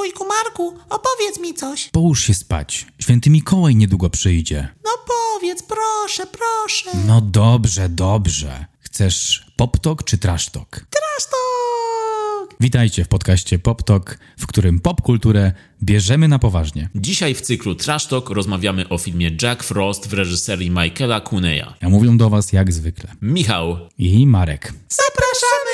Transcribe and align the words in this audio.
wujku 0.00 0.24
Marku, 0.24 0.74
opowiedz 0.90 1.40
mi 1.40 1.54
coś. 1.54 1.88
Połóż 1.88 2.24
się 2.24 2.34
spać. 2.34 2.86
Święty 2.98 3.30
Mikołaj 3.30 3.76
niedługo 3.76 4.10
przyjdzie. 4.10 4.68
No 4.84 4.90
powiedz, 5.06 5.62
proszę, 5.62 6.26
proszę. 6.26 6.90
No 7.06 7.20
dobrze, 7.20 7.88
dobrze. 7.88 8.66
Chcesz 8.80 9.46
poptok 9.56 10.04
czy 10.04 10.18
trasztok? 10.18 10.70
Trasztok! 10.70 12.56
Witajcie 12.60 13.04
w 13.04 13.08
podcaście 13.08 13.58
Poptok, 13.58 14.18
w 14.38 14.46
którym 14.46 14.80
popkulturę 14.80 15.52
bierzemy 15.82 16.28
na 16.28 16.38
poważnie. 16.38 16.88
Dzisiaj 16.94 17.34
w 17.34 17.40
cyklu 17.40 17.74
Trash 17.74 18.06
Talk 18.06 18.30
rozmawiamy 18.30 18.88
o 18.88 18.98
filmie 18.98 19.30
Jack 19.42 19.62
Frost 19.62 20.08
w 20.08 20.12
reżyserii 20.12 20.70
Michaela 20.70 21.20
Cuneya. 21.20 21.74
A 21.82 21.88
mówią 21.88 22.16
do 22.18 22.30
was 22.30 22.52
jak 22.52 22.72
zwykle. 22.72 23.10
Michał, 23.22 23.76
I 23.98 24.26
Marek. 24.26 24.72
Zapraszamy! 24.88 25.70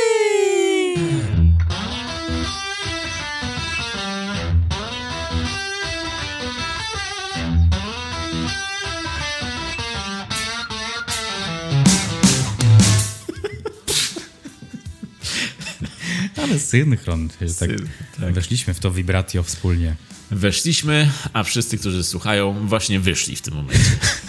Ale 16.50 16.58
synchron. 16.58 17.28
Tak, 17.28 17.48
Syn, 17.50 17.88
tak. 18.20 18.32
Weszliśmy 18.32 18.74
w 18.74 18.80
to 18.80 18.90
vibratio 18.90 19.42
wspólnie. 19.42 19.94
weszliśmy, 20.30 21.10
a 21.32 21.42
wszyscy, 21.42 21.78
którzy 21.78 22.04
słuchają, 22.04 22.66
właśnie 22.68 23.00
wyszli 23.00 23.36
w 23.36 23.42
tym 23.42 23.54
momencie. 23.54 23.90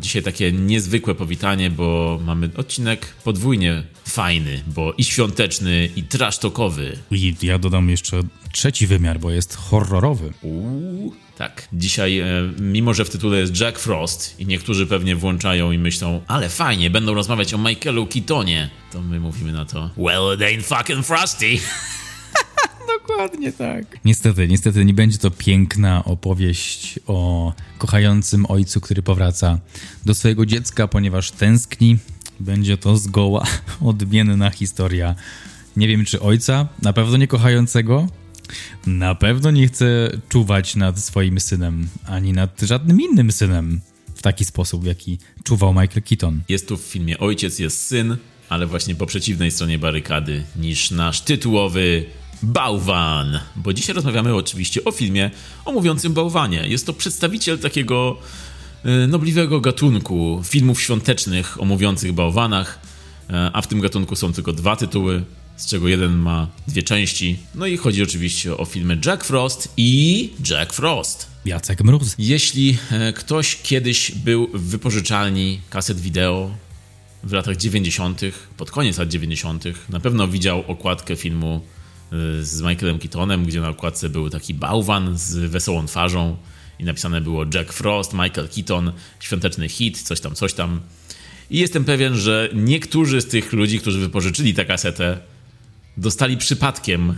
Dzisiaj 0.00 0.22
takie 0.22 0.52
niezwykłe 0.52 1.14
powitanie, 1.14 1.70
bo 1.70 2.18
mamy 2.24 2.50
odcinek 2.56 3.14
podwójnie 3.24 3.82
fajny, 4.06 4.62
bo 4.66 4.92
i 4.92 5.04
świąteczny, 5.04 5.88
i 5.96 6.02
trash 6.02 6.38
talkowy. 6.38 6.98
I 7.10 7.34
ja 7.42 7.58
dodam 7.58 7.90
jeszcze 7.90 8.22
trzeci 8.52 8.86
wymiar, 8.86 9.20
bo 9.20 9.30
jest 9.30 9.56
horrorowy. 9.56 10.32
Uuu, 10.42 11.14
tak. 11.38 11.68
Dzisiaj, 11.72 12.18
e, 12.18 12.26
mimo 12.60 12.94
że 12.94 13.04
w 13.04 13.10
tytule 13.10 13.38
jest 13.38 13.60
Jack 13.60 13.78
Frost 13.78 14.40
i 14.40 14.46
niektórzy 14.46 14.86
pewnie 14.86 15.16
włączają 15.16 15.72
i 15.72 15.78
myślą, 15.78 16.20
ale 16.26 16.48
fajnie, 16.48 16.90
będą 16.90 17.14
rozmawiać 17.14 17.54
o 17.54 17.58
Michaelu 17.58 18.06
Keatonie, 18.06 18.70
to 18.92 19.02
my 19.02 19.20
mówimy 19.20 19.52
na 19.52 19.64
to, 19.64 19.90
well, 19.96 20.34
it 20.34 20.40
ain't 20.40 20.76
fucking 20.76 21.06
Frosty. 21.06 21.58
Dokładnie 23.08 23.52
tak. 23.52 23.98
Niestety, 24.04 24.48
niestety 24.48 24.84
nie 24.84 24.94
będzie 24.94 25.18
to 25.18 25.30
piękna 25.30 26.04
opowieść 26.04 27.00
o 27.06 27.52
kochającym 27.78 28.46
ojcu, 28.46 28.80
który 28.80 29.02
powraca 29.02 29.58
do 30.06 30.14
swojego 30.14 30.46
dziecka, 30.46 30.88
ponieważ 30.88 31.30
tęskni. 31.30 31.98
Będzie 32.40 32.76
to 32.76 32.96
zgoła 32.96 33.46
odmienna 33.80 34.50
historia. 34.50 35.14
Nie 35.76 35.88
wiem, 35.88 36.04
czy 36.04 36.20
ojca, 36.20 36.68
na 36.82 36.92
pewno 36.92 37.16
nie 37.16 37.26
kochającego. 37.26 38.06
Na 38.86 39.14
pewno 39.14 39.50
nie 39.50 39.68
chce 39.68 40.10
czuwać 40.28 40.76
nad 40.76 41.00
swoim 41.00 41.40
synem, 41.40 41.88
ani 42.06 42.32
nad 42.32 42.60
żadnym 42.60 43.00
innym 43.00 43.32
synem 43.32 43.80
w 44.14 44.22
taki 44.22 44.44
sposób, 44.44 44.82
w 44.82 44.86
jaki 44.86 45.18
czuwał 45.44 45.70
Michael 45.72 46.02
Keaton. 46.02 46.40
Jest 46.48 46.68
tu 46.68 46.76
w 46.76 46.82
filmie 46.82 47.18
ojciec, 47.18 47.58
jest 47.58 47.86
syn, 47.86 48.16
ale 48.48 48.66
właśnie 48.66 48.94
po 48.94 49.06
przeciwnej 49.06 49.50
stronie 49.50 49.78
barykady 49.78 50.42
niż 50.56 50.90
nasz 50.90 51.20
tytułowy 51.20 52.04
bałwan. 52.42 53.40
Bo 53.56 53.72
dzisiaj 53.72 53.94
rozmawiamy 53.94 54.34
oczywiście 54.34 54.84
o 54.84 54.92
filmie 54.92 55.30
o 55.64 55.72
mówiącym 55.72 56.12
bałwanie. 56.12 56.68
Jest 56.68 56.86
to 56.86 56.92
przedstawiciel 56.92 57.58
takiego 57.58 58.16
e, 58.84 59.06
nobliwego 59.06 59.60
gatunku 59.60 60.42
filmów 60.44 60.82
świątecznych 60.82 61.62
o 61.62 61.64
mówiących 61.64 62.12
bałwanach, 62.12 62.78
e, 63.30 63.50
a 63.52 63.62
w 63.62 63.66
tym 63.66 63.80
gatunku 63.80 64.16
są 64.16 64.32
tylko 64.32 64.52
dwa 64.52 64.76
tytuły, 64.76 65.24
z 65.56 65.66
czego 65.66 65.88
jeden 65.88 66.16
ma 66.16 66.48
dwie 66.68 66.82
części. 66.82 67.38
No 67.54 67.66
i 67.66 67.76
chodzi 67.76 68.02
oczywiście 68.02 68.56
o 68.56 68.64
filmy 68.64 68.98
Jack 69.06 69.24
Frost 69.24 69.72
i 69.76 70.30
Jack 70.50 70.72
Frost. 70.72 71.26
Jacek 71.44 71.84
Mróz. 71.84 72.14
Jeśli 72.18 72.78
e, 72.90 73.12
ktoś 73.12 73.56
kiedyś 73.62 74.10
był 74.10 74.48
w 74.54 74.62
wypożyczalni 74.62 75.60
kaset 75.70 76.00
wideo 76.00 76.50
w 77.24 77.32
latach 77.32 77.56
90., 77.56 78.20
pod 78.56 78.70
koniec 78.70 78.98
lat 78.98 79.08
90., 79.08 79.64
na 79.88 80.00
pewno 80.00 80.28
widział 80.28 80.64
okładkę 80.66 81.16
filmu 81.16 81.60
z 82.40 82.62
Michaelem 82.62 82.98
Keatonem, 82.98 83.44
gdzie 83.44 83.60
na 83.60 83.68
okładce 83.68 84.08
był 84.08 84.30
taki 84.30 84.54
bałwan 84.54 85.18
z 85.18 85.34
wesołą 85.36 85.86
twarzą 85.86 86.36
i 86.78 86.84
napisane 86.84 87.20
było 87.20 87.44
Jack 87.54 87.72
Frost, 87.72 88.12
Michael 88.12 88.48
Keaton, 88.48 88.92
świąteczny 89.20 89.68
hit, 89.68 90.02
coś 90.02 90.20
tam, 90.20 90.34
coś 90.34 90.52
tam. 90.52 90.80
I 91.50 91.58
jestem 91.58 91.84
pewien, 91.84 92.14
że 92.14 92.48
niektórzy 92.54 93.20
z 93.20 93.26
tych 93.26 93.52
ludzi, 93.52 93.80
którzy 93.80 94.00
wypożyczyli 94.00 94.54
tę 94.54 94.64
kasetę, 94.64 95.18
dostali 95.96 96.36
przypadkiem 96.36 97.14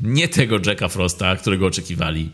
nie 0.00 0.28
tego 0.28 0.58
Jacka 0.66 0.88
Frosta, 0.88 1.36
którego 1.36 1.66
oczekiwali. 1.66 2.30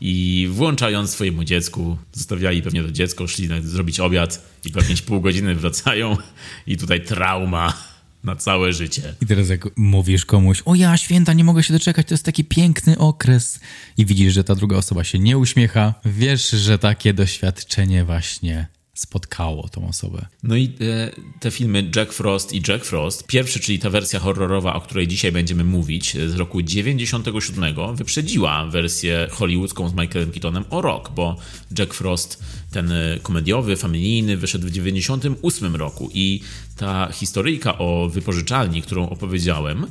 I 0.00 0.48
włączając 0.50 1.10
swojemu 1.10 1.44
dziecku, 1.44 1.98
zostawiali 2.12 2.62
pewnie 2.62 2.82
to 2.82 2.92
dziecko, 2.92 3.26
szli 3.26 3.48
zrobić 3.62 4.00
obiad 4.00 4.48
i 4.64 4.70
pewnie 4.70 4.96
pół 5.06 5.20
godziny 5.20 5.54
wracają 5.54 6.16
i 6.66 6.76
tutaj 6.76 7.04
trauma 7.04 7.72
na 8.28 8.36
całe 8.36 8.72
życie. 8.72 9.14
I 9.20 9.26
teraz 9.26 9.48
jak 9.48 9.68
mówisz 9.76 10.24
komuś, 10.24 10.62
o 10.64 10.74
ja 10.74 10.96
święta, 10.96 11.32
nie 11.32 11.44
mogę 11.44 11.62
się 11.62 11.72
doczekać, 11.72 12.06
to 12.08 12.14
jest 12.14 12.24
taki 12.24 12.44
piękny 12.44 12.98
okres 12.98 13.60
i 13.96 14.06
widzisz, 14.06 14.34
że 14.34 14.44
ta 14.44 14.54
druga 14.54 14.76
osoba 14.76 15.04
się 15.04 15.18
nie 15.18 15.38
uśmiecha, 15.38 15.94
wiesz, 16.04 16.50
że 16.50 16.78
takie 16.78 17.14
doświadczenie 17.14 18.04
właśnie 18.04 18.77
spotkało 18.98 19.68
tą 19.68 19.88
osobę. 19.88 20.26
No 20.42 20.56
i 20.56 20.64
e, 20.64 21.10
te 21.40 21.50
filmy 21.50 21.90
Jack 21.96 22.12
Frost 22.12 22.52
i 22.52 22.62
Jack 22.68 22.84
Frost, 22.84 23.26
pierwszy, 23.26 23.60
czyli 23.60 23.78
ta 23.78 23.90
wersja 23.90 24.20
horrorowa, 24.20 24.74
o 24.74 24.80
której 24.80 25.08
dzisiaj 25.08 25.32
będziemy 25.32 25.64
mówić, 25.64 26.16
z 26.26 26.34
roku 26.34 26.62
97, 26.62 27.74
wyprzedziła 27.94 28.66
wersję 28.66 29.28
hollywoodzką 29.30 29.88
z 29.88 29.92
Michaelem 29.92 30.30
Keatonem 30.30 30.64
o 30.70 30.82
rok, 30.82 31.10
bo 31.14 31.36
Jack 31.78 31.94
Frost, 31.94 32.42
ten 32.70 32.92
e, 32.92 33.18
komediowy, 33.22 33.76
familijny, 33.76 34.36
wyszedł 34.36 34.66
w 34.66 34.70
98 34.70 35.76
roku 35.76 36.10
i 36.14 36.40
ta 36.76 37.12
historyjka 37.12 37.78
o 37.78 38.08
wypożyczalni, 38.08 38.82
którą 38.82 39.08
opowiedziałem, 39.08 39.86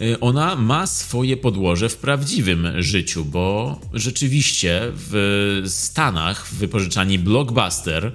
e, 0.00 0.20
ona 0.20 0.56
ma 0.56 0.86
swoje 0.86 1.36
podłoże 1.36 1.88
w 1.88 1.96
prawdziwym 1.96 2.82
życiu, 2.82 3.24
bo 3.24 3.80
rzeczywiście 3.92 4.80
w 4.94 5.62
Stanach 5.66 6.46
w 6.46 6.54
wypożyczalni 6.54 7.18
Blockbuster 7.18 8.12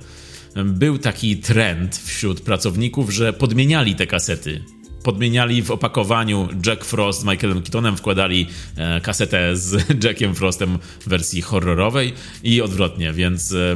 był 0.63 0.97
taki 0.97 1.37
trend 1.37 1.97
wśród 1.97 2.41
pracowników, 2.41 3.13
że 3.13 3.33
podmieniali 3.33 3.95
te 3.95 4.07
kasety. 4.07 4.63
Podmieniali 5.03 5.63
w 5.63 5.71
opakowaniu 5.71 6.47
Jack 6.65 6.85
Frost 6.85 7.21
z 7.21 7.23
Michaelem 7.23 7.61
Keatonem, 7.61 7.97
wkładali 7.97 8.47
e, 8.77 9.01
kasetę 9.01 9.57
z 9.57 9.85
Jackiem 10.03 10.35
Frostem 10.35 10.79
w 10.99 11.09
wersji 11.09 11.41
horrorowej 11.41 12.13
i 12.43 12.61
odwrotnie, 12.61 13.13
więc 13.13 13.51
e, 13.51 13.75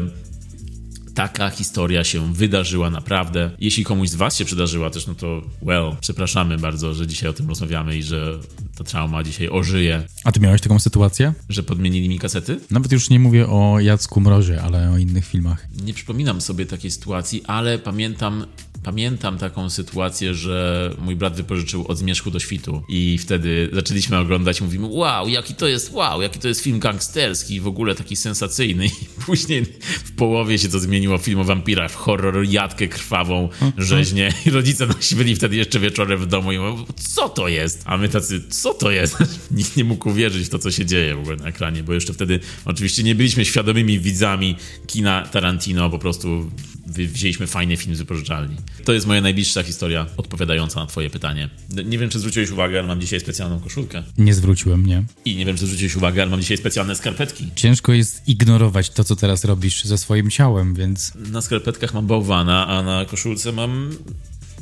taka 1.16 1.50
historia 1.50 2.04
się 2.04 2.34
wydarzyła 2.34 2.90
naprawdę. 2.90 3.52
Jeśli 3.60 3.84
komuś 3.84 4.10
z 4.10 4.16
was 4.16 4.38
się 4.38 4.46
przydarzyła 4.46 4.90
też, 4.90 5.08
no 5.08 5.16
to 5.16 5.42
well, 5.62 5.96
przepraszamy 6.02 6.58
bardzo, 6.58 6.94
że 6.94 7.08
dzisiaj 7.08 7.30
o 7.30 7.34
tym 7.34 7.50
rozmawiamy 7.50 7.98
i 7.98 8.04
że 8.04 8.40
ta 8.78 8.84
trauma 8.84 9.24
dzisiaj 9.24 9.50
ożyje, 9.50 10.04
A 10.24 10.32
ty 10.32 10.40
miałeś 10.40 10.62
taką 10.62 10.80
sytuację? 10.80 11.34
że 11.50 11.64
podmienili 11.64 12.10
mi 12.10 12.20
kasety. 12.20 12.60
Nawet 12.72 12.92
już 12.92 13.10
nie 13.10 13.20
mówię 13.20 13.48
o 13.48 13.80
Jacku 13.80 14.22
Mrozie, 14.22 14.62
ale 14.62 14.92
o 14.92 14.98
innych 14.98 15.26
filmach. 15.26 15.68
Nie 15.84 15.94
przypominam 15.94 16.42
sobie 16.42 16.66
takiej 16.66 16.92
sytuacji, 16.92 17.42
ale 17.46 17.80
pamiętam, 17.80 18.46
pamiętam 18.84 19.38
taką 19.38 19.70
sytuację, 19.70 20.34
że 20.34 20.90
mój 21.02 21.16
brat 21.16 21.36
wypożyczył 21.36 21.88
od 21.88 21.98
zmierzchu 21.98 22.32
do 22.32 22.40
świtu 22.40 22.84
i 22.90 23.18
wtedy 23.18 23.70
zaczęliśmy 23.74 24.18
oglądać 24.18 24.62
mówimy 24.62 24.88
wow, 24.90 25.28
jaki 25.28 25.56
to 25.56 25.68
jest, 25.68 25.94
wow, 25.94 26.22
jaki 26.22 26.40
to 26.40 26.48
jest 26.48 26.62
film 26.62 26.80
gangsterski 26.80 27.62
w 27.62 27.68
ogóle 27.68 27.96
taki 27.96 28.16
sensacyjny 28.16 28.86
i 29.02 29.22
później 29.26 29.66
w 30.04 30.12
połowie 30.12 30.60
się 30.60 30.70
to 30.70 30.80
zmieniło 30.80 31.18
film 31.18 31.40
o 31.40 31.44
wampirach, 31.44 31.92
w 31.92 31.96
horror, 31.96 32.46
jadkę 32.50 32.88
krwawą, 32.88 33.50
rzeźnię 33.78 34.34
i 34.46 34.50
rodzice 34.50 34.88
nasi 34.88 35.16
byli 35.16 35.36
wtedy 35.36 35.56
jeszcze 35.56 35.80
wieczorem 35.80 36.20
w 36.20 36.26
domu 36.26 36.52
i 36.52 36.58
mówią, 36.58 36.86
co 36.96 37.30
to 37.30 37.48
jest? 37.48 37.84
A 37.86 37.98
my 37.98 38.10
tacy, 38.10 38.44
co 38.50 38.74
to 38.74 38.92
jest? 38.92 39.18
Nikt 39.52 39.78
nie 39.78 39.84
mógł 39.84 40.10
uwierzyć 40.10 40.46
w 40.48 40.50
to, 40.50 40.60
co 40.60 40.72
się 40.72 40.86
dzieje 40.86 41.16
w 41.16 41.20
ogóle 41.20 41.36
na 41.36 41.46
ekranie, 41.46 41.84
bo 41.84 41.94
jeszcze 41.94 42.14
wtedy 42.14 42.40
oczywiście 42.66 43.04
nie 43.04 43.16
byliśmy 43.16 43.46
świadomymi 43.46 44.00
widzami 44.00 44.56
kina 44.88 45.28
Tarantino, 45.32 45.90
po 45.90 46.00
prostu 46.00 46.52
wzięliśmy 46.90 47.48
fajny 47.48 47.78
film 47.78 47.96
z 47.96 48.00
wypożyczalni. 48.00 48.56
To 48.86 48.94
jest 48.94 49.08
moja 49.08 49.22
najbliższa 49.22 49.64
historia 49.64 50.06
odpowiadająca 50.18 50.80
na 50.80 50.86
twoje 50.86 51.10
pytanie. 51.10 51.50
Nie 51.86 51.98
wiem, 51.98 52.10
czy 52.10 52.20
zwróciłeś 52.20 52.52
uwagę, 52.52 52.80
ale 52.80 52.88
mam 52.88 53.02
dzisiaj 53.02 53.20
specjalną 53.20 53.60
koszulkę. 53.60 54.04
Nie 54.18 54.34
zwróciłem, 54.34 54.86
nie? 54.86 55.04
I 55.26 55.36
nie 55.36 55.46
wiem, 55.46 55.58
czy 55.58 55.66
zwróciłeś 55.66 55.96
uwagę, 55.96 56.22
ale 56.22 56.32
mam 56.32 56.42
dzisiaj 56.42 56.58
specjalne 56.58 56.96
skarpetki. 56.96 57.50
Ciężko 57.56 57.94
jest 57.94 58.28
ignorować 58.28 58.90
to, 58.90 59.04
co 59.04 59.16
teraz 59.16 59.46
robisz 59.46 59.84
ze 59.84 59.98
swoim 59.98 60.30
ciałem, 60.30 60.76
więc 60.76 61.14
Na 61.16 61.42
skarpetkach 61.42 61.94
mam 61.94 62.08
bałwana, 62.08 62.68
a 62.68 62.84
na 62.84 63.06
koszulce 63.06 63.52
mam 63.52 63.90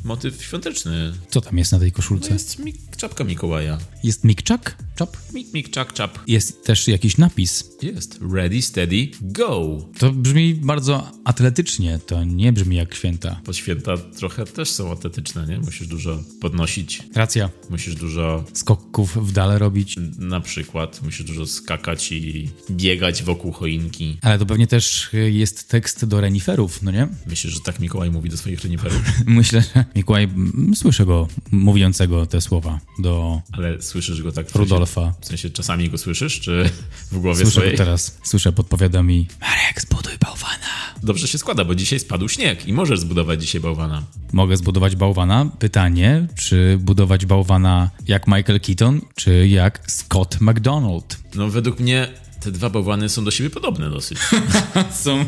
motyw 0.04 0.44
świąteczny. 0.44 1.14
co 1.30 1.42
tam 1.42 1.58
jest 1.58 1.72
na 1.72 1.80
tej 1.80 1.92
To 1.92 1.96
koszulce? 1.96 2.34
jest 2.34 2.60
mi- 2.60 2.74
czapka 2.98 3.24
Mikołaja. 3.24 3.78
Jest 4.04 4.24
Mikczak? 4.24 4.78
chop. 5.00 5.18
Mik, 5.34 5.54
mik, 5.54 5.70
czak, 5.70 5.94
czap. 5.94 6.20
Jest 6.28 6.66
też 6.66 6.88
jakiś 6.88 7.18
napis. 7.18 7.64
Jest. 7.82 8.20
Ready, 8.34 8.62
steady, 8.62 9.08
go. 9.22 9.78
To 10.00 10.12
brzmi 10.12 10.54
bardzo 10.56 11.12
atletycznie, 11.24 12.00
to 12.06 12.24
nie 12.24 12.54
brzmi 12.54 12.76
jak 12.76 12.96
święta. 12.96 13.42
Bo 13.46 13.54
święta 13.54 13.98
trochę 13.98 14.46
też 14.46 14.70
są 14.72 14.92
atletyczne, 14.92 15.46
nie? 15.48 15.60
Musisz 15.60 15.88
dużo 15.88 16.24
podnosić, 16.42 17.04
Racja. 17.16 17.50
musisz 17.70 17.96
dużo, 17.96 18.46
Skoków 18.54 19.28
w 19.28 19.32
dale 19.32 19.60
robić. 19.60 19.96
na 20.20 20.40
przykład, 20.42 21.02
musisz 21.04 21.24
dużo 21.26 21.46
skakać 21.48 22.12
i 22.12 22.50
biegać 22.72 23.24
wokół 23.24 23.52
choinki. 23.52 24.18
Ale 24.22 24.40
to 24.40 24.46
pewnie 24.46 24.68
też 24.68 25.14
y, 25.14 25.32
jest 25.32 25.68
tekst 25.70 26.06
do 26.06 26.22
reniferów, 26.22 26.84
no 26.84 26.92
nie? 26.92 27.08
Myślisz, 27.28 27.54
że 27.54 27.60
tak 27.60 27.80
Mikołaj 27.80 28.12
mówi 28.12 28.30
do 28.30 28.38
swoich 28.38 28.62
reniferów? 28.64 29.02
Myślę, 29.26 29.62
że 29.76 29.86
Mikołaj, 29.96 30.28
słyszę 30.76 31.06
go 31.06 31.28
mówiącego 31.52 32.26
te 32.26 32.42
słowa 32.42 32.80
do 33.00 33.42
Ale 33.52 33.82
słyszysz 33.82 34.22
go 34.22 34.32
tak 34.32 34.48
w 34.48 34.52
sensie, 34.52 34.60
Rudolfa. 34.60 35.14
w 35.22 35.26
sensie 35.26 35.50
czasami 35.50 35.90
go 35.90 35.98
słyszysz, 35.98 36.40
czy 36.40 36.70
w 37.12 37.20
głowie 37.20 37.36
Słyszę 37.36 37.52
swojej? 37.52 37.72
go 37.72 37.78
teraz. 37.78 38.18
Słyszę, 38.24 38.52
podpowiada 38.54 39.04
mi 39.04 39.28
Marek, 39.42 39.82
zbuduj 39.82 40.14
bałwana. 40.22 40.58
Dobrze 41.04 41.28
się 41.28 41.38
składa, 41.38 41.66
bo 41.66 41.76
dzisiaj 41.76 42.00
spadł 42.00 42.30
śnieg 42.30 42.68
i 42.68 42.74
możesz 42.74 43.00
zbudować 43.00 43.42
dzisiaj 43.42 43.62
bałwana. 43.62 44.04
Mogę 44.34 44.58
zbudować 44.58 44.96
bałwana? 44.96 45.46
Pytanie, 45.60 46.28
czy 46.36 46.78
budować 46.82 47.26
bałwana 47.26 47.90
jak 48.08 48.28
Michael 48.28 48.60
Keaton, 48.60 49.02
czy 49.16 49.48
jak 49.48 49.92
Scott 49.92 50.38
McDonald? 50.42 51.20
No 51.36 51.50
według 51.50 51.80
mnie 51.80 52.08
te 52.48 52.52
dwa 52.52 52.70
bałwany 52.70 53.10
są 53.10 53.24
do 53.24 53.32
siebie 53.32 53.50
podobne 53.50 53.90
dosyć. 53.90 54.18
Są, 54.92 55.26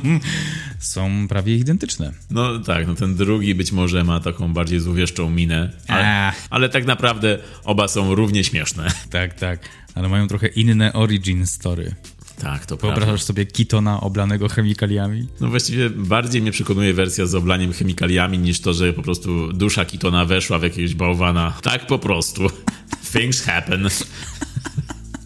są 0.80 1.28
prawie 1.28 1.56
identyczne. 1.56 2.14
No 2.30 2.60
tak, 2.60 2.88
no 2.88 2.96
ten 2.96 3.16
drugi 3.16 3.56
być 3.56 3.72
może 3.72 4.04
ma 4.04 4.20
taką 4.20 4.54
bardziej 4.54 4.80
złowieszczą 4.80 5.30
minę, 5.30 5.72
ale, 5.88 6.32
ale 6.50 6.70
tak 6.70 6.86
naprawdę 6.86 7.40
oba 7.64 7.88
są 7.88 8.16
równie 8.16 8.44
śmieszne. 8.44 8.88
Tak, 9.10 9.34
tak. 9.34 9.60
Ale 9.96 10.10
mają 10.10 10.28
trochę 10.28 10.48
inne 10.48 10.94
origin 10.94 11.46
story. 11.46 11.96
Tak, 12.40 12.66
to 12.66 12.78
prawda. 12.78 12.96
Wyobrażasz 12.96 13.24
sobie 13.24 13.46
Keatona 13.46 14.02
oblanego 14.02 14.50
chemikaliami? 14.50 15.28
No 15.42 15.48
właściwie 15.48 15.90
bardziej 15.90 16.42
mnie 16.42 16.52
przekonuje 16.52 16.94
wersja 16.94 17.26
z 17.26 17.36
oblaniem 17.36 17.74
chemikaliami 17.74 18.40
niż 18.40 18.60
to, 18.60 18.74
że 18.74 18.94
po 18.94 19.02
prostu 19.02 19.54
dusza 19.54 19.86
Kitona 19.86 20.26
weszła 20.26 20.60
w 20.60 20.64
jakiegoś 20.64 20.96
bałwana. 20.96 21.54
Tak 21.62 21.88
po 21.88 22.00
prostu. 22.00 22.48
Things 23.14 23.42
happen. 23.42 23.90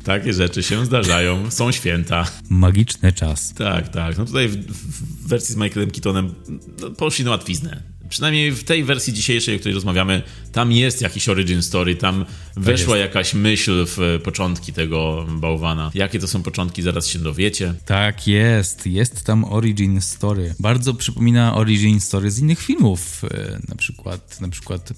Takie 0.03 0.33
rzeczy 0.33 0.63
się 0.63 0.85
zdarzają, 0.85 1.51
są 1.51 1.71
święta. 1.71 2.25
Magiczny 2.49 3.13
czas. 3.13 3.53
Tak, 3.53 3.89
tak. 3.89 4.17
No 4.17 4.25
tutaj 4.25 4.47
w, 4.47 4.55
w 4.55 5.27
wersji 5.27 5.55
z 5.55 5.57
Michaelem 5.57 5.91
Keatonem 5.91 6.33
no, 6.81 6.89
poszli 6.89 7.25
na 7.25 7.31
łatwiznę. 7.31 7.83
Przynajmniej 8.09 8.51
w 8.51 8.63
tej 8.63 8.83
wersji 8.83 9.13
dzisiejszej, 9.13 9.55
o 9.55 9.59
której 9.59 9.75
rozmawiamy, 9.75 10.21
tam 10.51 10.71
jest 10.71 11.01
jakiś 11.01 11.29
origin 11.29 11.61
story, 11.61 11.95
tam 11.95 12.25
weszła 12.55 12.97
jakaś 12.97 13.33
myśl 13.33 13.85
w 13.87 14.19
początki 14.23 14.73
tego 14.73 15.25
bałwana. 15.29 15.91
Jakie 15.93 16.19
to 16.19 16.27
są 16.27 16.43
początki, 16.43 16.81
zaraz 16.81 17.07
się 17.07 17.19
dowiecie. 17.19 17.73
Tak 17.85 18.27
jest, 18.27 18.87
jest 18.87 19.23
tam 19.23 19.45
origin 19.45 20.01
story. 20.01 20.55
Bardzo 20.59 20.93
przypomina 20.93 21.55
origin 21.55 21.99
story 21.99 22.31
z 22.31 22.39
innych 22.39 22.59
filmów, 22.59 23.21
e, 23.23 23.59
na 23.67 23.75
przykład, 23.75 24.41
na 24.41 24.49
przykład 24.49 24.93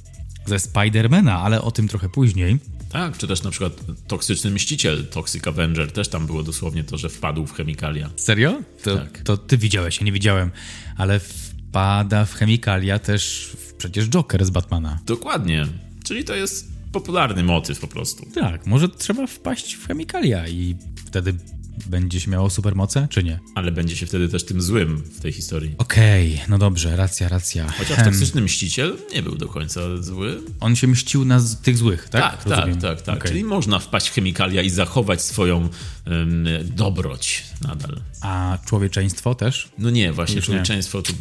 ze 0.45 0.59
Spidermana, 0.59 1.41
ale 1.41 1.61
o 1.61 1.71
tym 1.71 1.87
trochę 1.87 2.09
później. 2.09 2.57
Tak, 2.95 3.17
czy 3.17 3.27
też 3.27 3.43
na 3.43 3.51
przykład 3.51 3.73
Toksyczny 4.07 4.51
Mściciel, 4.51 5.05
Toxic 5.07 5.47
Avenger, 5.47 5.91
też 5.91 6.07
tam 6.07 6.25
było 6.25 6.43
dosłownie 6.43 6.83
to, 6.83 6.97
że 6.97 7.09
wpadł 7.09 7.45
w 7.45 7.53
chemikalia. 7.53 8.09
Serio? 8.15 8.61
To, 8.83 8.97
Tak. 8.97 9.21
to 9.23 9.37
ty 9.37 9.57
widziałeś, 9.57 9.99
ja 9.99 10.05
nie 10.05 10.11
widziałem, 10.11 10.51
ale 10.97 11.19
wpada 11.19 12.25
w 12.25 12.33
chemikalia 12.33 12.99
też 12.99 13.51
przecież 13.77 14.09
Joker 14.09 14.45
z 14.45 14.49
Batmana. 14.49 14.99
Dokładnie. 15.05 15.67
Czyli 16.03 16.23
to 16.23 16.35
jest 16.35 16.71
popularny 16.91 17.43
motyw 17.43 17.79
po 17.79 17.87
prostu. 17.87 18.25
Tak, 18.35 18.65
może 18.67 18.89
trzeba 18.89 19.27
wpaść 19.27 19.73
w 19.73 19.87
chemikalia 19.87 20.47
i 20.47 20.75
wtedy 21.05 21.33
będzie 21.85 22.19
się 22.19 22.31
miało 22.31 22.49
supermoce, 22.49 23.07
czy 23.09 23.23
nie? 23.23 23.39
Ale 23.55 23.71
będzie 23.71 23.95
się 23.95 24.05
wtedy 24.05 24.29
też 24.29 24.45
tym 24.45 24.61
złym 24.61 24.97
w 24.97 25.19
tej 25.21 25.31
historii. 25.31 25.75
Okej, 25.77 26.41
no 26.49 26.57
dobrze, 26.57 26.95
racja, 26.95 27.29
racja. 27.29 27.67
Chociaż 27.77 28.03
Toksyczny 28.05 28.41
Mściciel 28.41 28.97
nie 29.13 29.23
był 29.23 29.35
do 29.35 29.47
końca 29.47 29.81
zły. 30.03 30.41
On 30.59 30.75
się 30.75 30.87
mścił 30.87 31.25
na 31.25 31.41
tych 31.63 31.77
złych, 31.77 32.09
tak? 32.09 32.21
Tak, 32.21 32.43
tak, 32.43 32.47
Rozumiem. 32.57 32.81
tak, 32.81 33.01
tak. 33.01 33.17
Okej. 33.17 33.31
Czyli 33.31 33.43
można 33.43 33.79
wpaść 33.79 34.07
w 34.09 34.13
chemikalia 34.13 34.61
i 34.61 34.69
zachować 34.69 35.21
swoją 35.21 35.69
em, 36.05 36.45
dobroć 36.63 37.43
nadal. 37.61 38.01
A 38.21 38.57
człowieczeństwo 38.65 39.35
też? 39.35 39.69
No 39.77 39.89
nie, 39.89 40.13
właśnie 40.13 40.35
Już 40.35 40.43
nie. 40.47 40.53
człowieczeństwo 40.53 41.01
to, 41.01 41.13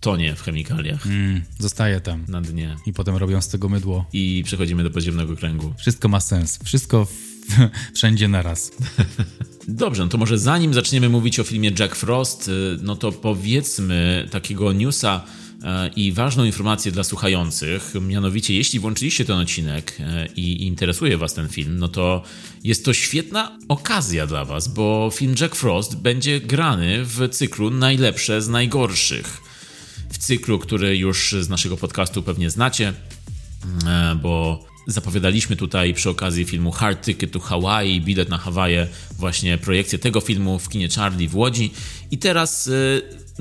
tonie 0.00 0.34
w 0.34 0.42
chemikaliach 0.42 1.06
Mm, 1.06 1.42
zostaje 1.58 2.00
tam. 2.00 2.24
na 2.28 2.40
dnie. 2.40 2.76
I 2.86 2.92
potem 2.92 3.16
robią 3.16 3.40
z 3.42 3.48
tego 3.48 3.68
mydło. 3.68 4.06
I 4.12 4.42
przechodzimy 4.46 4.82
do 4.82 4.90
podziemnego 4.90 5.36
kręgu. 5.36 5.74
Wszystko 5.78 6.08
ma 6.08 6.20
sens. 6.20 6.58
Wszystko 6.64 7.04
w, 7.04 7.12
wszędzie 7.96 8.28
naraz. 8.28 8.70
Dobrze, 9.68 10.02
no 10.02 10.08
to 10.08 10.18
może 10.18 10.38
zanim 10.38 10.74
zaczniemy 10.74 11.08
mówić 11.08 11.40
o 11.40 11.44
filmie 11.44 11.72
Jack 11.78 11.96
Frost, 11.96 12.48
y, 12.48 12.78
no 12.82 12.96
to 12.96 13.12
powiedzmy 13.12 14.28
takiego 14.30 14.72
newsa 14.72 15.24
e, 15.62 15.90
i 15.96 16.12
ważną 16.12 16.44
informację 16.44 16.92
dla 16.92 17.04
słuchających. 17.04 17.94
Mianowicie, 18.00 18.54
jeśli 18.54 18.80
włączyliście 18.80 19.24
ten 19.24 19.38
odcinek 19.38 19.96
e, 20.00 20.26
i 20.36 20.66
interesuje 20.66 21.16
Was 21.16 21.34
ten 21.34 21.48
film, 21.48 21.78
no 21.78 21.88
to 21.88 22.22
jest 22.64 22.84
to 22.84 22.92
świetna 22.94 23.58
okazja 23.68 24.26
dla 24.26 24.44
Was, 24.44 24.68
bo 24.68 25.10
film 25.14 25.34
Jack 25.40 25.54
Frost 25.54 25.96
będzie 25.96 26.40
grany 26.40 27.04
w 27.04 27.28
cyklu 27.28 27.70
Najlepsze 27.70 28.42
z 28.42 28.48
najgorszych. 28.48 29.40
W 30.10 30.18
cyklu, 30.18 30.58
który 30.58 30.96
już 30.96 31.34
z 31.40 31.48
naszego 31.48 31.76
podcastu 31.76 32.22
pewnie 32.22 32.50
znacie, 32.50 32.92
e, 33.86 34.18
bo 34.22 34.64
zapowiadaliśmy 34.86 35.56
tutaj 35.56 35.94
przy 35.94 36.10
okazji 36.10 36.44
filmu 36.44 36.70
Hard 36.70 37.04
Ticket 37.04 37.32
to 37.32 37.40
Hawaii, 37.40 38.00
bilet 38.00 38.28
na 38.28 38.38
Hawaje, 38.38 38.88
właśnie 39.18 39.58
projekcję 39.58 39.98
tego 39.98 40.20
filmu 40.20 40.58
w 40.58 40.68
kinie 40.68 40.88
Charlie 40.88 41.28
w 41.28 41.36
Łodzi. 41.36 41.70
I 42.10 42.18
teraz 42.18 42.68
e, 42.68 42.72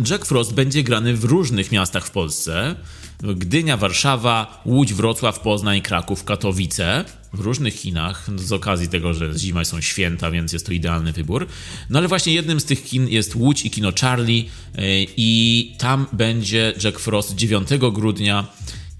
Jack 0.09 0.25
Frost 0.25 0.53
będzie 0.53 0.83
grany 0.83 1.13
w 1.13 1.23
różnych 1.23 1.71
miastach 1.71 2.05
w 2.05 2.11
Polsce. 2.11 2.75
Gdynia, 3.23 3.77
Warszawa, 3.77 4.61
Łódź, 4.65 4.93
Wrocław, 4.93 5.39
Poznań, 5.39 5.81
Kraków, 5.81 6.23
Katowice. 6.23 7.05
W 7.33 7.39
różnych 7.39 7.81
kinach, 7.81 8.27
no, 8.27 8.39
z 8.39 8.51
okazji 8.51 8.87
tego, 8.87 9.13
że 9.13 9.33
zima 9.37 9.65
są 9.65 9.81
święta, 9.81 10.31
więc 10.31 10.53
jest 10.53 10.65
to 10.65 10.71
idealny 10.71 11.11
wybór. 11.11 11.47
No 11.89 11.99
ale 11.99 12.07
właśnie 12.07 12.33
jednym 12.33 12.59
z 12.59 12.65
tych 12.65 12.83
kin 12.83 13.07
jest 13.07 13.35
Łódź 13.35 13.65
i 13.65 13.71
kino 13.71 13.91
Charlie 14.01 14.45
e, 14.75 14.81
i 15.17 15.71
tam 15.77 16.05
będzie 16.13 16.73
Jack 16.83 16.99
Frost 16.99 17.35
9 17.35 17.69
grudnia 17.94 18.47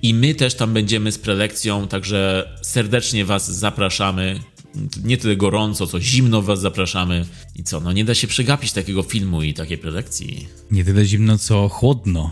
i 0.02 0.14
my 0.14 0.36
też 0.36 0.56
tam 0.56 0.74
będziemy 0.74 1.12
z 1.12 1.18
prelekcją, 1.18 1.88
także 1.88 2.50
serdecznie 2.62 3.26
Was 3.26 3.52
zapraszamy. 3.52 4.40
Nie 5.04 5.18
tyle 5.18 5.36
gorąco, 5.36 5.88
co 5.88 6.02
zimno 6.02 6.42
Was 6.42 6.62
zapraszamy. 6.62 7.26
I 7.56 7.64
co, 7.64 7.80
no 7.80 7.92
nie 7.92 8.06
da 8.06 8.16
się 8.16 8.28
przegapić 8.28 8.74
takiego 8.74 9.04
filmu 9.04 9.44
i 9.44 9.54
takiej 9.54 9.78
prelekcji. 9.78 10.48
Nie 10.72 10.86
tyle 10.86 11.06
zimno, 11.06 11.38
co 11.38 11.70
chłodno 11.70 12.32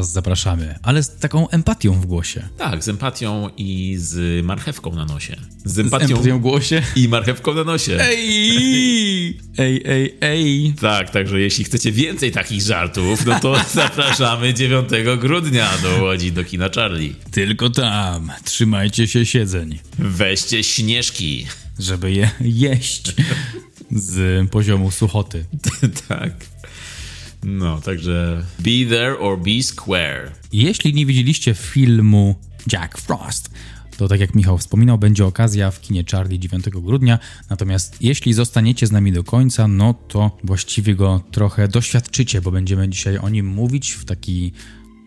was 0.00 0.12
zapraszamy, 0.12 0.78
ale 0.82 1.02
z 1.02 1.16
taką 1.16 1.48
empatią 1.48 1.92
w 1.92 2.06
głosie. 2.06 2.48
Tak, 2.58 2.84
z 2.84 2.88
empatią 2.88 3.48
i 3.56 3.94
z 3.98 4.44
marchewką 4.46 4.92
na 4.94 5.04
nosie. 5.04 5.36
Z 5.64 5.72
Z 5.72 5.78
empatią, 5.78 6.16
empatią 6.16 6.38
w 6.38 6.40
głosie. 6.42 6.82
i 6.96 7.08
marchewką 7.08 7.54
na 7.54 7.64
nosie. 7.64 7.98
Ej! 8.00 9.38
Ej, 9.58 9.82
ej, 9.86 10.14
ej! 10.20 10.74
Tak, 10.80 11.10
także 11.10 11.40
jeśli 11.40 11.64
chcecie 11.64 11.92
więcej 11.92 12.32
takich 12.32 12.62
żartów, 12.62 13.26
no 13.26 13.40
to 13.40 13.56
zapraszamy 13.74 14.54
9 14.54 14.88
grudnia 15.18 15.70
do 15.82 16.02
Łodzi, 16.04 16.32
do 16.32 16.44
kina 16.44 16.68
Charlie. 16.74 17.14
Tylko 17.30 17.70
tam. 17.70 18.32
Trzymajcie 18.44 19.08
się 19.08 19.26
siedzeń, 19.26 19.78
Weźcie 19.98 20.64
śnieżki. 20.64 21.46
żeby 21.78 22.12
je 22.12 22.30
jeść 22.40 23.12
z 23.90 24.50
poziomu 24.50 24.90
suchoty. 24.90 25.44
tak. 26.08 26.32
No, 27.42 27.80
także 27.80 28.44
be 28.58 28.96
there 28.96 29.18
or 29.18 29.38
be 29.38 29.62
square. 29.62 30.32
Jeśli 30.52 30.94
nie 30.94 31.06
widzieliście 31.06 31.54
filmu 31.54 32.34
Jack 32.72 32.98
Frost, 32.98 33.50
to 33.96 34.08
tak 34.08 34.20
jak 34.20 34.34
Michał 34.34 34.58
wspominał, 34.58 34.98
będzie 34.98 35.26
okazja 35.26 35.70
w 35.70 35.80
kinie 35.80 36.04
Charlie 36.12 36.38
9 36.38 36.64
grudnia. 36.70 37.18
Natomiast 37.50 37.96
jeśli 38.00 38.32
zostaniecie 38.32 38.86
z 38.86 38.92
nami 38.92 39.12
do 39.12 39.24
końca, 39.24 39.68
no 39.68 39.94
to 39.94 40.38
właściwie 40.44 40.94
go 40.94 41.20
trochę 41.30 41.68
doświadczycie, 41.68 42.40
bo 42.40 42.50
będziemy 42.50 42.88
dzisiaj 42.88 43.18
o 43.18 43.28
nim 43.28 43.46
mówić 43.46 43.90
w 43.90 44.04
taki 44.04 44.52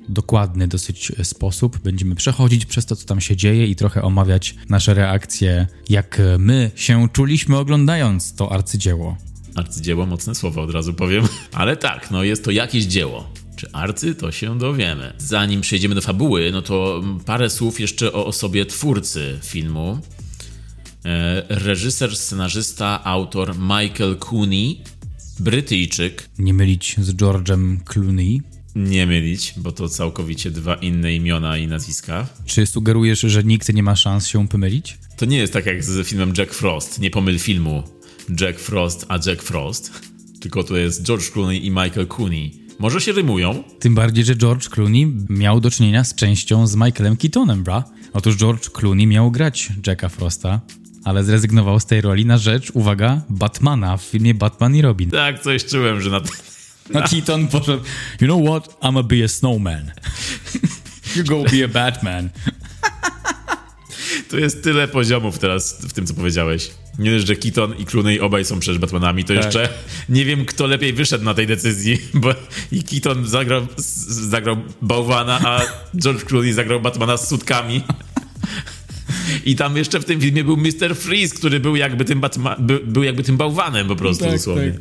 dokładny 0.10 0.68
dosyć 0.68 1.12
sposób. 1.24 1.80
Będziemy 1.84 2.16
przechodzić 2.16 2.66
przez 2.66 2.86
to, 2.86 2.96
co 2.96 3.06
tam 3.06 3.22
się 3.22 3.36
dzieje 3.36 3.68
i 3.68 3.76
trochę 3.76 4.02
omawiać 4.02 4.56
nasze 4.70 4.94
reakcje, 4.94 5.68
jak 5.90 6.22
my 6.40 6.72
się 6.76 7.10
czuliśmy 7.14 7.58
oglądając 7.58 8.36
to 8.36 8.52
arcydzieło. 8.52 9.18
Arcydzieło, 9.56 10.06
mocne 10.06 10.36
słowo 10.36 10.62
od 10.62 10.72
razu 10.72 10.94
powiem. 10.94 11.28
Ale 11.52 11.78
tak, 11.78 12.12
no 12.12 12.24
jest 12.24 12.44
to 12.44 12.52
jakieś 12.52 12.86
dzieło. 12.86 13.30
Czy 13.56 13.72
arcy, 13.72 14.16
to 14.16 14.32
się 14.32 14.58
dowiemy. 14.58 15.14
Zanim 15.18 15.62
przejdziemy 15.62 15.96
do 15.96 16.02
fabuły, 16.02 16.52
no 16.52 16.62
to 16.62 17.04
parę 17.26 17.50
słów 17.50 17.80
jeszcze 17.80 18.14
o 18.14 18.26
osobie 18.26 18.66
twórcy 18.66 19.40
filmu. 19.44 20.00
E, 21.06 21.44
reżyser, 21.50 22.16
scenarzysta, 22.16 23.04
autor 23.04 23.56
Michael 23.60 24.16
Cooney, 24.20 24.82
Brytyjczyk. 25.40 26.30
Nie 26.40 26.54
mylić 26.54 26.96
z 27.00 27.16
George'em 27.16 27.78
Clooney. 27.86 28.42
Nie 28.76 29.08
mylić, 29.08 29.54
bo 29.58 29.72
to 29.72 29.90
całkowicie 29.90 30.52
dwa 30.52 30.76
inne 30.76 31.14
imiona 31.16 31.58
i 31.58 31.68
nazwiska. 31.68 32.28
Czy 32.46 32.66
sugerujesz, 32.66 33.20
że 33.20 33.44
nikt 33.44 33.74
nie 33.74 33.84
ma 33.84 33.96
szans 33.96 34.28
się 34.28 34.48
pomylić? 34.48 34.98
To 35.18 35.26
nie 35.26 35.38
jest 35.38 35.54
tak 35.54 35.66
jak 35.66 35.84
z 35.84 36.08
filmem 36.08 36.34
Jack 36.38 36.54
Frost. 36.54 37.00
Nie 37.00 37.12
pomyl 37.12 37.40
filmu 37.40 37.84
Jack 38.42 38.60
Frost 38.60 39.06
a 39.10 39.20
Jack 39.26 39.44
Frost. 39.44 39.92
Tylko 40.40 40.64
to 40.64 40.78
jest 40.78 41.04
George 41.04 41.30
Clooney 41.30 41.66
i 41.66 41.70
Michael 41.70 42.08
Cooney. 42.08 42.64
Może 42.80 43.02
się 43.02 43.12
rymują? 43.12 43.64
Tym 43.80 43.96
bardziej, 43.96 44.26
że 44.26 44.36
George 44.36 44.70
Clooney 44.70 45.14
miał 45.30 45.60
do 45.60 45.72
czynienia 45.72 46.04
z 46.04 46.16
częścią 46.16 46.68
z 46.68 46.76
Michaelem 46.76 47.18
Keatonem, 47.18 47.64
bra. 47.64 47.84
Otóż 48.14 48.36
George 48.36 48.70
Clooney 48.70 49.08
miał 49.08 49.32
grać 49.32 49.70
Jacka 49.88 50.10
Frosta, 50.10 50.62
ale 51.04 51.24
zrezygnował 51.24 51.80
z 51.80 51.86
tej 51.86 52.02
roli 52.02 52.26
na 52.26 52.38
rzecz, 52.38 52.72
uwaga, 52.74 53.22
Batmana 53.30 53.98
w 53.98 54.04
filmie 54.04 54.34
Batman 54.34 54.76
i 54.76 54.82
Robin. 54.82 55.10
Tak, 55.10 55.42
coś 55.42 55.66
czułem, 55.66 56.02
że 56.02 56.10
na. 56.10 56.22
A 56.94 57.08
Keaton 57.08 57.48
poszedł, 57.48 57.84
you 58.22 58.28
know 58.28 58.42
what, 58.46 58.82
I'ma 58.82 59.04
be 59.04 59.24
a 59.24 59.28
snowman. 59.28 59.92
you 61.16 61.24
go 61.24 61.44
be 61.44 61.66
a 61.66 61.68
Batman. 61.68 62.30
To 64.30 64.38
jest 64.38 64.64
tyle 64.64 64.88
poziomów 64.88 65.40
teraz 65.40 65.82
w 65.82 65.94
tym, 65.94 66.08
co 66.08 66.14
powiedziałeś. 66.14 66.72
Nie 67.00 67.12
dość, 67.12 67.28
że 67.28 67.36
Keaton 67.36 67.76
i 67.78 67.86
Clooney 67.86 68.20
obaj 68.20 68.46
są 68.46 68.60
przecież 68.60 68.80
Batmanami, 68.80 69.24
to 69.24 69.34
Tak. 69.34 69.46
jeszcze 69.46 69.70
nie 70.10 70.26
wiem, 70.26 70.46
kto 70.46 70.68
lepiej 70.68 70.94
wyszedł 70.94 71.24
na 71.24 71.34
tej 71.34 71.48
decyzji, 71.48 71.98
bo 72.14 72.30
i 72.72 72.84
Keaton 72.84 73.28
zagrał, 73.28 73.68
zagrał 74.08 74.58
bałwana, 74.82 75.40
a 75.40 75.62
George 75.98 76.24
Clooney 76.24 76.54
zagrał 76.54 76.82
Batmana 76.82 77.18
z 77.18 77.28
sutkami. 77.30 77.82
I 79.46 79.56
tam 79.56 79.78
jeszcze 79.78 80.00
w 80.00 80.06
tym 80.06 80.22
filmie 80.22 80.44
był 80.44 80.58
Mr. 80.58 80.96
Freeze, 80.96 81.36
który 81.36 81.60
był 81.60 81.76
jakby 81.76 82.06
tym, 82.06 82.22
Batma- 82.22 82.62
by, 82.62 82.80
był 82.80 83.04
jakby 83.04 83.24
tym 83.24 83.38
bałwanem 83.38 83.88
po 83.88 83.96
prostu 83.96 84.26
dosłownie. 84.26 84.74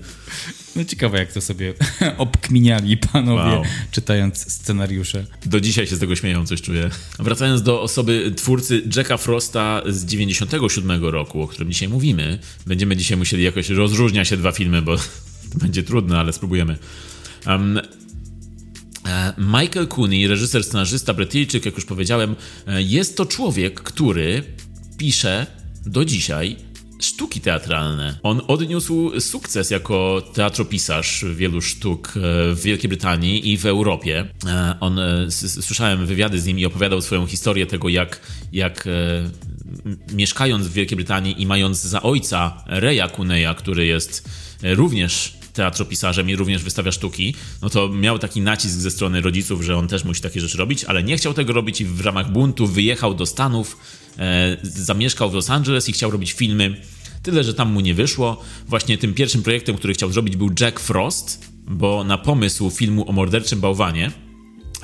No 0.77 0.85
ciekawe, 0.85 1.19
jak 1.19 1.33
to 1.33 1.41
sobie 1.41 1.75
obkminiali 2.19 2.97
panowie, 2.97 3.43
Wow. 3.57 3.63
czytając 3.91 4.53
scenariusze. 4.53 5.27
Do 5.47 5.61
dzisiaj 5.61 5.87
się 5.87 5.97
z 5.97 5.99
tego 5.99 6.17
śmieją, 6.17 6.47
coś 6.47 6.63
czuję. 6.63 6.91
Wracając 7.19 7.63
do 7.63 7.83
osoby 7.83 8.33
twórcy 8.37 8.83
Jacka 8.97 9.17
Frosta 9.17 9.83
z 9.87 10.05
97 10.05 11.05
roku, 11.05 11.43
o 11.43 11.49
którym 11.49 11.73
dzisiaj 11.73 11.89
mówimy, 11.89 12.39
będziemy 12.67 12.97
dzisiaj 12.97 13.17
musieli 13.19 13.43
jakoś 13.43 13.69
rozróżniać 13.69 14.29
się 14.29 14.37
dwa 14.37 14.53
filmy, 14.53 14.83
bo 14.83 14.97
to 14.97 15.03
będzie 15.63 15.83
trudne, 15.83 16.19
ale 16.19 16.33
spróbujemy. 16.33 16.79
Um, 17.47 17.81
Michael 19.39 19.87
Cooney, 19.89 20.27
reżyser, 20.27 20.65
scenarzysta, 20.65 21.15
Brytyjczyk, 21.15 21.67
jak 21.67 21.75
już 21.75 21.85
powiedziałem, 21.85 22.37
e, 22.67 22.83
jest 22.83 23.17
to 23.17 23.27
człowiek, 23.27 23.81
który 23.81 24.43
pisze 24.99 25.47
do 25.87 26.05
dzisiaj 26.05 26.57
sztuki 27.05 27.41
teatralne. 27.41 28.19
On 28.23 28.41
odniósł 28.49 29.21
sukces 29.21 29.71
jako 29.71 30.23
teatropisarz 30.35 31.25
wielu 31.25 31.61
sztuk 31.61 32.09
e, 32.09 32.21
w 32.55 32.63
Wielkiej 32.63 32.89
Brytanii 32.89 33.53
i 33.53 33.59
w 33.59 33.67
Europie. 33.67 34.25
E, 34.47 34.77
On, 34.81 34.99
e, 34.99 35.31
słyszałem 35.31 36.07
wywiady 36.07 36.41
z 36.41 36.47
nim 36.47 36.59
i 36.59 36.67
opowiadał 36.67 37.01
swoją 37.01 37.27
historię 37.27 37.67
tego, 37.67 37.89
jak, 37.89 38.21
jak 38.53 38.89
mieszkając 40.13 40.67
w 40.67 40.73
Wielkiej 40.73 40.97
Brytanii 40.97 41.43
i 41.43 41.47
mając 41.47 41.83
za 41.83 42.03
ojca 42.03 42.65
Reya 42.67 43.09
Kuneya, 43.09 43.55
który 43.57 43.87
jest 43.87 44.29
e, 44.63 44.75
również 45.53 45.73
teatropisarzem 45.73 46.31
i 46.31 46.37
również 46.37 46.63
wystawia 46.63 46.93
sztuki, 46.93 47.35
no 47.63 47.71
to 47.71 47.89
miał 47.89 48.19
taki 48.19 48.41
nacisk 48.41 48.75
ze 48.75 48.91
strony 48.91 49.21
rodziców, 49.21 49.63
że 49.63 49.77
on 49.77 49.89
też 49.89 50.05
musi 50.05 50.23
takie 50.23 50.41
rzeczy 50.41 50.59
robić, 50.59 50.85
ale 50.85 51.03
nie 51.03 51.17
chciał 51.17 51.35
tego 51.35 51.53
robić 51.53 51.81
i 51.81 51.85
w 51.85 52.01
ramach 52.01 52.33
buntu 52.33 52.67
wyjechał 52.67 53.15
do 53.15 53.27
Stanów, 53.27 53.77
e, 54.19 54.57
zamieszkał 54.63 55.31
w 55.31 55.35
Los 55.35 55.51
Angeles 55.51 55.89
i 55.89 55.93
chciał 55.93 56.11
robić 56.11 56.33
filmy. 56.33 56.81
Tyle, 57.23 57.45
że 57.45 57.55
tam 57.55 57.73
mu 57.73 57.81
nie 57.81 57.95
wyszło. 57.95 58.43
Właśnie 58.69 58.99
tym 58.99 59.15
pierwszym 59.15 59.43
projektem, 59.43 59.77
który 59.77 59.95
chciał 59.95 60.13
zrobić 60.13 60.37
był 60.37 60.51
Jack 60.61 60.81
Frost, 60.81 61.47
bo 61.69 62.05
na 62.05 62.19
pomysł 62.19 62.71
filmu 62.71 63.09
o 63.09 63.13
morderczym 63.13 63.61
bałwanie 63.61 64.11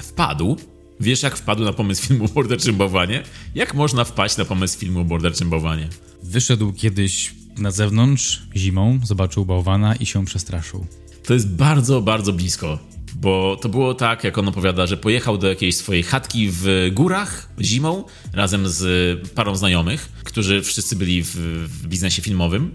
wpadł. 0.02 0.56
Wiesz, 1.00 1.22
jak 1.22 1.37
wpadł 1.37 1.64
na 1.64 1.72
pomysł 1.72 2.06
filmu 2.06 2.25
o 2.25 2.28
morderczym 2.34 2.76
bałwanie? 2.76 3.22
Jak 3.54 3.75
można 3.75 4.04
wpaść 4.04 4.37
na 4.37 4.44
pomysł 4.44 4.78
filmu 4.78 5.00
o 5.00 5.04
morderczym 5.04 5.50
bałwanie? 5.50 5.88
Wyszedł 6.22 6.72
kiedyś 6.72 7.34
na 7.58 7.70
zewnątrz 7.70 8.42
zimą, 8.56 9.00
zobaczył 9.04 9.44
bałwana 9.44 9.94
i 9.94 10.06
się 10.06 10.24
przestraszył. 10.24 10.86
To 11.24 11.34
jest 11.34 11.48
bardzo, 11.48 12.00
bardzo 12.00 12.32
blisko. 12.32 12.78
Bo 13.14 13.56
to 13.62 13.68
było 13.68 13.94
tak, 13.94 14.24
jak 14.24 14.38
on 14.38 14.48
opowiada, 14.48 14.86
że 14.86 14.96
pojechał 14.96 15.38
do 15.38 15.48
jakiejś 15.48 15.76
swojej 15.76 16.02
chatki 16.02 16.48
w 16.52 16.90
górach 16.92 17.48
zimą 17.60 18.04
razem 18.32 18.68
z 18.68 19.30
parą 19.30 19.56
znajomych, 19.56 20.12
którzy 20.24 20.62
wszyscy 20.62 20.96
byli 20.96 21.22
w, 21.22 21.36
w 21.66 21.86
biznesie 21.86 22.22
filmowym. 22.22 22.70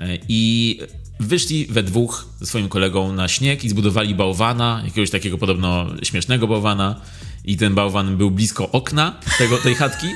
E, 0.00 0.18
I 0.28 0.78
wyszli 1.20 1.66
we 1.66 1.82
dwóch 1.82 2.28
ze 2.40 2.46
swoim 2.46 2.68
kolegą 2.68 3.12
na 3.12 3.28
śnieg 3.28 3.64
i 3.64 3.68
zbudowali 3.68 4.14
bałwana, 4.14 4.82
jakiegoś 4.84 5.10
takiego 5.10 5.38
podobno 5.38 5.86
śmiesznego 6.02 6.46
bałwana. 6.48 7.00
I 7.44 7.56
ten 7.56 7.74
bałwan 7.74 8.16
był 8.16 8.30
blisko 8.30 8.70
okna 8.70 9.20
tego, 9.38 9.58
tej 9.58 9.74
chatki. 9.74 10.06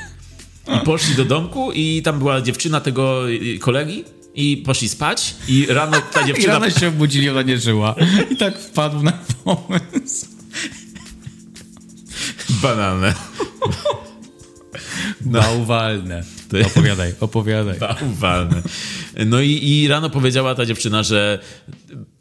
I 0.75 0.85
poszli 0.85 1.15
do 1.15 1.25
domku 1.25 1.73
i 1.73 2.03
tam 2.03 2.19
była 2.19 2.41
dziewczyna 2.41 2.81
tego 2.81 3.31
y, 3.31 3.59
kolegi 3.59 4.05
i 4.35 4.57
poszli 4.57 4.89
spać 4.89 5.35
i 5.49 5.67
rano 5.67 5.97
ta 6.13 6.21
I 6.25 6.27
dziewczyna... 6.27 6.53
rano 6.53 6.71
się 6.71 6.89
obudzili, 6.89 7.31
ona 7.31 7.43
nie 7.43 7.59
żyła. 7.59 7.95
I 8.31 8.37
tak 8.37 8.59
wpadł 8.59 9.03
na 9.03 9.13
pomysł. 9.45 10.27
Banalne. 12.63 13.15
Bałwalne. 15.21 16.23
To 16.49 16.57
jest- 16.57 16.71
Opowiadaj, 16.71 17.15
opowiadaj. 17.21 17.79
Bałwalne. 17.79 18.63
No 19.27 19.41
i, 19.41 19.51
i 19.69 19.89
rano 19.89 20.11
powiedziała 20.11 20.55
ta 20.55 20.67
dziewczyna, 20.67 21.03
że 21.03 21.39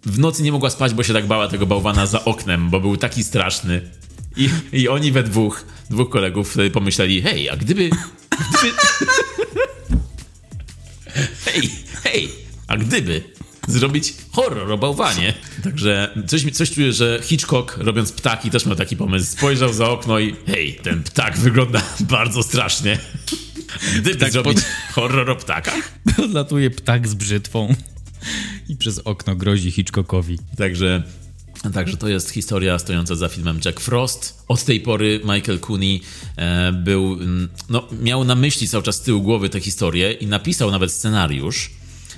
w 0.06 0.20
nocy 0.20 0.44
nie 0.44 0.52
mogła 0.52 0.70
spać, 0.70 0.94
bo 0.94 1.04
się 1.04 1.14
tak 1.14 1.28
bała 1.28 1.48
tego 1.48 1.66
bałwana 1.66 2.06
za 2.06 2.25
oknem, 2.25 2.70
bo 2.70 2.80
był 2.80 2.98
taki 2.98 3.24
straszny. 3.24 3.82
I, 4.38 4.50
i 4.74 4.88
oni 4.88 5.12
we 5.12 5.24
dwóch, 5.24 5.65
dwóch 5.89 6.10
kolegów 6.10 6.58
pomyśleli, 6.74 7.22
hej, 7.22 7.50
a 7.50 7.56
gdyby... 7.58 7.89
gdyby... 7.89 8.74
hej, 11.46 11.70
hej, 12.04 12.30
a 12.68 12.77
gdyby 12.77 13.24
zrobić 13.68 14.13
horror 14.32 14.72
o 14.72 14.77
bałwanie. 14.77 15.34
Także 15.63 16.10
coś, 16.27 16.51
coś 16.51 16.72
czuję, 16.72 16.94
że 16.94 17.20
Hitchcock 17.24 17.77
robiąc 17.77 18.12
ptaki 18.12 18.50
też 18.50 18.65
miał 18.65 18.75
taki 18.75 18.98
pomysł. 18.98 19.32
Spojrzał 19.32 19.74
za 19.74 19.89
okno 19.89 20.20
i 20.20 20.36
hej, 20.48 20.80
ten 20.84 21.04
ptak 21.04 21.38
wygląda 21.38 21.82
bardzo 22.00 22.44
strasznie. 22.44 23.00
Gdyby 23.96 24.15
Tak 24.15 24.32
zrobić 24.32 24.54
pod- 24.58 24.65
horror 24.94 25.30
o 25.30 25.36
ptakach? 25.36 25.92
Podlatuje 26.15 26.70
ptak 26.70 27.08
z 27.08 27.13
brzytwą 27.13 27.75
i 28.70 28.75
przez 28.75 29.00
okno 29.00 29.36
grozi 29.36 29.72
Hitchcockowi. 29.72 30.39
Także, 30.58 31.04
także 31.70 31.98
to 31.98 32.08
jest 32.08 32.30
historia 32.30 32.80
stojąca 32.80 33.16
za 33.16 33.30
filmem 33.30 33.60
Jack 33.66 33.80
Frost. 33.80 34.44
Od 34.48 34.64
tej 34.64 34.80
pory 34.80 35.20
Michael 35.24 35.60
Cooney 35.60 36.02
e, 36.38 36.72
był, 36.72 37.14
mm, 37.14 37.50
no, 37.70 37.88
miał 38.02 38.24
na 38.24 38.36
myśli 38.36 38.68
cały 38.68 38.84
czas 38.84 38.96
z 38.96 39.02
tyłu 39.02 39.22
głowy 39.22 39.50
tę 39.50 39.60
historię 39.60 40.12
i 40.12 40.28
napisał 40.28 40.72
nawet 40.72 40.92
scenariusz 40.92 41.72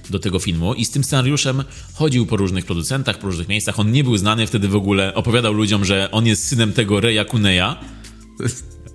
do 0.10 0.20
tego 0.20 0.40
filmu 0.40 0.74
i 0.74 0.86
z 0.86 0.92
tym 0.92 1.04
scenariuszem 1.04 1.64
chodził 1.94 2.26
po 2.26 2.38
różnych 2.38 2.66
producentach, 2.66 3.20
po 3.20 3.28
różnych 3.28 3.48
miejscach. 3.48 3.80
On 3.80 3.92
nie 3.92 4.04
był 4.04 4.18
znany 4.18 4.48
wtedy 4.48 4.68
w 4.68 4.76
ogóle. 4.76 5.14
Opowiadał 5.14 5.54
ludziom, 5.54 5.86
że 5.86 6.12
on 6.12 6.26
jest 6.26 6.48
synem 6.48 6.74
tego 6.74 7.00
Reya 7.00 7.26
Kuneya. 7.26 7.76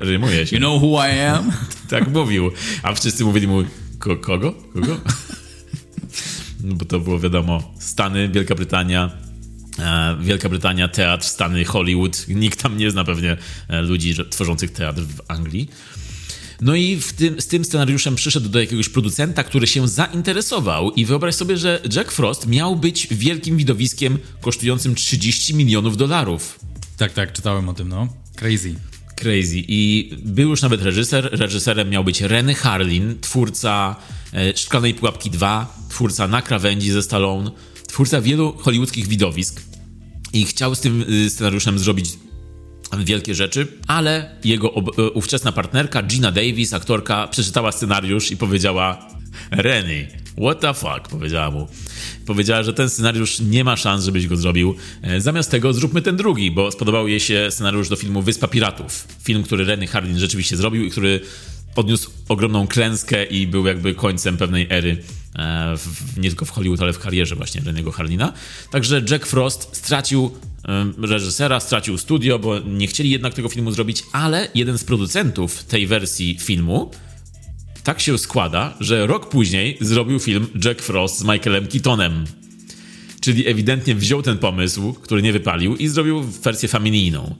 Rymuje 0.01 0.47
się. 0.47 0.57
You 0.57 0.61
know 0.61 0.83
who 0.83 1.09
I 1.09 1.21
am? 1.21 1.53
Tak 1.91 2.09
mówił. 2.09 2.51
A 2.83 2.95
wszyscy 2.95 3.25
mówili 3.25 3.49
mu, 3.49 3.63
Ko 3.99 4.17
kogo? 4.17 4.55
Kogo? 4.75 4.97
No 6.65 6.75
bo 6.75 6.85
to 6.85 7.01
było 7.01 7.21
wiadomo, 7.21 7.75
Stany, 7.79 8.29
Wielka 8.29 8.55
Brytania, 8.55 9.11
Wielka 10.21 10.49
Brytania, 10.49 10.89
teatr, 10.89 11.27
Stany, 11.27 11.65
Hollywood. 11.65 12.29
Nikt 12.29 12.63
tam 12.63 12.77
nie 12.77 12.91
zna 12.91 13.05
pewnie 13.05 13.37
e, 13.69 13.83
ludzi 13.83 14.15
tworzących 14.31 14.73
teatr 14.73 15.01
w 15.01 15.21
Anglii. 15.29 15.69
No 16.61 16.75
i 16.75 17.01
tym, 17.17 17.41
z 17.41 17.47
tym 17.47 17.65
scenariuszem 17.65 18.15
przyszedł 18.15 18.49
do 18.49 18.61
jakiegoś 18.61 18.89
producenta, 18.89 19.45
który 19.45 19.67
się 19.67 19.89
zainteresował 19.89 20.91
i 20.91 21.05
wyobraź 21.05 21.35
sobie, 21.35 21.57
że 21.57 21.81
Jack 21.97 22.13
Frost 22.13 22.47
miał 22.47 22.77
być 22.77 23.07
wielkim 23.11 23.57
widowiskiem 23.57 24.19
kosztującym 24.41 24.95
30 24.95 25.55
milionów 25.55 25.97
dolarów. 25.97 26.61
Tak, 26.97 27.13
tak, 27.13 27.33
czytałem 27.33 27.69
o 27.69 27.75
tym, 27.75 27.89
no. 27.89 28.09
Crazy. 28.37 28.75
Crazy. 29.17 29.57
I 29.69 30.11
był 30.25 30.51
już 30.51 30.63
nawet 30.63 30.83
reżyser. 30.83 31.29
Reżyserem 31.33 31.91
miał 31.91 32.05
być 32.05 32.21
Renny 32.21 32.55
Harlin, 32.55 33.19
twórca 33.21 33.97
e, 34.33 34.57
Szklanej 34.57 34.95
Pułapki 34.95 35.31
2, 35.31 35.77
twórca 35.89 36.29
Na 36.29 36.43
krawędzi 36.43 36.91
ze 36.91 37.03
Stallone, 37.03 37.51
twórca 37.89 38.21
wielu 38.21 38.53
hollywoodzkich 38.53 39.07
widowisk. 39.07 39.72
I 40.33 40.45
chciał 40.45 40.75
z 40.75 40.81
tym 40.81 41.05
y, 41.09 41.31
scenariuszem 41.31 41.79
zrobić 41.79 42.07
wielkie 42.99 43.35
rzeczy, 43.35 43.67
ale 43.87 44.37
jego 44.45 44.75
e, 44.99 45.11
ówczesna 45.11 45.53
partnerka 45.53 46.03
Gina 46.03 46.33
Davis, 46.33 46.73
aktorka, 46.73 47.29
przeczytała 47.29 47.73
scenariusz 47.73 48.31
i 48.31 48.37
powiedziała 48.37 49.09
Renny, 49.51 50.09
what 50.43 50.61
the 50.61 50.75
fuck, 50.75 51.09
powiedziała 51.11 51.51
mu. 51.51 51.69
Powiedziała, 52.27 52.63
że 52.63 52.75
ten 52.75 52.91
scenariusz 52.91 53.41
nie 53.41 53.65
ma 53.65 53.77
szans, 53.77 54.05
żebyś 54.05 54.27
go 54.27 54.37
zrobił. 54.37 54.75
E, 55.03 55.21
Zamiast 55.21 55.51
tego 55.51 55.73
zróbmy 55.73 56.03
ten 56.03 56.17
drugi, 56.17 56.51
bo 56.51 56.71
spodobał 56.71 57.09
jej 57.09 57.21
się 57.21 57.49
scenariusz 57.51 57.89
do 57.89 57.97
filmu 57.97 58.23
Wyspa 58.23 58.49
Piratów. 58.49 59.09
Film, 59.23 59.43
który 59.43 59.65
Renny 59.65 59.87
Harlin 59.87 60.19
rzeczywiście 60.19 60.57
zrobił 60.57 60.85
i 60.85 60.91
który 60.91 61.21
odniósł 61.77 62.11
ogromną 62.29 62.67
klęskę 62.67 63.25
i 63.25 63.47
był 63.47 63.67
jakby 63.67 63.95
końcem 63.95 64.37
pewnej 64.37 64.67
ery 64.71 65.03
w, 65.77 65.81
w- 65.81 66.19
nie 66.19 66.29
tylko 66.29 66.45
w 66.45 66.51
Hollywood, 66.51 66.81
ale 66.83 66.93
w 66.93 66.99
karierze 66.99 67.37
właśnie 67.37 67.61
Renego 67.61 67.93
Harlina. 67.93 68.33
Także 68.71 69.03
Jack 69.11 69.27
Frost 69.27 69.69
stracił 69.73 70.31
reżysera, 70.99 71.61
stracił 71.61 71.99
studio, 71.99 72.39
bo 72.39 72.59
nie 72.59 72.87
chcieli 72.87 73.11
jednak 73.11 73.35
tego 73.35 73.49
filmu 73.49 73.73
zrobić, 73.73 74.03
ale 74.13 74.49
jeden 74.55 74.79
z 74.79 74.85
producentów 74.85 75.65
tej 75.65 75.87
wersji 75.87 76.39
filmu 76.41 76.91
tak 77.85 78.01
się 78.01 78.19
składa, 78.19 78.77
że 78.81 79.07
rok 79.07 79.29
później 79.29 79.79
zrobił 79.81 80.19
film 80.19 80.47
Jack 80.65 80.83
Frost 80.83 81.19
z 81.19 81.23
Michaelem 81.25 81.67
Keatonem. 81.67 82.25
Czyli 83.21 83.49
ewidentnie 83.49 83.95
wziął 83.95 84.23
ten 84.23 84.39
pomysł, 84.39 84.93
który 84.93 85.23
nie 85.23 85.33
wypalił 85.33 85.77
i 85.77 85.89
zrobił 85.89 86.23
wersję 86.23 86.69
familijną. 86.69 87.35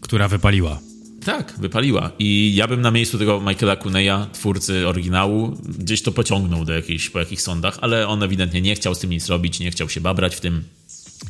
Która 0.00 0.28
wypaliła. 0.28 0.80
Tak, 1.28 1.54
wypaliła. 1.58 2.10
I 2.18 2.54
ja 2.54 2.68
bym 2.68 2.80
na 2.80 2.90
miejscu 2.90 3.18
tego 3.18 3.40
Michaela 3.40 3.76
Cuneya, 3.76 4.26
twórcy 4.32 4.88
oryginału, 4.88 5.56
gdzieś 5.78 6.02
to 6.02 6.12
pociągnął 6.12 6.64
do 6.64 6.72
jakichś, 6.72 7.10
po 7.10 7.18
jakichś 7.18 7.42
sądach, 7.42 7.78
ale 7.80 8.08
on 8.08 8.22
ewidentnie 8.22 8.60
nie 8.60 8.74
chciał 8.74 8.94
z 8.94 8.98
tym 8.98 9.10
nic 9.10 9.28
robić, 9.28 9.60
nie 9.60 9.70
chciał 9.70 9.88
się 9.88 10.00
babrać 10.00 10.36
w 10.36 10.40
tym 10.40 10.64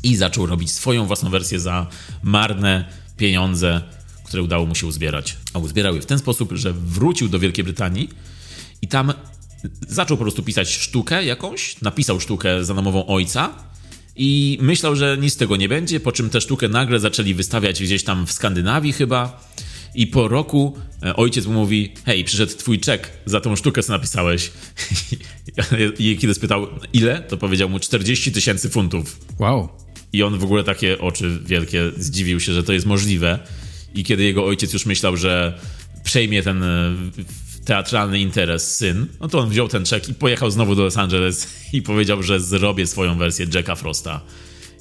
i 0.03 0.17
zaczął 0.17 0.47
robić 0.47 0.71
swoją 0.71 1.07
własną 1.07 1.31
wersję 1.31 1.61
za 1.61 1.87
marne 2.23 2.85
pieniądze, 3.17 3.83
które 4.25 4.43
udało 4.43 4.67
mu 4.67 4.75
się 4.75 4.87
uzbierać. 4.87 5.37
A 5.55 5.59
uzbierał 5.59 5.95
je 5.95 6.01
w 6.01 6.07
ten 6.07 6.19
sposób, 6.19 6.53
że 6.53 6.73
wrócił 6.73 7.29
do 7.29 7.39
Wielkiej 7.39 7.65
Brytanii 7.65 8.09
i 8.83 8.89
tam 8.89 9.13
zaczął 9.89 10.17
po 10.17 10.25
prostu 10.25 10.43
pisać 10.43 10.69
sztukę 10.69 11.25
jakąś, 11.25 11.81
napisał 11.81 12.21
sztukę 12.21 12.65
za 12.65 12.75
namową 12.75 13.07
ojca 13.07 13.55
i 14.17 14.59
myślał, 14.61 14.97
że 14.97 15.19
nic 15.21 15.35
z 15.35 15.37
tego 15.37 15.57
nie 15.57 15.69
będzie, 15.69 16.01
po 16.01 16.13
czym 16.13 16.31
tę 16.31 16.41
sztukę 16.41 16.69
nagle 16.69 17.01
zaczęli 17.01 17.35
wystawiać 17.35 17.83
gdzieś 17.83 18.05
tam 18.05 18.27
w 18.27 18.33
Skandynawii 18.33 18.93
chyba 18.93 19.49
i 19.95 20.07
po 20.07 20.29
roku 20.29 20.79
e, 21.03 21.17
ojciec 21.17 21.47
mu 21.47 21.53
mówi, 21.53 21.93
hej, 22.07 22.25
przyszedł 22.25 22.53
twój 22.53 22.81
czek 22.81 23.11
za 23.27 23.41
tą 23.41 23.57
sztukę, 23.57 23.83
co 23.83 23.93
napisałeś. 23.93 24.53
I 25.99 26.17
kiedy 26.21 26.35
spytał, 26.35 26.67
ile, 26.93 27.21
to 27.21 27.37
powiedział 27.37 27.69
mu 27.69 27.79
40 27.79 28.33
tysięcy 28.33 28.71
funtów. 28.71 29.21
Wow. 29.39 29.69
I 30.13 30.23
on 30.23 30.39
w 30.39 30.45
ogóle 30.45 30.65
takie 30.65 30.99
oczy 30.99 31.39
wielkie 31.45 31.93
zdziwił 31.97 32.41
się, 32.41 32.53
że 32.53 32.63
to 32.63 32.73
jest 32.73 32.87
możliwe. 32.87 33.39
I 33.95 34.05
kiedy 34.05 34.23
jego 34.23 34.45
ojciec 34.45 34.73
już 34.73 34.87
myślał, 34.87 35.17
że 35.17 35.61
przejmie 36.05 36.43
ten 36.43 36.63
e, 36.63 36.95
teatralny 37.65 38.21
interes 38.21 38.77
syn, 38.77 39.07
no 39.21 39.29
to 39.29 39.39
on 39.39 39.49
wziął 39.49 39.69
ten 39.69 39.85
czek 39.85 40.09
i 40.09 40.15
pojechał 40.15 40.51
znowu 40.51 40.75
do 40.75 40.83
Los 40.83 40.97
Angeles 40.97 41.49
i 41.73 41.83
powiedział, 41.83 42.23
że 42.23 42.41
zrobię 42.41 42.87
swoją 42.87 43.19
wersję 43.19 43.47
Jacka 43.55 43.75
Frosta. 43.75 44.21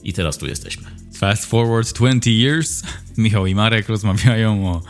I 0.07 0.13
teraz 0.13 0.37
tu 0.37 0.47
jesteśmy. 0.47 0.83
Fast 1.13 1.45
forward 1.45 1.93
20 1.93 2.29
years. 2.29 2.83
Michał 3.17 3.47
i 3.47 3.55
Marek 3.55 3.89
rozmawiają 3.89 4.67
o 4.67 4.81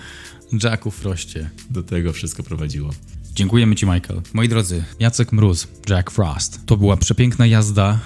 Jacku 0.63 0.91
Frostie. 0.91 1.49
Do 1.69 1.83
tego 1.83 2.13
wszystko 2.13 2.43
prowadziło. 2.43 2.89
Dziękujemy 3.33 3.75
Ci, 3.75 3.85
Michael. 3.85 4.21
Moi 4.33 4.49
drodzy, 4.49 4.83
Jacek 4.99 5.31
Mróz, 5.31 5.67
Jack 5.89 6.11
Frost. 6.11 6.65
To 6.65 6.77
była 6.77 6.97
przepiękna 6.97 7.47
jazda, 7.47 7.99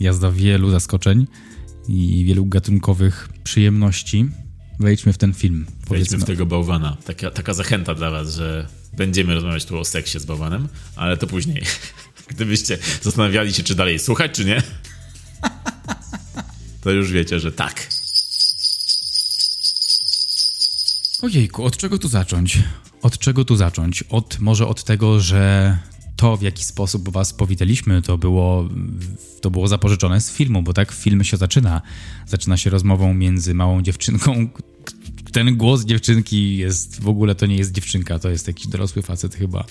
jazda 0.00 0.32
wielu 0.32 0.70
zaskoczeń 0.70 1.26
i 1.88 2.24
wielu 2.24 2.46
gatunkowych 2.46 3.28
przyjemności. 3.44 4.26
Wejdźmy 4.78 5.12
w 5.12 5.18
ten 5.18 5.34
film. 5.34 5.66
Wejdźmy 5.88 6.18
w 6.18 6.24
tego 6.24 6.46
bałwana. 6.46 6.96
Taka, 7.04 7.30
taka 7.30 7.54
zachęta 7.54 7.94
dla 7.94 8.10
Was, 8.10 8.34
że 8.34 8.66
będziemy 8.96 9.34
rozmawiać 9.34 9.64
tu 9.64 9.78
o 9.78 9.84
seksie 9.84 10.18
z 10.18 10.24
bałwanem, 10.24 10.68
ale 10.96 11.16
to 11.16 11.26
później. 11.26 11.62
Gdybyście 12.28 12.78
zastanawiali 13.02 13.52
się, 13.52 13.62
czy 13.62 13.74
dalej 13.74 13.98
słuchać, 13.98 14.32
czy 14.32 14.44
nie, 14.44 14.62
to 16.80 16.90
już 16.90 17.12
wiecie, 17.12 17.40
że 17.40 17.52
tak. 17.52 17.88
Ojejku, 21.22 21.64
od 21.64 21.76
czego 21.76 21.98
tu 21.98 22.08
zacząć? 22.08 22.58
Od 23.02 23.18
czego 23.18 23.44
tu 23.44 23.56
zacząć? 23.56 24.02
Od, 24.02 24.40
może 24.40 24.66
od 24.66 24.84
tego, 24.84 25.20
że 25.20 25.78
to, 26.16 26.36
w 26.36 26.42
jaki 26.42 26.64
sposób 26.64 27.08
was 27.08 27.32
powitaliśmy, 27.32 28.02
to 28.02 28.18
było, 28.18 28.68
to 29.40 29.50
było 29.50 29.68
zapożyczone 29.68 30.20
z 30.20 30.32
filmu, 30.32 30.62
bo 30.62 30.72
tak 30.72 30.92
film 30.92 31.24
się 31.24 31.36
zaczyna. 31.36 31.82
Zaczyna 32.26 32.56
się 32.56 32.70
rozmową 32.70 33.14
między 33.14 33.54
małą 33.54 33.82
dziewczynką. 33.82 34.48
Ten 35.32 35.56
głos 35.56 35.84
dziewczynki 35.84 36.56
jest, 36.56 37.02
w 37.02 37.08
ogóle 37.08 37.34
to 37.34 37.46
nie 37.46 37.56
jest 37.56 37.72
dziewczynka, 37.72 38.18
to 38.18 38.30
jest 38.30 38.46
jakiś 38.46 38.66
dorosły 38.66 39.02
facet 39.02 39.34
chyba. 39.34 39.64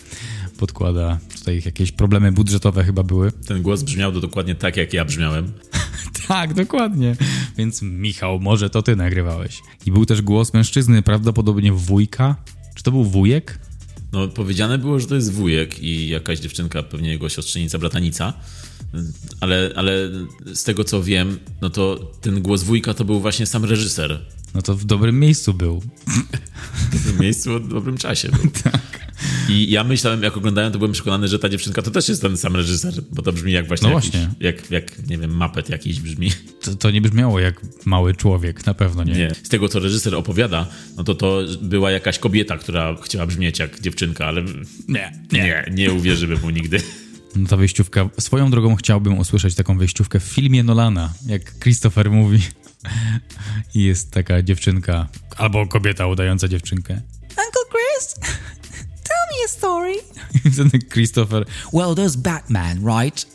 Podkłada, 0.58 1.20
tutaj 1.38 1.62
jakieś 1.66 1.92
problemy 1.92 2.32
budżetowe 2.32 2.84
chyba 2.84 3.04
były. 3.04 3.32
Ten 3.32 3.62
głos 3.62 3.84
brzmiał 3.84 4.12
dokładnie 4.12 4.56
tak, 4.56 4.78
jak 4.78 4.94
ja 4.94 5.06
brzmiałem. 5.06 5.54
tak, 6.28 6.54
dokładnie. 6.54 7.16
Więc 7.58 7.82
Michał, 7.82 8.40
może 8.40 8.70
to 8.70 8.82
ty 8.82 8.96
nagrywałeś. 8.96 9.62
I 9.86 9.92
był 9.92 10.06
też 10.06 10.22
głos 10.22 10.54
mężczyzny, 10.54 11.02
prawdopodobnie 11.02 11.72
wujka. 11.72 12.36
Czy 12.76 12.84
to 12.84 12.92
był 12.92 13.04
wujek? 13.04 13.60
No, 14.12 14.28
powiedziane 14.28 14.78
było, 14.78 15.00
że 15.00 15.08
to 15.08 15.16
jest 15.16 15.34
wujek 15.34 15.80
i 15.80 16.10
jakaś 16.10 16.40
dziewczynka, 16.40 16.84
pewnie 16.84 17.10
jego 17.10 17.30
siostrzenica, 17.30 17.78
bratanica. 17.78 18.34
Ale, 19.40 19.72
ale 19.76 20.10
z 20.54 20.64
tego 20.64 20.84
co 20.84 21.04
wiem, 21.04 21.40
no 21.62 21.70
to 21.70 22.12
ten 22.22 22.42
głos 22.42 22.64
wujka 22.64 22.94
to 22.94 23.06
był 23.06 23.20
właśnie 23.20 23.46
sam 23.46 23.66
reżyser. 23.66 24.26
No 24.56 24.62
to 24.62 24.76
w 24.76 24.86
dobrym 24.86 25.20
miejscu 25.20 25.54
był. 25.54 25.82
W 26.92 26.94
dobrym 26.94 27.22
miejscu, 27.22 27.60
w 27.60 27.68
dobrym 27.68 27.98
czasie 27.98 28.30
był. 28.30 28.52
tak. 28.64 29.09
I 29.50 29.72
ja 29.72 29.84
myślałem, 29.84 30.24
jak 30.24 30.38
oglądałem, 30.38 30.72
to 30.72 30.78
byłem 30.78 30.94
przekonany, 30.94 31.28
że 31.28 31.40
ta 31.40 31.50
dziewczynka 31.50 31.82
to 31.82 31.92
też 31.92 32.10
jest 32.10 32.22
ten 32.22 32.38
sam 32.38 32.56
reżyser, 32.56 32.94
bo 33.12 33.22
to 33.22 33.34
brzmi 33.34 33.52
jak 33.52 33.68
właśnie, 33.68 33.90
no 33.90 33.96
jakiś, 33.96 34.12
właśnie. 34.12 34.30
Jak, 34.40 34.72
jak, 34.72 35.08
nie 35.08 35.18
wiem, 35.18 35.38
mapet 35.38 35.70
jakiś 35.70 36.00
brzmi. 36.00 36.32
To, 36.62 36.76
to, 36.76 36.92
nie 36.92 37.02
brzmiało 37.02 37.40
jak 37.40 37.62
mały 37.86 38.16
człowiek, 38.16 38.66
na 38.66 38.74
pewno 38.74 39.04
nie. 39.04 39.14
Nie. 39.14 39.32
Z 39.44 39.50
tego, 39.50 39.70
co 39.70 39.80
reżyser 39.80 40.16
opowiada, 40.16 40.68
no 40.98 41.04
to 41.04 41.16
to 41.16 41.42
była 41.62 41.92
jakaś 41.92 42.20
kobieta, 42.20 42.58
która 42.58 42.96
chciała 43.02 43.28
brzmieć 43.28 43.60
jak 43.60 43.82
dziewczynka, 43.82 44.26
ale 44.26 44.44
nie, 44.88 45.12
nie, 45.32 45.44
nie, 45.44 45.66
nie 45.72 45.94
uwierzymy 45.94 46.38
mu 46.38 46.50
nigdy. 46.50 46.82
No 47.36 47.48
ta 47.48 47.58
wyjściówka, 47.58 48.10
swoją 48.20 48.52
drogą 48.52 48.76
chciałbym 48.76 49.18
usłyszeć 49.18 49.56
taką 49.56 49.78
wyjściówkę 49.78 50.20
w 50.20 50.24
filmie 50.24 50.64
Nolana, 50.64 51.14
jak 51.26 51.60
Christopher 51.60 52.12
mówi. 52.12 52.40
I 53.76 53.84
jest 53.84 54.12
taka 54.12 54.42
dziewczynka, 54.42 55.08
albo 55.38 55.68
kobieta 55.68 56.08
udająca 56.08 56.48
dziewczynkę. 56.48 57.02
Uncle 57.24 57.62
Chris, 57.72 58.16
me 59.40 59.46
a 59.46 59.48
story. 59.48 59.98
I 60.46 60.50
wtedy 60.50 60.80
Christopher, 60.90 61.46
Well, 61.72 61.96
there's 61.96 62.16
Batman, 62.16 62.84
right? 62.84 63.26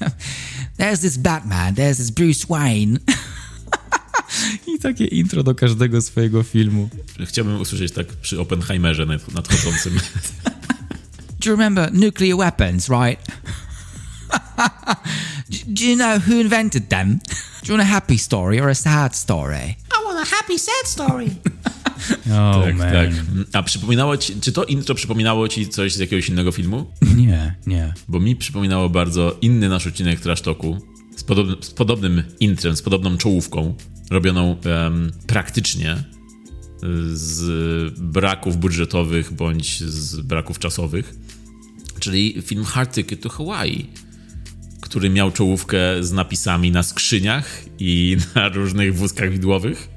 there's 0.76 1.00
this 1.00 1.16
Batman, 1.16 1.74
there's 1.74 1.98
this 1.98 2.10
Bruce 2.10 2.48
Wayne. 2.48 2.98
i 4.66 4.78
takie 4.78 5.04
intro 5.04 5.42
do 5.42 5.54
każdego 5.54 6.02
swojego 6.02 6.42
filmu. 6.42 6.88
Chciałbym 7.26 7.60
usłyszeć 7.60 7.92
tak 7.92 8.06
przy 8.06 8.40
Oppenheimerze 8.40 9.06
nad- 9.06 9.34
nadchodzącym. 9.34 9.98
Do 11.40 11.50
you 11.50 11.56
remember 11.56 11.92
nuclear 11.92 12.36
weapons, 12.36 12.88
right? 12.88 13.20
do, 15.50 15.58
do 15.66 15.84
you 15.84 15.96
know 15.96 16.18
who 16.18 16.40
invented 16.40 16.88
them? 16.88 17.18
Do 17.62 17.72
you 17.72 17.78
want 17.78 17.88
a 17.88 17.92
happy 17.92 18.18
story 18.18 18.60
or 18.60 18.68
a 18.68 18.74
sad 18.74 19.16
story? 19.16 19.76
I 19.90 20.04
want 20.04 20.18
a 20.28 20.36
happy, 20.36 20.58
sad 20.58 20.86
story. 20.86 21.30
Oh 22.34 22.64
tak, 22.64 22.76
man. 22.76 22.92
tak. 22.92 23.10
A 23.52 23.62
przypominało 23.62 24.16
ci, 24.16 24.40
czy 24.40 24.52
to 24.52 24.64
intro 24.64 24.94
przypominało 24.94 25.48
ci 25.48 25.68
coś 25.68 25.92
z 25.92 25.98
jakiegoś 25.98 26.28
innego 26.28 26.52
filmu? 26.52 26.86
Nie, 27.16 27.54
nie. 27.66 27.94
Bo 28.08 28.20
mi 28.20 28.36
przypominało 28.36 28.88
bardzo 28.88 29.36
inny 29.42 29.68
nasz 29.68 29.86
odcinek 29.86 30.20
Trash 30.20 30.40
Talku 30.40 30.78
z, 31.16 31.24
podobnym, 31.24 31.62
z 31.62 31.70
podobnym 31.70 32.22
intrem, 32.40 32.76
z 32.76 32.82
podobną 32.82 33.16
czołówką, 33.16 33.74
robioną 34.10 34.56
em, 34.64 35.12
praktycznie 35.26 35.92
y, 35.92 35.96
z 37.16 37.98
braków 37.98 38.56
budżetowych 38.56 39.32
bądź 39.32 39.80
z 39.80 40.20
braków 40.20 40.58
czasowych, 40.58 41.14
czyli 42.00 42.42
film 42.42 42.64
Hard 42.64 42.94
Ticket 42.94 43.20
to 43.20 43.28
Hawaii, 43.28 43.90
który 44.80 45.10
miał 45.10 45.30
czołówkę 45.30 45.78
z 46.00 46.12
napisami 46.12 46.70
na 46.70 46.82
skrzyniach 46.82 47.64
i 47.78 48.16
na 48.34 48.48
różnych 48.48 48.96
wózkach 48.96 49.30
widłowych. 49.30 49.93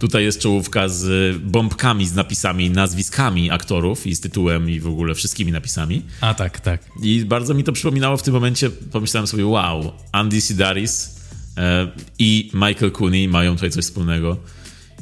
Tutaj 0.00 0.24
jest 0.24 0.40
czołówka 0.40 0.88
z 0.88 1.36
bombkami, 1.36 2.06
z 2.06 2.14
napisami, 2.14 2.70
nazwiskami 2.70 3.50
aktorów 3.50 4.06
i 4.06 4.14
z 4.14 4.20
tytułem 4.20 4.70
i 4.70 4.80
w 4.80 4.86
ogóle 4.86 5.14
wszystkimi 5.14 5.52
napisami. 5.52 6.02
A 6.20 6.34
tak, 6.34 6.60
tak. 6.60 6.80
I 7.02 7.24
bardzo 7.24 7.54
mi 7.54 7.64
to 7.64 7.72
przypominało 7.72 8.16
w 8.16 8.22
tym 8.22 8.34
momencie, 8.34 8.70
pomyślałem 8.70 9.26
sobie, 9.26 9.46
wow, 9.46 9.92
Andy 10.12 10.40
Sidaris 10.40 11.20
e, 11.56 11.88
i 12.18 12.50
Michael 12.54 12.92
Cooney 12.92 13.28
mają 13.28 13.54
tutaj 13.54 13.70
coś 13.70 13.84
wspólnego. 13.84 14.36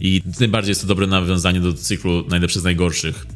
I 0.01 0.23
tym 0.39 0.51
bardziej 0.51 0.71
jest 0.71 0.81
to 0.81 0.87
dobre 0.87 1.07
nawiązanie 1.07 1.61
do 1.61 1.73
cyklu 1.73 2.25
Najlepsze 2.29 2.61
z 2.61 2.65
Najgorszych, 2.65 3.27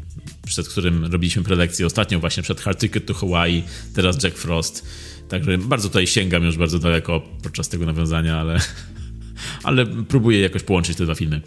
przed 0.47 0.69
którym 0.69 1.05
robiliśmy 1.05 1.43
prelekcję 1.43 1.87
ostatnio 1.87 2.21
właśnie 2.21 2.43
przed 2.43 2.61
Hard 2.61 2.81
Ticket 2.81 3.07
to 3.07 3.15
Hawaii, 3.15 3.65
teraz 3.95 4.23
Jack 4.25 4.39
Frost. 4.39 4.87
Także 5.29 5.59
bardzo 5.59 5.89
tutaj 5.89 6.07
sięgam 6.07 6.45
już 6.45 6.57
bardzo 6.57 6.79
daleko 6.79 7.23
podczas 7.43 7.69
tego 7.69 7.87
nawiązania, 7.87 8.41
ale, 8.41 8.61
ale 9.63 9.87
próbuję 9.87 10.41
jakoś 10.41 10.63
połączyć 10.63 10.97
te 10.97 11.05
dwa 11.05 11.15
filmy. 11.15 11.41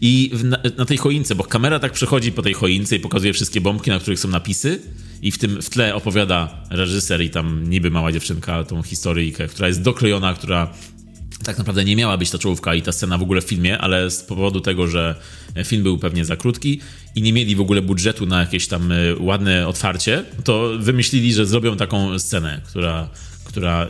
I 0.00 0.30
na, 0.44 0.58
na 0.76 0.84
tej 0.84 0.96
choince, 0.96 1.34
bo 1.34 1.44
kamera 1.44 1.78
tak 1.78 1.92
przechodzi 1.92 2.32
po 2.32 2.42
tej 2.42 2.54
choince 2.54 2.96
i 2.96 3.00
pokazuje 3.00 3.32
wszystkie 3.32 3.60
bombki, 3.60 3.90
na 3.90 3.98
których 3.98 4.20
są 4.20 4.28
napisy, 4.28 4.80
i 5.22 5.30
w 5.30 5.38
tym 5.38 5.62
w 5.62 5.70
tle 5.70 5.94
opowiada 5.94 6.64
reżyser 6.70 7.22
i 7.22 7.30
tam 7.30 7.70
niby 7.70 7.90
mała 7.90 8.12
dziewczynka 8.12 8.64
tą 8.64 8.82
historyjkę, 8.82 9.48
która 9.48 9.68
jest 9.68 9.82
doklejona, 9.82 10.34
która 10.34 10.74
tak 11.44 11.58
naprawdę 11.58 11.84
nie 11.84 11.96
miała 11.96 12.16
być 12.16 12.30
ta 12.30 12.38
czołówka 12.38 12.74
i 12.74 12.82
ta 12.82 12.92
scena 12.92 13.18
w 13.18 13.22
ogóle 13.22 13.40
w 13.40 13.44
filmie, 13.44 13.78
ale 13.78 14.10
z 14.10 14.22
powodu 14.22 14.60
tego, 14.60 14.86
że 14.86 15.14
film 15.64 15.82
był 15.82 15.98
pewnie 15.98 16.24
za 16.24 16.36
krótki 16.36 16.80
i 17.14 17.22
nie 17.22 17.32
mieli 17.32 17.56
w 17.56 17.60
ogóle 17.60 17.82
budżetu 17.82 18.26
na 18.26 18.40
jakieś 18.40 18.66
tam 18.66 18.92
y, 18.92 19.16
ładne 19.18 19.68
otwarcie, 19.68 20.24
to 20.44 20.70
wymyślili, 20.78 21.32
że 21.32 21.46
zrobią 21.46 21.76
taką 21.76 22.18
scenę, 22.18 22.60
która, 22.66 23.08
która 23.44 23.86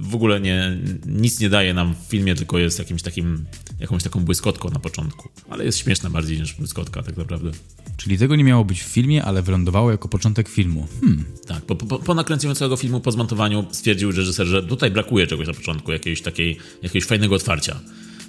w 0.00 0.14
ogóle 0.14 0.40
nie, 0.40 0.78
nic 1.06 1.40
nie 1.40 1.50
daje 1.50 1.74
nam 1.74 1.94
w 1.94 2.10
filmie, 2.10 2.34
tylko 2.34 2.58
jest 2.58 2.78
jakimś 2.78 3.02
takim, 3.02 3.44
jakąś 3.80 4.02
taką 4.02 4.20
błyskotką 4.20 4.70
na 4.70 4.78
początku. 4.78 5.28
Ale 5.50 5.64
jest 5.64 5.78
śmieszna 5.78 6.10
bardziej 6.10 6.40
niż 6.40 6.54
błyskotka, 6.54 7.02
tak 7.02 7.16
naprawdę. 7.16 7.50
Czyli 7.96 8.18
tego 8.18 8.36
nie 8.36 8.44
miało 8.44 8.64
być 8.64 8.82
w 8.82 8.86
filmie, 8.86 9.24
ale 9.24 9.42
wylądowało 9.42 9.90
jako 9.90 10.08
początek 10.08 10.48
filmu. 10.48 10.86
Hmm. 11.00 11.24
Tak, 11.46 11.64
po, 11.64 11.76
po, 11.76 11.98
po 11.98 12.14
nakręceniu 12.14 12.54
całego 12.54 12.76
filmu, 12.76 13.00
po 13.00 13.12
zmontowaniu 13.12 13.66
stwierdził 13.70 14.12
reżyser, 14.12 14.46
że 14.46 14.62
tutaj 14.62 14.90
brakuje 14.90 15.26
czegoś 15.26 15.46
na 15.46 15.54
początku, 15.54 15.92
jakiegoś, 15.92 16.22
takiej, 16.22 16.58
jakiegoś 16.82 17.08
fajnego 17.08 17.34
otwarcia. 17.34 17.80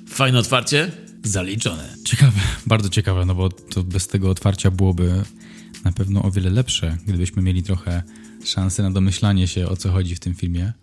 Fajne 0.07 0.39
otwarcie? 0.39 0.91
Zaliczone. 1.23 1.95
Ciekawe, 2.05 2.39
bardzo 2.67 2.89
ciekawe, 2.89 3.25
no 3.25 3.35
bo 3.35 3.49
to 3.49 3.83
bez 3.83 4.07
tego 4.07 4.29
otwarcia 4.29 4.71
byłoby 4.71 5.23
na 5.85 5.91
pewno 5.91 6.23
o 6.23 6.31
wiele 6.31 6.49
lepsze, 6.49 6.97
gdybyśmy 7.07 7.41
mieli 7.41 7.63
trochę 7.63 8.03
szansy 8.45 8.83
na 8.83 8.91
domyślanie 8.91 9.47
się, 9.47 9.67
o 9.67 9.77
co 9.77 9.91
chodzi 9.91 10.15
w 10.15 10.19
tym 10.19 10.35
filmie. 10.35 10.73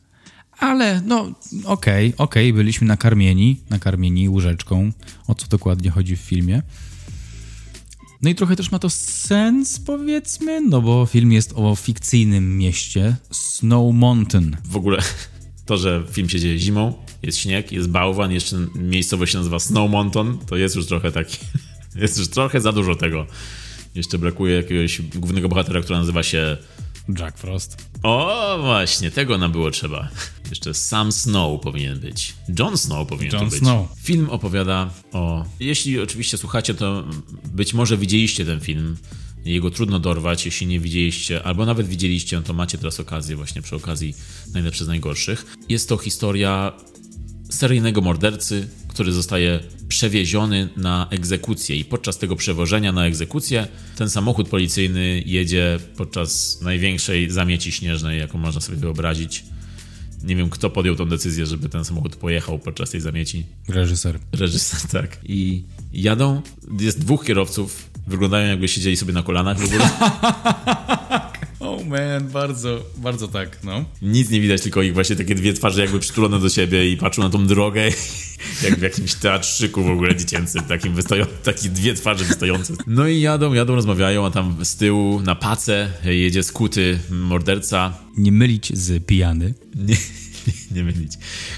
Ale 0.58 1.02
no, 1.06 1.20
okej, 1.20 1.34
okay, 1.64 2.14
okej, 2.16 2.50
okay, 2.50 2.52
byliśmy 2.52 2.86
nakarmieni, 2.86 3.60
nakarmieni 3.70 4.28
łyżeczką, 4.28 4.92
o 5.26 5.34
co 5.34 5.46
dokładnie 5.46 5.90
chodzi 5.90 6.16
w 6.16 6.20
filmie. 6.20 6.62
No 8.22 8.30
i 8.30 8.34
trochę 8.34 8.56
też 8.56 8.70
ma 8.70 8.78
to 8.78 8.90
sens, 8.90 9.78
powiedzmy, 9.78 10.60
no 10.60 10.82
bo 10.82 11.06
film 11.06 11.32
jest 11.32 11.52
o 11.56 11.76
fikcyjnym 11.76 12.58
mieście 12.58 13.16
Snow 13.30 13.94
Mountain. 13.94 14.56
W 14.64 14.76
ogóle 14.76 14.98
to, 15.66 15.76
że 15.76 16.04
film 16.10 16.28
się 16.28 16.40
dzieje 16.40 16.58
zimą, 16.58 16.94
jest 17.22 17.38
śnieg, 17.38 17.72
jest 17.72 17.88
bałwan, 17.88 18.32
jeszcze 18.32 18.56
miejscowość 18.74 19.32
się 19.32 19.38
nazywa 19.38 19.58
Snow 19.58 19.90
Mountain, 19.90 20.38
to 20.38 20.56
jest 20.56 20.76
już 20.76 20.86
trochę 20.86 21.12
taki, 21.12 21.38
jest 22.02 22.18
już 22.18 22.28
trochę 22.28 22.60
za 22.60 22.72
dużo 22.72 22.94
tego. 22.94 23.26
Jeszcze 23.94 24.18
brakuje 24.18 24.56
jakiegoś 24.56 25.02
głównego 25.02 25.48
bohatera, 25.48 25.80
który 25.80 25.98
nazywa 25.98 26.22
się 26.22 26.56
Jack 27.18 27.38
Frost. 27.38 27.76
O, 28.02 28.58
właśnie, 28.60 29.10
tego 29.10 29.38
nam 29.38 29.52
było 29.52 29.70
trzeba. 29.70 30.08
Jeszcze 30.50 30.74
Sam 30.74 31.12
Snow 31.12 31.60
powinien 31.60 32.00
być. 32.00 32.34
John 32.58 32.78
Snow 32.78 33.08
powinien 33.08 33.34
John 33.34 33.50
być. 33.50 33.58
Snow. 33.58 33.88
Film 34.02 34.30
opowiada 34.30 34.90
o. 35.12 35.44
Jeśli 35.60 36.00
oczywiście 36.00 36.38
słuchacie, 36.38 36.74
to 36.74 37.04
być 37.44 37.74
może 37.74 37.96
widzieliście 37.96 38.44
ten 38.44 38.60
film. 38.60 38.96
Jego 39.44 39.70
trudno 39.70 39.98
dorwać, 39.98 40.46
jeśli 40.46 40.66
nie 40.66 40.80
widzieliście, 40.80 41.42
albo 41.42 41.66
nawet 41.66 41.88
widzieliście, 41.88 42.42
to 42.42 42.52
macie 42.52 42.78
teraz 42.78 43.00
okazję, 43.00 43.36
właśnie 43.36 43.62
przy 43.62 43.76
okazji 43.76 44.14
najlepszych 44.54 44.84
z 44.84 44.88
najgorszych. 44.88 45.56
Jest 45.68 45.88
to 45.88 45.96
historia 45.96 46.72
seryjnego 47.50 48.00
mordercy, 48.00 48.68
który 48.96 49.12
zostaje 49.12 49.60
przewieziony 49.88 50.68
na 50.76 51.06
egzekucję 51.10 51.76
i 51.76 51.84
podczas 51.84 52.18
tego 52.18 52.36
przewożenia 52.36 52.92
na 52.92 53.06
egzekucję 53.06 53.68
ten 53.96 54.10
samochód 54.10 54.48
policyjny 54.48 55.22
jedzie 55.26 55.78
podczas 55.96 56.60
największej 56.62 57.30
zamieci 57.30 57.72
śnieżnej, 57.72 58.18
jaką 58.18 58.38
można 58.38 58.60
sobie 58.60 58.78
wyobrazić. 58.78 59.44
Nie 60.22 60.36
wiem, 60.36 60.50
kto 60.50 60.70
podjął 60.70 60.96
tą 60.96 61.08
decyzję, 61.08 61.46
żeby 61.46 61.68
ten 61.68 61.84
samochód 61.84 62.16
pojechał 62.16 62.58
podczas 62.58 62.90
tej 62.90 63.00
zamieci. 63.00 63.46
Reżyser. 63.68 64.18
Reżyser, 64.32 64.80
tak. 65.00 65.18
I 65.24 65.64
jadą, 65.92 66.42
jest 66.80 67.00
dwóch 67.00 67.24
kierowców, 67.24 67.90
wyglądają 68.06 68.48
jakby 68.48 68.68
siedzieli 68.68 68.96
sobie 68.96 69.12
na 69.12 69.22
kolanach 69.22 69.58
w 69.58 69.64
ogóle. 69.64 69.90
Oh 71.60 71.84
man, 71.84 72.28
bardzo, 72.28 72.84
bardzo 72.96 73.28
tak, 73.28 73.58
no. 73.64 73.84
Nic 74.02 74.30
nie 74.30 74.40
widać, 74.40 74.62
tylko 74.62 74.82
ich 74.82 74.94
właśnie 74.94 75.16
takie 75.16 75.34
dwie 75.34 75.52
twarze 75.52 75.80
jakby 75.80 76.00
przytulone 76.00 76.40
do 76.40 76.48
siebie 76.48 76.90
i 76.90 76.96
patrzą 76.96 77.22
na 77.22 77.30
tą 77.30 77.46
drogę, 77.46 77.82
jak 78.64 78.78
w 78.78 78.82
jakimś 78.82 79.14
teatrzyku 79.14 79.84
w 79.84 79.90
ogóle 79.90 80.16
dziecięcym, 80.16 80.62
takim 80.62 80.94
wystoją, 80.94 81.26
takie 81.42 81.68
dwie 81.68 81.94
twarze 81.94 82.24
wystające. 82.24 82.74
No 82.86 83.08
i 83.08 83.20
jadą, 83.20 83.52
jadą, 83.52 83.74
rozmawiają, 83.74 84.26
a 84.26 84.30
tam 84.30 84.64
z 84.64 84.76
tyłu 84.76 85.20
na 85.20 85.34
pacę 85.34 85.90
jedzie 86.04 86.42
skuty 86.42 86.98
morderca. 87.10 87.98
Nie 88.16 88.32
mylić 88.32 88.76
z 88.78 89.06
pijany. 89.06 89.54
Nie, 89.74 89.96
nie 90.74 90.84
mylić. 90.84 91.12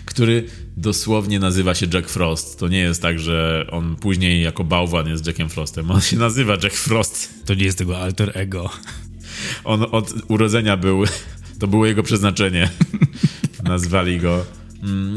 Który 0.05 0.45
dosłownie 0.77 1.39
nazywa 1.39 1.75
się 1.75 1.87
Jack 1.95 2.09
Frost. 2.09 2.59
To 2.59 2.69
nie 2.69 2.79
jest 2.79 3.03
tak, 3.03 3.19
że 3.19 3.67
on 3.71 3.97
później 3.97 4.43
jako 4.43 4.65
bałwan 4.65 5.09
jest 5.09 5.27
Jackiem 5.27 5.49
Frostem. 5.49 5.91
On 5.91 6.01
się 6.01 6.17
nazywa 6.17 6.53
Jack 6.63 6.77
Frost. 6.77 7.47
To 7.47 7.55
nie 7.55 7.65
jest 7.65 7.79
tego 7.79 7.99
alter 7.99 8.33
ego. 8.35 8.71
On 9.65 9.87
od 9.91 10.15
urodzenia 10.29 10.77
był, 10.77 11.05
to 11.61 11.67
było 11.67 11.87
jego 11.87 12.03
przeznaczenie. 12.03 12.71
Nazwali 13.63 14.19
go. 14.19 14.45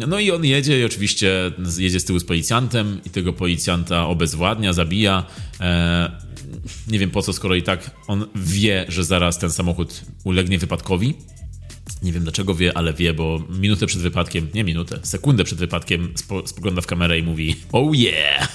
No 0.08 0.20
i 0.20 0.32
on 0.32 0.46
jedzie 0.46 0.80
i 0.82 0.86
oczywiście 0.86 1.52
jedzie 1.78 2.00
z 2.00 2.06
tyłu 2.06 2.20
z 2.20 2.26
policjantem 2.26 3.02
i 3.06 3.10
tego 3.10 3.34
policjanta 3.34 4.08
obezwładnia, 4.08 4.74
zabija. 4.74 5.26
E, 5.60 6.12
nie 6.88 7.00
wiem 7.00 7.10
po 7.10 7.22
co, 7.22 7.34
skoro 7.34 7.56
i 7.56 7.63
tak 7.63 7.91
on 8.08 8.26
wie, 8.36 8.86
że 8.89 9.04
zaraz 9.04 9.39
ten 9.39 9.52
samochód 9.52 10.02
ulegnie 10.24 10.58
wypadkowi. 10.58 11.13
Nie 12.02 12.12
wiem 12.12 12.24
dlaczego 12.24 12.56
wie, 12.56 12.78
ale 12.78 12.94
wie, 12.94 13.13
bo 13.13 13.44
minutę 13.50 13.86
przed 13.88 14.02
wypadkiem, 14.02 14.48
nie 14.54 14.63
minutę, 14.63 15.00
sekundę 15.04 15.44
przed 15.44 15.60
wypadkiem 15.60 16.13
spo, 16.15 16.48
spogląda 16.48 16.82
w 16.82 16.88
kamerę 16.88 17.20
i 17.20 17.24
mówi 17.24 17.56
Oh 17.72 17.91
yeah! 17.94 18.54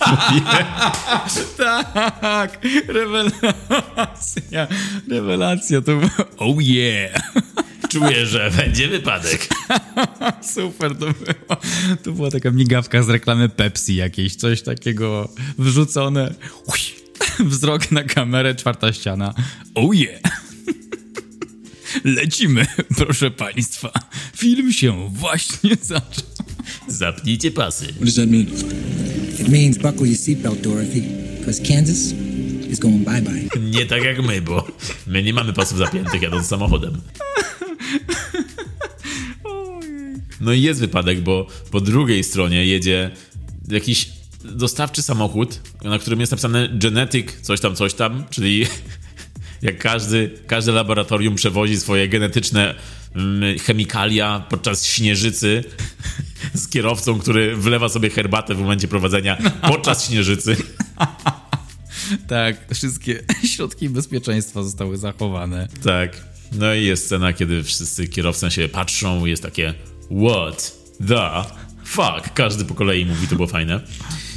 tak, 2.20 2.66
rewelacja, 2.88 4.68
rewelacja 5.10 5.80
to 5.80 5.96
było 5.96 6.10
Oh 6.38 6.62
yeah! 6.62 7.32
Czuję, 7.88 8.26
że 8.26 8.50
będzie 8.50 8.88
wypadek. 8.88 9.48
Super 10.54 10.90
to 10.90 11.06
było. 11.06 11.60
To 12.04 12.12
była 12.12 12.30
taka 12.30 12.50
migawka 12.50 13.02
z 13.02 13.08
reklamy 13.08 13.48
Pepsi 13.48 13.96
jakiejś, 13.96 14.36
coś 14.36 14.62
takiego 14.62 15.28
wrzucone. 15.58 16.34
Wzrok 17.40 17.90
na 17.90 18.04
kamerę, 18.04 18.54
czwarta 18.54 18.92
ściana. 18.92 19.34
Oh 19.74 19.94
yeah! 19.94 20.45
Lecimy, 22.04 22.66
proszę 22.98 23.30
państwa. 23.30 23.92
Film 24.36 24.72
się 24.72 25.08
właśnie 25.12 25.70
zaczął. 25.82 26.24
Zapnijcie 26.88 27.50
pasy. 27.50 27.84
What 27.84 28.04
does 28.04 28.14
that 28.14 28.28
mean? 28.30 28.46
It 29.40 29.48
means 29.48 29.78
buckle 29.78 30.06
your 30.06 30.16
seatbelt, 30.16 30.60
Dorothy, 30.60 31.02
because 31.38 31.62
Kansas 31.62 32.14
is 32.70 32.78
going 32.78 33.04
bye-bye. 33.04 33.60
Nie 33.74 33.86
tak 33.86 34.04
jak 34.04 34.22
my, 34.22 34.42
bo 34.42 34.66
my 35.06 35.22
nie 35.22 35.32
mamy 35.32 35.52
pasów 35.52 35.78
zapiętych 35.78 36.22
jadąc 36.22 36.46
samochodem. 36.46 37.00
No 40.40 40.52
i 40.52 40.62
jest 40.62 40.80
wypadek, 40.80 41.20
bo 41.20 41.46
po 41.70 41.80
drugiej 41.80 42.24
stronie 42.24 42.66
jedzie 42.66 43.10
jakiś 43.68 44.08
dostawczy 44.44 45.02
samochód, 45.02 45.60
na 45.84 45.98
którym 45.98 46.20
jest 46.20 46.32
napisane 46.32 46.68
genetic 46.72 47.26
coś 47.42 47.60
tam, 47.60 47.76
coś 47.76 47.94
tam, 47.94 48.24
czyli 48.30 48.66
jak 49.62 49.78
każdy, 49.78 50.30
każde 50.46 50.72
laboratorium 50.72 51.34
przewozi 51.34 51.76
swoje 51.76 52.08
genetyczne 52.08 52.74
mm, 53.14 53.58
chemikalia 53.58 54.46
podczas 54.50 54.86
śnieżycy 54.86 55.64
z 56.54 56.68
kierowcą, 56.68 57.18
który 57.18 57.56
wlewa 57.56 57.88
sobie 57.88 58.10
herbatę 58.10 58.54
w 58.54 58.58
momencie 58.58 58.88
prowadzenia 58.88 59.36
podczas 59.62 60.06
śnieżycy. 60.06 60.56
Tak, 62.28 62.74
wszystkie 62.74 63.22
środki 63.54 63.88
bezpieczeństwa 63.88 64.62
zostały 64.62 64.96
zachowane. 64.96 65.68
Tak. 65.84 66.24
No 66.52 66.74
i 66.74 66.84
jest 66.84 67.04
scena, 67.04 67.32
kiedy 67.32 67.62
wszyscy 67.62 68.08
kierowcy 68.08 68.44
na 68.44 68.50
siebie 68.50 68.68
patrzą 68.68 69.26
i 69.26 69.30
jest 69.30 69.42
takie 69.42 69.74
what 70.26 70.72
the 71.08 71.30
fuck. 71.84 72.34
Każdy 72.34 72.64
po 72.64 72.74
kolei 72.74 73.06
mówi, 73.06 73.28
to 73.28 73.36
było 73.36 73.48
fajne. 73.48 73.80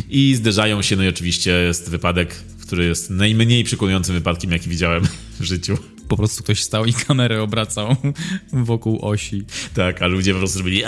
I 0.10 0.36
zderzają 0.36 0.82
się, 0.82 0.96
no 0.96 1.04
i 1.04 1.08
oczywiście 1.08 1.52
jest 1.52 1.90
wypadek, 1.90 2.36
który 2.70 2.86
jest 2.86 3.10
najmniej 3.10 3.64
przekonującym 3.64 4.16
wypadkiem, 4.16 4.52
jaki 4.52 4.70
widziałem 4.70 5.04
w 5.40 5.44
życiu. 5.44 5.78
Po 6.08 6.18
prostu 6.18 6.44
ktoś 6.44 6.64
stał 6.64 6.86
i 6.86 6.94
kamerę 6.94 7.42
obracał 7.42 7.96
wokół 8.54 9.00
osi. 9.06 9.44
Tak, 9.74 10.02
a 10.02 10.08
ludzie 10.08 10.34
po 10.34 10.40
prostu 10.40 10.60
robili 10.60 10.84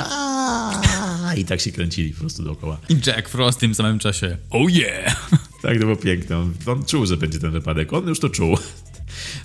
i 1.37 1.45
tak 1.45 1.61
się 1.61 1.71
kręcili 1.71 2.11
po 2.11 2.19
prostu 2.19 2.43
dookoła. 2.43 2.77
I 2.89 2.95
Jack 3.07 3.29
Frost 3.29 3.57
w 3.57 3.61
tym 3.61 3.75
samym 3.75 3.99
czasie. 3.99 4.37
Oh 4.49 4.65
yeah! 4.69 5.29
Tak, 5.61 5.73
to 5.73 5.79
było 5.79 5.95
piękne. 5.95 6.37
On, 6.37 6.53
on 6.65 6.85
czuł, 6.85 7.05
że 7.05 7.17
będzie 7.17 7.39
ten 7.39 7.51
wypadek. 7.51 7.93
On 7.93 8.07
już 8.07 8.19
to 8.19 8.29
czuł. 8.29 8.57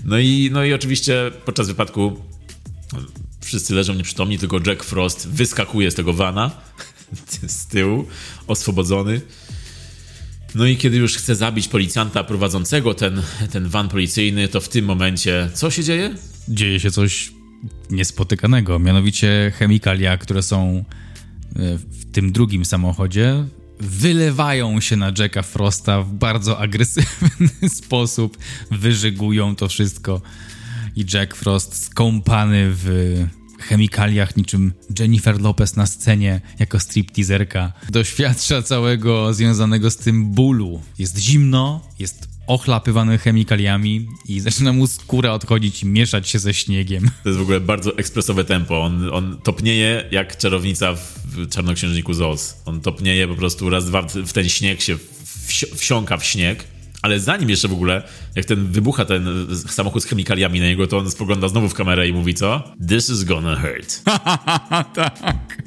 No 0.05 0.19
i, 0.19 0.51
no 0.53 0.65
i 0.65 0.73
oczywiście 0.73 1.31
podczas 1.45 1.69
wypadku 1.69 2.23
wszyscy 3.41 3.75
leżą 3.75 3.95
nieprzytomni, 3.95 4.39
tylko 4.39 4.61
Jack 4.67 4.85
Frost 4.85 5.29
wyskakuje 5.29 5.91
z 5.91 5.95
tego 5.95 6.13
vana 6.13 6.51
z 7.47 7.67
tyłu, 7.67 8.07
oswobodzony. 8.47 9.21
No 10.57 10.67
i 10.67 10.77
kiedy 10.77 10.97
już 10.97 11.17
chce 11.17 11.37
zabić 11.37 11.69
policjanta 11.69 12.25
prowadzącego 12.25 12.95
ten, 12.95 13.23
ten 13.51 13.69
van 13.69 13.89
policyjny, 13.89 14.49
to 14.49 14.61
w 14.61 14.69
tym 14.69 14.85
momencie 14.85 15.51
co 15.55 15.71
się 15.71 15.85
dzieje? 15.85 16.15
Dzieje 16.49 16.81
się 16.81 16.91
coś 16.91 17.33
niespotykanego, 17.91 18.79
mianowicie 18.79 19.53
chemikalia, 19.59 20.19
które 20.19 20.43
są 20.43 20.85
e, 21.57 21.79
w 21.79 22.13
tym 22.13 22.33
drugim 22.33 22.65
samochodzie, 22.65 23.45
wylewają 23.81 24.81
się 24.81 24.97
na 24.97 25.13
Jacka 25.19 25.43
Frosta 25.43 26.03
w 26.03 26.13
bardzo 26.13 26.59
agresywny 26.59 27.69
sposób, 27.83 28.39
wyżygują 28.71 29.57
to 29.57 29.69
wszystko 29.69 30.21
i 30.97 31.05
Jack 31.15 31.37
Frost 31.37 31.85
skąpany 31.85 32.69
w 32.71 33.17
chemikaliach 33.59 34.37
niczym 34.37 34.73
Jennifer 34.99 35.41
Lopez 35.41 35.77
na 35.77 35.87
scenie 35.87 36.41
jako 36.59 36.81
stripteaserka 36.81 37.73
doświadcza 37.89 38.63
całego 38.63 39.35
związanego 39.35 39.91
z 39.91 39.97
tym 39.97 40.31
bólu. 40.31 40.83
Jest 40.99 41.19
zimno, 41.19 41.81
jest 41.99 42.29
ochlapywany 42.47 43.19
chemikaliami 43.19 44.07
i 44.29 44.41
zaczyna 44.47 44.73
mu 44.73 44.87
skóra 44.87 45.33
odchodzić 45.33 45.83
i 45.83 45.87
mieszać 45.87 46.29
się 46.29 46.39
ze 46.39 46.55
śniegiem. 46.55 47.11
To 47.23 47.29
jest 47.29 47.39
w 47.39 47.43
ogóle 47.43 47.61
bardzo 47.61 47.99
ekspresowe 47.99 48.45
tempo. 48.45 48.83
On, 48.83 49.11
on 49.13 49.39
topnieje 49.43 50.09
jak 50.11 50.37
czarownica 50.37 50.95
w 50.95 51.49
Czarnoksiężniku 51.51 52.15
z 52.15 52.21
Oz. 52.21 52.63
On 52.65 52.81
topnieje 52.81 53.29
po 53.29 53.35
prostu 53.35 53.71
raz, 53.71 53.87
dwa 53.87 54.03
w 54.03 54.33
ten 54.33 54.49
śnieg 54.49 54.83
się 54.83 54.99
wsi 55.47 55.67
wsiąka 55.77 56.17
w 56.17 56.25
śnieg. 56.25 56.65
Ale 57.07 57.21
zanim 57.21 57.51
jeszcze 57.51 57.69
w 57.69 57.73
ogóle, 57.73 58.03
jak 58.35 58.45
ten 58.45 58.67
wybucha 58.73 59.05
ten 59.05 59.47
samochód 59.69 60.03
z 60.03 60.07
chemikaliami 60.07 60.61
na 60.61 60.67
niego, 60.67 60.87
to 60.87 60.99
on 60.99 61.11
spogląda 61.11 61.49
znowu 61.49 61.69
w 61.69 61.75
kamerę 61.75 62.09
i 62.09 62.13
mówi 62.13 62.35
co? 62.35 62.75
This 62.89 63.11
is 63.11 63.25
gonna 63.25 63.57
hurt. 63.57 64.03
tak. 64.95 65.63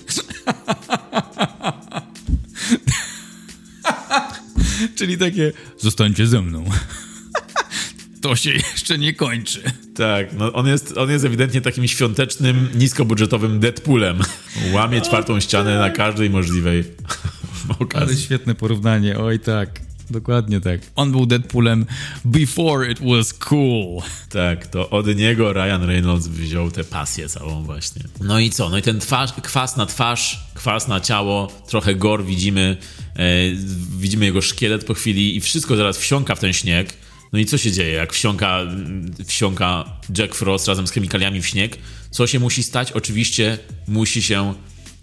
Czyli 4.95 5.17
takie, 5.17 5.51
zostańcie 5.77 6.27
ze 6.27 6.41
mną. 6.41 6.65
to 8.21 8.35
się 8.35 8.51
jeszcze 8.51 8.97
nie 8.97 9.13
kończy. 9.13 9.61
Tak, 9.95 10.33
no 10.33 10.53
on 10.53 10.67
jest, 10.67 10.97
on 10.97 11.09
jest 11.09 11.25
ewidentnie 11.25 11.61
takim 11.61 11.87
świątecznym, 11.87 12.69
niskobudżetowym 12.75 13.59
Deadpoolem. 13.59 14.19
Łamie 14.73 15.01
czwartą 15.01 15.39
ścianę 15.39 15.79
na 15.79 15.89
każdej 15.89 16.29
możliwej 16.29 16.83
okazji. 17.79 18.07
Ale 18.07 18.17
świetne 18.17 18.55
porównanie, 18.55 19.17
oj 19.17 19.39
tak. 19.39 19.88
Dokładnie 20.09 20.61
tak. 20.61 20.81
On 20.95 21.11
był 21.11 21.25
Deadpoolem 21.25 21.85
before 22.25 22.91
it 22.91 22.99
was 22.99 23.33
cool. 23.33 24.01
Tak, 24.29 24.67
to 24.67 24.89
od 24.89 25.15
niego 25.15 25.53
Ryan 25.53 25.83
Reynolds 25.83 26.27
wziął 26.27 26.71
tę 26.71 26.83
pasję 26.83 27.29
całą 27.29 27.63
właśnie. 27.63 28.03
No 28.21 28.39
i 28.39 28.49
co? 28.49 28.69
No 28.69 28.77
i 28.77 28.81
ten 28.81 28.99
twarz, 28.99 29.33
kwas 29.33 29.77
na 29.77 29.85
twarz, 29.85 30.39
kwas 30.53 30.87
na 30.87 30.99
ciało, 30.99 31.47
trochę 31.67 31.95
gor 31.95 32.25
widzimy, 32.25 32.77
e, 33.15 33.25
widzimy 33.99 34.25
jego 34.25 34.41
szkielet 34.41 34.85
po 34.85 34.93
chwili 34.93 35.35
i 35.35 35.41
wszystko 35.41 35.75
zaraz 35.75 35.97
wsiąka 35.97 36.35
w 36.35 36.39
ten 36.39 36.53
śnieg. 36.53 36.93
No 37.33 37.39
i 37.39 37.45
co 37.45 37.57
się 37.57 37.71
dzieje, 37.71 37.93
jak 37.93 38.13
wsiąka, 38.13 38.61
wsiąka 39.25 39.85
Jack 40.17 40.35
Frost 40.35 40.67
razem 40.67 40.87
z 40.87 40.91
chemikaliami 40.91 41.41
w 41.41 41.47
śnieg? 41.47 41.77
Co 42.11 42.27
się 42.27 42.39
musi 42.39 42.63
stać? 42.63 42.91
Oczywiście 42.91 43.57
musi 43.87 44.21
się 44.21 44.53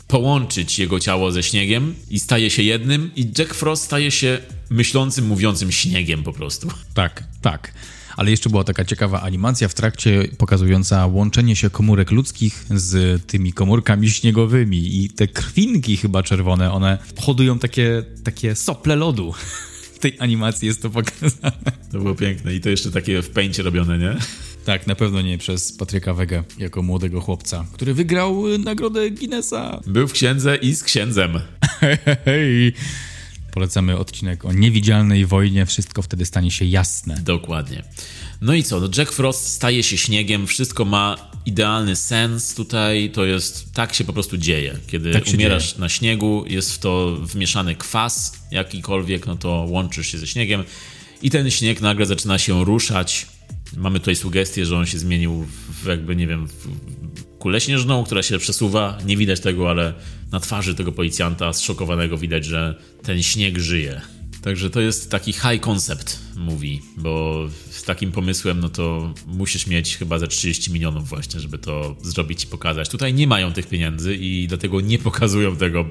połączyć 0.08 0.78
jego 0.78 1.00
ciało 1.00 1.32
ze 1.32 1.42
śniegiem 1.42 1.94
i 2.10 2.18
staje 2.18 2.50
się 2.50 2.62
jednym 2.62 3.10
i 3.16 3.30
Jack 3.38 3.54
Frost 3.54 3.84
staje 3.84 4.10
się 4.10 4.38
myślącym, 4.70 5.26
mówiącym 5.26 5.72
śniegiem 5.72 6.22
po 6.22 6.32
prostu. 6.32 6.68
Tak, 6.94 7.24
tak. 7.42 7.72
Ale 8.16 8.30
jeszcze 8.30 8.50
była 8.50 8.64
taka 8.64 8.84
ciekawa 8.84 9.22
animacja 9.22 9.68
w 9.68 9.74
trakcie 9.74 10.28
pokazująca 10.38 11.06
łączenie 11.06 11.56
się 11.56 11.70
komórek 11.70 12.10
ludzkich 12.10 12.66
z 12.70 13.22
tymi 13.26 13.52
komórkami 13.52 14.10
śniegowymi 14.10 15.04
i 15.04 15.10
te 15.10 15.28
krwinki 15.28 15.96
chyba 15.96 16.22
czerwone, 16.22 16.72
one 16.72 16.98
hodują 17.20 17.58
takie, 17.58 18.02
takie 18.24 18.54
sople 18.54 18.96
lodu. 18.96 19.34
W 19.94 19.98
tej 19.98 20.16
animacji 20.18 20.68
jest 20.68 20.82
to 20.82 20.90
pokazane. 20.90 21.72
To 21.92 21.98
było 21.98 22.14
piękne 22.14 22.54
i 22.54 22.60
to 22.60 22.68
jeszcze 22.68 22.90
takie 22.90 23.22
w 23.22 23.30
pęcie 23.30 23.62
robione, 23.62 23.98
nie? 23.98 24.16
Tak, 24.64 24.86
na 24.86 24.94
pewno 24.94 25.22
nie 25.22 25.38
przez 25.38 25.72
Patryka 25.72 26.14
Wege 26.14 26.44
jako 26.58 26.82
młodego 26.82 27.20
chłopca, 27.20 27.66
który 27.72 27.94
wygrał 27.94 28.44
nagrodę 28.58 29.10
Guinnessa. 29.10 29.80
Był 29.86 30.08
w 30.08 30.12
księdze 30.12 30.56
i 30.56 30.74
z 30.74 30.82
księdzem. 30.82 31.40
Hej, 32.24 32.72
Polecamy 33.56 33.98
odcinek 33.98 34.44
o 34.44 34.52
niewidzialnej 34.52 35.26
wojnie, 35.26 35.66
wszystko 35.66 36.02
wtedy 36.02 36.26
stanie 36.26 36.50
się 36.50 36.64
jasne. 36.64 37.20
Dokładnie. 37.24 37.82
No 38.40 38.54
i 38.54 38.62
co? 38.62 38.80
No 38.80 38.88
Jack 38.98 39.12
Frost 39.12 39.48
staje 39.48 39.82
się 39.82 39.98
śniegiem, 39.98 40.46
wszystko 40.46 40.84
ma 40.84 41.16
idealny 41.46 41.96
sens 41.96 42.54
tutaj, 42.54 43.10
to 43.10 43.24
jest, 43.24 43.72
tak 43.72 43.94
się 43.94 44.04
po 44.04 44.12
prostu 44.12 44.36
dzieje. 44.36 44.78
Kiedy 44.86 45.12
Tak 45.12 45.24
umierasz 45.34 45.68
dzieje. 45.68 45.80
na 45.80 45.88
śniegu, 45.88 46.44
jest 46.48 46.72
w 46.74 46.78
to 46.78 47.16
wmieszany 47.20 47.74
kwas 47.74 48.32
jakikolwiek, 48.50 49.26
no 49.26 49.36
to 49.36 49.66
łączysz 49.68 50.06
się 50.12 50.18
ze 50.18 50.26
śniegiem 50.26 50.64
i 51.22 51.30
ten 51.30 51.50
śnieg 51.50 51.80
nagle 51.80 52.06
zaczyna 52.06 52.38
się 52.38 52.64
ruszać. 52.64 53.26
Mamy 53.76 54.00
tutaj 54.00 54.16
sugestię, 54.16 54.66
że 54.66 54.76
on 54.76 54.86
się 54.86 54.98
zmienił 54.98 55.46
w 55.82 55.86
jakby, 55.86 56.16
nie 56.16 56.26
wiem, 56.26 56.46
w 56.48 56.68
kulę 57.38 57.60
śnieżną, 57.60 58.04
która 58.04 58.22
się 58.22 58.38
przesuwa. 58.38 58.98
Nie 59.06 59.16
widać 59.16 59.40
tego, 59.40 59.70
ale 59.70 59.94
na 60.32 60.40
twarzy 60.40 60.74
tego 60.74 60.92
policjanta 60.92 61.52
zszokowanego 61.52 62.18
widać, 62.18 62.44
że 62.44 62.74
ten 63.02 63.22
śnieg 63.22 63.58
żyje. 63.58 64.00
Także 64.42 64.70
to 64.70 64.80
jest 64.80 65.10
taki 65.10 65.32
high 65.32 65.60
concept 65.60 66.20
mówi, 66.36 66.82
bo 66.96 67.44
z 67.70 67.82
takim 67.82 68.12
pomysłem, 68.12 68.60
no 68.60 68.68
to 68.68 69.14
musisz 69.26 69.66
mieć 69.66 69.96
chyba 69.96 70.18
za 70.18 70.26
30 70.26 70.72
milionów 70.72 71.08
właśnie, 71.08 71.40
żeby 71.40 71.58
to 71.58 71.96
zrobić 72.02 72.44
i 72.44 72.46
pokazać. 72.46 72.88
Tutaj 72.88 73.14
nie 73.14 73.26
mają 73.26 73.52
tych 73.52 73.66
pieniędzy 73.66 74.14
i 74.14 74.46
dlatego 74.48 74.80
nie 74.80 74.98
pokazują 74.98 75.56
tego 75.56 75.84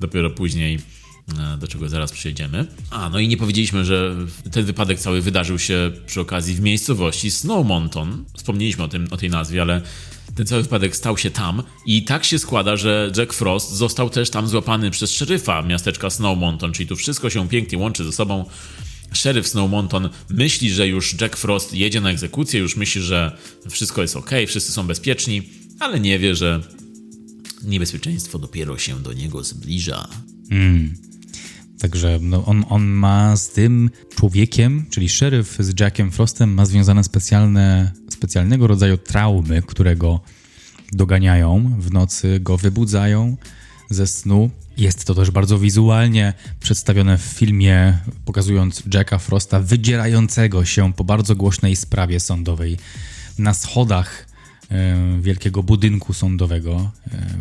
dopiero 0.00 0.30
później, 0.30 0.78
e, 1.38 1.58
do 1.58 1.68
czego 1.68 1.88
zaraz 1.88 2.12
przejdziemy. 2.12 2.66
A, 2.90 3.08
no 3.08 3.18
i 3.18 3.28
nie 3.28 3.36
powiedzieliśmy, 3.36 3.84
że 3.84 4.16
ten 4.52 4.64
wypadek 4.64 4.98
cały 4.98 5.20
wydarzył 5.20 5.58
się 5.58 5.92
przy 6.06 6.20
okazji 6.20 6.54
w 6.54 6.60
miejscowości 6.60 7.30
Snowmonton. 7.30 8.24
Wspomnieliśmy 8.36 8.84
o, 8.84 8.88
tym, 8.88 9.08
o 9.10 9.16
tej 9.16 9.30
nazwie, 9.30 9.62
ale 9.62 9.82
ten 10.38 10.46
cały 10.46 10.62
wypadek 10.62 10.96
stał 10.96 11.18
się 11.18 11.30
tam 11.30 11.62
i 11.86 12.04
tak 12.04 12.24
się 12.24 12.38
składa, 12.38 12.76
że 12.76 13.12
Jack 13.16 13.32
Frost 13.32 13.72
został 13.72 14.10
też 14.10 14.30
tam 14.30 14.48
złapany 14.48 14.90
przez 14.90 15.10
szeryfa 15.10 15.62
miasteczka 15.62 16.10
Snowmonton, 16.10 16.72
czyli 16.72 16.88
tu 16.88 16.96
wszystko 16.96 17.30
się 17.30 17.48
pięknie 17.48 17.78
łączy 17.78 18.04
ze 18.04 18.12
sobą. 18.12 18.44
Szeryf 19.12 19.48
Snowmonton 19.48 20.08
myśli, 20.30 20.70
że 20.70 20.88
już 20.88 21.20
Jack 21.20 21.36
Frost 21.36 21.74
jedzie 21.74 22.00
na 22.00 22.10
egzekucję, 22.10 22.60
już 22.60 22.76
myśli, 22.76 23.02
że 23.02 23.38
wszystko 23.70 24.02
jest 24.02 24.16
ok, 24.16 24.30
wszyscy 24.46 24.72
są 24.72 24.86
bezpieczni, 24.86 25.42
ale 25.80 26.00
nie 26.00 26.18
wie, 26.18 26.34
że 26.34 26.60
niebezpieczeństwo 27.62 28.38
dopiero 28.38 28.78
się 28.78 29.02
do 29.02 29.12
niego 29.12 29.44
zbliża. 29.44 30.08
Także 31.80 32.18
no, 32.22 32.44
on, 32.44 32.64
on 32.68 32.84
ma 32.86 33.36
z 33.36 33.48
tym 33.48 33.90
człowiekiem, 34.16 34.86
czyli 34.90 35.08
szeryf 35.08 35.56
z 35.60 35.80
Jackiem 35.80 36.10
Frostem, 36.10 36.54
ma 36.54 36.66
związane 36.66 37.04
specjalne, 37.04 37.92
specjalnego 38.10 38.66
rodzaju 38.66 38.98
traumy, 38.98 39.62
które 39.62 39.96
go 39.96 40.20
doganiają 40.92 41.76
w 41.78 41.92
nocy, 41.92 42.40
go 42.40 42.56
wybudzają 42.56 43.36
ze 43.90 44.06
snu. 44.06 44.50
Jest 44.76 45.04
to 45.04 45.14
też 45.14 45.30
bardzo 45.30 45.58
wizualnie 45.58 46.34
przedstawione 46.60 47.18
w 47.18 47.22
filmie, 47.22 47.98
pokazując 48.24 48.82
Jacka 48.94 49.18
Frosta 49.18 49.60
wydzierającego 49.60 50.64
się 50.64 50.92
po 50.92 51.04
bardzo 51.04 51.36
głośnej 51.36 51.76
sprawie 51.76 52.20
sądowej 52.20 52.76
na 53.38 53.54
schodach 53.54 54.27
wielkiego 55.20 55.62
budynku 55.62 56.12
sądowego. 56.12 56.90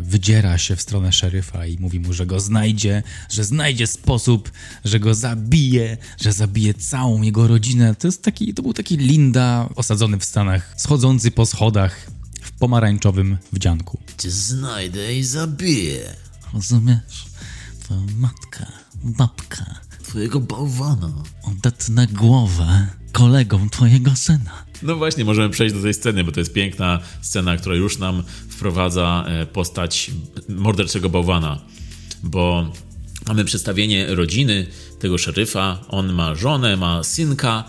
Wydziera 0.02 0.58
się 0.58 0.76
w 0.76 0.82
stronę 0.82 1.12
szeryfa 1.12 1.66
i 1.66 1.78
mówi 1.80 2.00
mu, 2.00 2.14
że 2.14 2.26
go 2.26 2.40
znajdzie, 2.40 3.04
że 3.30 3.44
znajdzie 3.44 3.88
sposób, 3.88 4.52
że 4.86 5.00
go 5.00 5.16
zabije, 5.16 5.98
że 6.22 6.34
zabije 6.34 6.74
całą 6.74 7.22
jego 7.22 7.48
rodzinę. 7.48 7.96
To, 7.96 8.08
jest 8.08 8.24
taki, 8.24 8.54
to 8.54 8.62
był 8.62 8.74
taki 8.74 8.98
Linda 8.98 9.70
osadzony 9.76 10.18
w 10.18 10.26
Stanach, 10.26 10.74
schodzący 10.78 11.32
po 11.32 11.46
schodach 11.46 12.12
w 12.42 12.52
pomarańczowym 12.52 13.38
wdzianku. 13.54 14.00
Cię 14.18 14.32
znajdę 14.32 15.16
i 15.16 15.24
zabiję 15.24 16.14
Rozumiesz? 16.54 17.26
Twoja 17.84 18.02
matka, 18.18 18.72
babka 19.04 19.87
twojego 20.08 20.40
bałwana. 20.40 21.12
odetnę 21.44 22.08
głowę 22.08 22.88
kolegom 23.12 23.70
twojego 23.70 24.16
syna. 24.16 24.66
No 24.84 24.96
właśnie, 24.96 25.26
możemy 25.26 25.50
przejść 25.50 25.76
do 25.76 25.82
tej 25.82 25.94
sceny, 25.94 26.24
bo 26.24 26.32
to 26.32 26.40
jest 26.40 26.54
piękna 26.54 27.00
scena, 27.22 27.58
która 27.58 27.76
już 27.76 27.98
nam 27.98 28.24
wprowadza 28.50 29.26
e, 29.28 29.46
postać 29.46 30.12
morderczego 30.50 31.10
bałwana. 31.10 31.62
Bo 32.24 32.72
mamy 33.28 33.46
przedstawienie 33.46 34.16
rodziny 34.16 34.68
tego 35.00 35.18
szeryfa. 35.18 35.80
On 35.88 36.14
ma 36.14 36.36
żonę, 36.36 36.78
ma 36.78 37.04
synka. 37.04 37.64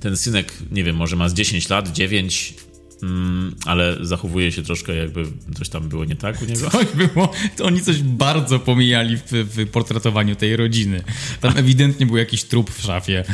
Ten 0.00 0.16
synek, 0.16 0.52
nie 0.70 0.84
wiem, 0.84 0.96
może 0.96 1.16
ma 1.16 1.28
z 1.28 1.34
10 1.34 1.68
lat, 1.68 1.92
9, 1.92 2.54
mm, 3.02 3.54
ale 3.66 3.96
zachowuje 4.00 4.52
się 4.52 4.62
troszkę 4.62 4.94
jakby 4.94 5.24
coś 5.58 5.68
tam 5.68 5.88
było 5.88 6.04
nie 6.04 6.16
tak 6.16 6.42
u 6.42 6.44
niego. 6.44 6.70
Coś 6.80 6.86
było, 6.86 7.32
to 7.56 7.64
oni 7.64 7.80
coś 7.80 8.02
bardzo 8.02 8.58
pomijali 8.58 9.16
w, 9.16 9.22
w 9.32 9.70
portretowaniu 9.70 10.36
tej 10.36 10.56
rodziny. 10.56 11.02
Tam 11.40 11.56
ewidentnie 11.56 12.06
był 12.06 12.16
jakiś 12.16 12.44
trup 12.44 12.70
w 12.70 12.82
szafie. 12.82 13.24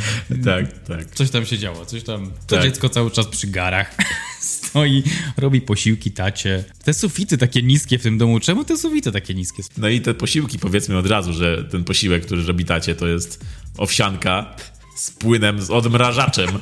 tak, 0.45 0.83
tak. 0.87 1.15
Coś 1.15 1.29
tam 1.29 1.45
się 1.45 1.57
działo, 1.57 1.85
coś 1.85 2.03
tam. 2.03 2.31
To 2.47 2.55
Tak. 2.55 2.63
dziecko 2.65 2.89
cały 2.89 3.11
czas 3.11 3.27
przy 3.27 3.47
garach 3.47 3.95
stoi, 4.39 5.03
robi 5.37 5.61
posiłki 5.61 6.11
tacie. 6.11 6.63
Te 6.83 6.93
sufity 6.93 7.37
takie 7.37 7.63
niskie 7.63 7.99
w 7.99 8.03
tym 8.03 8.17
domu, 8.17 8.39
czemu 8.39 8.65
te 8.65 8.77
sufity 8.77 9.11
takie 9.11 9.33
niskie? 9.33 9.63
No 9.77 9.89
i 9.89 10.01
te 10.01 10.13
posiłki, 10.13 10.59
powiedzmy 10.59 10.97
od 10.97 11.07
razu, 11.07 11.33
że 11.33 11.63
ten 11.63 11.83
posiłek, 11.83 12.25
który 12.25 12.43
robi 12.43 12.65
tacie, 12.65 12.95
to 12.95 13.07
jest 13.07 13.45
owsianka 13.77 14.55
z 14.95 15.11
płynem, 15.11 15.61
z 15.61 15.69
odmrażaczem. 15.69 16.49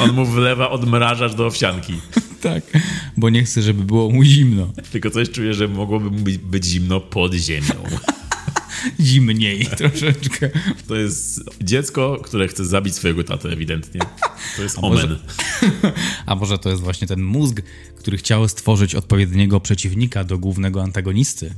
On 0.00 0.12
mu 0.12 0.26
wlewa 0.26 0.70
odmrażacz 0.70 1.34
do 1.34 1.46
owsianki. 1.46 1.94
Tak, 2.40 2.62
bo 3.16 3.30
nie 3.30 3.44
chce, 3.44 3.62
żeby 3.62 3.84
było 3.84 4.10
mu 4.10 4.24
zimno. 4.24 4.72
Tylko 4.92 5.10
coś 5.10 5.30
czuję, 5.30 5.54
że 5.54 5.68
mogłoby 5.68 6.10
mu 6.10 6.18
być, 6.42 6.64
zimno 6.64 7.00
pod 7.00 7.34
ziemią. 7.34 7.74
Zimniej 9.00 9.66
troszeczkę. 9.66 10.50
To 10.88 10.96
jest 10.96 11.40
dziecko, 11.62 12.18
które 12.24 12.48
chce 12.48 12.64
zabić 12.64 12.94
swojego 12.94 13.24
tatę 13.24 13.48
ewidentnie. 13.48 14.00
To 14.56 14.62
jest 14.62 14.80
może- 14.82 15.04
omen. 15.04 15.18
A 16.26 16.34
może 16.34 16.58
to 16.58 16.70
jest 16.70 16.82
właśnie 16.82 17.06
ten 17.08 17.22
mózg, 17.22 17.62
który 17.96 18.18
chciał 18.18 18.48
stworzyć 18.48 18.94
odpowiedniego 18.94 19.60
przeciwnika 19.60 20.24
do 20.24 20.38
głównego 20.38 20.82
antagonisty. 20.82 21.54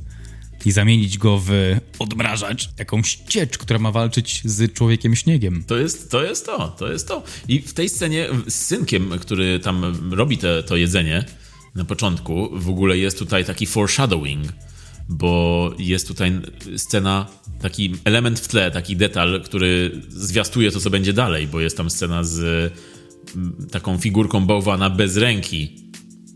I 0.65 0.71
zamienić 0.71 1.17
go 1.17 1.41
w 1.45 1.51
odmrażacz, 1.99 2.69
jakąś 2.79 3.15
ciecz, 3.15 3.57
która 3.57 3.79
ma 3.79 3.91
walczyć 3.91 4.41
z 4.45 4.73
człowiekiem 4.73 5.15
śniegiem. 5.15 5.63
To 5.67 5.77
jest, 5.77 6.11
to 6.11 6.23
jest 6.23 6.45
to, 6.45 6.67
to 6.67 6.91
jest 6.91 7.07
to. 7.07 7.23
I 7.47 7.61
w 7.61 7.73
tej 7.73 7.89
scenie 7.89 8.27
z 8.47 8.55
synkiem, 8.55 9.19
który 9.19 9.59
tam 9.59 9.95
robi 10.11 10.37
te, 10.37 10.63
to 10.63 10.75
jedzenie 10.75 11.25
na 11.75 11.85
początku, 11.85 12.49
w 12.53 12.69
ogóle 12.69 12.97
jest 12.97 13.19
tutaj 13.19 13.45
taki 13.45 13.65
foreshadowing, 13.65 14.53
bo 15.09 15.71
jest 15.79 16.07
tutaj 16.07 16.31
scena, 16.77 17.27
taki 17.61 17.95
element 18.03 18.39
w 18.39 18.47
tle, 18.47 18.71
taki 18.71 18.95
detal, 18.95 19.41
który 19.45 20.01
zwiastuje 20.09 20.71
to, 20.71 20.79
co 20.79 20.89
będzie 20.89 21.13
dalej, 21.13 21.47
bo 21.47 21.61
jest 21.61 21.77
tam 21.77 21.89
scena 21.89 22.23
z 22.23 22.39
mm, 23.35 23.67
taką 23.71 23.97
figurką 23.97 24.45
bałwana 24.45 24.89
bez 24.89 25.17
ręki. 25.17 25.75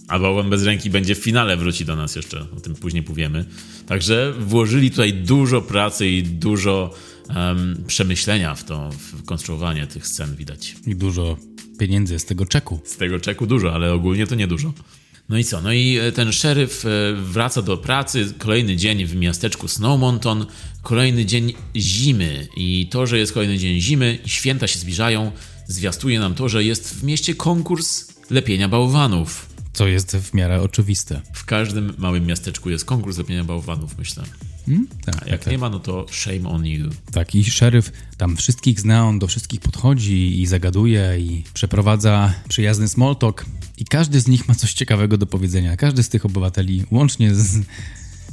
A 0.08 0.20
bałwan 0.20 0.50
bez 0.50 0.63
ręki 0.63 0.89
będzie 0.89 1.15
w 1.15 1.17
finale, 1.17 1.58
wróci 1.58 1.86
do 1.86 1.96
nas 1.96 2.15
jeszcze, 2.15 2.46
o 2.58 2.60
tym 2.60 2.76
później 2.76 3.04
powiemy. 3.04 3.46
Także 3.88 4.34
włożyli 4.39 4.91
tutaj 4.91 5.13
dużo 5.13 5.62
pracy 5.62 6.08
i 6.08 6.24
dużo 6.24 6.93
em, 7.30 7.84
przemyślenia 7.88 8.56
w 8.56 8.63
to, 8.63 8.89
w 8.91 9.24
konstruowanie 9.26 9.88
tych 9.88 10.08
scen 10.08 10.36
widać. 10.36 10.76
I 10.88 10.96
dużo 10.96 11.38
pieniędzy 11.80 12.20
z 12.20 12.26
tego 12.26 12.46
czeku. 12.46 12.80
Z 12.86 12.98
tego 12.98 13.20
czeku 13.20 13.48
dużo, 13.48 13.74
ale 13.74 13.93
ogólnie 13.93 14.28
to 14.28 14.36
niedużo. 14.36 14.74
No 15.30 15.38
i 15.38 15.43
co? 15.43 15.62
No 15.62 15.74
i 15.74 15.98
e, 15.98 16.12
ten 16.12 16.32
szeryf 16.32 16.86
e, 16.86 16.89
wraca 17.15 17.62
do 17.62 17.78
pracy. 17.78 18.34
Kolejny 18.38 18.76
dzień 18.76 19.06
w 19.06 19.15
miasteczku 19.15 19.67
Snowmonton. 19.67 20.46
Kolejny 20.82 21.26
dzień 21.26 21.54
zimy. 21.76 22.48
I 22.58 22.88
to, 22.91 23.08
że 23.08 23.17
jest 23.17 23.34
kolejny 23.34 23.58
dzień 23.58 23.82
zimy 23.82 24.20
i 24.26 24.30
święta 24.30 24.67
się 24.67 24.80
zbliżają, 24.80 25.32
zwiastuje 25.67 26.20
nam 26.20 26.36
to, 26.36 26.50
że 26.50 26.63
jest 26.63 26.96
w 26.96 27.04
mieście 27.04 27.36
konkurs 27.36 28.08
lepienia 28.30 28.67
bałwanów. 28.70 29.57
Co 29.78 29.88
jest 29.88 30.18
w 30.18 30.34
miarę 30.34 30.62
oczywiste. 30.62 31.22
W 31.34 31.46
każdym 31.46 31.94
małym 31.98 32.26
miasteczku 32.26 32.70
jest 32.70 32.86
konkurs 32.86 33.18
lepienia 33.18 33.44
bałwanów, 33.44 33.98
myślę. 33.98 34.24
Tak, 35.06 35.24
A 35.24 35.30
jak 35.30 35.48
nie 35.48 35.58
ma, 35.58 35.70
no 35.70 35.80
to 35.80 36.06
shame 36.12 36.50
on 36.50 36.66
you. 36.66 36.90
Tak, 37.12 37.36
i 37.36 37.44
szeryf 37.44 37.92
tam 38.18 38.38
wszystkich 38.38 38.80
zna, 38.80 39.08
on 39.08 39.20
do 39.20 39.28
wszystkich 39.28 39.60
podchodzi 39.60 40.42
i 40.42 40.48
zagaduje 40.48 41.20
i 41.20 41.44
przeprowadza 41.54 42.34
przyjazny 42.50 42.88
small 42.88 43.16
talk. 43.16 43.46
I 43.78 43.86
każdy 43.86 44.20
z 44.20 44.28
nich 44.28 44.48
ma 44.48 44.56
coś 44.56 44.74
ciekawego 44.74 45.18
do 45.18 45.26
powiedzenia. 45.26 45.78
Każdy 45.78 46.04
z 46.04 46.10
tych 46.10 46.26
obywateli, 46.26 46.84
łącznie 46.92 47.36
z 47.36 47.66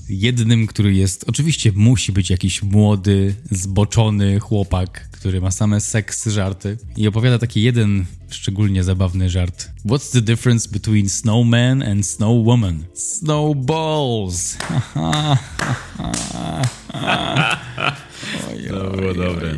jednym, 0.09 0.67
który 0.67 0.95
jest, 0.95 1.25
oczywiście 1.29 1.73
musi 1.73 2.13
być 2.13 2.31
jakiś 2.31 2.63
młody, 2.63 3.35
zboczony 3.51 4.41
chłopak, 4.41 5.09
który 5.25 5.41
ma 5.41 5.51
same 5.51 5.81
seks 5.81 6.27
żarty 6.27 6.79
i 6.97 7.09
opowiada 7.09 7.39
taki 7.39 7.63
jeden 7.63 8.05
szczególnie 8.31 8.85
zabawny 8.85 9.31
żart. 9.31 9.71
What's 9.87 10.13
the 10.13 10.23
difference 10.23 10.69
between 10.69 11.09
snowman 11.09 11.83
and 11.83 12.07
snowwoman? 12.07 12.85
Snowballs! 12.95 14.57
To 18.69 18.91
było 18.91 19.15
dobre. 19.15 19.55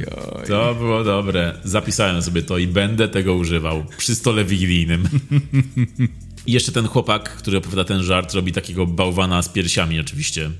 To 0.46 0.74
było 0.74 1.05
dobre. 1.05 1.61
Zapisałem 1.64 2.22
sobie 2.22 2.42
to 2.42 2.59
i 2.59 2.66
będę 2.66 3.09
tego 3.09 3.35
używał 3.35 3.85
przy 3.98 4.14
stole 4.14 4.44
wigilijnym. 4.44 5.09
I 6.46 6.52
jeszcze 6.57 6.72
ten 6.72 6.87
chłopak, 6.87 7.37
który 7.37 7.59
opowiada 7.59 7.85
ten 7.85 8.02
żart, 8.02 8.35
robi 8.35 8.52
takiego 8.52 8.87
bałwana 8.87 9.42
z 9.42 9.48
piersiami 9.48 10.00
oczywiście. 10.00 10.50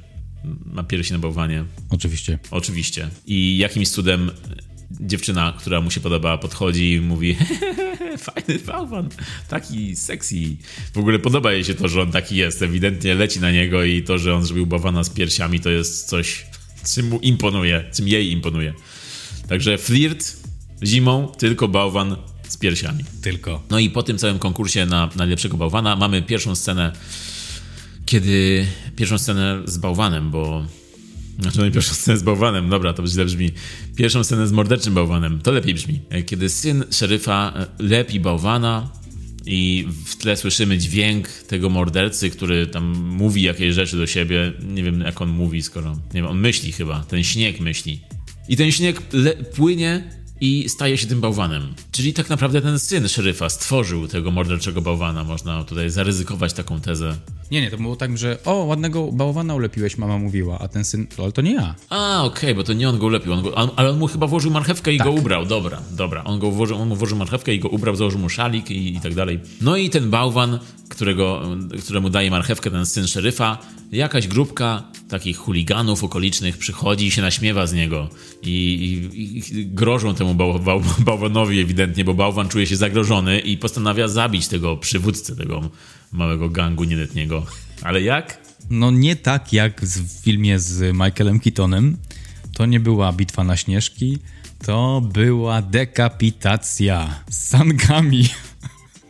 Ma 0.67 0.85
piersi 0.85 1.13
na 1.13 1.19
bałwanie. 1.19 1.65
Oczywiście. 1.91 2.39
Oczywiście. 2.51 3.09
I 3.27 3.59
jakimś 3.59 3.89
cudem 3.89 4.31
dziewczyna, 5.01 5.55
która 5.59 5.81
mu 5.81 5.91
się 5.91 6.01
podoba, 6.01 6.39
podchodzi 6.39 6.93
i 6.93 7.01
mówi 7.01 7.37
fajny 8.19 8.59
bałwan, 8.67 9.09
taki 9.49 9.97
sexy. 9.97 10.37
W 10.95 10.99
ogóle 10.99 11.19
podoba 11.19 11.53
jej 11.53 11.65
się 11.65 11.75
to, 11.75 11.89
że 11.89 12.03
on 12.03 12.13
taki 12.13 12.37
jest. 12.37 12.63
Ewidentnie 12.63 13.15
leci 13.15 13.41
na 13.41 13.51
niego 13.51 13.85
i 13.85 14.03
to, 14.03 14.19
że 14.19 14.35
on 14.35 14.45
zrobił 14.45 14.67
bałwana 14.67 15.05
z 15.05 15.11
piersiami, 15.11 15.61
to 15.61 15.71
jest 15.71 16.09
coś, 16.09 16.47
czym 16.95 17.09
mu 17.09 17.19
imponuje, 17.19 17.85
czym 17.95 18.09
jej 18.09 18.33
imponuje. 18.33 18.75
Także 19.49 19.79
flirt 19.79 20.37
zimą, 20.85 21.33
tylko 21.39 21.69
bałwan 21.69 22.17
z 22.49 22.57
piersiami. 22.57 23.05
Tylko. 23.23 23.63
No 23.71 23.79
i 23.79 23.91
po 23.91 24.03
tym 24.03 24.19
całym 24.19 24.39
konkursie 24.39 24.87
na 24.87 25.11
najlepszego 25.17 25.57
bałwana 25.57 25.97
mamy 25.97 26.23
pierwszą 26.23 26.55
scenę, 26.55 26.93
kiedy. 28.07 28.67
Pierwszą 28.97 29.19
scenę 29.19 29.63
z 29.65 29.79
bałwanem, 29.79 30.31
bo. 30.31 30.67
Znaczy, 31.39 31.59
no 31.59 31.71
pierwszą 31.71 31.95
scenę 31.95 32.19
z 32.19 32.23
bałwanem, 32.23 32.71
dobra, 32.71 32.93
to 32.93 33.07
źle 33.07 33.25
brzmi. 33.25 33.51
Pierwszą 33.97 34.25
scenę 34.25 34.47
z 34.47 34.53
morderczym 34.53 34.95
bałwanem, 34.95 35.41
to 35.41 35.53
lepiej 35.53 35.75
brzmi. 35.75 36.01
Kiedy 36.27 36.49
syn 36.49 36.85
szeryfa 36.91 37.53
e, 37.57 37.67
lepi 37.83 38.21
bałwana 38.21 38.91
i 39.47 39.89
w 40.05 40.17
tle 40.17 40.37
słyszymy 40.37 40.79
dźwięk 40.79 41.29
tego 41.29 41.71
mordercy, 41.71 42.31
który 42.31 42.67
tam 42.67 42.85
mówi 42.99 43.43
jakieś 43.43 43.75
rzeczy 43.75 43.97
do 43.97 44.07
siebie. 44.07 44.53
Nie 44.69 44.83
wiem, 44.83 45.01
jak 45.01 45.23
on 45.23 45.29
mówi, 45.29 45.63
skoro. 45.63 45.93
Nie 45.93 46.23
wiem, 46.23 46.27
on 46.27 46.39
myśli 46.39 46.73
chyba. 46.73 47.05
Ten 47.09 47.25
śnieg 47.25 47.61
myśli. 47.61 48.01
I 48.49 48.57
ten 48.57 48.73
śnieg 48.73 49.03
płynie 49.55 50.11
i 50.41 50.69
staje 50.69 50.99
się 50.99 51.07
tym 51.07 51.21
bałwanem. 51.21 51.75
Czyli 51.93 52.13
tak 52.13 52.31
naprawdę 52.31 52.63
ten 52.63 52.79
syn 52.79 53.09
szeryfa 53.09 53.49
stworzył 53.49 54.09
tego 54.09 54.31
morderczego 54.31 54.83
bałwana. 54.83 55.25
Można 55.25 55.65
tutaj 55.65 55.91
zaryzykować 55.91 56.53
taką 56.53 56.81
tezę. 56.81 57.17
Nie, 57.51 57.61
nie, 57.61 57.71
to 57.71 57.77
było 57.77 57.97
tak, 57.97 58.19
że 58.19 58.39
o, 58.45 58.55
ładnego 58.55 59.13
bałwana 59.13 59.55
ulepiłeś, 59.55 59.99
mama 59.99 60.19
mówiła, 60.19 60.59
a 60.59 60.69
ten 60.69 60.85
syn, 60.85 61.07
ale 61.19 61.33
to 61.33 61.43
nie 61.43 61.55
ja. 61.55 61.75
A, 61.91 62.25
okej, 62.25 62.55
bo 62.55 62.65
to 62.65 62.73
nie 62.73 62.89
on 62.89 62.99
go 62.99 63.07
ulepił, 63.07 63.33
on 63.33 63.43
go, 63.43 63.55
on, 63.55 63.71
ale 63.77 63.91
on 63.91 63.99
mu 63.99 64.07
chyba 64.07 64.27
włożył 64.27 64.51
marchewkę 64.51 64.93
i 64.93 64.99
go 64.99 65.11
ubrał. 65.11 65.47
Dobra, 65.47 65.83
dobra. 65.91 66.25
On, 66.25 66.39
go 66.39 66.51
włożył, 66.51 66.77
on 66.77 66.89
mu 66.89 66.97
włożył 66.97 67.17
marchewkę 67.19 67.55
i 67.55 67.59
go 67.59 67.69
ubrał, 67.69 67.97
założył 67.97 68.21
mu 68.21 68.29
szalik 68.29 68.71
i, 68.71 68.97
i 68.97 69.01
tak 69.01 69.15
dalej. 69.15 69.41
No 69.61 69.77
i 69.77 69.91
ten 69.91 70.11
bałwan, 70.11 70.59
którego, 70.97 71.43
któremu 71.85 72.11
daje 72.11 72.31
marchewkę 72.31 72.71
ten 72.71 72.87
syn 72.87 73.07
szeryfa, 73.07 73.59
jakaś 73.93 74.29
grupka 74.29 74.83
takich 75.09 75.37
chuliganów 75.37 76.05
okolicznych 76.05 76.59
przychodzi 76.59 77.07
i 77.07 77.11
się 77.11 77.23
naśmiewa 77.23 77.67
z 77.67 77.73
niego. 77.73 78.11
I, 78.43 78.51
i, 79.13 79.59
i 79.59 79.67
grożą 79.67 80.15
temu 80.15 80.35
bał, 80.35 80.61
bał, 80.61 80.83
bałwanowi 80.99 81.61
ewidentnie, 81.61 82.05
bo 82.05 82.15
bałwan 82.15 82.49
czuje 82.49 82.67
się 82.67 82.77
zagrożony 82.77 83.41
i 83.41 83.57
postanawia 83.57 84.09
zabić 84.09 84.49
tego 84.49 84.77
przywódcę 84.77 85.37
tego 85.37 85.71
małego 86.13 86.49
gangu 86.49 86.85
nieletniego. 86.85 87.47
Ale 87.83 88.03
jak? 88.03 88.41
No 88.71 88.91
nie 88.91 89.17
tak 89.17 89.53
jak 89.53 89.81
w 89.81 90.23
filmie 90.23 90.59
z 90.59 90.93
Michaelem 90.93 91.41
Keatonem. 91.41 91.97
To 92.53 92.67
nie 92.67 92.81
była 92.81 93.13
bitwa 93.13 93.45
na 93.45 93.57
śnieżki, 93.57 94.19
to 94.67 95.01
była 95.13 95.63
dekapitacja 95.63 97.21
z 97.31 97.49
sankami. 97.49 98.29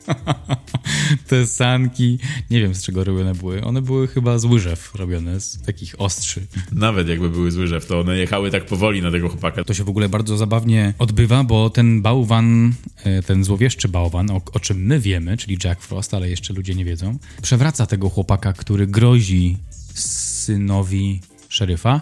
Te 1.28 1.46
sanki, 1.46 2.18
nie 2.50 2.60
wiem 2.60 2.74
z 2.74 2.82
czego 2.82 3.04
robione 3.04 3.34
były. 3.34 3.64
One 3.64 3.82
były 3.82 4.08
chyba 4.08 4.38
z 4.38 4.44
łyżew 4.44 4.94
robione, 4.94 5.40
z 5.40 5.62
takich 5.62 5.94
ostrzy. 6.00 6.46
Nawet 6.72 7.08
jakby 7.08 7.30
były 7.30 7.50
złyżew, 7.50 7.86
to 7.86 8.00
one 8.00 8.16
jechały 8.16 8.50
tak 8.50 8.66
powoli 8.66 9.02
na 9.02 9.10
tego 9.10 9.28
chłopaka. 9.28 9.64
To 9.64 9.74
się 9.74 9.84
w 9.84 9.88
ogóle 9.88 10.08
bardzo 10.08 10.36
zabawnie 10.36 10.94
odbywa, 10.98 11.44
bo 11.44 11.70
ten 11.70 12.02
bałwan, 12.02 12.72
e, 13.04 13.22
ten 13.22 13.44
złowieszczy 13.44 13.88
bałwan, 13.88 14.30
o, 14.30 14.40
o 14.52 14.60
czym 14.60 14.86
my 14.86 15.00
wiemy, 15.00 15.36
czyli 15.36 15.58
Jack 15.64 15.82
Frost, 15.82 16.14
ale 16.14 16.30
jeszcze 16.30 16.54
ludzie 16.54 16.74
nie 16.74 16.84
wiedzą, 16.84 17.18
przewraca 17.42 17.86
tego 17.86 18.08
chłopaka, 18.08 18.52
który 18.52 18.86
grozi 18.86 19.56
synowi 19.94 21.20
szeryfa. 21.48 22.00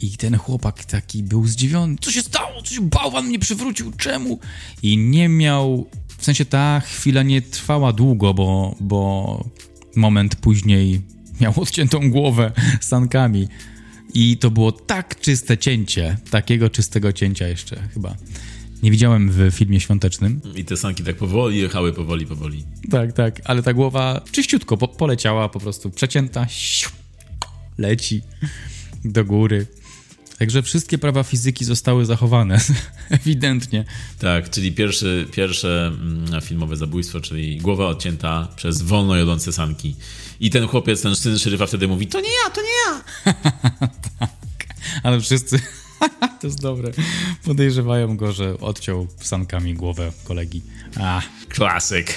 I 0.00 0.16
ten 0.16 0.38
chłopak 0.38 0.84
taki 0.84 1.22
był 1.22 1.46
zdziwiony. 1.46 1.96
Co 2.00 2.10
się 2.10 2.22
stało? 2.22 2.62
Co 2.62 2.74
się 2.74 2.80
bałwan 2.80 3.26
mnie 3.26 3.38
przywrócił? 3.38 3.92
Czemu? 3.92 4.38
I 4.82 4.98
nie 4.98 5.28
miał. 5.28 5.86
W 6.18 6.24
sensie 6.24 6.44
ta 6.44 6.80
chwila 6.80 7.22
nie 7.22 7.42
trwała 7.42 7.92
długo, 7.92 8.34
bo, 8.34 8.76
bo 8.80 9.44
moment 9.96 10.36
później 10.36 11.00
miał 11.40 11.52
odciętą 11.60 12.10
głowę 12.10 12.52
sankami. 12.80 13.48
I 14.14 14.36
to 14.36 14.50
było 14.50 14.72
tak 14.72 15.20
czyste 15.20 15.58
cięcie, 15.58 16.16
takiego 16.30 16.70
czystego 16.70 17.12
cięcia 17.12 17.48
jeszcze 17.48 17.88
chyba. 17.94 18.16
Nie 18.82 18.90
widziałem 18.90 19.30
w 19.30 19.50
filmie 19.54 19.80
świątecznym. 19.80 20.40
I 20.56 20.64
te 20.64 20.76
sanki 20.76 21.02
tak 21.02 21.16
powoli 21.16 21.58
jechały, 21.58 21.92
powoli, 21.92 22.26
powoli. 22.26 22.64
Tak, 22.90 23.12
tak, 23.12 23.40
ale 23.44 23.62
ta 23.62 23.72
głowa 23.72 24.20
czyściutko 24.32 24.76
po, 24.76 24.88
poleciała, 24.88 25.48
po 25.48 25.60
prostu 25.60 25.90
przecięta, 25.90 26.48
siu, 26.48 26.90
leci 27.78 28.22
do 29.04 29.24
góry. 29.24 29.66
Także 30.38 30.62
wszystkie 30.62 30.98
prawa 30.98 31.22
fizyki 31.22 31.64
zostały 31.64 32.04
zachowane, 32.04 32.60
ewidentnie. 33.10 33.84
Tak, 34.18 34.50
czyli 34.50 34.72
pierwszy, 34.72 35.28
pierwsze 35.32 35.86
mm, 35.86 36.40
filmowe 36.40 36.76
zabójstwo, 36.76 37.20
czyli 37.20 37.56
głowa 37.56 37.86
odcięta 37.86 38.48
przez 38.56 38.82
wolno 38.82 39.16
jadące 39.16 39.52
sanki. 39.52 39.96
I 40.40 40.50
ten 40.50 40.66
chłopiec, 40.66 41.02
ten 41.02 41.16
syn 41.16 41.38
szeryfa 41.38 41.66
wtedy 41.66 41.88
mówi, 41.88 42.06
to 42.06 42.20
nie 42.20 42.28
ja, 42.44 42.50
to 42.50 42.60
nie 42.62 42.68
ja. 42.86 43.04
Ale 45.02 45.20
wszyscy, 45.20 45.60
to 46.40 46.46
jest 46.46 46.60
dobre, 46.60 46.90
podejrzewają 47.44 48.16
go, 48.16 48.32
że 48.32 48.58
odciął 48.60 49.06
sankami 49.20 49.74
głowę 49.74 50.12
kolegi. 50.24 50.62
A, 51.00 51.22
Klasyk. 51.48 52.14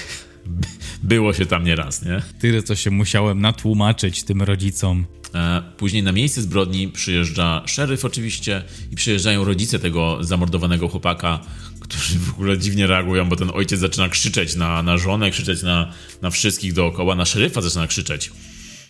Było 1.04 1.34
się 1.34 1.46
tam 1.46 1.64
nieraz, 1.64 2.06
nie? 2.06 2.22
tyle 2.40 2.64
co 2.64 2.76
się 2.76 2.92
musiałem 2.92 3.42
natłumaczyć 3.42 4.24
tym 4.24 4.42
rodzicom. 4.42 5.06
E, 5.36 5.64
Później 5.78 6.04
na 6.04 6.12
miejsce 6.12 6.42
zbrodni 6.42 6.88
przyjeżdża 6.88 7.64
szeryf 7.66 8.06
oczywiście 8.06 8.64
i 8.92 8.96
przyjeżdżają 8.96 9.44
rodzice 9.46 9.80
tego 9.80 10.18
zamordowanego 10.22 10.88
chłopaka, 10.88 11.40
którzy 11.80 12.20
w 12.20 12.30
ogóle 12.30 12.58
dziwnie 12.58 12.88
reagują, 12.88 13.30
bo 13.30 13.36
ten 13.36 13.52
ojciec 13.54 13.80
zaczyna 13.80 14.10
krzyczeć 14.10 14.56
na, 14.56 14.84
na 14.84 14.98
żonę, 14.98 15.32
krzyczeć 15.32 15.64
na, 15.64 15.92
na 16.22 16.30
wszystkich 16.30 16.74
dookoła, 16.74 17.16
na 17.16 17.26
szeryfa 17.26 17.62
zaczyna 17.62 17.88
krzyczeć. 17.88 18.32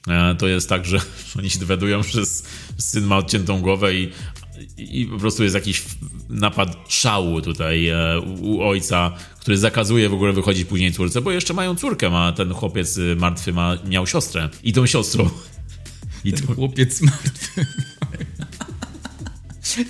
E, 0.08 0.36
To 0.36 0.48
jest 0.48 0.70
tak, 0.70 0.86
że 0.86 1.00
oni 1.40 1.50
się 1.50 1.60
dowiadują, 1.60 2.04
że 2.04 2.22
syn 2.78 3.06
ma 3.06 3.18
odciętą 3.18 3.62
głowę 3.62 3.96
i, 3.96 4.12
i 4.78 5.06
po 5.06 5.18
prostu 5.18 5.44
jest 5.44 5.56
jakiś 5.56 5.84
napad 6.30 6.78
szału 6.88 7.42
tutaj 7.42 7.88
e, 7.88 8.20
u 8.42 8.62
ojca, 8.62 9.12
który 9.48 9.58
zakazuje 9.58 10.10
w 10.10 10.14
ogóle 10.14 10.34
wychodzić 10.34 10.66
później 10.66 10.94
córce, 10.94 11.22
bo 11.22 11.32
jeszcze 11.32 11.54
mają 11.54 11.76
córkę, 11.76 12.10
ma 12.10 12.32
ten 12.32 12.54
chłopiec 12.54 12.98
y, 12.98 13.16
martwy 13.16 13.54
ma, 13.54 13.78
miał 13.86 14.08
siostrę 14.08 14.50
i 14.64 14.74
tą 14.74 14.86
siostrą. 14.86 15.30
I 16.26 16.34
to, 16.34 16.54
Chłopiec 16.54 17.02
martwy. 17.02 17.66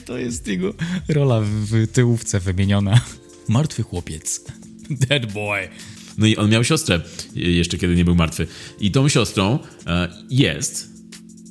To 0.05 0.17
jest 0.17 0.47
jego 0.47 0.73
rola 1.09 1.41
w 1.41 1.87
tyłówce 1.87 2.39
wymieniona. 2.39 3.01
Martwy 3.47 3.83
chłopiec. 3.83 4.45
Dead 4.89 5.33
boy. 5.33 5.69
No 6.17 6.25
i 6.25 6.37
on 6.37 6.49
miał 6.49 6.63
siostrę 6.63 7.01
y, 7.37 7.39
jeszcze 7.39 7.77
kiedy 7.77 7.95
nie 7.95 8.05
był 8.05 8.15
martwy. 8.15 8.47
I 8.79 8.91
tą 8.91 9.09
siostrą 9.09 9.59
e, 9.87 10.09
jest 10.29 10.89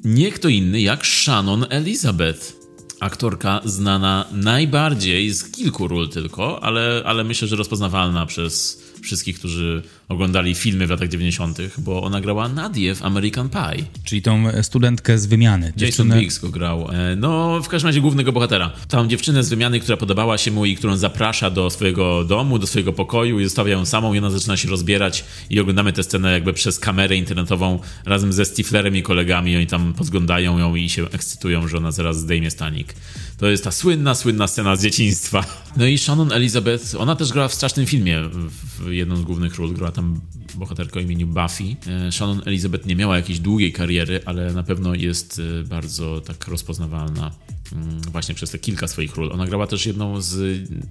nie 0.05 0.33
kto 0.33 0.49
inny 0.49 0.81
jak 0.81 1.07
Shannon 1.07 1.67
Elizabeth. 1.71 2.66
Aktorka 3.01 3.61
znana 3.65 4.25
najbardziej 4.33 5.31
z 5.31 5.51
kilku 5.51 5.89
ról 5.89 6.09
tylko, 6.09 6.63
ale, 6.63 7.03
ale 7.07 7.25
myślę, 7.25 7.49
że 7.49 7.57
rozpoznawalna 7.57 8.27
przez 8.27 8.83
wszystkich, 9.03 9.39
którzy 9.39 9.83
oglądali 10.09 10.55
filmy 10.55 10.87
w 10.87 10.91
latach 10.91 11.09
90., 11.09 11.59
bo 11.79 12.03
ona 12.03 12.21
grała 12.21 12.49
Nadię 12.49 12.95
w 12.95 13.03
American 13.05 13.49
Pie. 13.49 13.85
Czyli 14.05 14.23
tą 14.23 14.45
studentkę 14.63 15.19
z 15.19 15.27
wymiany. 15.27 15.67
Jason 15.67 15.79
Dziewczynę- 15.79 16.21
Biggs 16.21 16.39
go 16.39 16.49
grał. 16.49 16.89
E, 16.93 17.17
No, 17.17 17.61
w 17.63 17.69
każdym 17.69 17.87
razie 17.89 18.01
głównego 18.01 18.33
bohatera. 18.33 18.71
Tą 18.89 19.09
dziewczynę 19.09 19.45
z 19.45 19.49
wymiany, 19.49 19.81
która 19.81 19.97
podobała 19.97 20.39
się 20.39 20.51
mu 20.51 20.65
i 20.67 20.77
którą 20.77 20.97
zaprasza 20.97 21.51
do 21.51 21.71
swojego 21.71 22.25
domu, 22.25 22.59
do 22.59 22.67
swojego 22.67 22.93
pokoju 22.93 23.41
i 23.41 23.45
zostawia 23.45 23.73
ją 23.73 23.87
samą 23.87 24.15
i 24.15 24.19
ona 24.19 24.31
zaczyna 24.31 24.57
się 24.57 24.69
rozbierać 24.69 25.25
i 25.51 25.61
oglądamy 25.61 25.93
tę 25.93 26.03
scenę 26.03 26.33
jakby 26.33 26.53
przez 26.53 26.79
kamerę 26.79 27.17
internetową 27.17 27.79
razem 28.05 28.33
ze 28.33 28.45
Stiflerem 28.45 28.97
i 28.97 29.03
kolegami. 29.03 29.57
Oni 29.57 29.67
tam 29.67 29.95
podglądają 29.95 30.59
ją 30.59 30.75
i 30.75 30.89
się 30.89 31.11
ekscytują, 31.11 31.69
że 31.69 31.77
ona 31.77 31.91
zaraz 31.91 32.19
zdejmie 32.21 32.51
stanik. 32.51 32.95
To 33.39 33.47
jest 33.47 33.65
ta 33.65 33.71
słynna, 33.71 34.15
słynna 34.15 34.47
scena 34.47 34.77
z 34.77 34.83
dzieciństwa. 34.83 35.45
No 35.77 35.87
i 35.87 35.99
Shannon 35.99 36.33
Elizabeth, 36.33 36.85
ona 36.99 37.17
też 37.17 37.33
grała 37.33 37.49
w 37.49 37.55
strasznym 37.55 37.87
filmie, 37.87 38.23
w 38.23 38.67
w 38.77 38.93
jedną 38.93 39.17
z 39.17 39.23
głównych 39.23 39.55
ról, 39.57 39.75
grała 39.75 39.93
tam 39.97 40.21
bohaterkę 40.55 40.99
o 40.99 41.03
imieniu 41.03 41.27
Buffy. 41.27 41.65
E, 41.87 42.13
Shannon 42.13 42.43
Elizabeth 42.47 42.87
nie 42.87 42.97
miała 42.97 43.17
jakiejś 43.17 43.39
długiej 43.41 43.73
kariery, 43.73 44.21
ale 44.25 44.53
na 44.53 44.63
pewno 44.63 44.95
jest 44.95 45.41
e, 45.61 45.65
bardzo 45.65 46.21
tak 46.21 46.49
rozpoznawalna 46.49 47.31
mm, 47.73 48.01
właśnie 48.01 48.35
przez 48.35 48.51
te 48.51 48.59
kilka 48.59 48.89
swoich 48.89 49.17
ról. 49.17 49.33
Ona 49.33 49.47
grała 49.47 49.67
też 49.67 49.87
jedną 49.87 50.21
z, 50.21 50.29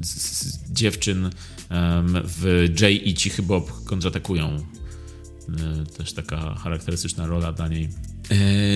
z, 0.02 0.10
z 0.12 0.72
dziewczyn 0.72 1.30
w 2.24 2.68
Jay 2.82 2.96
i 3.10 3.14
Cichy 3.14 3.42
Bob 3.44 3.84
kontratakują. 3.86 4.58
E, 5.50 5.86
Też 5.98 6.14
taka 6.14 6.56
charakterystyczna 6.56 7.28
rola 7.28 7.52
dla 7.52 7.68
niej. 7.68 7.90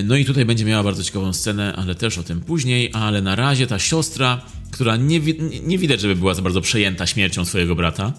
No 0.04 0.16
i 0.16 0.26
tutaj 0.26 0.46
będzie 0.46 0.66
miała 0.66 0.84
bardzo 0.84 1.04
ciekawą 1.04 1.34
scenę, 1.34 1.74
ale 1.76 1.96
też 1.96 2.18
o 2.18 2.24
tym 2.24 2.42
później, 2.42 2.90
ale 2.94 3.22
na 3.22 3.36
razie 3.36 3.68
ta 3.68 3.80
siostra, 3.80 4.42
która 4.72 4.96
nie- 4.98 5.20
nie 5.64 5.78
widać, 5.78 6.02
żeby 6.02 6.16
była 6.16 6.34
za 6.34 6.42
bardzo 6.42 6.62
przejęta 6.62 7.08
śmiercią 7.08 7.46
swojego 7.46 7.76
brata. 7.76 8.14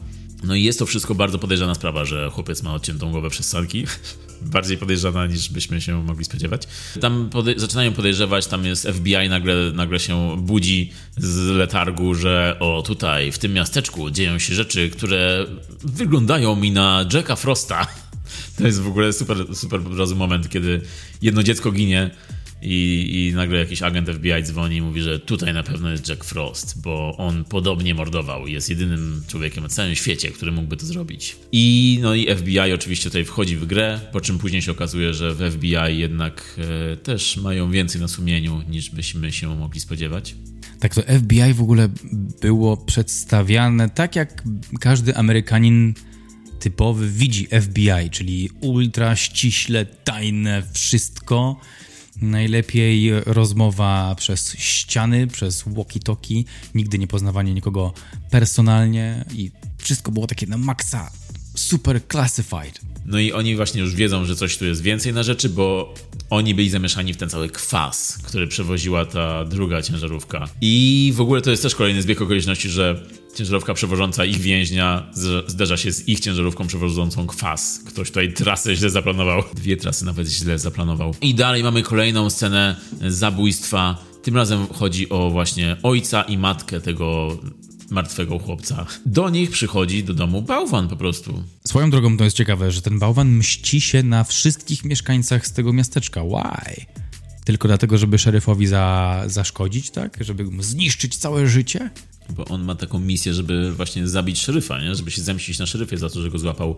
No 0.45 0.55
i 0.55 0.63
jest 0.63 0.79
to 0.79 0.87
wszystko 0.87 1.15
bardzo 1.15 1.39
podejrzana 1.39 1.75
sprawa, 1.75 2.05
że 2.05 2.31
chłopiec 2.31 2.63
ma 2.63 2.75
odciętą 2.75 3.11
głowę 3.11 3.31
przez 3.31 3.49
sanki. 3.49 3.85
Bardziej 4.43 4.79
podejrzana 4.79 5.27
niż 5.27 5.49
byśmy 5.49 5.81
się 5.81 6.05
mogli 6.05 6.25
spodziewać. 6.25 6.63
Tam 7.01 7.31
pode- 7.31 7.59
zaczynają 7.59 7.93
podejrzewać, 7.93 8.47
tam 8.47 8.65
jest 8.65 8.89
FBI, 8.89 9.29
nagle, 9.29 9.55
nagle 9.75 10.01
się 10.01 10.37
budzi 10.39 10.93
z 11.17 11.37
letargu, 11.37 12.15
że 12.15 12.57
o 12.61 12.83
tutaj, 12.87 13.33
w 13.33 13.39
tym 13.39 13.53
miasteczku 13.53 14.11
dzieją 14.11 14.39
się 14.39 14.55
rzeczy, 14.55 14.91
które 14.91 15.47
wyglądają 15.85 16.57
mi 16.57 16.71
na 16.71 17.07
Jacka 17.13 17.37
Frosta. 17.37 17.87
To 18.59 18.67
jest 18.67 18.81
w 18.81 18.89
ogóle 18.89 19.13
super, 19.13 19.57
super 19.57 19.81
po 19.81 19.91
prostu 19.91 20.17
moment, 20.17 20.49
kiedy 20.49 20.81
jedno 21.23 21.43
dziecko 21.43 21.73
ginie 21.73 22.11
i, 22.63 23.29
i 23.31 23.35
nagle 23.35 23.59
jakiś 23.59 23.83
agent 23.83 24.09
FBI 24.11 24.43
dzwoni 24.43 24.77
i 24.77 24.83
mówi, 24.83 25.01
że 25.01 25.19
tutaj 25.19 25.55
na 25.55 25.63
pewno 25.63 25.91
jest 25.91 26.09
Jack 26.09 26.25
Frost, 26.25 26.83
bo 26.83 27.17
on 27.17 27.45
podobnie 27.45 27.95
mordował 27.95 28.47
jest 28.47 28.71
jedynym 28.71 29.23
człowiekiem 29.29 29.63
na 29.63 29.69
całym 29.69 29.95
świecie, 29.95 30.31
który 30.31 30.53
mógłby 30.53 30.77
to 30.77 30.87
zrobić. 30.87 31.37
I 31.53 31.99
no 32.03 32.15
i 32.15 32.37
FBI 32.37 32.73
oczywiście 32.75 33.11
tutaj 33.11 33.25
wchodzi 33.25 33.57
w 33.57 33.67
grę, 33.67 34.01
po 34.13 34.21
czym 34.21 34.39
później 34.39 34.63
się 34.63 34.73
okazuje, 34.73 35.15
że 35.15 35.35
w 35.35 35.53
FBI 35.53 35.99
jednak 35.99 36.61
e, 36.93 36.97
też 36.97 37.37
mają 37.37 37.71
więcej 37.71 38.01
na 38.01 38.09
sumieniu 38.09 38.63
niż 38.69 38.91
byśmy 38.91 39.33
się 39.33 39.57
mogli 39.57 39.81
spodziewać. 39.81 40.35
Tak, 40.81 40.95
to 40.95 41.03
FBI 41.03 41.55
w 41.55 41.63
ogóle 41.63 41.89
było 42.41 42.77
przedstawiane 42.77 43.91
tak, 43.91 44.17
jak 44.17 44.43
każdy 44.81 45.17
Amerykanin 45.17 45.95
typowy 46.61 47.11
widzi 47.11 47.49
FBI, 47.63 48.11
czyli 48.11 48.51
ultra 48.61 49.17
ściśle, 49.17 49.87
tajne 49.87 50.63
wszystko. 50.73 51.61
Najlepiej 52.23 53.11
rozmowa 53.27 54.15
przez 54.15 54.55
ściany, 54.59 55.27
przez 55.27 55.65
walkie-talkie, 55.65 56.45
nigdy 56.75 56.99
nie 56.99 57.07
poznawanie 57.07 57.55
nikogo 57.55 57.93
personalnie 58.31 59.25
i 59.35 59.51
wszystko 59.79 60.13
było 60.13 60.27
takie 60.27 60.47
na 60.47 60.59
maksa 60.59 61.11
super 61.55 62.01
classified. 62.09 62.81
No 63.07 63.19
i 63.19 63.33
oni 63.33 63.57
właśnie 63.57 63.81
już 63.81 63.95
wiedzą, 63.95 64.25
że 64.25 64.37
coś 64.37 64.57
tu 64.57 64.65
jest 64.65 64.83
więcej 64.83 65.13
na 65.13 65.23
rzeczy, 65.23 65.49
bo 65.49 65.95
oni 66.31 66.55
byli 66.55 66.71
zamieszani 66.71 67.15
w 67.15 67.17
ten 67.17 67.31
cały 67.31 67.49
kwas, 67.49 68.19
który 68.23 68.47
przewoziła 68.47 69.05
ta 69.05 69.45
druga 69.45 69.83
ciężarówka. 69.83 70.49
I 70.61 71.13
w 71.17 71.21
ogóle 71.21 71.43
to 71.43 71.51
jest 71.51 71.63
też 71.63 71.75
kolejny 71.75 72.03
zbieg 72.03 72.23
okoliczności, 72.23 72.69
że 72.69 73.03
ciężarówka 73.35 73.75
przewożąca 73.75 74.25
ich 74.25 74.39
więźnia 74.39 75.11
zderza 75.47 75.77
się 75.77 75.93
z 75.93 76.09
ich 76.09 76.21
ciężarówką 76.21 76.67
przewożącą 76.67 77.27
kwas. 77.27 77.81
Ktoś 77.87 78.09
tutaj 78.09 78.33
trasę 78.33 78.77
źle 78.77 78.91
zaplanował. 78.91 79.43
Dwie 79.55 79.77
trasy 79.77 80.05
nawet 80.05 80.29
źle 80.29 80.59
zaplanował. 80.59 81.15
I 81.21 81.35
dalej 81.35 81.63
mamy 81.63 81.83
kolejną 81.83 82.31
scenę 82.31 82.77
zabójstwa. 83.09 84.05
Tym 84.23 84.37
razem 84.37 84.67
chodzi 84.67 85.09
o 85.09 85.31
właśnie 85.31 85.77
ojca 85.83 86.23
i 86.23 86.39
matkę 86.39 86.81
tego 86.81 87.39
martwego 87.91 88.39
chłopca. 88.39 88.87
Do 89.07 89.31
nich 89.31 89.51
przychodzi 89.51 90.05
do 90.05 90.15
domu 90.15 90.43
bałwan 90.43 90.89
po 90.89 90.97
prostu. 90.97 91.43
Swoją 91.67 91.91
drogą 91.91 92.17
to 92.17 92.25
jest 92.25 92.37
ciekawe, 92.37 92.71
że 92.71 92.83
ten 92.83 92.99
bałwan 92.99 93.37
mści 93.37 93.81
się 93.81 94.03
na 94.03 94.25
wszystkich 94.25 94.85
mieszkańcach 94.85 95.47
z 95.47 95.53
tego 95.53 95.73
miasteczka. 95.73 96.23
Why? 96.25 96.87
Tylko 97.45 97.69
dlatego, 97.69 97.99
żeby 97.99 98.19
szeryfowi 98.19 98.67
za, 98.67 99.23
zaszkodzić, 99.27 99.91
tak? 99.91 100.19
Żeby 100.21 100.45
mu 100.45 100.63
zniszczyć 100.63 101.17
całe 101.17 101.49
życie? 101.49 101.91
Bo 102.31 102.45
on 102.45 102.65
ma 102.65 102.75
taką 102.75 102.99
misję, 102.99 103.35
żeby 103.35 103.73
właśnie 103.73 104.09
zabić 104.09 104.41
szeryfa, 104.41 104.81
nie? 104.81 104.95
Żeby 104.95 105.11
się 105.11 105.23
zemścić 105.23 105.59
na 105.59 105.67
szeryfie 105.67 105.99
za 105.99 106.11
to, 106.11 106.23
że 106.23 106.31
go 106.31 106.39
złapał. 106.39 106.77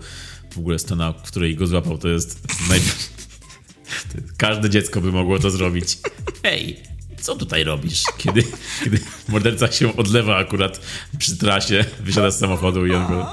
W 0.51 0.59
ogóle 0.59 0.79
scena, 0.79 1.13
w 1.13 1.23
której 1.23 1.57
go 1.57 1.67
złapał, 1.67 1.99
to 1.99 2.09
jest... 2.09 2.41
Naj... 2.69 2.81
Każde 4.37 4.71
dziecko 4.71 5.01
by 5.01 5.13
mogło 5.13 5.39
to 5.39 5.51
zrobić. 5.51 5.99
Hej, 6.43 6.77
co 7.21 7.37
tutaj 7.37 7.65
robisz? 7.65 8.03
Kiedy, 8.19 8.45
kiedy 8.85 9.01
morderca 9.29 9.73
się 9.73 9.97
odlewa 9.97 10.37
akurat 10.37 10.81
przy 11.19 11.37
trasie, 11.37 11.85
wysiada 12.01 12.31
z 12.31 12.39
samochodu 12.39 12.87
i 12.87 12.95
on 12.95 13.07
go... 13.07 13.33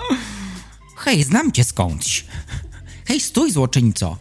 Hej, 0.97 1.23
znam 1.23 1.51
cię 1.51 1.63
skądś. 1.63 2.25
Hej, 3.05 3.19
stój, 3.19 3.51
złoczyńco. 3.51 4.17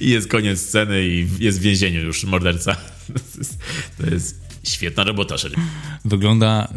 I 0.00 0.10
jest 0.10 0.28
koniec 0.28 0.60
sceny 0.60 1.08
i 1.08 1.28
jest 1.38 1.58
w 1.58 1.62
więzieniu 1.62 2.00
już 2.00 2.24
morderca. 2.24 2.76
To 3.10 3.38
jest, 3.38 3.58
to 3.98 4.10
jest 4.10 4.49
świetna 4.70 5.04
robota, 5.04 5.38
szeryf. 5.38 5.58
Wygląda, 6.04 6.72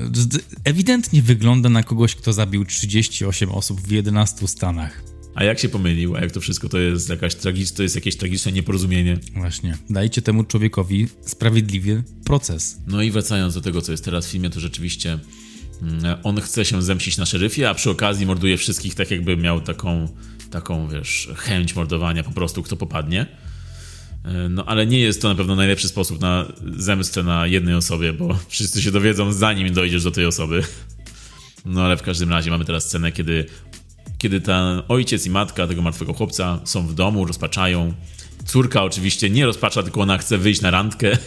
ewidentnie 0.64 1.22
wygląda 1.22 1.70
na 1.70 1.84
kogoś, 1.84 2.16
kto 2.16 2.34
zabił 2.34 2.66
38 2.66 3.52
osób 3.52 3.82
w 3.82 3.92
11 3.92 4.48
stanach. 4.48 5.04
A 5.36 5.44
jak 5.44 5.60
się 5.60 5.70
pomylił? 5.70 6.16
A 6.16 6.22
jak 6.22 6.32
to 6.32 6.42
wszystko 6.42 6.70
to 6.70 6.80
jest 6.80 7.10
jakaś 7.10 7.36
tragicz, 7.36 7.72
to 7.72 7.84
jest 7.84 7.96
jakieś 7.96 8.18
tragiczne 8.18 8.52
nieporozumienie? 8.52 9.18
Właśnie. 9.36 9.78
Dajcie 9.90 10.22
temu 10.22 10.44
człowiekowi 10.44 11.08
sprawiedliwy 11.22 12.04
proces. 12.26 12.78
No 12.88 13.02
i 13.02 13.12
wracając 13.12 13.54
do 13.54 13.62
tego, 13.62 13.82
co 13.82 13.92
jest 13.92 14.06
teraz 14.06 14.28
w 14.28 14.30
filmie, 14.30 14.50
to 14.50 14.60
rzeczywiście 14.60 15.20
mm, 15.82 16.18
on 16.24 16.42
chce 16.42 16.66
się 16.66 16.82
zemścić 16.82 17.18
na 17.18 17.26
szeryfie, 17.26 17.70
a 17.70 17.74
przy 17.74 17.90
okazji 17.90 18.26
morduje 18.26 18.58
wszystkich 18.58 18.96
tak 18.96 19.12
jakby 19.12 19.38
miał 19.38 19.62
taką, 19.62 20.08
taką 20.52 20.88
wiesz, 20.88 21.30
chęć 21.36 21.76
mordowania 21.76 22.24
po 22.24 22.32
prostu, 22.32 22.64
kto 22.64 22.78
popadnie. 22.78 23.26
No 24.50 24.66
ale 24.66 24.88
nie 24.88 25.00
jest 25.00 25.22
to 25.22 25.30
na 25.30 25.36
pewno 25.36 25.56
najlepszy 25.56 25.88
sposób 25.88 26.22
na 26.22 26.46
zemstę 26.78 27.24
na 27.24 27.48
jednej 27.48 27.76
osobie, 27.76 28.14
bo 28.14 28.40
wszyscy 28.48 28.82
się 28.82 28.92
dowiedzą 28.92 29.34
zanim 29.34 29.74
dojdziesz 29.74 30.04
do 30.04 30.12
tej 30.12 30.26
osoby. 30.26 30.64
No 31.66 31.84
ale 31.84 31.98
w 31.98 32.02
każdym 32.02 32.30
razie 32.30 32.52
mamy 32.52 32.66
teraz 32.66 32.86
scenę, 32.86 33.12
kiedy, 33.12 33.46
kiedy 34.18 34.42
ten 34.42 34.82
ojciec 34.88 35.26
i 35.26 35.30
matka 35.30 35.68
tego 35.68 35.82
martwego 35.82 36.14
chłopca 36.14 36.60
są 36.64 36.88
w 36.88 36.94
domu, 36.94 37.26
rozpaczają. 37.26 37.94
Córka 38.46 38.84
oczywiście 38.84 39.30
nie 39.30 39.46
rozpacza, 39.46 39.84
tylko 39.84 40.02
ona 40.02 40.18
chce 40.18 40.38
wyjść 40.38 40.62
na 40.62 40.72
randkę. 40.72 41.18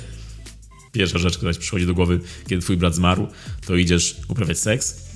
Pierwsza 0.92 1.18
rzecz, 1.18 1.36
która 1.36 1.54
ci 1.54 1.60
przychodzi 1.60 1.86
do 1.86 1.94
głowy, 1.94 2.20
kiedy 2.48 2.62
twój 2.62 2.76
brat 2.76 2.94
zmarł, 2.94 3.28
to 3.66 3.76
idziesz 3.76 4.16
uprawiać 4.28 4.58
seks. 4.58 5.06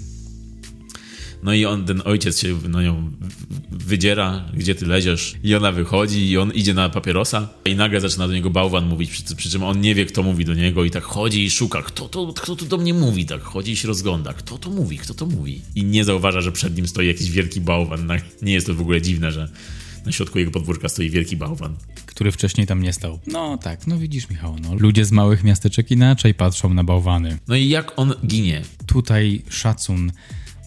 No 1.42 1.54
i 1.54 1.64
on, 1.64 1.84
ten 1.84 2.02
ojciec 2.04 2.40
się 2.40 2.56
na 2.68 2.82
nią 2.82 3.12
wydziera, 3.70 4.44
gdzie 4.54 4.74
ty 4.74 4.86
leziesz. 4.86 5.34
I 5.42 5.54
ona 5.54 5.72
wychodzi 5.72 6.30
i 6.30 6.38
on 6.38 6.52
idzie 6.52 6.74
na 6.74 6.88
papierosa 6.88 7.48
i 7.64 7.74
nagle 7.74 8.00
zaczyna 8.00 8.28
do 8.28 8.34
niego 8.34 8.50
bałwan 8.50 8.86
mówić, 8.86 9.10
przy, 9.10 9.36
przy 9.36 9.50
czym 9.50 9.62
on 9.62 9.80
nie 9.80 9.94
wie, 9.94 10.06
kto 10.06 10.22
mówi 10.22 10.44
do 10.44 10.54
niego 10.54 10.84
i 10.84 10.90
tak 10.90 11.02
chodzi 11.02 11.44
i 11.44 11.50
szuka, 11.50 11.82
kto 11.82 12.08
to, 12.08 12.32
kto 12.32 12.56
to 12.56 12.64
do 12.64 12.78
mnie 12.78 12.94
mówi, 12.94 13.26
tak 13.26 13.42
chodzi 13.42 13.72
i 13.72 13.76
się 13.76 13.88
rozgląda, 13.88 14.32
kto 14.32 14.58
to 14.58 14.70
mówi, 14.70 14.98
kto 14.98 15.14
to 15.14 15.26
mówi. 15.26 15.60
I 15.74 15.84
nie 15.84 16.04
zauważa, 16.04 16.40
że 16.40 16.52
przed 16.52 16.76
nim 16.76 16.88
stoi 16.88 17.06
jakiś 17.06 17.30
wielki 17.30 17.60
bałwan. 17.60 18.06
Nie 18.42 18.52
jest 18.52 18.66
to 18.66 18.74
w 18.74 18.80
ogóle 18.80 19.02
dziwne, 19.02 19.32
że 19.32 19.48
na 20.06 20.12
środku 20.12 20.38
jego 20.38 20.50
podwórka 20.50 20.88
stoi 20.88 21.10
wielki 21.10 21.36
bałwan. 21.36 21.76
Który 22.06 22.32
wcześniej 22.32 22.66
tam 22.66 22.82
nie 22.82 22.92
stał. 22.92 23.18
No 23.26 23.58
tak, 23.58 23.86
no 23.86 23.98
widzisz 23.98 24.30
Michał, 24.30 24.56
no. 24.62 24.74
Ludzie 24.74 25.04
z 25.04 25.12
małych 25.12 25.44
miasteczek 25.44 25.90
inaczej 25.90 26.34
patrzą 26.34 26.74
na 26.74 26.84
bałwany. 26.84 27.38
No 27.48 27.56
i 27.56 27.68
jak 27.68 27.92
on 27.96 28.14
ginie? 28.26 28.62
Tutaj 28.86 29.42
szacun 29.48 30.12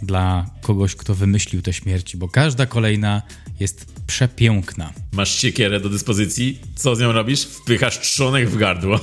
dla 0.05 0.45
kogoś, 0.61 0.95
kto 0.95 1.15
wymyślił 1.15 1.61
te 1.61 1.73
śmierci, 1.73 2.17
bo 2.17 2.27
każda 2.27 2.65
kolejna 2.65 3.21
jest 3.59 3.85
przepiękna. 4.07 4.93
Masz 5.11 5.35
siekierę 5.35 5.79
do 5.79 5.89
dyspozycji, 5.89 6.59
co 6.75 6.95
z 6.95 6.99
nią 6.99 7.11
robisz? 7.11 7.43
Wpychasz 7.43 7.99
trzonek 7.99 8.49
w 8.49 8.57
gardło. 8.57 8.99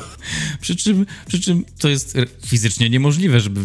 Przy 0.61 0.77
czym, 0.77 1.07
przy 1.29 1.41
czym 1.41 1.65
to 1.79 1.89
jest 1.89 2.17
fizycznie 2.47 2.91
niemożliwe, 2.91 3.41
żeby 3.41 3.61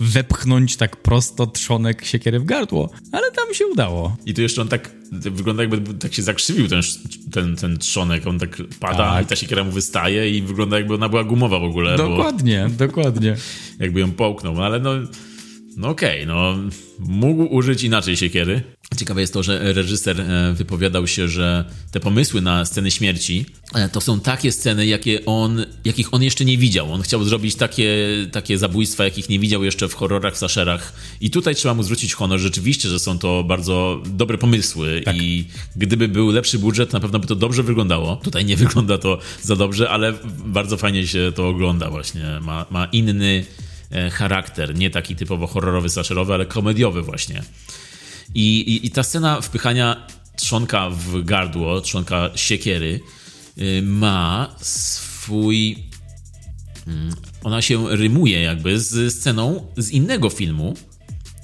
wepchnąć 0.00 0.76
tak 0.76 0.96
prosto 0.96 1.46
trzonek 1.46 2.04
siekiery 2.04 2.40
w 2.40 2.44
gardło, 2.44 2.90
ale 3.12 3.30
tam 3.30 3.54
się 3.54 3.66
udało. 3.66 4.16
I 4.26 4.34
tu 4.34 4.42
jeszcze 4.42 4.62
on 4.62 4.68
tak 4.68 4.90
wygląda 5.12 5.62
jakby 5.62 5.94
tak 5.94 6.14
się 6.14 6.22
zakrzywił 6.22 6.68
ten, 6.68 6.82
ten, 7.32 7.56
ten 7.56 7.78
trzonek, 7.78 8.26
on 8.26 8.38
tak 8.38 8.56
pada 8.80 8.96
Tak. 8.96 9.24
i 9.24 9.28
ta 9.28 9.36
siekiera 9.36 9.64
mu 9.64 9.70
wystaje 9.70 10.30
i 10.30 10.42
wygląda 10.42 10.76
jakby 10.78 10.94
ona 10.94 11.08
była 11.08 11.24
gumowa 11.24 11.58
w 11.58 11.64
ogóle, 11.64 11.96
Dokładnie, 11.96 12.70
dokładnie. 12.78 13.36
bo 13.78 13.84
jakby 13.84 14.00
ją 14.00 14.10
połknął, 14.12 14.54
no 14.54 14.64
ale 14.64 14.80
no, 14.80 14.90
no 15.78 15.88
okej, 15.88 16.26
no 16.26 16.56
mógł 16.98 17.54
użyć 17.54 17.82
inaczej 17.82 18.16
siekiery. 18.16 18.62
Ciekawe 18.96 19.20
jest 19.20 19.32
to, 19.32 19.42
że 19.42 19.72
reżyser 19.72 20.20
e, 20.20 20.52
wypowiadał 20.52 21.06
się, 21.06 21.28
że 21.28 21.64
te 21.90 22.00
pomysły 22.00 22.40
na 22.40 22.64
sceny 22.64 22.90
śmierci 22.90 23.46
e, 23.74 23.88
to 23.88 24.00
są 24.00 24.20
takie 24.20 24.52
sceny, 24.52 24.86
jakie 24.86 25.24
on, 25.24 25.66
jakich 25.84 26.14
on 26.14 26.22
jeszcze 26.22 26.44
nie 26.44 26.58
widział. 26.58 26.92
On 26.92 27.02
chciał 27.02 27.24
zrobić 27.24 27.54
takie, 27.54 27.96
takie 28.32 28.58
zabójstwa, 28.58 29.04
jakich 29.04 29.28
nie 29.28 29.38
widział 29.38 29.64
jeszcze 29.64 29.88
w 29.88 29.94
horrorach, 29.94 30.34
w 30.34 30.38
slasherach. 30.38 30.92
I 31.20 31.30
tutaj 31.30 31.54
trzeba 31.54 31.74
mu 31.74 31.82
zwrócić 31.82 32.14
honor 32.14 32.38
rzeczywiście, 32.38 32.88
że 32.88 32.98
są 32.98 33.18
to 33.18 33.44
bardzo 33.44 34.02
dobre 34.06 34.38
pomysły 34.38 35.02
i 35.14 35.44
gdyby 35.76 36.08
był 36.08 36.30
lepszy 36.30 36.58
budżet, 36.58 36.92
na 36.92 37.00
pewno 37.00 37.18
by 37.18 37.26
to 37.26 37.34
dobrze 37.34 37.62
wyglądało. 37.62 38.16
Tutaj 38.16 38.44
nie 38.44 38.56
wygląda 38.66 38.98
to 38.98 39.18
za 39.42 39.56
dobrze, 39.56 39.90
ale 39.90 40.14
bardzo 40.44 40.76
fajnie 40.76 41.06
się 41.06 41.32
to 41.34 41.48
ogląda 41.48 41.90
właśnie. 41.90 42.24
Ma, 42.42 42.66
ma 42.70 42.84
inny 42.84 43.44
charakter, 44.10 44.74
nie 44.74 44.90
taki 44.90 45.16
typowo 45.16 45.46
horrorowy, 45.46 45.88
slasherowy, 45.88 46.34
ale 46.34 46.46
komediowy 46.46 47.02
właśnie. 47.02 47.42
I, 48.34 48.58
i, 48.60 48.86
I 48.86 48.90
ta 48.90 49.02
scena 49.02 49.40
wpychania 49.40 50.06
trzonka 50.36 50.90
w 50.90 51.24
gardło, 51.24 51.80
trzonka 51.80 52.30
siekiery, 52.34 53.00
y, 53.58 53.82
ma 53.82 54.54
swój. 54.60 55.78
mm, 56.86 57.10
Ona 57.44 57.62
się 57.62 57.96
rymuje 57.96 58.42
jakby 58.42 58.80
z 58.80 59.14
sceną 59.14 59.66
z 59.76 59.90
innego 59.90 60.30
filmu, 60.30 60.76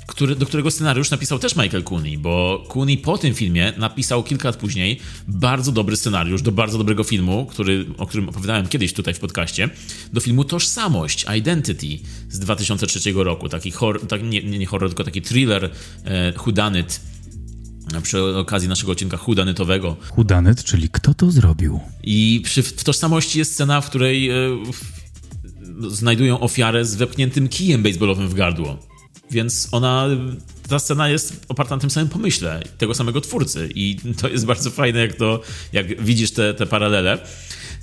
który, 0.07 0.36
do 0.36 0.46
którego 0.46 0.70
scenariusz 0.70 1.11
napisał 1.11 1.38
też 1.38 1.57
Michael 1.57 1.82
Cooney, 1.82 2.18
bo 2.18 2.64
Cooney 2.68 2.98
po 2.98 3.18
tym 3.18 3.34
filmie 3.34 3.72
napisał 3.76 4.22
kilka 4.22 4.48
lat 4.48 4.57
później 4.57 5.00
bardzo 5.28 5.72
dobry 5.72 5.96
scenariusz 5.96 6.42
do 6.42 6.52
bardzo 6.52 6.78
dobrego 6.78 7.05
filmu, 7.05 7.46
który, 7.46 7.86
o 7.98 8.07
którym 8.07 8.28
opowiadałem 8.28 8.66
kiedyś 8.66 8.92
tutaj 8.92 9.14
w 9.14 9.18
podcaście, 9.18 9.68
do 10.12 10.20
filmu 10.20 10.44
Tożsamość, 10.44 11.26
Identity 11.38 11.98
z 12.28 12.38
2003 12.38 13.12
roku. 13.14 13.48
Taki 13.48 13.70
horror, 13.70 14.07
tak, 14.07 14.22
nie, 14.22 14.42
nie, 14.42 14.66
horror, 14.66 14.90
tylko 14.90 15.05
taki 15.05 15.22
thriller 15.22 15.70
e, 16.05 16.32
whodunit 16.32 17.00
przy 18.02 18.22
okazji 18.36 18.68
naszego 18.68 18.92
odcinka 18.92 19.16
whodunitowego. 19.16 19.96
Hudanyt, 20.11 20.64
czyli 20.64 20.88
kto 20.88 21.14
to 21.14 21.30
zrobił? 21.30 21.80
I 22.02 22.40
przy, 22.44 22.62
w 22.62 22.84
tożsamości 22.84 23.38
jest 23.38 23.52
scena, 23.52 23.80
w 23.80 23.88
której 23.88 24.30
e, 24.30 24.34
w, 24.72 25.94
znajdują 25.94 26.40
ofiarę 26.40 26.84
z 26.84 26.94
wepchniętym 26.94 27.48
kijem 27.48 27.82
baseballowym 27.82 28.28
w 28.28 28.34
gardło. 28.34 28.78
Więc 29.31 29.68
ona, 29.72 30.09
ta 30.68 30.79
scena 30.79 31.09
jest 31.09 31.47
oparta 31.49 31.77
na 31.77 31.81
tym 31.81 31.91
samym 31.91 32.09
pomyśle 32.09 32.62
tego 32.79 32.95
samego 32.95 33.20
twórcy. 33.20 33.68
I 33.75 33.97
to 34.20 34.29
jest 34.29 34.47
bardzo 34.47 34.70
fajne, 34.70 35.01
jak 35.01 35.14
to, 35.16 35.41
jak 35.72 36.03
widzisz 36.05 36.31
te, 36.31 36.55
te 36.55 36.66
paralele. 36.66 37.18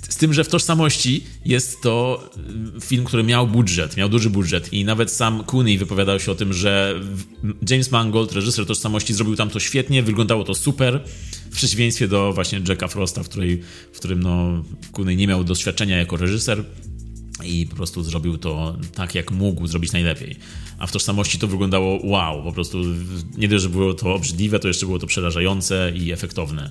Z 0.08 0.16
tym, 0.16 0.34
że 0.34 0.44
w 0.44 0.48
tożsamości 0.48 1.24
jest 1.44 1.80
to 1.82 2.24
y, 2.76 2.80
film, 2.80 3.04
który 3.04 3.22
miał 3.22 3.46
budżet, 3.46 3.96
miał 3.96 4.08
duży 4.08 4.30
budżet 4.30 4.72
i 4.72 4.84
nawet 4.84 5.10
sam 5.10 5.44
Cooney 5.44 5.78
wypowiadał 5.78 6.20
się 6.20 6.32
o 6.32 6.34
tym, 6.34 6.52
że 6.52 7.00
James 7.70 7.90
Mangold, 7.90 8.32
reżyser 8.32 8.66
tożsamości, 8.66 9.14
zrobił 9.14 9.36
tam 9.36 9.50
to 9.50 9.60
świetnie, 9.60 10.02
wyglądało 10.02 10.44
to 10.44 10.54
super, 10.54 11.00
w 11.50 11.56
przeciwieństwie 11.56 12.08
do 12.08 12.32
właśnie 12.32 12.60
Jacka 12.68 12.88
Frosta, 12.88 13.22
w, 13.22 13.28
której, 13.28 13.62
w 13.92 13.98
którym 13.98 14.22
no, 14.22 14.64
Cooney 14.92 15.16
nie 15.16 15.26
miał 15.26 15.44
doświadczenia 15.44 15.96
jako 15.96 16.16
reżyser 16.16 16.64
i 17.44 17.66
po 17.66 17.76
prostu 17.76 18.02
zrobił 18.02 18.38
to 18.38 18.76
tak, 18.94 19.14
jak 19.14 19.30
mógł 19.30 19.66
zrobić 19.66 19.92
najlepiej. 19.92 20.36
A 20.78 20.86
w 20.86 20.92
tożsamości 20.92 21.38
to 21.38 21.46
wyglądało 21.46 22.06
wow, 22.06 22.42
po 22.42 22.52
prostu 22.52 22.78
nie 23.38 23.48
dość, 23.48 23.62
że 23.62 23.68
było 23.68 23.94
to 23.94 24.14
obrzydliwe, 24.14 24.58
to 24.58 24.68
jeszcze 24.68 24.86
było 24.86 24.98
to 24.98 25.06
przerażające 25.06 25.92
i 25.94 26.12
efektowne. 26.12 26.70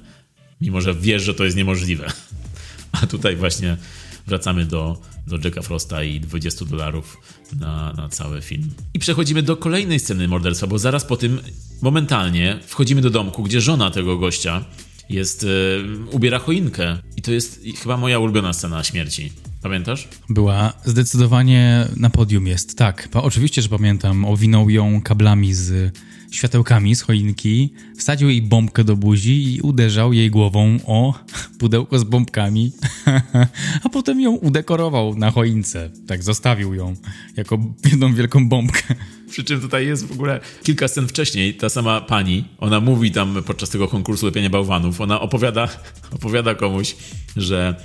Mimo, 0.61 0.81
że 0.81 0.95
wiesz, 0.95 1.23
że 1.23 1.33
to 1.33 1.45
jest 1.45 1.57
niemożliwe. 1.57 2.11
A 3.01 3.07
tutaj 3.07 3.35
właśnie 3.35 3.77
wracamy 4.27 4.65
do, 4.65 5.01
do 5.27 5.37
Jacka 5.43 5.61
Frosta 5.61 6.03
i 6.03 6.19
20 6.19 6.65
dolarów 6.65 7.17
na, 7.59 7.93
na 7.93 8.09
cały 8.09 8.41
film. 8.41 8.69
I 8.93 8.99
przechodzimy 8.99 9.43
do 9.43 9.57
kolejnej 9.57 9.99
sceny 9.99 10.27
morderstwa, 10.27 10.67
bo 10.67 10.79
zaraz 10.79 11.05
po 11.05 11.17
tym 11.17 11.39
momentalnie 11.81 12.59
wchodzimy 12.67 13.01
do 13.01 13.09
domku, 13.09 13.43
gdzie 13.43 13.61
żona 13.61 13.91
tego 13.91 14.17
gościa 14.17 14.65
jest, 15.13 15.43
e, 15.43 15.47
ubiera 16.11 16.39
choinkę. 16.39 16.97
I 17.17 17.21
to 17.21 17.31
jest 17.31 17.61
chyba 17.81 17.97
moja 17.97 18.19
ulubiona 18.19 18.53
scena 18.53 18.83
śmierci. 18.83 19.31
Pamiętasz? 19.61 20.07
Była 20.29 20.73
zdecydowanie 20.85 21.87
na 21.97 22.09
podium 22.09 22.47
jest, 22.47 22.77
tak. 22.77 23.09
Oczywiście, 23.13 23.61
że 23.61 23.69
pamiętam. 23.69 24.25
Owinął 24.25 24.69
ją 24.69 25.01
kablami 25.01 25.53
z 25.53 25.93
światełkami 26.31 26.95
z 26.95 27.01
choinki, 27.01 27.73
wsadził 27.97 28.29
jej 28.29 28.41
bombkę 28.41 28.83
do 28.83 28.95
buzi 28.95 29.55
i 29.55 29.61
uderzał 29.61 30.13
jej 30.13 30.29
głową 30.29 30.79
o 30.85 31.13
pudełko 31.59 31.99
z 31.99 32.03
bombkami, 32.03 32.71
a 33.83 33.89
potem 33.89 34.21
ją 34.21 34.31
udekorował 34.31 35.15
na 35.15 35.31
choince. 35.31 35.89
Tak, 36.07 36.23
zostawił 36.23 36.73
ją 36.73 36.95
jako 37.37 37.57
jedną 37.85 38.13
wielką 38.13 38.49
bombkę. 38.49 38.95
Przy 39.29 39.43
czym 39.43 39.61
tutaj 39.61 39.87
jest 39.87 40.07
w 40.07 40.11
ogóle 40.11 40.39
kilka 40.63 40.87
scen 40.87 41.07
wcześniej, 41.07 41.53
ta 41.53 41.69
sama 41.69 42.01
pani, 42.01 42.43
ona 42.57 42.79
mówi 42.79 43.11
tam 43.11 43.43
podczas 43.45 43.69
tego 43.69 43.87
konkursu 43.87 44.25
lepienia 44.25 44.49
bałwanów, 44.49 45.01
ona 45.01 45.21
opowiada, 45.21 45.69
opowiada 46.15 46.55
komuś, 46.55 46.95
że 47.37 47.75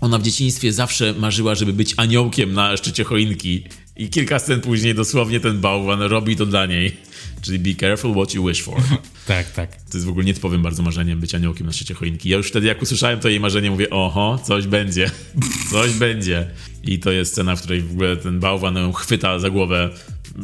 ona 0.00 0.18
w 0.18 0.22
dzieciństwie 0.22 0.72
zawsze 0.72 1.14
marzyła, 1.14 1.54
żeby 1.54 1.72
być 1.72 1.94
aniołkiem 1.96 2.52
na 2.52 2.76
szczycie 2.76 3.04
choinki 3.04 3.64
i 4.00 4.08
kilka 4.08 4.38
scen 4.38 4.60
później 4.60 4.94
dosłownie 4.94 5.40
ten 5.40 5.60
bałwan 5.60 6.02
robi 6.02 6.36
to 6.36 6.46
dla 6.46 6.66
niej. 6.66 6.96
Czyli 7.42 7.58
be 7.58 7.80
careful 7.80 8.12
what 8.12 8.34
you 8.34 8.48
wish 8.48 8.62
for. 8.62 8.82
Tak, 9.26 9.50
tak. 9.50 9.76
To 9.76 9.98
jest 9.98 10.06
w 10.06 10.08
ogóle 10.08 10.24
nietypowym 10.24 10.62
bardzo 10.62 10.82
marzeniem 10.82 11.20
być 11.20 11.34
aniołkiem 11.34 11.66
na 11.66 11.72
szczycie 11.72 11.94
choinki. 11.94 12.28
Ja 12.28 12.36
już 12.36 12.48
wtedy 12.48 12.66
jak 12.66 12.82
usłyszałem 12.82 13.20
to 13.20 13.28
jej 13.28 13.40
marzenie, 13.40 13.70
mówię, 13.70 13.90
oho, 13.90 14.38
coś 14.44 14.66
będzie, 14.66 15.10
coś 15.72 15.92
będzie. 15.92 16.50
I 16.82 16.98
to 16.98 17.10
jest 17.10 17.32
scena, 17.32 17.56
w 17.56 17.62
której 17.62 17.80
w 17.80 17.90
ogóle 17.90 18.16
ten 18.16 18.40
bałwan 18.40 18.76
ją 18.76 18.92
chwyta 18.92 19.38
za 19.38 19.50
głowę 19.50 19.90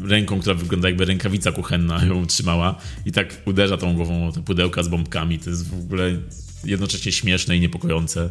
ręką, 0.04 0.40
która 0.40 0.54
wygląda 0.54 0.88
jakby 0.88 1.04
rękawica 1.04 1.52
kuchenna 1.52 2.04
ją 2.04 2.26
trzymała 2.26 2.78
i 3.06 3.12
tak 3.12 3.42
uderza 3.44 3.76
tą 3.76 3.94
głową 3.94 4.28
o 4.28 4.32
te 4.32 4.42
pudełka 4.42 4.82
z 4.82 4.88
bombkami. 4.88 5.38
To 5.38 5.50
jest 5.50 5.70
w 5.70 5.74
ogóle 5.74 6.16
jednocześnie 6.64 7.12
śmieszne 7.12 7.56
i 7.56 7.60
niepokojące. 7.60 8.28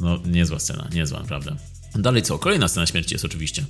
No, 0.00 0.20
niezła 0.26 0.58
scena, 0.58 0.88
niezła, 0.94 1.20
naprawdę. 1.20 1.56
Dalej 1.94 2.22
co? 2.22 2.38
Kolejna 2.38 2.68
scena 2.68 2.86
śmierci 2.86 3.14
jest 3.14 3.24
oczywiście. 3.24 3.64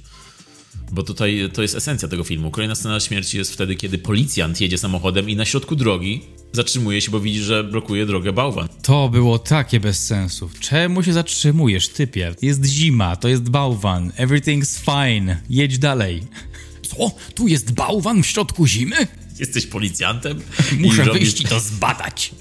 Bo 0.93 1.03
tutaj 1.03 1.49
to 1.53 1.63
jest 1.63 1.75
esencja 1.75 2.09
tego 2.09 2.25
filmu. 2.25 2.51
Kolejna 2.51 2.75
scena 2.75 3.01
śmierci 3.01 3.39
jest 3.39 3.53
wtedy, 3.53 3.77
kiedy 3.77 3.99
policjant 3.99 4.61
jedzie 4.61 4.79
samochodem 4.79 5.31
i 5.31 5.37
na 5.37 5.45
środku 5.45 5.77
drogi 5.77 6.23
zatrzymuje 6.53 7.01
się, 7.01 7.11
bo 7.11 7.21
widzi, 7.21 7.41
że 7.41 7.65
blokuje 7.65 8.07
drogę 8.07 8.33
bałwan. 8.33 8.69
To 8.83 9.09
było 9.09 9.39
takie 9.39 9.81
bez 9.81 10.07
sensu. 10.07 10.51
Czemu 10.61 11.03
się 11.03 11.13
zatrzymujesz, 11.13 11.89
typie? 11.89 12.35
Jest 12.43 12.65
zima, 12.65 13.17
to 13.17 13.29
jest 13.29 13.49
bałwan. 13.51 14.11
Everything's 14.11 14.81
fine. 14.81 15.41
Jedź 15.51 15.79
dalej. 15.79 16.23
Co? 16.83 17.11
Tu 17.35 17.49
jest 17.49 17.73
bałwan 17.73 18.23
w 18.23 18.27
środku 18.27 18.67
zimy? 18.67 18.97
Jesteś 19.39 19.67
policjantem? 19.67 20.41
Muszę 20.79 21.03
robisz- 21.05 21.13
wyjść 21.13 21.41
i 21.41 21.45
to 21.45 21.61
zbadać. 21.61 22.33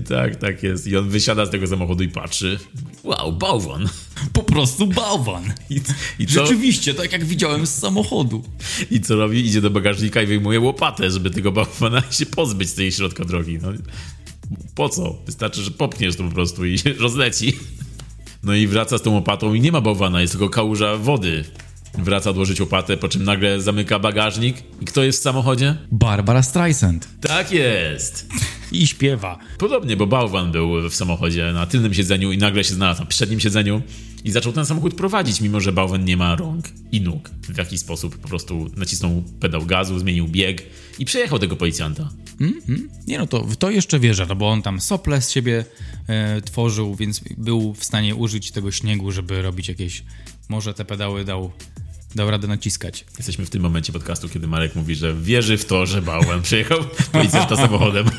Tak, 0.00 0.36
tak 0.36 0.62
jest. 0.62 0.86
I 0.86 0.96
on 0.96 1.08
wysiada 1.08 1.46
z 1.46 1.50
tego 1.50 1.66
samochodu 1.66 2.04
i 2.04 2.08
patrzy. 2.08 2.58
Wow, 3.04 3.32
bałwan. 3.32 3.88
Po 4.32 4.42
prostu 4.42 4.86
bałwan. 4.86 5.52
I, 5.70 5.80
i, 6.18 6.26
co, 6.26 6.46
Rzeczywiście, 6.46 6.94
tak 6.94 7.12
jak 7.12 7.24
widziałem 7.24 7.66
z 7.66 7.74
samochodu. 7.74 8.44
I 8.90 9.00
co 9.00 9.16
robi? 9.16 9.46
Idzie 9.46 9.60
do 9.60 9.70
bagażnika 9.70 10.22
i 10.22 10.26
wyjmuje 10.26 10.60
łopatę, 10.60 11.10
żeby 11.10 11.30
tego 11.30 11.52
bałwana 11.52 12.02
się 12.10 12.26
pozbyć 12.26 12.68
z 12.68 12.74
tej 12.74 12.92
środka 12.92 13.24
drogi. 13.24 13.58
No, 13.62 13.68
po 14.74 14.88
co? 14.88 15.18
Wystarczy, 15.26 15.62
że 15.62 15.70
popchniesz 15.70 16.16
to 16.16 16.24
po 16.24 16.30
prostu 16.30 16.64
i 16.64 16.78
się 16.78 16.92
rozleci. 16.92 17.56
No 18.42 18.54
i 18.54 18.66
wraca 18.66 18.98
z 18.98 19.02
tą 19.02 19.10
łopatą 19.10 19.54
i 19.54 19.60
nie 19.60 19.72
ma 19.72 19.80
bałwana, 19.80 20.20
jest 20.20 20.32
tylko 20.32 20.48
kałuża 20.48 20.96
wody. 20.96 21.44
Wraca 21.98 22.30
odłożyć 22.30 22.60
łopatę, 22.60 22.96
po 22.96 23.08
czym 23.08 23.24
nagle 23.24 23.60
zamyka 23.60 23.98
bagażnik. 23.98 24.56
I 24.80 24.84
kto 24.84 25.02
jest 25.02 25.18
w 25.18 25.22
samochodzie? 25.22 25.76
Barbara 25.92 26.42
Streisand. 26.42 27.08
Tak 27.20 27.52
jest! 27.52 28.26
I 28.72 28.86
śpiewa. 28.86 29.38
Podobnie, 29.58 29.96
bo 29.96 30.06
bałwan 30.06 30.52
był 30.52 30.90
w 30.90 30.94
samochodzie 30.94 31.52
na 31.52 31.66
tylnym 31.66 31.94
siedzeniu 31.94 32.32
i 32.32 32.38
nagle 32.38 32.64
się 32.64 32.74
znalazł 32.74 33.00
na 33.00 33.06
przednim 33.06 33.40
siedzeniu 33.40 33.82
i 34.24 34.30
zaczął 34.30 34.52
ten 34.52 34.66
samochód 34.66 34.94
prowadzić, 34.94 35.40
mimo 35.40 35.60
że 35.60 35.72
bałwan 35.72 36.04
nie 36.04 36.16
ma 36.16 36.36
rąk 36.36 36.64
i 36.92 37.00
nóg. 37.00 37.30
W 37.48 37.58
jakiś 37.58 37.80
sposób 37.80 38.18
po 38.18 38.28
prostu 38.28 38.70
nacisnął 38.76 39.22
pedał 39.40 39.66
gazu, 39.66 39.98
zmienił 39.98 40.28
bieg 40.28 40.62
i 40.98 41.04
przejechał 41.04 41.38
tego 41.38 41.56
policjanta. 41.56 42.08
Nie 43.06 43.18
no, 43.18 43.26
to 43.26 43.46
to 43.58 43.70
jeszcze 43.70 43.98
wierzę, 44.00 44.26
no 44.28 44.36
bo 44.36 44.50
on 44.50 44.62
tam 44.62 44.80
sople 44.80 45.22
z 45.22 45.30
siebie 45.30 45.64
e, 46.08 46.40
tworzył, 46.40 46.94
więc 46.94 47.20
był 47.38 47.74
w 47.74 47.84
stanie 47.84 48.14
użyć 48.14 48.50
tego 48.50 48.70
śniegu, 48.70 49.12
żeby 49.12 49.42
robić 49.42 49.68
jakieś... 49.68 50.04
Może 50.48 50.74
te 50.74 50.84
pedały 50.84 51.24
dał, 51.24 51.50
dał 52.14 52.30
radę 52.30 52.48
naciskać. 52.48 53.04
Jesteśmy 53.18 53.46
w 53.46 53.50
tym 53.50 53.62
momencie 53.62 53.92
podcastu, 53.92 54.28
kiedy 54.28 54.46
Marek 54.46 54.76
mówi, 54.76 54.94
że 54.94 55.14
wierzy 55.14 55.58
w 55.58 55.64
to, 55.64 55.86
że 55.86 56.02
bałwan 56.02 56.42
przejechał 56.42 56.78
policjanta 57.12 57.56
samochodem. 57.56 58.06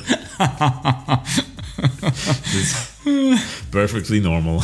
Perfectly 3.71 4.21
normal. 4.21 4.59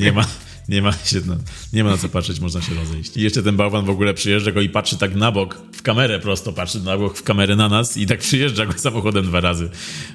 Nie 0.00 0.12
ma, 0.12 0.24
nie, 0.68 0.82
ma 0.82 0.92
się 0.92 1.20
na, 1.20 1.36
nie 1.72 1.84
ma 1.84 1.90
na 1.90 1.98
co 1.98 2.08
patrzeć, 2.08 2.40
można 2.40 2.62
się 2.62 2.74
rozejść. 2.74 3.16
I 3.16 3.20
jeszcze 3.20 3.42
ten 3.42 3.56
bałwan 3.56 3.84
w 3.84 3.90
ogóle 3.90 4.14
przyjeżdża 4.14 4.52
go 4.52 4.60
i 4.60 4.68
patrzy 4.68 4.98
tak 4.98 5.14
na 5.14 5.32
bok, 5.32 5.62
w 5.72 5.82
kamerę 5.82 6.20
prosto, 6.20 6.52
patrzy 6.52 6.80
na 6.80 6.98
bok, 6.98 7.18
w 7.18 7.22
kamerę 7.22 7.56
na 7.56 7.68
nas 7.68 7.96
i 7.96 8.06
tak 8.06 8.18
przyjeżdża 8.28 8.66
go 8.66 8.72
samochodem 8.72 9.24
dwa 9.24 9.40
razy. 9.40 9.70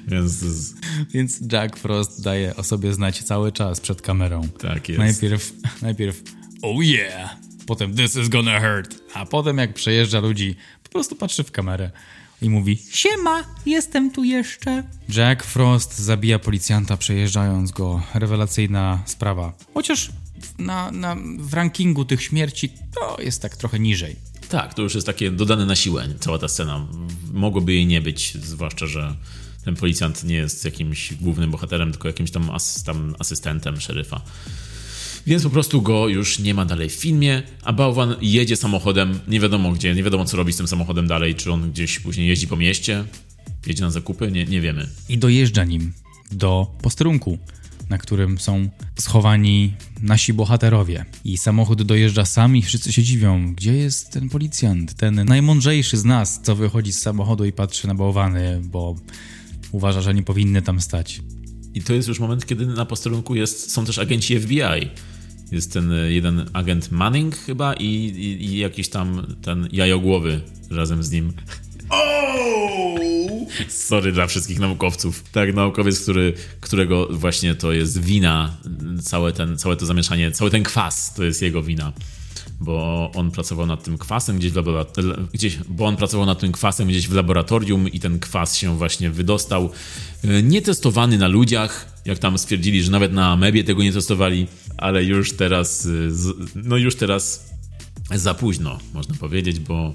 Więc 0.08 0.44
Więc 1.14 1.40
Jack 1.52 1.76
Frost 1.76 2.22
daje 2.22 2.56
o 2.56 2.64
sobie 2.64 2.92
znać 2.92 3.22
cały 3.22 3.52
czas 3.52 3.80
przed 3.80 4.02
kamerą. 4.02 4.48
Tak 4.58 4.88
jest. 4.88 4.98
Najpierw, 4.98 5.52
najpierw 5.82 6.22
oh 6.62 6.84
yeah, 6.84 7.36
potem 7.68 7.94
this 7.94 8.16
is 8.16 8.28
gonna 8.28 8.60
hurt, 8.60 8.94
a 9.14 9.26
potem 9.26 9.58
jak 9.58 9.74
przejeżdża 9.74 10.20
ludzi, 10.20 10.56
po 10.82 10.88
prostu 10.88 11.16
patrzy 11.16 11.44
w 11.44 11.52
kamerę 11.52 11.90
i 12.42 12.50
mówi 12.50 12.78
Siema, 12.90 13.44
jestem 13.66 14.10
tu 14.10 14.24
jeszcze. 14.24 14.84
Jack 15.08 15.44
Frost 15.44 15.98
zabija 15.98 16.38
policjanta 16.38 16.96
przejeżdżając 16.96 17.70
go. 17.70 18.02
Rewelacyjna 18.14 19.02
sprawa. 19.06 19.52
Chociaż 19.74 20.08
na, 20.58 20.90
na, 20.90 21.16
w 21.38 21.54
rankingu 21.54 22.04
tych 22.04 22.22
śmierci 22.22 22.72
to 22.94 23.22
jest 23.22 23.42
tak 23.42 23.56
trochę 23.56 23.78
niżej. 23.78 24.16
Tak, 24.48 24.74
to 24.74 24.82
już 24.82 24.94
jest 24.94 25.06
takie 25.06 25.30
dodane 25.30 25.66
na 25.66 25.76
siłę, 25.76 26.08
cała 26.20 26.38
ta 26.38 26.48
scena. 26.48 26.86
Mogłoby 27.32 27.72
jej 27.72 27.86
nie 27.86 28.00
być, 28.00 28.34
zwłaszcza, 28.34 28.86
że 28.86 29.14
ten 29.64 29.76
policjant 29.76 30.24
nie 30.24 30.36
jest 30.36 30.64
jakimś 30.64 31.14
głównym 31.14 31.50
bohaterem, 31.50 31.90
tylko 31.90 32.08
jakimś 32.08 32.30
tam, 32.30 32.50
as, 32.50 32.82
tam 32.82 33.14
asystentem 33.18 33.80
szeryfa. 33.80 34.20
Więc 35.28 35.42
po 35.42 35.50
prostu 35.50 35.82
go 35.82 36.08
już 36.08 36.38
nie 36.38 36.54
ma 36.54 36.64
dalej 36.64 36.88
w 36.88 36.92
filmie, 36.92 37.42
a 37.62 37.72
bałwan 37.72 38.16
jedzie 38.20 38.56
samochodem, 38.56 39.20
nie 39.28 39.40
wiadomo 39.40 39.72
gdzie, 39.72 39.94
nie 39.94 40.02
wiadomo 40.02 40.24
co 40.24 40.36
robi 40.36 40.52
z 40.52 40.56
tym 40.56 40.68
samochodem 40.68 41.06
dalej, 41.06 41.34
czy 41.34 41.52
on 41.52 41.70
gdzieś 41.70 41.98
później 41.98 42.28
jeździ 42.28 42.46
po 42.46 42.56
mieście, 42.56 43.04
jedzie 43.66 43.84
na 43.84 43.90
zakupy, 43.90 44.32
nie, 44.32 44.44
nie 44.44 44.60
wiemy. 44.60 44.88
I 45.08 45.18
dojeżdża 45.18 45.64
nim 45.64 45.92
do 46.32 46.66
posterunku, 46.82 47.38
na 47.90 47.98
którym 47.98 48.38
są 48.38 48.68
schowani 48.98 49.74
nasi 50.02 50.32
bohaterowie. 50.32 51.04
I 51.24 51.38
samochód 51.38 51.82
dojeżdża 51.82 52.24
sam 52.24 52.56
i 52.56 52.62
wszyscy 52.62 52.92
się 52.92 53.02
dziwią, 53.02 53.54
gdzie 53.54 53.74
jest 53.74 54.10
ten 54.10 54.28
policjant, 54.28 54.94
ten 54.94 55.24
najmądrzejszy 55.24 55.96
z 55.96 56.04
nas, 56.04 56.40
co 56.42 56.56
wychodzi 56.56 56.92
z 56.92 57.00
samochodu 57.00 57.44
i 57.44 57.52
patrzy 57.52 57.86
na 57.86 57.94
bałwany, 57.94 58.60
bo 58.64 58.96
uważa, 59.72 60.00
że 60.00 60.14
nie 60.14 60.22
powinny 60.22 60.62
tam 60.62 60.80
stać. 60.80 61.20
I 61.74 61.82
to 61.82 61.94
jest 61.94 62.08
już 62.08 62.20
moment, 62.20 62.46
kiedy 62.46 62.66
na 62.66 62.84
posterunku 62.84 63.34
jest, 63.34 63.70
są 63.72 63.84
też 63.84 63.98
agenci 63.98 64.40
FBI. 64.40 64.90
Jest 65.52 65.72
ten 65.72 65.92
e, 65.92 66.12
jeden 66.12 66.50
agent 66.52 66.92
Manning 66.92 67.36
chyba 67.36 67.74
i, 67.74 67.84
i, 67.84 68.44
i 68.44 68.58
jakiś 68.58 68.88
tam 68.88 69.26
ten 69.42 69.68
jajogłowy 69.72 70.40
razem 70.70 71.02
z 71.02 71.10
nim. 71.10 71.32
Sorry 73.68 74.12
dla 74.12 74.26
wszystkich 74.26 74.58
naukowców. 74.58 75.24
Tak, 75.32 75.54
naukowiec, 75.54 76.02
który, 76.02 76.32
którego 76.60 77.08
właśnie 77.10 77.54
to 77.54 77.72
jest 77.72 78.02
wina, 78.02 78.56
całe, 79.02 79.32
ten, 79.32 79.58
całe 79.58 79.76
to 79.76 79.86
zamieszanie, 79.86 80.30
cały 80.30 80.50
ten 80.50 80.62
kwas 80.62 81.14
to 81.14 81.24
jest 81.24 81.42
jego 81.42 81.62
wina. 81.62 81.92
Bo 82.60 83.10
on 83.14 83.30
pracował 83.30 83.66
nad 83.66 83.84
tym 83.84 83.98
kwasem 83.98 84.38
gdzieś 84.38 84.52
w 84.52 84.56
laboratorium, 84.56 85.28
gdzieś, 85.32 85.58
bo 85.68 85.86
on 85.86 85.96
pracował 85.96 86.26
nad 86.26 86.38
tym 86.38 86.52
kwasem 86.52 86.88
gdzieś 86.88 87.08
w 87.08 87.12
laboratorium 87.12 87.88
i 87.88 88.00
ten 88.00 88.18
kwas 88.18 88.56
się 88.56 88.78
właśnie 88.78 89.10
wydostał. 89.10 89.70
E, 90.24 90.42
Nietestowany 90.42 91.18
na 91.18 91.28
ludziach, 91.28 91.92
jak 92.04 92.18
tam 92.18 92.38
stwierdzili, 92.38 92.82
że 92.82 92.90
nawet 92.90 93.12
na 93.12 93.32
amebie 93.32 93.64
tego 93.64 93.82
nie 93.82 93.92
testowali, 93.92 94.46
ale 94.78 95.04
już 95.04 95.32
teraz, 95.32 95.82
z- 96.08 96.54
no 96.54 96.76
już 96.76 96.94
teraz 96.96 97.50
za 98.14 98.34
późno, 98.34 98.78
można 98.94 99.14
powiedzieć, 99.14 99.58
bo 99.60 99.94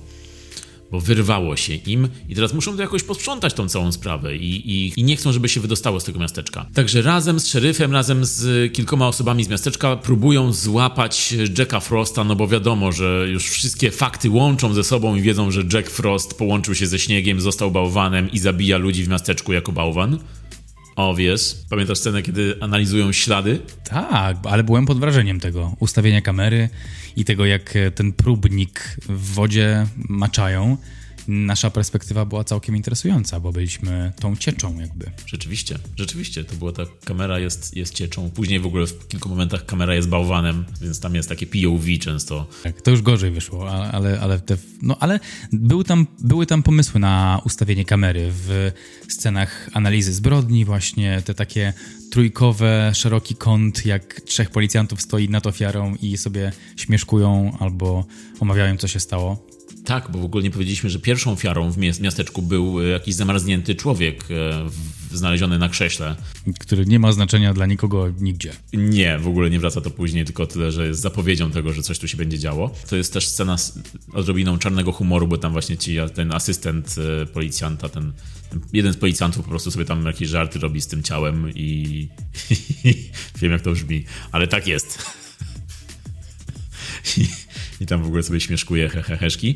bo 0.92 1.00
wyrwało 1.02 1.56
się 1.58 1.74
im 1.76 2.08
i 2.30 2.36
teraz 2.36 2.54
muszą 2.54 2.76
to 2.76 2.82
jakoś 2.82 3.04
posprzątać 3.04 3.54
tą 3.54 3.68
całą 3.70 3.92
sprawę 3.92 4.36
i, 4.38 4.72
i, 4.72 4.94
i 5.00 5.04
nie 5.04 5.16
chcą, 5.16 5.32
żeby 5.34 5.50
się 5.50 5.60
wydostało 5.62 6.00
z 6.00 6.04
tego 6.04 6.20
miasteczka. 6.20 6.66
Także 6.74 7.02
razem 7.02 7.40
z 7.40 7.48
szeryfem, 7.48 7.92
razem 7.94 8.26
z 8.26 8.74
kilkoma 8.74 9.08
osobami 9.08 9.44
z 9.44 9.48
miasteczka 9.48 9.96
próbują 9.96 10.54
złapać 10.54 11.34
Jacka 11.58 11.80
Frosta, 11.80 12.24
no 12.24 12.36
bo 12.36 12.48
wiadomo, 12.48 12.92
że 12.92 13.28
już 13.32 13.50
wszystkie 13.50 13.92
fakty 13.92 14.30
łączą 14.30 14.74
ze 14.74 14.84
sobą 14.84 15.16
i 15.16 15.22
wiedzą, 15.22 15.52
że 15.52 15.62
Jack 15.74 15.90
Frost 15.90 16.34
połączył 16.34 16.76
się 16.76 16.88
ze 16.88 17.00
śniegiem, 17.00 17.42
został 17.42 17.72
bałwanem 17.72 18.32
i 18.32 18.40
zabija 18.40 18.78
ludzi 18.78 19.04
w 19.04 19.08
miasteczku 19.10 19.54
jako 19.54 19.72
bałwan. 19.72 20.20
Obvious. 20.96 21.66
Pamiętasz 21.70 21.98
scenę, 21.98 22.22
kiedy 22.22 22.56
analizują 22.62 23.12
ślady? 23.12 23.60
Tak, 23.84 24.38
ale 24.44 24.64
byłem 24.64 24.86
pod 24.86 25.00
wrażeniem 25.00 25.40
tego 25.40 25.76
ustawienia 25.80 26.22
kamery 26.22 26.70
i 27.16 27.26
tego, 27.26 27.46
jak 27.46 27.76
e, 27.76 27.92
ten 27.92 28.14
próbnik 28.14 28.98
w 29.10 29.34
wodzie 29.34 29.88
maczają. 29.96 30.78
Nasza 31.28 31.70
perspektywa 31.70 32.26
była 32.26 32.44
całkiem 32.44 32.76
interesująca, 32.76 33.40
bo 33.40 33.52
byliśmy 33.52 34.14
tą 34.20 34.36
cieczą 34.36 34.80
jakby. 34.80 35.12
Rzeczywiście, 35.26 35.80
rzeczywiście, 35.96 36.44
to 36.44 36.56
była 36.56 36.72
ta 36.72 36.84
kamera 37.06 37.40
jest, 37.40 37.76
jest 37.76 37.94
cieczą. 37.94 38.30
Później 38.30 38.60
w 38.60 38.66
ogóle 38.66 38.88
w 38.88 39.08
kilku 39.08 39.30
momentach 39.30 39.66
kamera 39.66 39.96
jest 39.96 40.10
bałwanem, 40.10 40.66
więc 40.82 41.00
tam 41.00 41.16
jest 41.16 41.30
takie 41.30 41.48
POV 41.48 41.86
często. 42.00 42.48
Tak, 42.64 42.82
to 42.82 42.92
już 42.92 43.02
gorzej 43.02 43.32
wyszło, 43.32 43.72
ale, 43.72 44.20
ale, 44.20 44.40
te, 44.40 44.58
no, 44.82 44.98
ale 45.00 45.20
były, 45.52 45.84
tam, 45.84 46.08
były 46.20 46.46
tam 46.46 46.64
pomysły 46.64 47.00
na 47.00 47.42
ustawienie 47.46 47.86
kamery 47.86 48.32
w 48.32 48.72
scenach 49.08 49.70
analizy 49.74 50.14
zbrodni, 50.14 50.66
właśnie 50.66 51.22
te 51.26 51.34
takie 51.34 51.74
trójkowe, 52.12 52.92
szeroki 52.96 53.36
kąt, 53.36 53.86
jak 53.86 54.22
trzech 54.22 54.50
policjantów 54.50 55.02
stoi 55.02 55.30
nad 55.30 55.48
ofiarą 55.48 55.96
i 56.02 56.18
sobie 56.18 56.52
śmieszkują 56.76 57.58
albo 57.60 58.06
omawiają, 58.40 58.78
co 58.78 58.88
się 58.88 59.00
stało. 59.00 59.53
Tak, 59.86 60.12
bo 60.12 60.20
w 60.20 60.26
ogóle 60.26 60.44
nie 60.44 60.52
powiedzieliśmy, 60.52 60.90
że 60.90 61.00
pierwszą 61.00 61.32
ofiarą 61.32 61.72
w 61.72 61.78
miasteczku 61.78 62.42
był 62.42 62.82
e, 62.82 62.88
jakiś 62.88 63.16
zamarznięty 63.16 63.76
człowiek 63.76 64.26
e, 64.32 64.70
znaleziony 65.12 65.60
na 65.60 65.70
krześle. 65.70 66.16
który 66.60 66.86
nie 66.86 67.00
ma 67.00 67.12
znaczenia 67.12 67.54
dla 67.54 67.66
nikogo 67.66 68.10
nigdzie. 68.20 68.52
Nie, 68.74 69.20
w 69.20 69.28
ogóle 69.28 69.50
nie 69.50 69.60
wraca 69.60 69.82
to 69.82 69.90
później, 69.90 70.26
tylko 70.26 70.46
tyle, 70.46 70.72
że 70.72 70.88
jest 70.88 71.02
zapowiedzią 71.02 71.52
tego, 71.52 71.74
że 71.74 71.82
coś 71.82 72.00
tu 72.00 72.08
się 72.08 72.18
będzie 72.18 72.40
działo. 72.40 72.76
To 72.90 72.96
jest 72.96 73.14
też 73.14 73.28
scena 73.28 73.58
z 73.58 73.80
odrobiną 74.14 74.58
czarnego 74.58 74.92
humoru, 74.92 75.28
bo 75.28 75.38
tam 75.38 75.52
właśnie 75.52 75.78
ci, 75.78 75.98
ten 76.14 76.32
asystent 76.32 76.96
e, 77.22 77.26
policjanta, 77.26 77.90
ten, 77.90 78.14
ten 78.50 78.62
jeden 78.74 78.94
z 78.94 78.98
policjantów 78.98 79.44
po 79.44 79.50
prostu 79.50 79.72
sobie 79.72 79.86
tam 79.86 80.06
jakieś 80.06 80.30
żarty 80.30 80.60
robi 80.60 80.82
z 80.82 80.88
tym 80.88 81.04
ciałem 81.04 81.52
i 81.56 82.08
wiem 83.42 83.52
jak 83.52 83.62
to 83.62 83.72
brzmi, 83.72 84.06
ale 84.32 84.48
tak 84.48 84.68
jest. 84.68 85.00
I, 87.84 87.86
tam 87.86 88.04
w 88.04 88.08
ogóle 88.08 88.24
sobie 88.24 88.40
śmieszkuje 88.40 88.90
heheszki. 88.90 89.56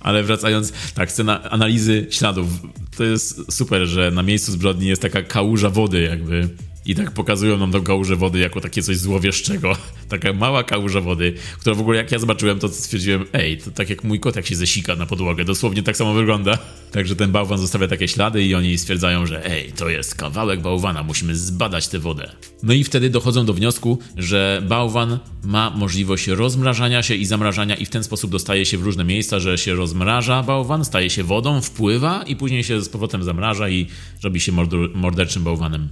Ale 0.00 0.22
wracając, 0.22 0.72
tak, 0.94 1.12
scena 1.12 1.50
analizy 1.50 2.06
śladów. 2.10 2.48
To 2.96 3.04
jest 3.04 3.52
super, 3.52 3.86
że 3.86 4.10
na 4.10 4.22
miejscu 4.22 4.52
zbrodni 4.52 4.86
jest 4.86 5.02
taka 5.02 5.22
kałuża 5.22 5.70
wody 5.70 6.02
jakby. 6.02 6.48
I 6.90 6.94
tak 6.94 7.10
pokazują 7.10 7.58
nam 7.58 7.72
tą 7.72 7.82
kałużę 7.82 8.16
wody 8.16 8.38
jako 8.38 8.60
takie 8.60 8.82
coś 8.82 8.96
złowieszczego. 8.96 9.76
Taka 10.08 10.32
mała 10.32 10.64
kałuża 10.64 11.00
wody, 11.00 11.34
która 11.58 11.74
w 11.74 11.80
ogóle 11.80 11.98
jak 11.98 12.12
ja 12.12 12.18
zobaczyłem, 12.18 12.58
to 12.58 12.68
stwierdziłem, 12.68 13.24
ej, 13.32 13.58
to 13.58 13.70
tak 13.70 13.90
jak 13.90 14.04
mój 14.04 14.20
kot, 14.20 14.36
jak 14.36 14.46
się 14.46 14.56
zesika 14.56 14.96
na 14.96 15.06
podłogę. 15.06 15.44
Dosłownie 15.44 15.82
tak 15.82 15.96
samo 15.96 16.14
wygląda. 16.14 16.58
Także 16.92 17.16
ten 17.16 17.32
bałwan 17.32 17.58
zostawia 17.58 17.88
takie 17.88 18.08
ślady 18.08 18.44
i 18.44 18.54
oni 18.54 18.78
stwierdzają, 18.78 19.26
że 19.26 19.46
ej, 19.46 19.72
to 19.72 19.88
jest 19.88 20.14
kawałek 20.14 20.60
bałwana, 20.60 21.02
musimy 21.02 21.36
zbadać 21.36 21.88
tę 21.88 21.98
wodę. 21.98 22.30
No 22.62 22.72
i 22.72 22.84
wtedy 22.84 23.10
dochodzą 23.10 23.46
do 23.46 23.54
wniosku, 23.54 23.98
że 24.16 24.62
bałwan 24.68 25.18
ma 25.44 25.70
możliwość 25.70 26.26
rozmrażania 26.26 27.02
się 27.02 27.14
i 27.14 27.26
zamrażania 27.26 27.74
i 27.74 27.86
w 27.86 27.90
ten 27.90 28.04
sposób 28.04 28.30
dostaje 28.30 28.66
się 28.66 28.78
w 28.78 28.82
różne 28.82 29.04
miejsca, 29.04 29.40
że 29.40 29.58
się 29.58 29.74
rozmraża 29.74 30.42
bałwan, 30.42 30.84
staje 30.84 31.10
się 31.10 31.24
wodą, 31.24 31.60
wpływa 31.60 32.22
i 32.22 32.36
później 32.36 32.64
się 32.64 32.82
z 32.82 32.88
powrotem 32.88 33.24
zamraża 33.24 33.68
i 33.68 33.86
robi 34.22 34.40
się 34.40 34.52
morderczym 34.94 35.44
bałwanem. 35.44 35.88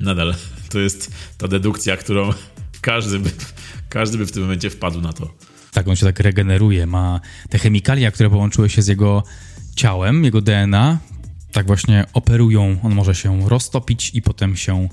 Nadal 0.00 0.34
to 0.68 0.78
jest 0.78 1.12
ta 1.38 1.48
dedukcja, 1.48 1.96
którą 1.96 2.30
każdy 2.80 3.18
by, 3.18 3.30
każdy 3.88 4.18
by 4.18 4.26
w 4.26 4.32
tym 4.32 4.42
momencie 4.42 4.70
wpadł 4.70 5.00
na 5.00 5.12
to. 5.12 5.34
Tak, 5.72 5.88
on 5.88 5.96
się 5.96 6.06
tak 6.06 6.20
regeneruje, 6.20 6.86
ma 6.86 7.20
te 7.50 7.58
chemikalia, 7.58 8.10
które 8.10 8.30
połączyły 8.30 8.70
się 8.70 8.82
z 8.82 8.86
jego 8.86 9.22
ciałem, 9.76 10.24
jego 10.24 10.40
DNA, 10.40 10.98
tak 11.52 11.66
właśnie 11.66 12.04
operują. 12.12 12.80
On 12.82 12.94
może 12.94 13.14
się 13.14 13.48
roztopić 13.48 14.10
i 14.14 14.22
potem 14.22 14.56
się 14.56 14.88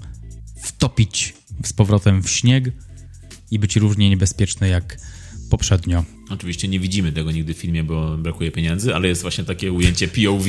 wtopić 0.62 1.34
z 1.64 1.74
powrotem 1.74 2.24
w 2.24 2.30
śnieg 2.30 2.72
i 3.52 3.60
być 3.60 3.76
równie 3.76 4.10
niebezpieczny 4.10 4.70
jak 4.70 4.98
poprzednio. 5.50 6.15
Oczywiście 6.30 6.68
nie 6.68 6.80
widzimy 6.80 7.12
tego 7.12 7.32
nigdy 7.32 7.54
w 7.54 7.58
filmie, 7.58 7.84
bo 7.84 8.18
brakuje 8.18 8.52
pieniędzy, 8.52 8.96
ale 8.96 9.08
jest 9.08 9.22
właśnie 9.22 9.44
takie 9.44 9.72
ujęcie 9.72 10.08
POV, 10.08 10.46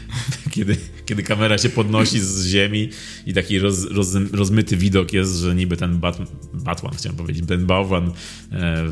kiedy, 0.54 0.76
kiedy 1.06 1.22
kamera 1.22 1.58
się 1.58 1.68
podnosi 1.68 2.20
z 2.20 2.46
ziemi 2.46 2.88
i 3.26 3.34
taki 3.34 3.58
roz, 3.58 3.84
roz, 3.84 4.14
rozmyty 4.32 4.76
widok 4.76 5.12
jest, 5.12 5.36
że 5.36 5.54
niby 5.54 5.76
ten 5.76 5.98
bat, 5.98 6.18
Batman, 6.54 6.94
chciałem 6.94 7.16
powiedzieć, 7.16 7.44
ten 7.48 7.66
bałwan 7.66 8.12
e, 8.52 8.84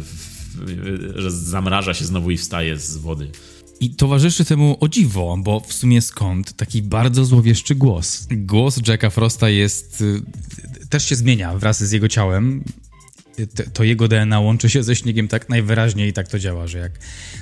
że 1.14 1.30
zamraża 1.30 1.94
się 1.94 2.04
znowu 2.04 2.30
i 2.30 2.36
wstaje 2.36 2.78
z 2.78 2.96
wody. 2.96 3.30
I 3.80 3.90
towarzyszy 3.90 4.44
temu 4.44 4.76
o 4.80 4.88
dziwo, 4.88 5.36
bo 5.38 5.60
w 5.60 5.72
sumie 5.72 6.02
skąd 6.02 6.52
taki 6.52 6.82
bardzo 6.82 7.24
złowieszczy 7.24 7.74
głos. 7.74 8.26
Głos 8.30 8.80
Jacka 8.88 9.10
Frosta 9.10 9.48
jest. 9.48 10.00
y, 10.00 10.22
też 10.88 11.04
się 11.08 11.16
zmienia 11.16 11.58
wraz 11.58 11.84
z 11.84 11.92
jego 11.92 12.08
ciałem. 12.08 12.64
To 13.72 13.84
jego 13.84 14.08
DNA 14.08 14.40
łączy 14.40 14.70
się 14.70 14.82
ze 14.82 14.96
śniegiem 14.96 15.28
tak 15.28 15.48
najwyraźniej 15.48 16.12
tak 16.12 16.28
to 16.28 16.38
działa, 16.38 16.66
że 16.66 16.78
jak 16.78 16.92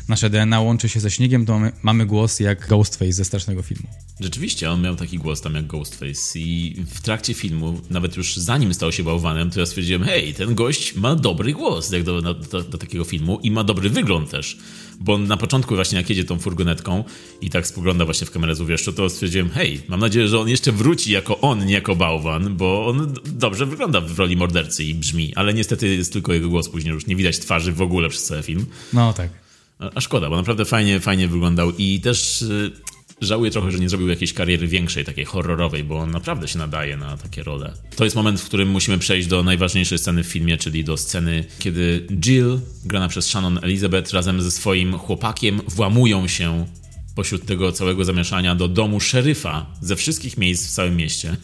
nasze 0.09 0.31
DNA 0.31 0.61
łączy 0.61 0.89
się 0.89 1.01
ze 1.01 1.11
śniegiem, 1.11 1.47
to 1.47 1.53
mamy, 1.53 1.73
mamy 1.83 2.07
głos 2.07 2.41
jak 2.41 2.69
Ghostface 2.69 3.13
ze 3.13 3.25
strasznego 3.25 3.63
filmu. 3.63 3.89
Rzeczywiście, 4.21 4.71
on 4.71 4.83
miał 4.83 4.97
taki 4.97 5.19
głos 5.19 5.41
tam 5.41 5.55
jak 5.55 5.67
Ghostface 5.67 6.39
i 6.39 6.85
w 6.87 7.01
trakcie 7.01 7.35
filmu, 7.35 7.81
nawet 7.91 8.17
już 8.17 8.37
zanim 8.37 8.75
stał 8.75 8.93
się 8.93 9.03
bałwanem, 9.03 9.51
to 9.51 9.61
ja 9.61 9.67
stwierdziłem, 9.67 10.05
hej, 10.05 10.35
ten 10.35 10.55
gość 10.55 10.95
ma 10.95 11.15
dobry 11.15 11.53
głos 11.53 11.93
jak 11.93 12.03
do, 12.03 12.23
do, 12.23 12.35
do 12.63 12.79
takiego 12.79 13.05
filmu 13.05 13.41
i 13.43 13.51
ma 13.51 13.65
dobry 13.65 13.91
wygląd 13.91 14.31
też. 14.31 14.59
Bo 15.01 15.15
on 15.15 15.27
na 15.27 15.37
początku 15.37 15.75
właśnie 15.75 15.99
jak 15.99 16.11
jedzie 16.11 16.25
tą 16.25 16.39
furgonetką 16.39 17.05
i 17.41 17.51
tak 17.51 17.67
spogląda 17.67 18.05
właśnie 18.05 18.27
w 18.27 18.31
kamerę 18.31 18.55
z 18.55 18.61
uwieszczu, 18.61 18.93
to 18.93 19.11
stwierdziłem, 19.11 19.51
hej, 19.51 19.81
mam 19.89 20.01
nadzieję, 20.01 20.29
że 20.29 20.41
on 20.41 20.49
jeszcze 20.49 20.73
wróci 20.73 21.13
jako 21.13 21.41
on, 21.41 21.67
nie 21.67 21.75
jako 21.75 21.97
bałwan, 21.97 22.57
bo 22.57 22.87
on 22.87 23.15
dobrze 23.25 23.67
wygląda 23.67 24.01
w 24.01 24.19
roli 24.19 24.37
mordercy 24.37 24.85
i 24.85 24.95
brzmi, 24.95 25.35
ale 25.35 25.55
niestety 25.55 25.89
jest 25.89 26.13
tylko 26.13 26.33
jego 26.33 26.49
głos 26.49 26.69
później, 26.69 26.95
już 26.95 27.07
nie 27.07 27.17
widać 27.17 27.39
twarzy 27.39 27.73
w 27.73 27.83
ogóle 27.83 28.09
przez 28.09 28.25
cały 28.25 28.43
film. 28.43 28.67
No 28.93 29.13
tak. 29.13 29.31
A 29.79 29.91
a 29.95 30.01
szkoda, 30.01 30.31
bo 30.31 30.37
naprawdę 30.37 30.65
fajnie, 30.65 31.01
fajnie 31.01 31.29
wyglądał 31.29 31.73
i 31.79 32.01
też 32.01 32.43
y, 32.43 32.73
żałuję 33.21 33.51
trochę, 33.51 33.71
że 33.71 33.79
nie 33.79 33.89
zrobił 33.89 34.09
jakiejś 34.09 34.33
kariery 34.33 34.67
większej, 34.67 35.05
takiej 35.05 35.25
horrorowej, 35.25 35.85
bo 35.85 35.99
on 35.99 36.11
naprawdę 36.11 36.49
się 36.49 36.59
nadaje 36.59 36.97
na 36.97 37.17
takie 37.17 37.43
role. 37.43 37.73
To 37.97 38.05
jest 38.05 38.17
moment, 38.17 38.41
w 38.41 38.45
którym 38.45 38.71
musimy 38.71 38.99
przejść 38.99 39.29
do 39.29 39.43
najważniejszej 39.43 39.99
sceny 39.99 40.25
w 40.25 40.27
filmie, 40.27 40.57
czyli 40.57 40.85
do 40.85 40.97
sceny, 40.97 41.45
kiedy 41.59 42.07
Jill, 42.21 42.61
grana 42.85 43.09
przez 43.09 43.27
Shannon 43.27 43.59
Elizabeth, 43.63 44.13
razem 44.13 44.43
ze 44.43 44.51
swoim 44.51 44.99
chłopakiem 44.99 45.61
włamują 45.69 46.29
się 46.29 46.67
pośród 47.15 47.47
tego 47.47 47.73
całego 47.73 48.05
zamieszania 48.05 48.55
do 48.55 48.69
domu 48.69 49.01
szeryfa 49.01 49.67
ze 49.81 49.97
wszystkich 49.97 50.37
miejsc 50.37 50.69
w 50.69 50.71
całym 50.71 50.97
mieście. 50.97 51.37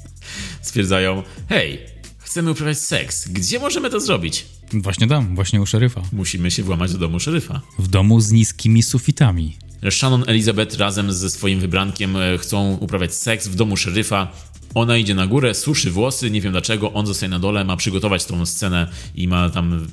Stwierdzają, 0.62 1.22
hej, 1.48 1.78
chcemy 2.18 2.50
uprawiać 2.50 2.78
seks, 2.78 3.28
gdzie 3.28 3.58
możemy 3.58 3.90
to 3.90 4.00
zrobić? 4.00 4.46
Właśnie 4.72 5.06
tam, 5.06 5.34
właśnie 5.34 5.60
u 5.60 5.66
szeryfa. 5.66 6.02
Musimy 6.12 6.50
się 6.50 6.62
włamać 6.62 6.92
do 6.92 6.98
domu 6.98 7.20
szeryfa. 7.20 7.60
W 7.78 7.88
domu 7.88 8.20
z 8.20 8.32
niskimi 8.32 8.82
sufitami. 8.82 9.56
Shannon 9.90 10.24
Elizabeth 10.26 10.76
razem 10.76 11.12
ze 11.12 11.30
swoim 11.30 11.60
wybrankiem 11.60 12.16
e, 12.16 12.38
chcą 12.38 12.76
uprawiać 12.80 13.14
seks 13.14 13.48
w 13.48 13.54
domu 13.54 13.76
szeryfa. 13.76 14.28
Ona 14.74 14.96
idzie 14.96 15.14
na 15.14 15.26
górę, 15.26 15.54
suszy 15.54 15.90
włosy, 15.90 16.30
nie 16.30 16.40
wiem 16.40 16.52
dlaczego, 16.52 16.92
on 16.92 17.06
zostaje 17.06 17.30
na 17.30 17.38
dole, 17.38 17.64
ma 17.64 17.76
przygotować 17.76 18.24
tą 18.24 18.46
scenę 18.46 18.86
i 19.14 19.28
ma 19.28 19.50
tam, 19.50 19.86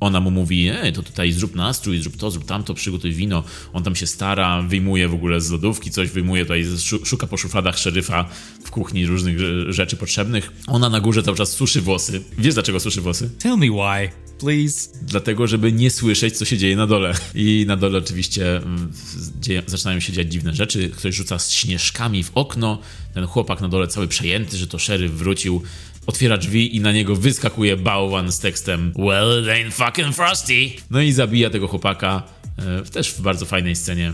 ona 0.00 0.20
mu 0.20 0.30
mówi, 0.30 0.68
ej, 0.68 0.92
to 0.92 1.02
tutaj 1.02 1.32
zrób 1.32 1.54
nastrój, 1.54 1.98
zrób 1.98 2.16
to, 2.16 2.30
zrób 2.30 2.44
tamto, 2.44 2.74
przygotuj 2.74 3.12
wino. 3.12 3.42
On 3.72 3.82
tam 3.82 3.96
się 3.96 4.06
stara, 4.06 4.62
wyjmuje 4.62 5.08
w 5.08 5.14
ogóle 5.14 5.40
z 5.40 5.50
lodówki 5.50 5.90
coś, 5.90 6.10
wyjmuje 6.10 6.44
tutaj, 6.44 6.64
szu- 6.78 7.06
szuka 7.06 7.26
po 7.26 7.36
szufladach 7.36 7.78
szeryfa 7.78 8.28
w 8.64 8.70
kuchni 8.70 9.06
różnych 9.06 9.38
rzeczy 9.68 9.96
potrzebnych. 9.96 10.52
Ona 10.66 10.88
na 10.88 11.00
górze 11.00 11.22
cały 11.22 11.36
czas 11.36 11.52
suszy 11.52 11.80
włosy. 11.80 12.22
Wiesz 12.38 12.54
dlaczego 12.54 12.80
suszy 12.80 13.00
włosy? 13.00 13.30
Tell 13.38 13.56
me 13.56 13.66
why, 13.66 14.10
please. 14.38 14.88
Dlatego, 15.02 15.46
żeby 15.46 15.72
nie 15.72 15.90
słyszeć, 15.90 16.36
co 16.36 16.44
się 16.44 16.58
dzieje 16.58 16.76
na 16.76 16.86
dole. 16.86 17.14
I 17.34 17.64
na 17.68 17.76
dole 17.76 17.98
oczywiście 17.98 18.56
mm, 18.56 18.92
dzieje, 19.40 19.62
zaczynają 19.66 20.00
się 20.00 20.12
dziać 20.12 20.32
dziwne 20.32 20.54
rzeczy. 20.54 20.90
Ktoś 20.90 21.14
rzuca 21.14 21.38
śnieżkami 21.38 22.24
w 22.24 22.30
okno. 22.34 22.78
Ten 23.14 23.26
chłopak 23.26 23.60
na 23.60 23.68
dole 23.68 23.88
cały 23.88 24.08
przejęty, 24.08 24.56
że 24.56 24.66
to 24.66 24.78
szeryf 24.78 25.12
wrócił. 25.12 25.62
Otwiera 26.06 26.38
drzwi 26.38 26.76
i 26.76 26.80
na 26.80 26.92
niego 26.92 27.16
wyskakuje 27.16 27.76
bałwan 27.76 28.32
z 28.32 28.38
tekstem 28.38 28.92
Well, 28.98 29.42
it 29.42 29.48
ain't 29.48 29.72
fucking 29.72 30.16
frosty. 30.16 30.70
No 30.90 31.00
i 31.00 31.12
zabija 31.12 31.50
tego 31.50 31.68
chłopaka, 31.68 32.22
e, 32.58 32.82
też 32.82 33.10
w 33.10 33.20
bardzo 33.20 33.46
fajnej 33.46 33.76
scenie, 33.76 34.12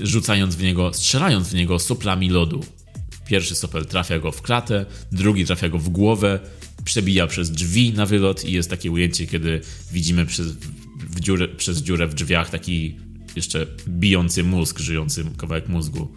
rzucając 0.00 0.56
w 0.56 0.62
niego, 0.62 0.92
strzelając 0.94 1.48
w 1.48 1.54
niego 1.54 1.78
soplami 1.78 2.28
lodu. 2.28 2.64
Pierwszy 3.26 3.54
sopel 3.54 3.86
trafia 3.86 4.18
go 4.18 4.32
w 4.32 4.42
klatę, 4.42 4.86
drugi 5.12 5.46
trafia 5.46 5.68
go 5.68 5.78
w 5.78 5.88
głowę, 5.88 6.40
przebija 6.84 7.26
przez 7.26 7.50
drzwi 7.50 7.92
na 7.92 8.06
wylot 8.06 8.44
i 8.44 8.52
jest 8.52 8.70
takie 8.70 8.90
ujęcie, 8.90 9.26
kiedy 9.26 9.60
widzimy 9.92 10.26
przez, 10.26 10.56
dziurę, 11.20 11.48
przez 11.48 11.78
dziurę 11.78 12.06
w 12.06 12.14
drzwiach 12.14 12.50
taki 12.50 12.96
jeszcze 13.36 13.66
bijący 13.88 14.44
mózg, 14.44 14.78
żyjący 14.78 15.24
kawałek 15.36 15.68
mózgu. 15.68 16.12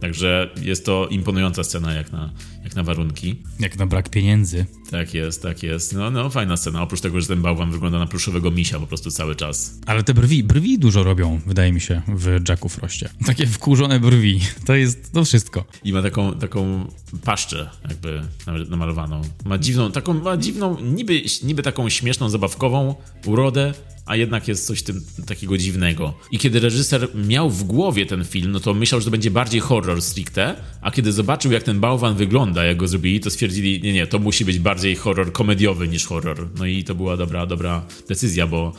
Także 0.00 0.50
jest 0.62 0.86
to 0.86 1.08
imponująca 1.08 1.64
scena 1.64 1.94
jak 1.94 2.12
na, 2.12 2.32
jak 2.70 2.76
na 2.76 2.82
warunki. 2.82 3.42
Jak 3.60 3.78
na 3.78 3.86
brak 3.86 4.08
pieniędzy. 4.08 4.66
Tak 4.90 5.14
jest, 5.14 5.42
tak 5.42 5.62
jest. 5.62 5.92
No, 5.92 6.10
no, 6.10 6.30
fajna 6.30 6.56
scena. 6.56 6.82
Oprócz 6.82 7.00
tego, 7.00 7.20
że 7.20 7.26
ten 7.26 7.42
bałwan 7.42 7.70
wygląda 7.70 7.98
na 7.98 8.06
pluszowego 8.06 8.50
misia 8.50 8.80
po 8.80 8.86
prostu 8.86 9.10
cały 9.10 9.36
czas. 9.36 9.78
Ale 9.86 10.02
te 10.02 10.14
brwi, 10.14 10.44
brwi 10.44 10.78
dużo 10.78 11.02
robią, 11.02 11.40
wydaje 11.46 11.72
mi 11.72 11.80
się, 11.80 12.02
w 12.08 12.48
Jacku 12.48 12.68
Froście. 12.68 13.08
Takie 13.26 13.46
wkurzone 13.46 14.00
brwi. 14.00 14.40
To 14.66 14.74
jest 14.74 15.12
to 15.12 15.24
wszystko. 15.24 15.64
I 15.84 15.92
ma 15.92 16.02
taką, 16.02 16.34
taką 16.34 16.90
paszczę 17.24 17.70
jakby 17.88 18.22
namalowaną. 18.68 19.20
Ma 19.44 19.58
dziwną, 19.58 19.92
taką, 19.92 20.14
ma 20.14 20.36
dziwną, 20.36 20.80
niby, 20.80 21.22
niby 21.44 21.62
taką 21.62 21.88
śmieszną, 21.88 22.28
zabawkową 22.28 22.94
urodę, 23.26 23.74
a 24.10 24.16
jednak 24.16 24.48
jest 24.48 24.66
coś 24.66 24.82
tym 24.82 25.04
takiego 25.26 25.58
dziwnego. 25.58 26.14
I 26.30 26.38
kiedy 26.38 26.60
reżyser 26.60 27.08
miał 27.14 27.50
w 27.50 27.64
głowie 27.64 28.06
ten 28.06 28.24
film, 28.24 28.52
no 28.52 28.60
to 28.60 28.74
myślał, 28.74 29.00
że 29.00 29.04
to 29.04 29.10
będzie 29.10 29.30
bardziej 29.30 29.60
horror 29.60 30.02
stricte, 30.02 30.54
a 30.82 30.90
kiedy 30.90 31.12
zobaczył, 31.12 31.52
jak 31.52 31.62
ten 31.62 31.80
bałwan 31.80 32.14
wygląda, 32.14 32.64
jak 32.64 32.76
go 32.76 32.88
zrobili, 32.88 33.20
to 33.20 33.30
stwierdzili, 33.30 33.82
nie, 33.82 33.92
nie, 33.92 34.06
to 34.06 34.18
musi 34.18 34.44
być 34.44 34.58
bardziej 34.58 34.96
horror 34.96 35.32
komediowy 35.32 35.88
niż 35.88 36.06
horror. 36.06 36.48
No 36.58 36.66
i 36.66 36.84
to 36.84 36.94
była 36.94 37.16
dobra, 37.16 37.46
dobra 37.46 37.86
decyzja, 38.08 38.46
bo 38.46 38.72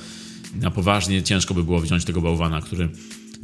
na 0.55 0.71
poważnie 0.71 1.23
ciężko 1.23 1.53
by 1.53 1.63
było 1.63 1.79
wziąć 1.79 2.05
tego 2.05 2.21
bałwana, 2.21 2.61
który 2.61 2.89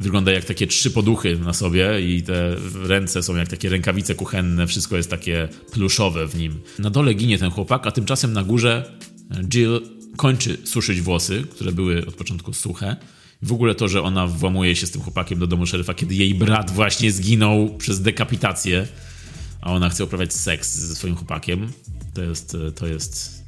wygląda 0.00 0.32
jak 0.32 0.44
takie 0.44 0.66
trzy 0.66 0.90
poduchy 0.90 1.38
na 1.38 1.52
sobie 1.52 2.00
i 2.00 2.22
te 2.22 2.56
ręce 2.84 3.22
są 3.22 3.36
jak 3.36 3.48
takie 3.48 3.68
rękawice 3.68 4.14
kuchenne, 4.14 4.66
wszystko 4.66 4.96
jest 4.96 5.10
takie 5.10 5.48
pluszowe 5.72 6.26
w 6.26 6.34
nim. 6.34 6.60
Na 6.78 6.90
dole 6.90 7.14
ginie 7.14 7.38
ten 7.38 7.50
chłopak, 7.50 7.86
a 7.86 7.90
tymczasem 7.90 8.32
na 8.32 8.44
górze 8.44 8.98
Jill 9.48 9.97
kończy 10.16 10.58
suszyć 10.64 11.00
włosy, 11.00 11.44
które 11.50 11.72
były 11.72 12.06
od 12.06 12.14
początku 12.14 12.52
suche. 12.52 12.96
W 13.42 13.52
ogóle 13.52 13.74
to, 13.74 13.88
że 13.88 14.02
ona 14.02 14.26
włamuje 14.26 14.76
się 14.76 14.86
z 14.86 14.90
tym 14.90 15.02
chłopakiem 15.02 15.38
do 15.38 15.46
domu 15.46 15.66
szeryfa, 15.66 15.94
kiedy 15.94 16.14
jej 16.14 16.34
brat 16.34 16.70
właśnie 16.70 17.12
zginął 17.12 17.76
przez 17.76 18.02
dekapitację, 18.02 18.86
a 19.60 19.72
ona 19.72 19.88
chce 19.88 20.04
uprawiać 20.04 20.34
seks 20.34 20.74
ze 20.74 20.94
swoim 20.94 21.16
chłopakiem, 21.16 21.72
to 22.14 22.22
jest, 22.22 22.56
to 22.74 22.86
jest 22.86 23.38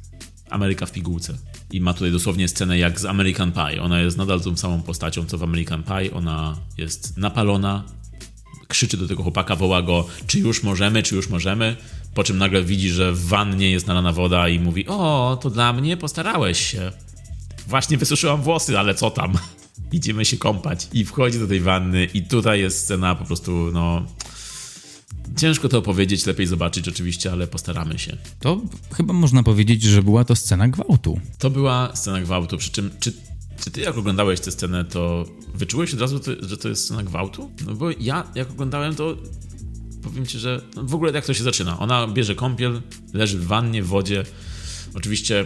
Ameryka 0.51 0.85
w 0.85 0.91
pigułce. 0.91 1.37
I 1.71 1.81
ma 1.81 1.93
tutaj 1.93 2.11
dosłownie 2.11 2.47
scenę 2.47 2.77
jak 2.77 2.99
z 2.99 3.05
American 3.05 3.51
Pie. 3.51 3.81
Ona 3.81 3.99
jest 3.99 4.17
nadal 4.17 4.41
tą 4.41 4.57
samą 4.57 4.81
postacią, 4.81 5.25
co 5.25 5.37
w 5.37 5.43
American 5.43 5.83
Pie. 5.83 6.13
Ona 6.13 6.57
jest 6.77 7.17
napalona, 7.17 7.83
krzyczy 8.67 8.97
do 8.97 9.07
tego 9.07 9.23
chłopaka, 9.23 9.55
woła 9.55 9.81
go, 9.81 10.07
czy 10.27 10.39
już 10.39 10.63
możemy, 10.63 11.03
czy 11.03 11.15
już 11.15 11.29
możemy. 11.29 11.75
Po 12.13 12.23
czym 12.23 12.37
nagle 12.37 12.63
widzi, 12.63 12.89
że 12.89 13.11
w 13.11 13.25
wannie 13.25 13.71
jest 13.71 13.87
nalana 13.87 14.11
woda 14.11 14.49
i 14.49 14.59
mówi, 14.59 14.87
o, 14.87 15.37
to 15.41 15.49
dla 15.49 15.73
mnie 15.73 15.97
postarałeś 15.97 16.71
się. 16.71 16.91
Właśnie 17.67 17.97
wysuszyłam 17.97 18.41
włosy, 18.41 18.79
ale 18.79 18.95
co 18.95 19.11
tam? 19.11 19.33
Idziemy 19.91 20.25
się 20.25 20.37
kąpać. 20.37 20.87
I 20.93 21.05
wchodzi 21.05 21.39
do 21.39 21.47
tej 21.47 21.61
wanny 21.61 22.05
i 22.05 22.23
tutaj 22.23 22.59
jest 22.59 22.79
scena 22.79 23.15
po 23.15 23.25
prostu, 23.25 23.69
no... 23.73 24.05
Ciężko 25.37 25.69
to 25.69 25.77
opowiedzieć, 25.77 26.25
lepiej 26.25 26.47
zobaczyć 26.47 26.87
oczywiście, 26.87 27.31
ale 27.31 27.47
postaramy 27.47 27.99
się. 27.99 28.17
To 28.39 28.61
chyba 28.93 29.13
można 29.13 29.43
powiedzieć, 29.43 29.83
że 29.83 30.03
była 30.03 30.25
to 30.25 30.35
scena 30.35 30.67
gwałtu. 30.67 31.19
To 31.39 31.49
była 31.49 31.95
scena 31.95 32.21
gwałtu, 32.21 32.57
przy 32.57 32.71
czym 32.71 32.89
czy, 32.99 33.13
czy 33.63 33.71
ty 33.71 33.81
jak 33.81 33.97
oglądałeś 33.97 34.39
tę 34.39 34.51
scenę, 34.51 34.85
to 34.85 35.25
wyczułeś 35.53 35.93
od 35.93 36.01
razu, 36.01 36.19
że 36.41 36.57
to 36.57 36.69
jest 36.69 36.83
scena 36.85 37.03
gwałtu? 37.03 37.51
No 37.65 37.75
bo 37.75 37.89
ja 37.99 38.27
jak 38.35 38.51
oglądałem 38.51 38.95
to 38.95 39.17
powiem 40.03 40.25
ci, 40.25 40.39
że 40.39 40.61
w 40.77 40.95
ogóle 40.95 41.11
jak 41.11 41.25
to 41.25 41.33
się 41.33 41.43
zaczyna? 41.43 41.79
Ona 41.79 42.07
bierze 42.07 42.35
kąpiel, 42.35 42.81
leży 43.13 43.37
w 43.37 43.45
wannie, 43.45 43.83
w 43.83 43.87
wodzie. 43.87 44.23
Oczywiście 44.93 45.45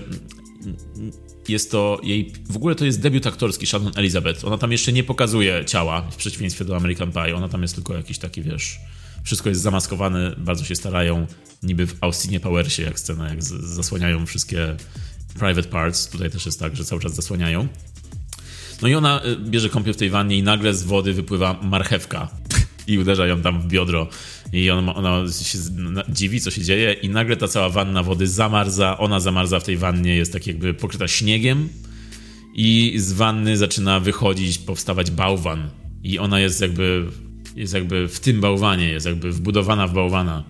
jest 1.48 1.72
to 1.72 2.00
jej, 2.04 2.34
w 2.50 2.56
ogóle 2.56 2.76
to 2.76 2.86
jest 2.86 3.02
debiut 3.02 3.28
aktorski 3.28 3.66
Shannon 3.66 3.92
Elizabeth. 3.96 4.46
Ona 4.46 4.58
tam 4.58 4.72
jeszcze 4.72 4.94
nie 4.94 5.04
pokazuje 5.04 5.66
ciała, 5.66 6.02
w 6.02 6.16
przeciwieństwie 6.16 6.66
do 6.66 6.76
American 6.76 7.12
Pie. 7.12 7.36
Ona 7.36 7.50
tam 7.50 7.62
jest 7.62 7.76
tylko 7.76 7.94
jakiś 7.94 8.18
taki, 8.18 8.42
wiesz, 8.42 8.80
wszystko 9.24 9.50
jest 9.50 9.62
zamaskowane, 9.62 10.36
bardzo 10.38 10.66
się 10.66 10.76
starają, 10.76 11.28
niby 11.64 11.88
w 11.88 11.98
Austinie 12.02 12.40
Powersie, 12.40 12.84
jak 12.84 13.00
scena, 13.00 13.30
jak 13.30 13.44
zasłaniają 13.44 14.26
wszystkie 14.26 14.76
private 15.40 15.70
parts. 15.70 16.08
Tutaj 16.08 16.30
też 16.30 16.46
jest 16.46 16.60
tak, 16.60 16.76
że 16.76 16.86
cały 16.86 17.02
czas 17.02 17.16
zasłaniają. 17.16 17.68
No 18.82 18.88
i 18.88 18.96
ona 18.96 19.26
y, 19.26 19.36
bierze 19.36 19.70
kąpiel 19.70 19.94
w 19.94 19.98
tej 19.98 20.10
wannie 20.10 20.38
i 20.38 20.44
nagle 20.44 20.74
z 20.74 20.84
wody 20.84 21.14
wypływa 21.14 21.60
marchewka 21.64 22.30
i 22.88 23.00
uderza 23.00 23.28
ją 23.28 23.42
tam 23.42 23.62
w 23.62 23.68
biodro. 23.68 24.08
I 24.54 24.70
ona, 24.70 24.96
ona 24.96 25.24
się 25.44 25.58
dziwi, 26.10 26.42
co 26.42 26.52
się 26.52 26.62
dzieje 26.62 26.94
i 26.94 27.10
nagle 27.10 27.38
ta 27.38 27.48
cała 27.48 27.70
wanna 27.70 28.04
wody 28.04 28.28
zamarza, 28.28 28.98
ona 28.98 29.20
zamarza 29.20 29.60
w 29.60 29.64
tej 29.64 29.78
wannie, 29.78 30.16
jest 30.16 30.34
tak 30.34 30.48
jakby 30.48 30.74
pokryta 30.74 31.08
śniegiem 31.08 31.70
i 32.56 32.94
z 32.98 33.14
wanny 33.14 33.58
zaczyna 33.58 34.00
wychodzić, 34.00 34.58
powstawać 34.58 35.12
bałwan. 35.12 35.70
I 36.04 36.20
ona 36.20 36.40
jest 36.40 36.62
jakby, 36.62 37.06
jest 37.56 37.74
jakby 37.74 38.08
w 38.08 38.20
tym 38.20 38.42
bałwanie, 38.42 38.88
jest 38.88 39.06
jakby 39.06 39.32
wbudowana 39.32 39.88
w 39.88 39.94
bałwana. 39.94 40.44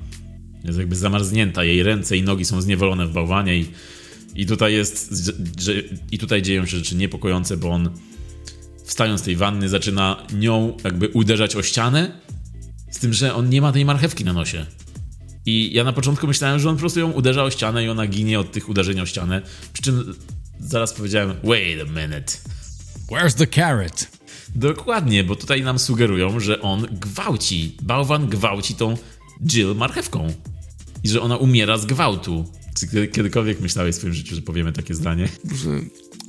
Jest 0.64 0.80
jakby 0.80 0.96
zamarznięta, 0.96 1.64
jej 1.64 1.84
ręce 1.84 2.18
i 2.18 2.24
nogi 2.24 2.46
są 2.46 2.62
zniewolone 2.62 3.08
w 3.08 3.14
bałwanie 3.14 3.58
i, 3.58 3.66
i 4.36 4.46
tutaj 4.46 4.74
jest, 4.74 5.14
że, 5.60 5.74
i 6.12 6.18
tutaj 6.18 6.42
dzieją 6.42 6.66
się 6.66 6.78
rzeczy 6.78 6.96
niepokojące, 6.96 7.58
bo 7.58 7.70
on 7.70 7.90
wstając 8.84 9.22
z 9.22 9.24
tej 9.24 9.36
wanny 9.36 9.70
zaczyna 9.70 10.28
nią 10.34 10.78
jakby 10.84 11.08
uderzać 11.08 11.56
o 11.56 11.64
ścianę, 11.64 12.12
z 12.96 13.00
tym, 13.00 13.14
że 13.14 13.36
on 13.36 13.50
nie 13.50 13.62
ma 13.62 13.72
tej 13.72 13.86
marchewki 13.86 14.26
na 14.26 14.34
nosie. 14.34 14.66
I 15.46 15.74
ja 15.74 15.84
na 15.84 15.94
początku 15.94 16.28
myślałem, 16.28 16.60
że 16.60 16.70
on 16.70 16.76
po 16.76 16.80
prostu 16.80 17.00
ją 17.00 17.12
uderza 17.12 17.44
o 17.44 17.52
ścianę 17.52 17.84
i 17.84 17.90
ona 17.90 18.08
ginie 18.08 18.40
od 18.40 18.52
tych 18.52 18.70
uderzeń 18.70 19.00
o 19.02 19.06
ścianę. 19.06 19.42
Przy 19.74 19.84
czym 19.84 20.14
zaraz 20.60 20.94
powiedziałem, 20.94 21.36
wait 21.44 21.82
a 21.82 21.86
minute. 21.86 22.34
Where's 23.12 23.34
the 23.34 23.48
carrot? 23.48 24.08
Dokładnie, 24.56 25.24
bo 25.24 25.36
tutaj 25.36 25.64
nam 25.64 25.80
sugerują, 25.80 26.40
że 26.40 26.62
on 26.62 26.88
gwałci. 26.92 27.78
Bałwan 27.82 28.28
gwałci 28.28 28.76
tą 28.76 28.98
Jill 29.48 29.76
marchewką. 29.76 30.28
I 31.04 31.10
że 31.10 31.22
ona 31.22 31.38
umiera 31.38 31.78
z 31.78 31.86
gwałtu. 31.86 32.46
Czy 32.76 33.08
kiedykolwiek 33.08 33.60
myślałeś 33.60 33.96
w 33.96 33.98
swoim 33.98 34.14
życiu, 34.14 34.36
że 34.36 34.42
powiemy 34.42 34.72
takie 34.72 34.94
zdanie? 34.94 35.30
Muszę 35.44 35.80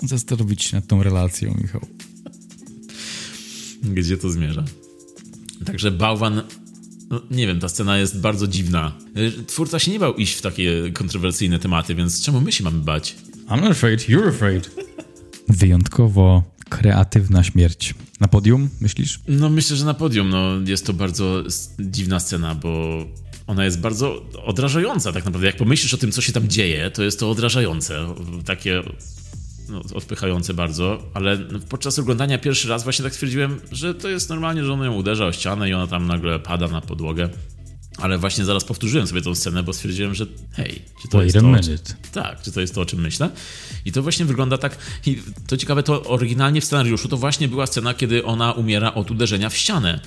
zastanowić 0.02 0.64
się 0.64 0.76
nad 0.76 0.86
tą 0.86 1.02
relacją, 1.02 1.54
Michał. 1.62 1.86
Gdzie 3.82 4.16
to 4.16 4.30
zmierza? 4.30 4.64
Także 5.64 5.90
bałwan 5.90 6.42
no, 7.10 7.20
nie 7.30 7.46
wiem, 7.46 7.60
ta 7.60 7.68
scena 7.68 7.98
jest 7.98 8.20
bardzo 8.20 8.46
dziwna. 8.46 8.92
Twórca 9.46 9.78
się 9.78 9.90
nie 9.90 9.98
bał 9.98 10.14
iść 10.14 10.34
w 10.34 10.42
takie 10.42 10.92
kontrowersyjne 10.92 11.58
tematy, 11.58 11.94
więc 11.94 12.22
czemu 12.22 12.40
my 12.40 12.52
się 12.52 12.64
mamy 12.64 12.78
bać? 12.78 13.16
I'm 13.48 13.60
not 13.60 13.70
afraid, 13.70 14.00
you're 14.00 14.28
afraid. 14.28 14.70
Wyjątkowo 15.48 16.42
kreatywna 16.68 17.44
śmierć. 17.44 17.94
Na 18.20 18.28
podium, 18.28 18.68
myślisz? 18.80 19.20
No 19.28 19.50
myślę, 19.50 19.76
że 19.76 19.84
na 19.84 19.94
podium. 19.94 20.30
No, 20.30 20.52
jest 20.66 20.86
to 20.86 20.92
bardzo 20.92 21.42
dziwna 21.80 22.20
scena, 22.20 22.54
bo 22.54 23.04
ona 23.46 23.64
jest 23.64 23.80
bardzo 23.80 24.22
odrażająca 24.44 25.12
tak 25.12 25.24
naprawdę. 25.24 25.46
Jak 25.46 25.56
pomyślisz 25.56 25.94
o 25.94 25.96
tym, 25.96 26.12
co 26.12 26.22
się 26.22 26.32
tam 26.32 26.48
dzieje, 26.48 26.90
to 26.90 27.02
jest 27.02 27.20
to 27.20 27.30
odrażające. 27.30 28.14
Takie 28.44 28.82
no, 29.68 29.82
odpychające 29.94 30.54
bardzo, 30.54 31.02
ale 31.14 31.38
podczas 31.68 31.98
oglądania 31.98 32.38
pierwszy 32.38 32.68
raz 32.68 32.84
właśnie 32.84 33.02
tak 33.02 33.12
stwierdziłem, 33.12 33.60
że 33.72 33.94
to 33.94 34.08
jest 34.08 34.28
normalnie, 34.28 34.64
że 34.64 34.72
on 34.72 34.84
ją 34.84 34.94
uderza 34.94 35.26
o 35.26 35.32
ścianę 35.32 35.70
i 35.70 35.74
ona 35.74 35.86
tam 35.86 36.06
nagle 36.06 36.38
pada 36.38 36.68
na 36.68 36.80
podłogę. 36.80 37.28
Ale 37.98 38.18
właśnie 38.18 38.44
zaraz 38.44 38.64
powtórzyłem 38.64 39.06
sobie 39.06 39.22
tą 39.22 39.34
scenę, 39.34 39.62
bo 39.62 39.72
stwierdziłem, 39.72 40.14
że 40.14 40.26
hej, 40.52 40.82
czy 41.02 41.08
to 41.08 41.18
Wait 41.18 41.34
jest 41.34 41.44
to, 41.44 41.46
minute. 41.46 41.94
tak, 42.12 42.42
czy 42.42 42.52
to 42.52 42.60
jest 42.60 42.74
to, 42.74 42.80
o 42.80 42.86
czym 42.86 43.00
myślę. 43.00 43.30
I 43.84 43.92
to 43.92 44.02
właśnie 44.02 44.24
wygląda 44.24 44.58
tak, 44.58 44.78
i 45.06 45.22
to 45.46 45.56
ciekawe, 45.56 45.82
to 45.82 46.04
oryginalnie 46.04 46.60
w 46.60 46.64
scenariuszu 46.64 47.08
to 47.08 47.16
właśnie 47.16 47.48
była 47.48 47.66
scena, 47.66 47.94
kiedy 47.94 48.24
ona 48.24 48.52
umiera 48.52 48.94
od 48.94 49.10
uderzenia 49.10 49.48
w 49.48 49.56
ścianę. 49.56 50.00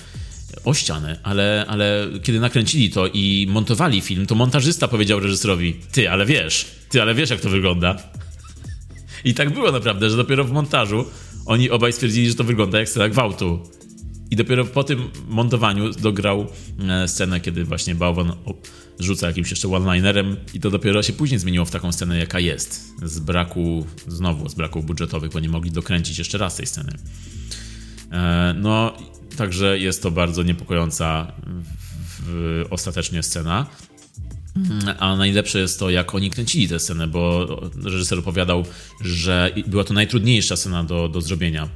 O 0.64 0.74
ścianę, 0.74 1.20
ale, 1.22 1.64
ale 1.68 2.08
kiedy 2.22 2.40
nakręcili 2.40 2.90
to 2.90 3.06
i 3.06 3.46
montowali 3.50 4.00
film, 4.00 4.26
to 4.26 4.34
montażysta 4.34 4.88
powiedział 4.88 5.20
reżyserowi: 5.20 5.74
Ty, 5.92 6.10
ale 6.10 6.26
wiesz, 6.26 6.66
ty, 6.88 7.02
ale 7.02 7.14
wiesz, 7.14 7.30
jak 7.30 7.40
to 7.40 7.50
wygląda. 7.50 7.96
I 9.24 9.34
tak 9.34 9.54
było 9.54 9.72
naprawdę, 9.72 10.10
że 10.10 10.16
dopiero 10.16 10.44
w 10.44 10.52
montażu 10.52 11.04
oni 11.46 11.70
obaj 11.70 11.92
stwierdzili, 11.92 12.28
że 12.28 12.34
to 12.34 12.44
wygląda 12.44 12.78
jak 12.78 12.88
scena 12.88 13.08
gwałtu. 13.08 13.60
I 14.30 14.36
dopiero 14.36 14.64
po 14.64 14.84
tym 14.84 15.10
montowaniu 15.28 15.90
dograł 15.92 16.46
e, 16.88 17.08
scenę, 17.08 17.40
kiedy 17.40 17.64
właśnie 17.64 17.94
bałwan 17.94 18.32
rzuca 18.98 19.26
jakimś 19.26 19.50
jeszcze 19.50 19.68
one-linerem 19.68 20.36
i 20.54 20.60
to 20.60 20.70
dopiero 20.70 21.02
się 21.02 21.12
później 21.12 21.40
zmieniło 21.40 21.64
w 21.64 21.70
taką 21.70 21.92
scenę, 21.92 22.18
jaka 22.18 22.40
jest. 22.40 22.94
Z 23.02 23.18
braku, 23.18 23.86
znowu 24.06 24.48
z 24.48 24.54
braków 24.54 24.86
budżetowych, 24.86 25.30
bo 25.30 25.40
nie 25.40 25.48
mogli 25.48 25.70
dokręcić 25.70 26.18
jeszcze 26.18 26.38
raz 26.38 26.56
tej 26.56 26.66
sceny. 26.66 26.92
E, 28.12 28.54
no, 28.58 28.96
także 29.36 29.78
jest 29.78 30.02
to 30.02 30.10
bardzo 30.10 30.42
niepokojąca 30.42 31.32
ostatecznie 32.70 33.22
scena. 33.22 33.66
A 34.98 35.16
najlepsze 35.16 35.58
jest 35.58 35.78
to, 35.78 35.90
jak 35.90 36.14
oni 36.14 36.30
kręcili 36.30 36.68
tę 36.68 36.80
scenę, 36.80 37.06
bo 37.06 37.46
reżyser 37.84 38.18
opowiadał, 38.18 38.64
że 39.00 39.50
była 39.66 39.84
to 39.84 39.94
najtrudniejsza 39.94 40.56
scena 40.56 40.84
do, 40.84 41.08
do 41.08 41.20
zrobienia. 41.20 41.68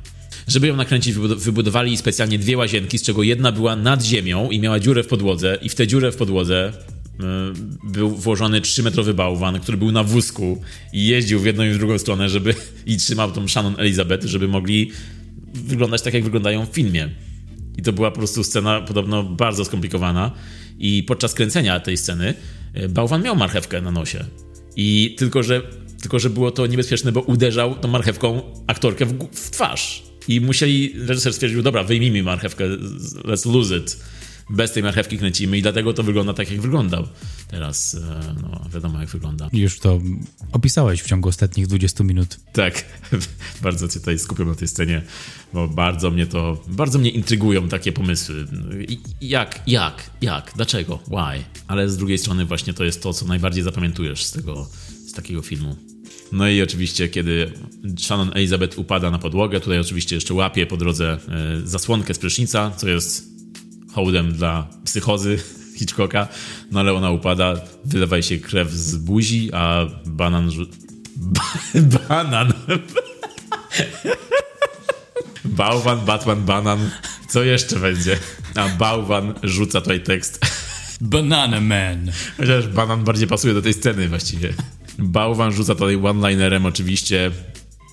Żeby 0.49 0.66
ją 0.66 0.77
nakręcić, 0.77 1.14
wybudowali 1.14 1.97
specjalnie 1.97 2.39
dwie 2.39 2.57
łazienki, 2.57 2.99
z 2.99 3.03
czego 3.03 3.22
jedna 3.22 3.53
była 3.53 3.77
nad 3.77 4.05
ziemią 4.05 4.51
i 4.51 4.61
miała 4.61 4.81
dziurę 4.81 5.03
w 5.03 5.07
podłodze, 5.07 5.59
i 5.62 5.68
w 5.68 5.75
tę 5.75 5.87
dziurę 5.87 6.12
w 6.12 6.16
podłodze 6.16 6.72
y, 6.72 7.93
był 7.93 8.11
włożony 8.11 8.61
3-metrowy 8.61 9.12
bałwan, 9.12 9.61
który 9.61 9.79
był 9.79 9.93
na 9.93 10.05
wózku 10.05 10.62
i 10.93 11.07
jeździł 11.07 11.41
w 11.41 11.47
jedną 11.47 11.64
i 11.64 11.70
w 11.70 11.79
drugą 11.79 11.99
stronę, 11.99 12.29
żeby 12.29 12.55
i 12.87 12.97
trzymał 12.97 13.33
tą 13.33 13.49
Shannon 13.49 13.75
Elizabeth, 13.79 14.27
żeby 14.27 14.49
mogli 14.49 14.91
wyglądać 15.55 16.03
tak, 16.03 16.14
jak 16.14 16.25
wyglądają 16.25 16.66
w 16.66 16.68
filmie. 16.68 17.09
I 17.79 17.83
to 17.83 17.93
była 17.93 18.11
po 18.11 18.16
prostu 18.16 18.45
scena 18.45 18.81
podobno 18.81 19.22
bardzo 19.22 19.64
skomplikowana. 19.64 20.31
I 20.79 21.03
podczas 21.03 21.35
kręcenia 21.35 21.81
tej 21.81 21.97
sceny 21.97 22.35
e, 22.75 22.89
bałwan 22.89 23.22
miał 23.22 23.37
marchewkę 23.37 23.81
na 23.81 23.91
nosie. 23.91 24.25
I 24.77 25.14
tylko, 25.18 25.43
że, 25.43 25.62
tylko, 26.01 26.18
że 26.18 26.31
było 26.31 26.51
to 26.51 26.66
niebezpieczne, 26.66 27.12
bo 27.12 27.20
uderzał 27.20 27.75
tą 27.75 27.89
marchewką 27.89 28.43
aktorkę 28.66 29.07
w, 29.07 29.29
w 29.33 29.51
twarz. 29.51 30.03
I 30.29 30.41
musieli, 30.41 30.95
reżyser 31.07 31.33
stwierdził, 31.33 31.62
dobra, 31.62 31.85
wyjmijmy 31.85 32.22
marchewkę, 32.22 32.64
let's 33.25 33.53
lose 33.53 33.77
it 33.77 33.97
bez 34.51 34.72
tej 34.72 34.82
marchewki 34.82 35.18
kręcimy 35.18 35.59
i 35.59 35.62
dlatego 35.62 35.92
to 35.92 36.03
wygląda 36.03 36.34
tak, 36.34 36.51
jak 36.51 36.61
wyglądał. 36.61 37.09
Teraz 37.49 37.95
e, 37.95 38.34
no, 38.42 38.64
wiadomo, 38.74 39.01
jak 39.01 39.09
wygląda. 39.09 39.49
Już 39.53 39.78
to 39.78 40.01
opisałeś 40.53 41.03
w 41.03 41.07
ciągu 41.07 41.28
ostatnich 41.28 41.66
20 41.66 42.05
minut. 42.05 42.36
Tak, 42.53 42.84
bardzo 43.62 43.88
cię 43.88 44.01
tutaj 44.01 44.18
skupiam 44.18 44.49
na 44.49 44.55
tej 44.55 44.68
scenie, 44.68 45.03
bo 45.53 45.68
bardzo 45.68 46.11
mnie 46.11 46.26
to, 46.26 46.62
bardzo 46.68 46.99
mnie 46.99 47.11
intrygują 47.11 47.68
takie 47.68 47.92
pomysły. 47.92 48.47
Jak, 49.20 49.62
jak, 49.66 50.11
jak, 50.20 50.53
dlaczego, 50.57 50.99
why? 51.07 51.45
Ale 51.66 51.90
z 51.90 51.97
drugiej 51.97 52.18
strony 52.18 52.45
właśnie 52.45 52.74
to 52.74 52.84
jest 52.84 53.03
to, 53.03 53.12
co 53.12 53.26
najbardziej 53.26 53.64
zapamiętujesz 53.64 54.24
z 54.24 54.32
tego, 54.32 54.68
z 55.07 55.12
takiego 55.12 55.42
filmu. 55.42 55.76
No 56.32 56.49
i 56.49 56.62
oczywiście, 56.62 57.09
kiedy 57.09 57.53
Shannon 57.99 58.30
Elizabeth 58.34 58.78
upada 58.78 59.11
na 59.11 59.18
podłogę, 59.18 59.61
tutaj 59.61 59.78
oczywiście 59.78 60.14
jeszcze 60.14 60.34
łapie 60.34 60.66
po 60.66 60.76
drodze 60.76 61.18
e, 61.28 61.66
zasłonkę 61.66 62.14
z 62.14 62.18
prysznica, 62.18 62.70
co 62.76 62.88
jest 62.88 63.34
hołdem 63.95 64.32
dla 64.32 64.66
psychozy 64.84 65.38
Hitchcocka, 65.78 66.28
no 66.70 66.80
ale 66.80 66.92
ona 66.92 67.11
upada, 67.11 67.55
wylewa 67.84 68.22
się 68.22 68.38
krew 68.38 68.70
z 68.70 68.97
buzi, 68.97 69.51
a 69.53 69.86
banan... 70.07 70.51
Ba 71.16 71.45
banan... 72.09 72.53
Bałwan, 75.45 76.01
Batman, 76.05 76.45
banan. 76.45 76.90
Co 77.28 77.42
jeszcze 77.42 77.76
będzie? 77.76 78.18
A 78.55 78.68
bałwan 78.68 79.34
rzuca 79.42 79.80
tutaj 79.80 80.01
tekst. 80.01 80.40
Banana 81.01 81.61
Man. 81.61 82.11
Chociaż 82.36 82.68
banan 82.68 83.05
bardziej 83.05 83.28
pasuje 83.28 83.55
do 83.55 83.62
tej 83.62 83.74
sceny 83.74 84.09
właściwie. 84.09 84.55
Bałwan 84.99 85.53
rzuca 85.53 85.74
tutaj 85.74 85.97
one-linerem 85.97 86.66
oczywiście 86.66 87.30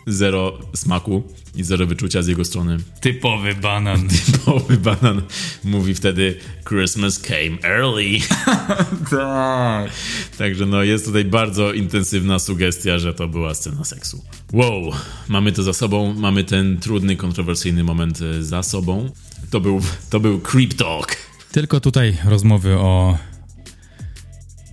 zero 0.07 0.59
smaku 0.75 1.23
i 1.55 1.63
zero 1.63 1.85
wyczucia 1.85 2.21
z 2.21 2.27
jego 2.27 2.45
strony. 2.45 2.77
Typowy 3.01 3.55
banan. 3.55 4.07
Typowy 4.31 4.77
banan 4.77 5.21
mówi 5.63 5.93
wtedy 5.93 6.37
Christmas 6.69 7.19
came 7.19 7.57
early. 7.63 8.19
tak. 9.11 9.91
Także 10.37 10.65
no 10.65 10.83
jest 10.83 11.05
tutaj 11.05 11.25
bardzo 11.25 11.73
intensywna 11.73 12.39
sugestia, 12.39 12.99
że 12.99 13.13
to 13.13 13.27
była 13.27 13.53
scena 13.53 13.83
seksu. 13.83 14.23
Wow, 14.53 14.91
mamy 15.27 15.51
to 15.51 15.63
za 15.63 15.73
sobą, 15.73 16.13
mamy 16.13 16.43
ten 16.43 16.77
trudny, 16.77 17.15
kontrowersyjny 17.15 17.83
moment 17.83 18.19
e, 18.21 18.43
za 18.43 18.63
sobą. 18.63 19.09
To 19.49 19.59
był, 19.59 19.81
to 20.09 20.19
był 20.19 20.39
Creep 20.39 20.73
Talk. 20.73 21.17
Tylko 21.51 21.79
tutaj 21.79 22.17
rozmowy 22.25 22.73
o 22.73 23.17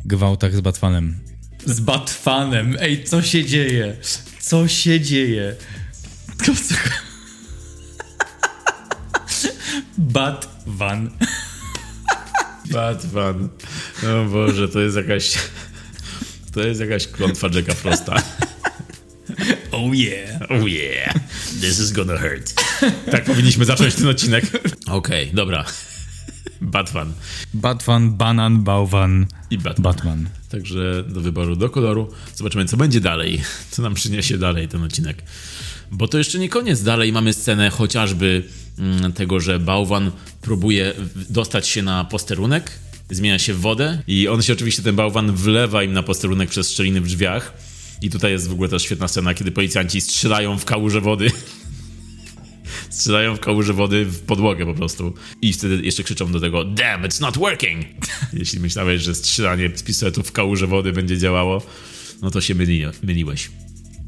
gwałtach 0.05 0.57
z 0.57 0.61
Batwanem. 0.61 1.17
Z 1.65 1.81
Batwanem. 1.81 2.77
Ej, 2.81 3.05
co 3.05 3.23
się 3.23 3.45
dzieje? 3.45 3.97
Co 4.49 4.69
się 4.69 5.01
dzieje? 5.01 5.57
Batwan. 9.99 11.11
Batman. 12.71 13.49
O 14.03 14.25
Boże, 14.25 14.69
to 14.69 14.81
jest 14.81 14.97
jakaś... 14.97 15.35
To 16.53 16.61
jest 16.61 16.81
jakaś 16.81 17.07
klątwa 17.07 17.49
Jacka 17.55 17.75
Frosta. 17.75 18.23
Oh 19.73 19.95
yeah. 19.95 20.43
Oh 20.43 20.69
yeah. 20.69 21.15
This 21.61 21.81
is 21.81 21.93
gonna 21.93 22.19
hurt. 22.19 22.55
Tak 23.11 23.25
powinniśmy 23.25 23.65
zacząć 23.65 23.95
ten 23.95 24.09
odcinek. 24.09 24.45
Okej, 24.87 25.25
okay, 25.25 25.35
dobra. 25.35 25.65
Batman. 26.61 27.13
Batman, 27.55 28.17
banan, 28.17 28.63
bałwan 28.63 29.27
i 29.51 29.59
Batman. 29.59 29.83
Batman. 29.83 30.29
Także 30.49 31.05
do 31.09 31.21
wyboru, 31.21 31.57
do 31.57 31.71
koloru. 31.71 32.11
Zobaczymy, 32.35 32.65
co 32.65 32.77
będzie 32.77 33.01
dalej. 33.01 33.43
Co 33.71 33.83
nam 33.83 33.95
przyniesie 33.95 34.39
dalej 34.39 34.69
ten 34.69 34.83
odcinek. 34.83 35.23
Bo 35.91 36.09
to 36.09 36.19
jeszcze 36.19 36.39
nie 36.39 36.49
koniec. 36.49 36.83
Dalej 36.83 37.13
mamy 37.13 37.33
scenę 37.33 37.71
chociażby 37.71 38.45
mm, 38.79 39.13
tego, 39.13 39.41
że 39.41 39.59
bałwan 39.59 40.11
próbuje 40.41 40.93
dostać 41.31 41.69
się 41.69 41.83
na 41.83 42.05
posterunek, 42.05 42.71
zmienia 43.11 43.39
się 43.39 43.55
w 43.55 43.61
wodę 43.61 44.03
i 44.07 44.29
on 44.29 44.43
się 44.43 44.53
oczywiście, 44.53 44.83
ten 44.83 44.97
bałwan, 44.97 45.33
wlewa 45.33 45.83
im 45.83 45.93
na 45.93 46.03
posterunek 46.03 46.51
przez 46.51 46.73
szczeliny 46.73 47.01
w 47.01 47.07
drzwiach. 47.07 47.55
I 48.03 48.11
tutaj 48.11 48.33
jest 48.33 48.49
w 48.49 48.53
ogóle 48.53 48.69
też 48.69 48.83
świetna 48.83 49.09
scena, 49.09 49.35
kiedy 49.35 49.51
policjanci 49.51 50.01
strzelają 50.01 50.59
w 50.59 50.65
kałuże 50.65 51.01
wody. 51.01 51.31
strzelają 52.91 53.37
w 53.37 53.41
kałuże 53.41 53.73
wody 53.73 54.05
w 54.05 54.21
podłogę 54.21 54.67
po 54.67 54.75
prostu. 54.75 55.15
I 55.43 55.53
wtedy 55.53 55.81
jeszcze 55.83 56.03
krzyczą 56.03 56.33
do 56.33 56.41
tego 56.41 56.65
Damn, 56.65 57.03
it's 57.03 57.21
not 57.21 57.39
working! 57.39 57.85
Jeśli 58.33 58.61
myślałeś, 58.61 59.03
że 59.03 59.15
strzelanie 59.15 59.71
z 59.75 59.83
pistoletu 59.83 60.23
w 60.23 60.33
kałuże 60.33 60.67
wody 60.67 60.93
będzie 60.93 61.19
działało, 61.19 61.63
no 62.23 62.31
to 62.31 62.41
się 62.41 62.55
myli, 62.55 62.85
myliłeś. 63.03 63.51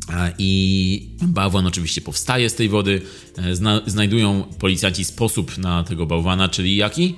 A, 0.08 0.28
I 0.38 1.08
bałwan 1.22 1.66
oczywiście 1.66 2.00
powstaje 2.00 2.50
z 2.50 2.54
tej 2.54 2.68
wody. 2.68 3.02
E, 3.38 3.56
Zna, 3.56 3.80
znajdują 3.86 4.42
policjanci 4.58 5.04
sposób 5.04 5.58
na 5.58 5.84
tego 5.84 6.06
bałwana, 6.06 6.48
czyli 6.48 6.76
jaki? 6.76 7.16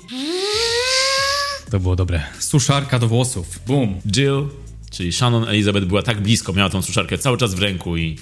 To 1.71 1.81
było 1.81 1.97
dobre. 1.97 2.23
Suszarka 2.39 2.99
do 2.99 3.09
włosów. 3.09 3.61
Boom. 3.67 4.01
Jill, 4.07 4.49
czyli 4.91 5.13
Shannon 5.13 5.49
Elizabeth 5.49 5.87
była 5.87 6.03
tak 6.03 6.21
blisko, 6.21 6.53
miała 6.53 6.71
tą 6.71 6.83
suszarkę 6.83 7.19
cały 7.19 7.39
czas 7.39 7.55
w 7.55 7.59
ręku 7.59 7.97
i 7.97 8.19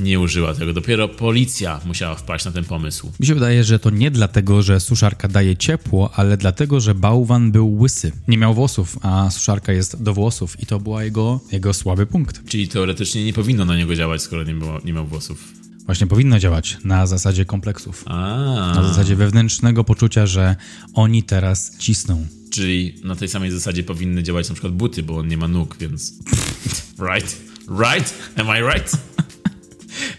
nie 0.00 0.20
użyła 0.20 0.54
tego. 0.54 0.72
Dopiero 0.72 1.08
policja 1.08 1.80
musiała 1.86 2.14
wpaść 2.14 2.44
na 2.44 2.52
ten 2.52 2.64
pomysł. 2.64 3.12
Mi 3.20 3.26
się 3.26 3.34
wydaje, 3.34 3.64
że 3.64 3.78
to 3.78 3.90
nie 3.90 4.10
dlatego, 4.10 4.62
że 4.62 4.80
suszarka 4.80 5.28
daje 5.28 5.56
ciepło, 5.56 6.10
ale 6.14 6.36
dlatego, 6.36 6.80
że 6.80 6.94
bałwan 6.94 7.52
był 7.52 7.78
łysy. 7.80 8.12
Nie 8.28 8.38
miał 8.38 8.54
włosów, 8.54 8.98
a 9.02 9.30
suszarka 9.30 9.72
jest 9.72 10.02
do 10.02 10.14
włosów 10.14 10.60
i 10.62 10.66
to 10.66 10.80
była 10.80 11.04
jego, 11.04 11.40
jego 11.52 11.74
słaby 11.74 12.06
punkt. 12.06 12.48
Czyli 12.48 12.68
teoretycznie 12.68 13.24
nie 13.24 13.32
powinno 13.32 13.64
na 13.64 13.76
niego 13.76 13.94
działać, 13.94 14.22
skoro 14.22 14.44
nie, 14.44 14.54
było, 14.54 14.78
nie 14.84 14.92
miał 14.92 15.06
włosów. 15.06 15.52
Właśnie 15.86 16.06
powinno 16.06 16.38
działać 16.38 16.76
na 16.84 17.06
zasadzie 17.06 17.44
kompleksów. 17.44 18.04
A, 18.06 18.72
Na 18.76 18.88
zasadzie 18.88 19.16
wewnętrznego 19.16 19.84
poczucia, 19.84 20.26
że 20.26 20.56
oni 20.94 21.22
teraz 21.22 21.78
cisną. 21.78 22.26
czyli 22.50 22.94
na 23.04 23.16
tej 23.16 23.28
samej 23.28 23.50
zasadzie 23.50 23.82
powinny 23.84 24.22
działać 24.22 24.48
na 24.48 24.54
przykład 24.54 24.72
buty, 24.72 25.02
bo 25.02 25.16
on 25.18 25.28
nie 25.28 25.36
ma 25.36 25.48
nóg, 25.48 25.76
więc... 25.80 26.14
right? 27.12 27.36
Right? 27.84 28.14
Am 28.36 28.46
I 28.46 28.74
right? 28.74 28.96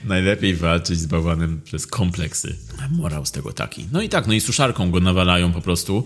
Najlepiej 0.10 0.55
walczyć 0.55 0.99
z 0.99 1.05
bałwanem 1.05 1.62
przez 1.62 1.88
kompleksy. 1.88 2.55
Morał 2.91 3.26
z 3.26 3.32
tego 3.32 3.53
taki. 3.53 3.88
No 3.91 4.01
i 4.01 4.10
tak, 4.10 4.28
no 4.28 4.34
i 4.34 4.41
suszarką 4.41 4.91
go 4.91 4.99
nawalają 4.99 5.51
po 5.51 5.62
prostu. 5.62 6.03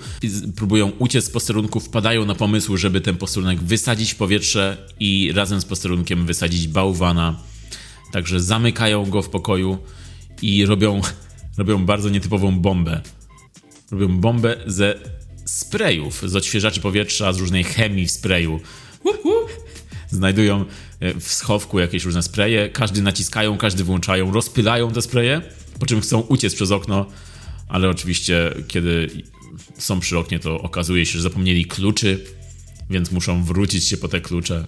Próbują 0.55 0.89
uciec 0.99 1.25
z 1.25 1.29
posterunku, 1.29 1.79
wpadają 1.79 2.25
na 2.25 2.35
pomysł, 2.35 2.77
żeby 2.77 3.01
ten 3.01 3.17
posterunek 3.17 3.63
wysadzić 3.63 4.13
w 4.13 4.15
powietrze 4.15 4.77
i 4.99 5.31
razem 5.35 5.61
z 5.61 5.65
posterunkiem 5.65 6.25
wysadzić 6.25 6.67
bałwana. 6.67 7.39
Także 8.11 8.39
zamykają 8.39 9.05
go 9.05 9.21
w 9.21 9.29
pokoju 9.29 9.77
i 10.41 10.65
robią, 10.65 11.01
robią 11.57 11.85
bardzo 11.85 12.09
nietypową 12.09 12.59
bombę. 12.59 13.01
Robią 13.91 14.17
bombę 14.17 14.55
ze 14.65 14.99
sprayów, 15.45 16.21
z 16.25 16.35
odświeżaczy 16.35 16.81
powietrza, 16.81 17.33
z 17.33 17.37
różnej 17.37 17.63
chemii 17.63 18.07
w 18.07 18.11
sprayu. 18.11 18.59
Znajdują 20.13 20.65
e, 20.99 21.19
w 21.19 21.33
schowku 21.33 21.79
jakieś 21.79 22.05
różne 22.05 22.23
spraye, 22.23 22.69
każdy 22.69 23.01
naciskają, 23.01 23.57
każdy 23.57 23.83
włączają, 23.83 24.31
rozpylają 24.31 24.91
te 24.91 25.01
spraye, 25.01 25.41
po 25.79 25.85
czym 25.85 26.01
chcą 26.01 26.19
uciec 26.19 26.55
przez 26.55 26.71
okno, 26.71 27.05
ale 27.67 27.89
oczywiście 27.89 28.53
kiedy 28.67 29.09
są 29.77 29.99
przy 29.99 30.17
oknie, 30.17 30.39
to 30.39 30.61
okazuje 30.61 31.05
się, 31.05 31.11
że 31.11 31.21
zapomnieli 31.21 31.65
kluczy, 31.65 32.25
więc 32.89 33.11
muszą 33.11 33.43
wrócić 33.43 33.85
się 33.87 33.97
po 33.97 34.07
te 34.07 34.21
klucze. 34.21 34.65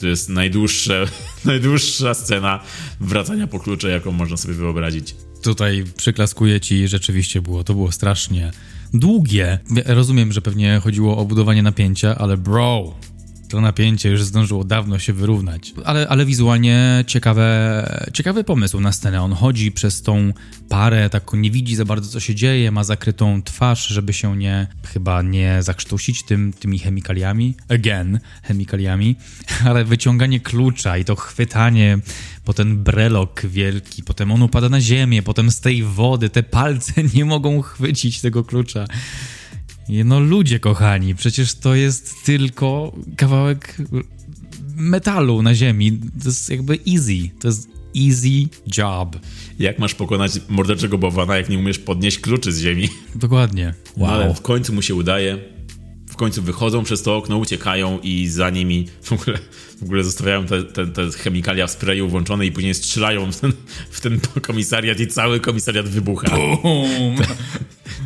To 0.00 0.06
jest 0.06 0.28
najdłuższe, 0.28 1.06
najdłuższa 1.44 2.14
scena 2.14 2.60
wracania 3.00 3.46
po 3.46 3.60
klucze, 3.60 3.90
jaką 3.90 4.12
można 4.12 4.36
sobie 4.36 4.54
wyobrazić. 4.54 5.14
Tutaj 5.42 5.84
przyklaskuję 5.96 6.60
ci, 6.60 6.88
rzeczywiście 6.88 7.42
było, 7.42 7.64
to 7.64 7.74
było 7.74 7.92
strasznie 7.92 8.50
długie. 8.94 9.58
Rozumiem, 9.86 10.32
że 10.32 10.42
pewnie 10.42 10.80
chodziło 10.84 11.16
o 11.16 11.24
budowanie 11.24 11.62
napięcia, 11.62 12.18
ale 12.18 12.36
bro, 12.36 12.94
to 13.50 13.60
napięcie 13.60 14.10
już 14.10 14.24
zdążyło 14.24 14.64
dawno 14.64 14.98
się 14.98 15.12
wyrównać. 15.12 15.74
Ale, 15.84 16.08
ale 16.08 16.26
wizualnie 16.26 17.04
ciekawe, 17.06 18.08
ciekawy 18.12 18.44
pomysł 18.44 18.80
na 18.80 18.92
scenę. 18.92 19.22
On 19.22 19.32
chodzi 19.32 19.72
przez 19.72 20.02
tą 20.02 20.32
parę, 20.68 21.10
tak 21.10 21.32
nie 21.32 21.50
widzi 21.50 21.76
za 21.76 21.84
bardzo 21.84 22.08
co 22.08 22.20
się 22.20 22.34
dzieje, 22.34 22.70
ma 22.70 22.84
zakrytą 22.84 23.42
twarz, 23.42 23.86
żeby 23.86 24.12
się 24.12 24.36
nie, 24.36 24.66
chyba 24.92 25.22
nie 25.22 25.62
zakrztusić 25.62 26.22
tym, 26.22 26.52
tymi 26.52 26.78
chemikaliami. 26.78 27.54
Again, 27.68 28.20
chemikaliami. 28.42 29.16
Ale 29.68 29.84
wyciąganie 29.84 30.40
klucza 30.40 30.98
i 30.98 31.04
to 31.04 31.16
chwytanie 31.16 31.98
po 32.44 32.54
ten 32.54 32.82
brelok 32.82 33.46
wielki, 33.46 34.02
potem 34.02 34.32
on 34.32 34.42
upada 34.42 34.68
na 34.68 34.80
ziemię, 34.80 35.22
potem 35.22 35.50
z 35.50 35.60
tej 35.60 35.82
wody 35.82 36.30
te 36.30 36.42
palce 36.42 36.92
nie 37.14 37.24
mogą 37.24 37.62
chwycić 37.62 38.20
tego 38.20 38.44
klucza. 38.44 38.86
No 40.04 40.20
ludzie 40.20 40.58
kochani, 40.60 41.14
przecież 41.14 41.54
to 41.54 41.74
jest 41.74 42.14
tylko 42.24 42.96
kawałek 43.16 43.76
metalu 44.76 45.42
na 45.42 45.54
ziemi. 45.54 46.00
To 46.22 46.28
jest 46.28 46.50
jakby 46.50 46.78
easy. 46.94 47.28
To 47.40 47.48
jest 47.48 47.68
easy 47.96 48.48
job. 48.76 49.16
Jak 49.58 49.78
masz 49.78 49.94
pokonać 49.94 50.32
morderczego 50.48 50.98
bałwana, 50.98 51.36
jak 51.36 51.48
nie 51.48 51.58
umiesz 51.58 51.78
podnieść 51.78 52.18
kluczy 52.18 52.52
z 52.52 52.60
ziemi? 52.60 52.88
Dokładnie. 53.14 53.74
No, 53.96 54.06
ale 54.08 54.24
Wow. 54.24 54.34
w 54.34 54.40
końcu 54.40 54.72
mu 54.72 54.82
się 54.82 54.94
udaje. 54.94 55.38
W 56.20 56.22
końcu 56.22 56.42
wychodzą 56.42 56.84
przez 56.84 57.02
to 57.02 57.16
okno, 57.16 57.36
uciekają 57.36 57.98
i 58.02 58.28
za 58.28 58.50
nimi 58.50 58.88
w 59.02 59.12
ogóle, 59.12 59.38
w 59.80 59.82
ogóle 59.82 60.04
zostawiają 60.04 60.46
te, 60.46 60.62
te, 60.62 60.86
te 60.86 61.10
chemikalia 61.10 61.66
w 61.66 61.70
sprayu 61.70 62.08
włączone 62.08 62.46
i 62.46 62.52
później 62.52 62.74
strzelają 62.74 63.32
w 63.32 63.40
ten, 63.40 63.52
w 63.90 64.00
ten 64.00 64.20
komisariat 64.42 65.00
i 65.00 65.06
cały 65.06 65.40
komisariat 65.40 65.88
wybucha. 65.88 66.36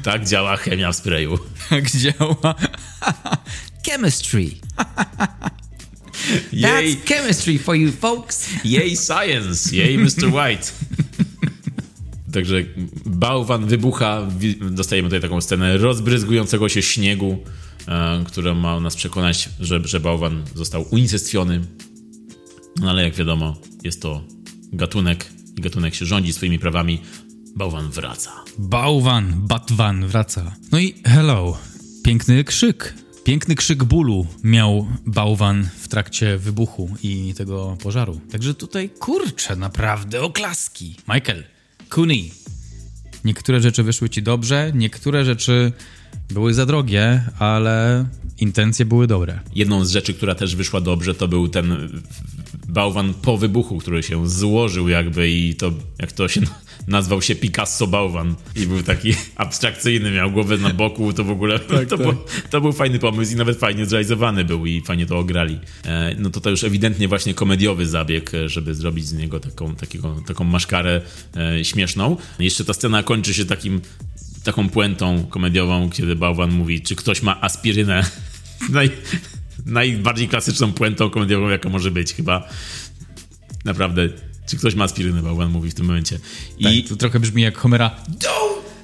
Tak 0.03 0.29
działa 0.29 0.57
chemia 0.57 0.93
w 0.93 0.97
sprayu. 0.97 1.39
Jak 1.71 1.91
działa? 1.91 2.55
Chemistry. 3.87 4.51
Jej, 6.53 6.97
That's 6.97 7.09
chemistry 7.09 7.59
for 7.59 7.77
you 7.77 7.93
folks. 7.93 8.49
jej 8.65 8.97
science, 8.97 9.77
jej 9.77 9.99
Mr. 9.99 10.27
White. 10.27 10.73
Także 12.33 12.57
bałwan 13.07 13.67
wybucha, 13.67 14.29
dostajemy 14.71 15.09
tutaj 15.09 15.21
taką 15.21 15.41
scenę 15.41 15.79
rozbryzgującego 15.79 16.69
się 16.69 16.83
śniegu, 16.83 17.45
która 18.27 18.55
ma 18.55 18.81
nas 18.81 18.97
przekonać, 18.97 19.49
że, 19.61 19.81
że 19.85 20.01
bałwan 20.01 20.43
został 20.55 20.87
unicestwiony. 20.91 21.61
No 22.81 22.91
ale 22.91 23.05
jak 23.05 23.15
wiadomo, 23.15 23.57
jest 23.83 24.03
to 24.03 24.25
gatunek 24.73 25.33
i 25.57 25.61
gatunek 25.61 25.95
się 25.95 26.07
rządzi 26.07 26.33
swoimi 26.33 26.59
prawami. 26.59 27.01
Bałwan 27.57 27.91
wraca. 27.91 28.31
Bałwan, 28.59 29.35
Batwan 29.37 30.07
wraca. 30.07 30.57
No 30.73 30.79
i 30.79 30.95
hello. 31.05 31.59
Piękny 32.05 32.45
krzyk. 32.45 32.95
Piękny 33.25 33.55
krzyk 33.55 33.85
bólu 33.85 34.27
miał 34.43 34.89
bałwan 35.07 35.69
w 35.79 35.89
trakcie 35.89 36.39
wybuchu 36.39 36.95
i 37.03 37.35
tego 37.37 37.77
pożaru. 37.83 38.21
Także 38.33 38.55
tutaj 38.55 38.91
kurczę, 38.91 39.57
naprawdę 39.57 40.23
oklaski. 40.23 40.97
Michael, 41.09 41.45
Cooney. 41.89 42.44
Niektóre 43.25 43.61
rzeczy 43.61 43.83
wyszły 43.83 44.11
ci 44.11 44.23
dobrze, 44.23 44.73
niektóre 44.75 45.25
rzeczy 45.25 45.73
były 46.31 46.55
za 46.55 46.67
drogie, 46.67 47.23
ale 47.39 48.05
intencje 48.39 48.85
były 48.85 49.07
dobre. 49.07 49.41
Jedną 49.55 49.85
z 49.85 49.91
rzeczy, 49.91 50.15
która 50.15 50.35
też 50.35 50.57
wyszła 50.57 50.81
dobrze, 50.81 51.15
to 51.15 51.29
był 51.29 51.49
ten 51.49 51.89
bałwan 52.69 53.15
po 53.15 53.39
wybuchu, 53.39 53.79
który 53.79 54.03
się 54.03 54.29
złożył 54.29 54.89
jakby 54.89 55.31
i 55.31 55.55
to, 55.55 55.73
jak 55.99 56.13
to 56.13 56.29
się 56.29 56.41
nazwał 56.87 57.23
się 57.23 57.35
Picasso 57.35 57.87
bałwan 57.87 58.35
i 58.57 58.67
był 58.67 58.83
taki 58.83 59.15
abstrakcyjny, 59.37 60.11
miał 60.11 60.31
głowę 60.31 60.59
na 60.59 60.71
boku, 60.71 61.13
to 61.13 61.25
w 61.25 61.31
ogóle 61.31 61.59
to, 61.59 61.99
Był, 61.99 62.15
to 62.51 62.61
był 62.61 62.73
fajny 62.73 62.99
pomysł 62.99 63.33
i 63.33 63.37
nawet 63.37 63.59
fajnie 63.59 63.87
zrealizowany 63.87 64.45
był 64.45 64.67
i 64.67 64.81
fajnie 64.81 65.07
to 65.07 65.19
ograli. 65.19 65.59
E, 65.85 66.15
no 66.19 66.31
to 66.31 66.41
to 66.41 66.51
już 66.51 66.65
ewidentnie 66.65 67.09
właśnie 67.09 67.35
komediowy 67.35 67.87
zabieg, 67.87 68.35
e, 68.35 68.49
żeby 68.49 68.75
zrobić 68.75 69.07
z 69.07 69.13
niego 69.13 69.41
taką, 69.41 69.77
takiego, 69.77 70.23
taką 70.27 70.45
maszkarę 70.45 71.01
e, 71.37 71.65
śmieszną. 71.65 72.17
Jeszcze 72.39 72.65
ta 72.65 72.75
scena 72.75 73.03
kończy 73.03 73.35
się 73.35 73.45
takim 73.45 73.81
taką 74.45 74.69
puentą 74.69 75.27
komediową, 75.31 75.91
kiedy 75.91 76.17
bałwan 76.17 76.51
mówi, 76.51 76.83
czy 76.83 76.97
ktoś 76.97 77.23
ma 77.23 77.41
aspirynę. 77.41 78.05
Naj, 78.71 78.91
najbardziej 79.67 80.29
klasyczną 80.29 80.73
puentą 80.73 81.11
komediową, 81.11 81.49
jaka 81.49 81.69
może 81.69 81.91
być 81.91 82.15
chyba. 82.15 82.49
Naprawdę, 83.65 84.09
czy 84.47 84.57
ktoś 84.57 84.75
ma 84.75 84.85
aspirynę, 84.85 85.23
bałwan 85.23 85.51
mówi 85.51 85.71
w 85.71 85.75
tym 85.75 85.87
momencie. 85.87 86.19
I 86.59 86.79
I 86.79 86.85
to 86.85 86.97
trochę 86.97 87.21
brzmi 87.21 87.43
jak 87.43 87.59
Homera. 87.59 87.97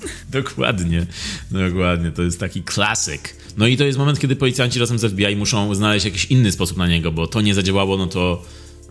Dokładnie, 0.31 1.07
dokładnie, 1.51 2.11
to 2.11 2.23
jest 2.23 2.41
taki 2.41 2.63
klasyk. 2.63 3.37
No 3.57 3.67
i 3.67 3.77
to 3.77 3.85
jest 3.85 3.99
moment, 3.99 4.21
kiedy 4.21 4.37
policjanci 4.37 4.79
razem 4.79 4.99
z 4.99 5.13
FBI 5.13 5.37
muszą 5.37 5.75
znaleźć 5.75 6.05
jakiś 6.05 6.25
inny 6.25 6.53
sposób 6.53 6.77
na 6.77 6.89
niego, 6.89 7.13
bo 7.13 7.27
to 7.27 7.41
nie 7.41 7.55
zadziałało, 7.55 7.97
no 7.97 8.07
to 8.07 8.45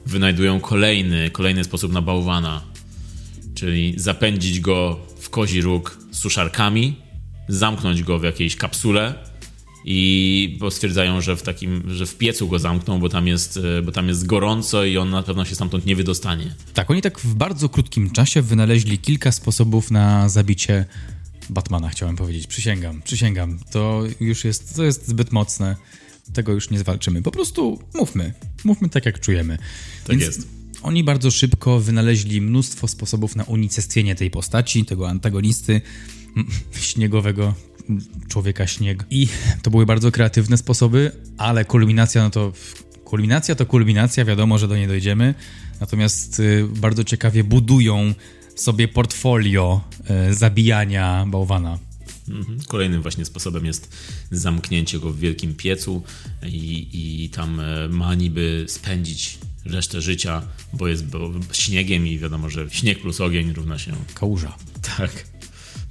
wynajdują 0.06 0.60
kolejny, 0.60 1.30
kolejny 1.30 1.64
sposób 1.64 1.94
na 1.94 2.02
bałwana. 2.02 2.62
Czyli 3.56 3.94
zapędzić 3.98 4.60
go 4.60 5.00
w 5.20 5.30
kozi 5.30 5.62
róg 5.62 5.98
suszarkami, 6.12 6.96
zamknąć 7.48 8.04
go 8.04 8.20
w 8.20 8.24
jakiejś 8.24 8.56
kapsule 8.56 9.14
i 9.86 10.58
bo 10.60 10.72
stwierdzają, 10.72 11.22
że 11.22 11.36
w 11.36 11.42
takim, 11.42 11.84
że 11.88 12.06
w 12.06 12.18
piecu 12.18 12.48
go 12.48 12.60
zamkną, 12.60 13.00
bo 13.00 13.10
tam 13.10 13.28
jest, 13.28 13.60
e, 13.78 13.82
bo 13.82 13.92
tam 13.92 14.08
jest 14.08 14.26
gorąco 14.26 14.86
i 14.86 14.98
on 14.98 15.10
na 15.10 15.24
pewno 15.24 15.46
się 15.46 15.56
stamtąd 15.56 15.86
nie 15.86 15.96
wydostanie. 15.96 16.56
Tak, 16.74 16.92
oni 16.92 17.02
tak 17.02 17.20
w 17.20 17.36
bardzo 17.36 17.70
krótkim 17.70 18.10
czasie 18.10 18.42
wynaleźli 18.42 18.98
kilka 18.98 19.32
sposobów 19.32 19.92
na 19.92 20.30
zabicie 20.30 20.86
Batmana, 21.50 21.90
chciałem 21.90 22.16
powiedzieć. 22.16 22.48
Przysięgam, 22.48 23.02
przysięgam. 23.02 23.60
To 23.72 24.04
już 24.20 24.46
jest, 24.46 24.76
to 24.76 24.84
jest 24.84 25.08
zbyt 25.08 25.32
mocne. 25.32 25.76
tego 26.34 26.52
już 26.52 26.70
nie 26.70 26.80
zwalczymy. 26.80 27.22
Po 27.22 27.32
prostu 27.32 27.80
mówmy. 27.96 28.34
Mówmy 28.64 28.90
tak, 28.90 29.06
jak 29.06 29.20
czujemy. 29.20 29.58
Tak 30.08 30.20
jest. 30.20 30.48
Oni 30.82 31.04
bardzo 31.04 31.32
szybko 31.32 31.80
wynaleźli 31.80 32.42
mnóstwo 32.42 32.88
sposobów 32.88 33.36
na 33.36 33.44
unicestwienie 33.44 34.16
tej 34.16 34.32
postaci, 34.32 34.86
tego 34.86 35.10
antagonisty 35.10 35.82
śniegowego 36.82 37.54
człowieka 38.28 38.68
śnieg. 38.68 39.06
I 39.10 39.28
to 39.62 39.72
były 39.72 39.86
bardzo 39.86 40.12
kreatywne 40.12 40.58
sposoby, 40.58 41.12
ale 41.38 41.66
kulminacja, 41.66 42.24
no 42.24 42.30
to 42.30 42.54
kulminacja 43.04 43.56
to 43.56 43.66
kulminacja, 43.66 44.26
wiadomo, 44.26 44.58
że 44.58 44.68
do 44.68 44.76
niej 44.76 44.88
dojdziemy. 44.88 45.34
Natomiast 45.80 46.40
y, 46.40 46.68
bardzo 46.76 47.04
ciekawie 47.04 47.44
budują 47.44 48.14
sobie 48.56 48.88
portfolio 48.88 49.82
y, 50.30 50.34
zabijania 50.34 51.26
bałwana. 51.28 51.80
Mhm. 52.30 52.60
Kolejnym 52.68 53.02
właśnie 53.02 53.26
sposobem 53.26 53.66
jest 53.66 53.96
zamknięcie 54.32 55.00
go 55.00 55.12
w 55.12 55.20
wielkim 55.20 55.54
piecu 55.56 56.04
i, 56.46 56.88
i 57.24 57.30
tam 57.30 57.60
e, 57.60 57.88
ma 57.88 58.16
niby 58.16 58.66
spędzić 58.68 59.38
resztę 59.66 60.02
życia, 60.02 60.42
bo 60.74 60.88
jest 60.88 61.06
bo 61.06 61.32
śniegiem 61.52 62.08
i 62.08 62.18
wiadomo, 62.18 62.50
że 62.50 62.70
śnieg 62.70 63.02
plus 63.02 63.22
ogień 63.22 63.54
równa 63.54 63.78
się 63.78 63.92
Kałuża. 64.14 64.58
tak. 64.98 65.39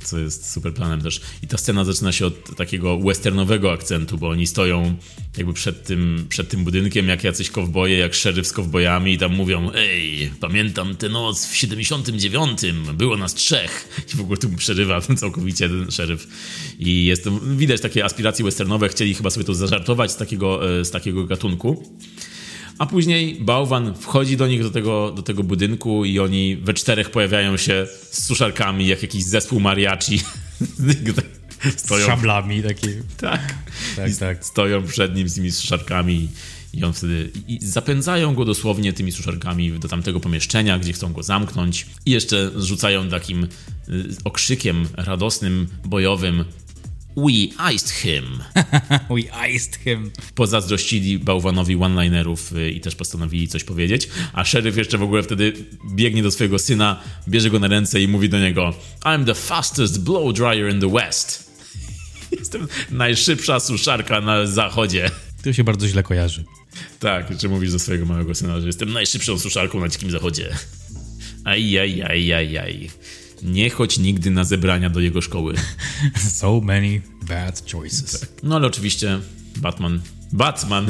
Co 0.09 0.19
jest 0.19 0.51
super 0.51 0.75
planem 0.75 1.03
też. 1.03 1.21
I 1.43 1.47
ta 1.47 1.59
scena 1.59 1.85
zaczyna 1.85 2.13
się 2.13 2.27
od 2.27 2.57
takiego 2.57 2.99
westernowego 2.99 3.73
akcentu, 3.73 4.19
bo 4.19 4.29
oni 4.29 4.47
stoją 4.47 4.97
jakby 5.37 5.53
przed 5.53 5.85
tym, 5.85 6.27
przed 6.29 6.49
tym 6.49 6.65
budynkiem, 6.65 7.09
jak 7.09 7.25
jacyś 7.25 7.51
kowboje, 7.51 7.99
jak 7.99 8.15
szeryf 8.15 8.47
z 8.47 8.53
kowbojami 8.53 9.13
i 9.13 9.19
tam 9.19 9.35
mówią 9.35 9.71
Ej, 9.75 10.31
pamiętam 10.41 10.97
tę 10.97 11.09
noc 11.09 11.47
w 11.47 11.57
79, 11.57 12.61
było 12.95 13.17
nas 13.17 13.35
trzech. 13.35 14.05
I 14.15 14.17
w 14.17 14.21
ogóle 14.21 14.39
tu 14.39 14.49
przerywa 14.49 15.01
całkowicie 15.21 15.69
ten 15.69 15.91
szeryf. 15.91 16.29
I 16.79 17.05
jest 17.05 17.29
widać 17.57 17.81
takie 17.81 18.05
aspiracje 18.05 18.45
westernowe, 18.45 18.89
chcieli 18.89 19.15
chyba 19.15 19.31
sobie 19.31 19.45
to 19.45 19.55
zażartować 19.55 20.13
z 20.13 20.17
takiego, 20.17 20.79
e, 20.81 20.85
z 20.85 20.91
takiego 20.91 21.25
gatunku. 21.25 21.99
A 22.79 22.87
później 22.87 23.39
bałwan 23.41 23.95
wchodzi 23.95 24.37
do 24.37 24.47
nich 24.47 24.63
do 24.63 24.71
tego, 24.71 25.13
do 25.17 25.23
tego 25.23 25.43
budynku 25.43 26.05
i 26.05 26.19
oni 26.19 26.57
we 26.57 26.75
czterech 26.75 27.11
pojawiają 27.11 27.57
się 27.57 27.87
z 28.11 28.25
suszarkami, 28.25 28.87
jak 28.87 29.03
jakiś 29.03 29.25
zespół 29.25 29.61
mariachi. 29.61 30.21
Z 31.77 32.07
szablami 32.07 32.63
takie. 32.63 33.03
Tak. 33.17 33.55
Tak, 33.97 34.17
tak. 34.17 34.45
Stoją 34.45 34.87
przed 34.87 35.15
nim 35.15 35.29
z 35.29 35.35
tymi 35.35 35.53
suszarkami 35.53 36.29
i 36.75 36.85
on 36.85 36.93
wtedy 36.93 37.31
i 37.49 37.59
zapędzają 37.63 38.35
go 38.35 38.45
dosłownie 38.45 38.93
tymi 38.93 39.13
suszarkami 39.13 39.73
do 39.73 39.89
tamtego 39.89 40.21
pomieszczenia, 40.21 40.79
gdzie 40.79 40.93
chcą 40.93 41.13
go 41.13 41.23
zamknąć 41.23 41.87
i 42.07 42.11
jeszcze 42.11 42.51
rzucają 42.57 43.09
takim 43.09 43.45
y, 43.45 43.49
okrzykiem 44.25 44.89
radosnym, 44.97 45.69
bojowym 45.85 46.45
We 47.25 47.51
iced 47.75 47.91
him. 47.91 48.25
We 49.15 49.49
iced 49.55 49.77
him. 49.77 50.11
Pozazdrościli 50.35 51.19
bałwanowi 51.19 51.77
one-linerów 51.77 52.53
y, 52.53 52.71
i 52.71 52.81
też 52.81 52.95
postanowili 52.95 53.49
coś 53.49 53.65
powiedzieć, 53.65 54.09
a 54.33 54.45
szeryf 54.45 54.77
jeszcze 54.77 54.99
w 54.99 55.03
ogóle 55.03 55.23
wtedy 55.23 55.53
biegnie 55.95 56.23
do 56.23 56.31
swojego 56.31 56.59
syna, 56.59 57.01
bierze 57.29 57.51
go 57.51 57.59
na 57.59 57.69
ręce 57.69 58.01
i 58.01 58.09
mówi 58.09 58.29
do 58.29 58.39
niego 58.39 58.75
I'm 59.01 59.27
the 59.27 59.35
fastest 59.35 60.01
blow 60.01 60.35
dryer 60.35 60.71
in 60.71 60.81
the 60.81 60.93
west. 60.93 61.51
Jestem 62.39 62.69
najszybsza 62.91 63.61
suszarka 63.61 64.21
na 64.21 64.47
zachodzie. 64.47 65.11
To 65.43 65.53
się 65.53 65.65
bardzo 65.65 65.89
źle 65.89 66.03
kojarzy. 66.03 66.45
Tak, 66.99 67.39
czy 67.39 67.49
mówisz 67.49 67.73
do 67.73 67.79
swojego 67.79 68.07
małego 68.07 68.35
syna, 68.35 68.61
że 68.61 68.67
jestem 68.67 68.93
najszybszą 68.93 69.39
suszarką 69.39 69.81
na 69.81 69.89
dzikim 69.89 70.11
zachodzie. 70.11 70.57
Aj, 71.45 71.79
aj, 71.79 72.03
aj, 72.03 72.33
aj, 72.35 72.59
aj. 72.59 72.91
Nie 73.43 73.71
chodź 73.71 73.99
nigdy 73.99 74.31
na 74.31 74.45
zebrania 74.45 74.91
do 74.91 75.01
jego 75.01 75.21
szkoły. 75.21 75.55
So 76.39 76.61
many 76.61 77.01
bad 77.29 77.73
choices. 77.73 78.27
No 78.43 78.57
ale 78.57 78.67
oczywiście 78.67 79.21
Batman... 79.57 80.01
Batman! 80.33 80.87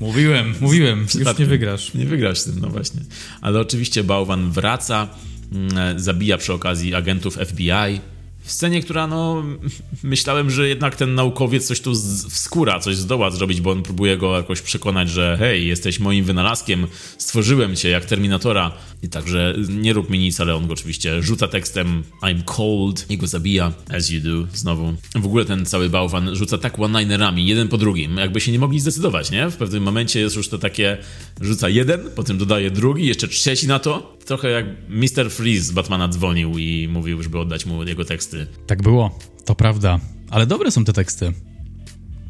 Mówiłem, 0.00 0.54
mówiłem, 0.60 1.06
już 1.14 1.38
nie 1.38 1.46
wygrasz. 1.46 1.94
Nie 1.94 2.06
wygrasz 2.06 2.38
z 2.38 2.44
tym, 2.44 2.60
no 2.60 2.68
właśnie. 2.68 3.00
Ale 3.40 3.60
oczywiście 3.60 4.04
Bałwan 4.04 4.50
wraca, 4.50 5.08
mm, 5.52 6.00
zabija 6.00 6.38
przy 6.38 6.52
okazji 6.52 6.94
agentów 6.94 7.34
FBI. 7.34 8.00
W 8.42 8.52
scenie, 8.52 8.82
która 8.82 9.06
no 9.06 9.44
myślałem, 10.02 10.50
że 10.50 10.68
jednak 10.68 10.96
ten 10.96 11.14
naukowiec 11.14 11.66
coś 11.66 11.80
tu 11.80 11.92
wskóra, 12.30 12.80
coś 12.80 12.96
zdoła 12.96 13.30
zrobić, 13.30 13.60
bo 13.60 13.70
on 13.70 13.82
próbuje 13.82 14.16
go 14.16 14.36
jakoś 14.36 14.60
przekonać, 14.60 15.10
że 15.10 15.36
hej, 15.38 15.66
jesteś 15.66 16.00
moim 16.00 16.24
wynalazkiem, 16.24 16.86
stworzyłem 17.18 17.76
cię 17.76 17.88
jak 17.88 18.04
Terminatora 18.04 18.72
i 19.02 19.08
także 19.08 19.54
nie 19.68 19.92
rób 19.92 20.10
mi 20.10 20.18
nic, 20.18 20.40
ale 20.40 20.54
on 20.54 20.66
go 20.66 20.72
oczywiście 20.72 21.22
rzuca 21.22 21.48
tekstem 21.48 22.02
I'm 22.22 22.42
cold 22.44 23.06
i 23.10 23.18
go 23.18 23.26
zabija, 23.26 23.72
as 23.88 24.10
you 24.10 24.20
do, 24.20 24.46
znowu. 24.54 24.94
W 25.14 25.26
ogóle 25.26 25.44
ten 25.44 25.66
cały 25.66 25.90
bałwan 25.90 26.36
rzuca 26.36 26.58
tak 26.58 26.78
one-linerami, 26.78 27.46
jeden 27.46 27.68
po 27.68 27.78
drugim, 27.78 28.16
jakby 28.16 28.40
się 28.40 28.52
nie 28.52 28.58
mogli 28.58 28.80
zdecydować, 28.80 29.30
nie? 29.30 29.50
W 29.50 29.56
pewnym 29.56 29.82
momencie 29.82 30.20
jest 30.20 30.36
już 30.36 30.48
to 30.48 30.58
takie, 30.58 30.98
rzuca 31.40 31.68
jeden, 31.68 32.10
potem 32.14 32.38
dodaje 32.38 32.70
drugi, 32.70 33.06
jeszcze 33.06 33.28
trzeci 33.28 33.68
na 33.68 33.78
to. 33.78 34.18
Trochę 34.24 34.50
jak 34.50 34.66
Mr. 34.88 35.30
Freeze 35.30 35.64
z 35.64 35.72
Batmana 35.72 36.08
dzwonił 36.08 36.58
i 36.58 36.88
mówił, 36.88 37.22
żeby 37.22 37.38
oddać 37.38 37.66
mu 37.66 37.84
jego 37.84 38.04
teksty. 38.30 38.46
Tak 38.66 38.82
było, 38.82 39.18
to 39.44 39.54
prawda. 39.54 40.00
Ale 40.30 40.46
dobre 40.46 40.70
są 40.70 40.84
te 40.84 40.92
teksty. 40.92 41.32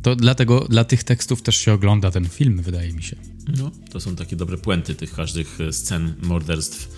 To 0.03 0.17
dlatego 0.17 0.61
dla 0.61 0.85
tych 0.85 1.05
tekstów 1.05 1.43
też 1.43 1.57
się 1.57 1.73
ogląda 1.73 2.11
ten 2.11 2.29
film, 2.29 2.63
wydaje 2.63 2.93
mi 2.93 3.03
się. 3.03 3.17
No, 3.59 3.71
to 3.91 4.01
są 4.01 4.17
takie 4.17 4.37
dobre 4.37 4.59
puenty 4.59 4.95
tych 4.95 5.15
każdych 5.15 5.61
e, 5.61 5.73
scen 5.73 6.15
morderstw, 6.23 6.89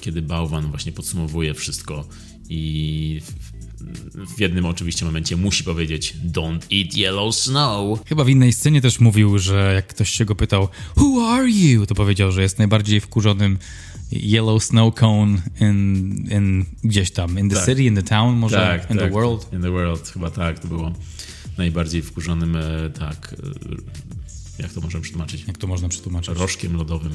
kiedy 0.00 0.22
bałwan 0.22 0.70
właśnie 0.70 0.92
podsumowuje 0.92 1.54
wszystko 1.54 2.08
i 2.48 3.20
w, 3.20 4.34
w 4.34 4.40
jednym 4.40 4.66
oczywiście 4.66 5.04
momencie 5.04 5.36
musi 5.36 5.64
powiedzieć 5.64 6.14
Don't 6.32 6.62
eat 6.72 6.96
yellow 6.96 7.34
snow. 7.34 8.00
Chyba 8.08 8.24
w 8.24 8.28
innej 8.28 8.52
scenie 8.52 8.80
też 8.80 9.00
mówił, 9.00 9.38
że 9.38 9.72
jak 9.74 9.86
ktoś 9.86 10.10
się 10.10 10.24
go 10.24 10.34
pytał 10.34 10.68
Who 10.96 11.28
are 11.28 11.50
you? 11.50 11.86
To 11.86 11.94
powiedział, 11.94 12.32
że 12.32 12.42
jest 12.42 12.58
najbardziej 12.58 13.00
wkurzonym 13.00 13.58
Yellow 14.12 14.64
Snow 14.64 14.94
Cone 14.94 15.38
in, 15.60 16.28
in 16.30 16.64
gdzieś 16.84 17.10
tam. 17.10 17.38
In 17.38 17.48
the 17.48 17.56
Tak. 17.56 17.66
city, 17.66 17.82
in 17.82 17.94
the 17.94 18.02
town, 18.02 18.36
może 18.36 18.56
Tak, 18.56 18.90
in 18.90 18.96
tak, 18.96 19.06
the 19.06 19.10
world. 19.10 19.52
In 19.52 19.62
the 19.62 19.70
world, 19.70 20.08
chyba 20.08 20.30
tak, 20.30 20.58
to 20.58 20.68
było 20.68 20.92
najbardziej 21.58 22.02
wkurzonym, 22.02 22.56
e, 22.56 22.90
tak, 22.90 23.34
e, 24.58 24.62
jak 24.62 24.72
to 24.72 24.80
możemy 24.80 25.02
przetłumaczyć? 25.02 25.44
Jak 25.46 25.58
to 25.58 25.66
można 25.66 25.88
przetłumaczyć? 25.88 26.38
Rożkiem 26.38 26.76
lodowym. 26.76 27.12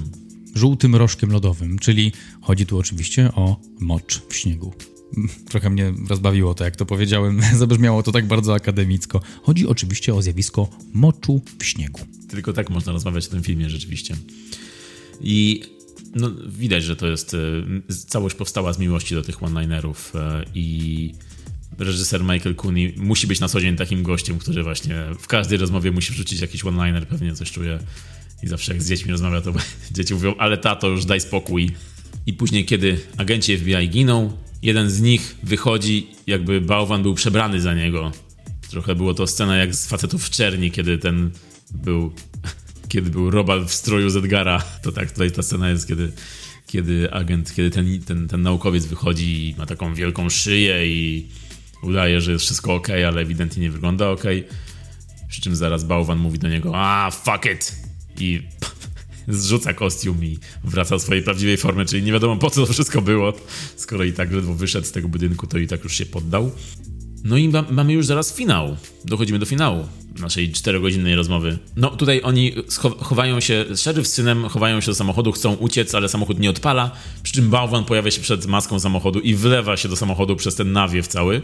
Żółtym 0.55 0.95
rożkiem 0.95 1.31
lodowym, 1.31 1.79
czyli 1.79 2.11
chodzi 2.41 2.65
tu 2.65 2.77
oczywiście 2.77 3.31
o 3.35 3.59
mocz 3.79 4.21
w 4.29 4.35
śniegu. 4.35 4.73
Trochę 5.49 5.69
mnie 5.69 5.93
rozbawiło 6.09 6.53
to, 6.53 6.63
jak 6.63 6.75
to 6.75 6.85
powiedziałem. 6.85 7.41
Zabrzmiało 7.57 8.03
to 8.03 8.11
tak 8.11 8.27
bardzo 8.27 8.53
akademicko. 8.53 9.21
Chodzi 9.43 9.67
oczywiście 9.67 10.15
o 10.15 10.21
zjawisko 10.21 10.69
moczu 10.93 11.41
w 11.59 11.65
śniegu. 11.65 11.99
Tylko 12.29 12.53
tak 12.53 12.69
można 12.69 12.91
rozmawiać 12.91 13.27
o 13.27 13.29
tym 13.29 13.43
filmie 13.43 13.69
rzeczywiście. 13.69 14.15
I 15.21 15.63
no, 16.15 16.31
widać, 16.47 16.83
że 16.83 16.95
to 16.95 17.07
jest. 17.07 17.33
e, 17.33 17.93
Całość 17.93 18.35
powstała 18.35 18.73
z 18.73 18.79
miłości 18.79 19.15
do 19.15 19.21
tych 19.21 19.43
one-linerów 19.43 20.13
e, 20.15 20.45
i 20.55 21.13
reżyser 21.79 22.23
Michael 22.23 22.55
Cooney 22.55 22.93
musi 22.97 23.27
być 23.27 23.39
na 23.39 23.47
co 23.47 23.61
dzień 23.61 23.75
takim 23.75 24.03
gościem, 24.03 24.39
który 24.39 24.63
właśnie 24.63 24.95
w 25.19 25.27
każdej 25.27 25.57
rozmowie 25.57 25.91
musi 25.91 26.13
wrzucić 26.13 26.41
jakiś 26.41 26.65
one-liner, 26.65 27.07
pewnie 27.07 27.35
coś 27.35 27.51
czuje. 27.51 27.79
I 28.43 28.47
zawsze 28.47 28.73
jak 28.73 28.83
z 28.83 28.89
dziećmi 28.89 29.11
rozmawia, 29.11 29.41
to 29.41 29.53
dzieci 29.91 30.13
mówią, 30.13 30.35
ale 30.37 30.57
tato, 30.57 30.87
już 30.87 31.05
daj 31.05 31.21
spokój. 31.21 31.69
I 32.25 32.33
później, 32.33 32.65
kiedy 32.65 32.99
agenci 33.17 33.57
FBI 33.57 33.89
giną, 33.89 34.37
jeden 34.61 34.89
z 34.89 35.01
nich 35.01 35.35
wychodzi, 35.43 36.07
jakby 36.27 36.61
bałwan 36.61 37.03
był 37.03 37.13
przebrany 37.13 37.61
za 37.61 37.73
niego. 37.73 38.11
Trochę 38.69 38.95
było 38.95 39.13
to 39.13 39.27
scena 39.27 39.57
jak 39.57 39.75
z 39.75 39.87
facetów 39.87 40.25
w 40.25 40.29
czerni, 40.29 40.71
kiedy 40.71 40.97
ten 40.97 41.31
był 41.73 42.13
kiedy 42.93 43.09
był 43.09 43.31
Robal 43.31 43.65
w 43.65 43.73
stroju 43.73 44.09
z 44.09 44.15
Edgara. 44.15 44.63
To 44.81 44.91
tak 44.91 45.11
tutaj 45.11 45.31
ta 45.31 45.43
scena 45.43 45.69
jest, 45.69 45.87
kiedy, 45.87 46.11
kiedy 46.67 47.13
agent, 47.13 47.53
kiedy 47.55 47.71
ten, 47.71 48.01
ten, 48.01 48.27
ten 48.27 48.41
naukowiec 48.41 48.85
wychodzi 48.85 49.49
i 49.49 49.55
ma 49.57 49.65
taką 49.65 49.93
wielką 49.93 50.29
szyję 50.29 50.87
i 50.87 51.27
udaje, 51.83 52.21
że 52.21 52.31
jest 52.31 52.45
wszystko 52.45 52.75
ok, 52.75 52.89
ale 52.89 53.21
ewidentnie 53.21 53.63
nie 53.63 53.71
wygląda 53.71 54.09
ok. 54.09 54.23
Przy 55.29 55.41
czym 55.41 55.55
zaraz 55.55 55.83
bałwan 55.83 56.17
mówi 56.17 56.39
do 56.39 56.49
niego, 56.49 56.71
a 56.75 57.11
fuck 57.11 57.45
it! 57.53 57.75
I 58.19 58.41
zrzuca 59.27 59.73
kostium 59.73 60.25
i 60.25 60.39
wraca 60.63 60.95
do 60.95 60.99
swojej 60.99 61.23
prawdziwej 61.23 61.57
formy, 61.57 61.85
czyli 61.85 62.03
nie 62.03 62.11
wiadomo 62.11 62.37
po 62.37 62.49
co 62.49 62.65
to 62.65 62.73
wszystko 62.73 63.01
było. 63.01 63.33
Skoro 63.75 64.03
i 64.03 64.13
tak 64.13 64.31
ledwo 64.31 64.53
wyszedł 64.53 64.87
z 64.87 64.91
tego 64.91 65.07
budynku, 65.07 65.47
to 65.47 65.57
i 65.57 65.67
tak 65.67 65.83
już 65.83 65.93
się 65.93 66.05
poddał. 66.05 66.51
No 67.23 67.37
i 67.37 67.49
ma, 67.49 67.63
mamy 67.71 67.93
już 67.93 68.05
zaraz 68.05 68.35
finał. 68.35 68.77
Dochodzimy 69.05 69.39
do 69.39 69.45
finału 69.45 69.87
naszej 70.19 70.51
czterogodzinnej 70.51 71.15
rozmowy. 71.15 71.57
No 71.75 71.89
tutaj 71.89 72.21
oni 72.23 72.53
chowają 72.99 73.39
się, 73.39 73.65
szeryf 73.75 74.07
z 74.07 74.13
synem 74.13 74.49
chowają 74.49 74.81
się 74.81 74.87
do 74.87 74.95
samochodu, 74.95 75.31
chcą 75.31 75.53
uciec, 75.53 75.95
ale 75.95 76.09
samochód 76.09 76.39
nie 76.39 76.49
odpala, 76.49 76.91
przy 77.23 77.33
czym 77.33 77.49
bałwan 77.49 77.85
pojawia 77.85 78.11
się 78.11 78.21
przed 78.21 78.45
maską 78.45 78.79
samochodu 78.79 79.19
i 79.19 79.35
wlewa 79.35 79.77
się 79.77 79.89
do 79.89 79.95
samochodu 79.95 80.35
przez 80.35 80.55
ten 80.55 80.71
nawiew 80.71 81.07
cały 81.07 81.41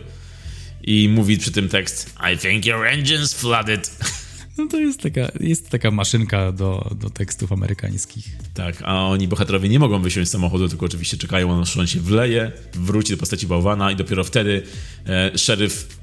i 0.83 1.09
mówi 1.09 1.37
przy 1.37 1.51
tym 1.51 1.69
tekst 1.69 2.15
I 2.33 2.37
think 2.37 2.65
your 2.65 2.85
engine's 2.85 3.35
flooded. 3.35 3.91
No 4.59 4.67
to 4.67 4.79
jest 4.79 5.01
taka, 5.01 5.21
jest 5.39 5.69
taka 5.69 5.91
maszynka 5.91 6.51
do, 6.51 6.91
do 6.95 7.09
tekstów 7.09 7.51
amerykańskich. 7.51 8.25
Tak, 8.53 8.81
a 8.85 9.05
oni 9.05 9.27
bohaterowie 9.27 9.69
nie 9.69 9.79
mogą 9.79 10.01
wysiąść 10.01 10.29
z 10.29 10.31
samochodu, 10.31 10.69
tylko 10.69 10.85
oczywiście 10.85 11.17
czekają, 11.17 11.61
aż 11.61 11.77
on 11.77 11.87
się 11.87 11.99
wleje, 11.99 12.51
wróci 12.73 13.13
do 13.13 13.17
postaci 13.17 13.47
bałwana 13.47 13.91
i 13.91 13.95
dopiero 13.95 14.23
wtedy 14.23 14.63
e, 15.07 15.37
szeryf 15.37 15.99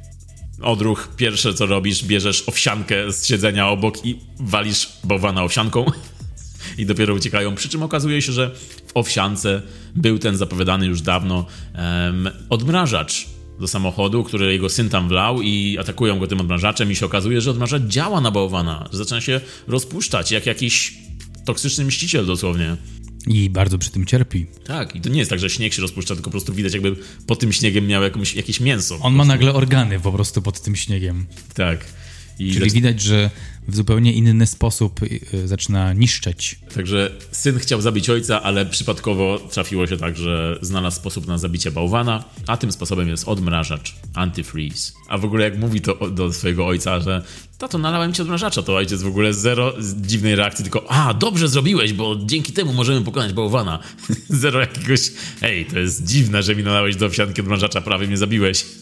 Odruch, 0.63 1.09
pierwsze 1.17 1.55
co 1.55 1.67
robisz, 1.67 2.05
bierzesz 2.05 2.49
owsiankę 2.49 3.13
z 3.13 3.27
siedzenia 3.27 3.69
obok 3.69 4.07
i 4.07 4.19
walisz 4.41 4.93
bałwana 5.05 5.45
owsianką 5.45 5.87
i 6.79 6.87
dopiero 6.87 7.15
uciekają. 7.15 7.55
Przy 7.55 7.69
czym 7.69 7.83
okazuje 7.83 8.23
się, 8.23 8.33
że 8.33 8.55
w 8.87 8.97
owsiance 8.97 9.63
był 9.97 10.19
ten 10.19 10.37
zapowiadany 10.37 10.87
już 10.87 11.01
dawno 11.01 11.47
odmrażacz 12.51 13.36
do 13.61 13.69
samochodu, 13.69 14.25
który 14.25 14.53
jego 14.53 14.69
syn 14.69 14.89
tam 14.89 15.09
wlał 15.09 15.43
i 15.43 15.79
atakują 15.79 16.19
go 16.19 16.27
tym 16.27 16.41
odmrażaczem 16.41 16.93
i 16.93 16.97
się 16.97 17.07
okazuje, 17.07 17.41
że 17.41 17.51
odmrażacz 17.51 17.83
działa 17.83 18.21
na 18.21 18.31
bałwana, 18.31 18.89
że 18.93 18.99
zaczyna 18.99 19.21
się 19.21 19.41
rozpuszczać 19.67 20.31
jak 20.31 20.47
jakiś 20.47 20.95
toksyczny 21.45 21.85
mściciel 21.85 22.27
dosłownie. 22.27 22.77
I 23.27 23.51
bardzo 23.51 23.79
przy 23.79 23.91
tym 23.91 24.07
cierpi. 24.07 24.47
Tak, 24.65 24.97
i 24.97 25.01
to 25.01 25.09
nie 25.09 25.19
jest 25.19 25.31
tak, 25.31 25.41
że 25.41 25.51
śnieg 25.51 25.75
się 25.75 25.83
rozpuszcza, 25.83 26.15
tylko 26.15 26.25
po 26.25 26.31
prostu 26.31 26.53
widać 26.53 26.73
jakby 26.73 26.97
pod 27.27 27.39
tym 27.39 27.53
śniegiem 27.53 27.87
miał 27.87 28.03
jakąś, 28.03 28.35
jakieś 28.35 28.61
mięso. 28.61 28.99
On 29.01 29.15
ma 29.15 29.25
nagle 29.25 29.55
organy 29.55 30.01
po 30.01 30.13
prostu 30.13 30.43
pod 30.43 30.61
tym 30.61 30.77
śniegiem. 30.77 31.27
Tak. 31.55 31.87
I 32.39 32.53
Czyli 32.53 32.71
widać, 32.71 33.01
że 33.01 33.31
w 33.69 33.77
zupełnie 33.77 34.13
inny 34.13 34.47
sposób 34.47 35.01
y, 35.03 35.49
zaczyna 35.49 35.93
niszczeć. 35.93 36.59
Także 36.75 37.11
syn 37.31 37.59
chciał 37.59 37.81
zabić 37.81 38.11
ojca, 38.11 38.43
ale 38.43 38.67
przypadkowo 38.67 39.39
trafiło 39.39 39.87
się 39.87 39.97
tak, 39.97 40.17
że 40.17 40.59
znalazł 40.63 40.97
sposób 40.97 41.27
na 41.27 41.39
zabicie 41.39 41.71
bałwana, 41.71 42.25
a 42.47 42.57
tym 42.57 42.73
sposobem 42.73 43.09
jest 43.09 43.29
odmrażacz, 43.29 43.95
antifreeze. 44.15 44.93
A 45.09 45.19
w 45.19 45.25
ogóle 45.25 45.45
jak 45.45 45.59
mówi 45.59 45.81
to 45.81 46.11
do 46.11 46.33
swojego 46.33 46.67
ojca, 46.67 47.01
że 47.01 47.23
tato, 47.59 47.79
nalałem 47.79 48.13
ci 48.13 48.23
odmrażacza, 48.23 48.63
to 48.63 48.77
ojciec 48.77 49.03
w 49.03 49.07
ogóle 49.07 49.35
zero 49.35 49.75
z 49.79 49.95
dziwnej 49.95 50.37
reakcji, 50.37 50.63
tylko 50.63 50.91
a, 50.91 51.15
dobrze 51.15 51.49
zrobiłeś, 51.49 51.93
bo 51.93 52.17
dzięki 52.25 52.53
temu 52.53 52.73
możemy 52.73 53.05
pokonać 53.05 53.33
bałwana. 53.33 53.79
zero 54.29 54.61
jakiegoś, 54.61 55.13
ej, 55.43 55.67
to 55.67 55.79
jest 55.79 56.05
dziwne, 56.05 56.43
że 56.43 56.57
mi 56.57 56.63
nalałeś 56.63 56.97
do 56.97 57.07
owsianki 57.07 57.41
odmrażacza, 57.41 57.81
prawie 57.81 58.07
mnie 58.07 58.17
zabiłeś. 58.17 58.65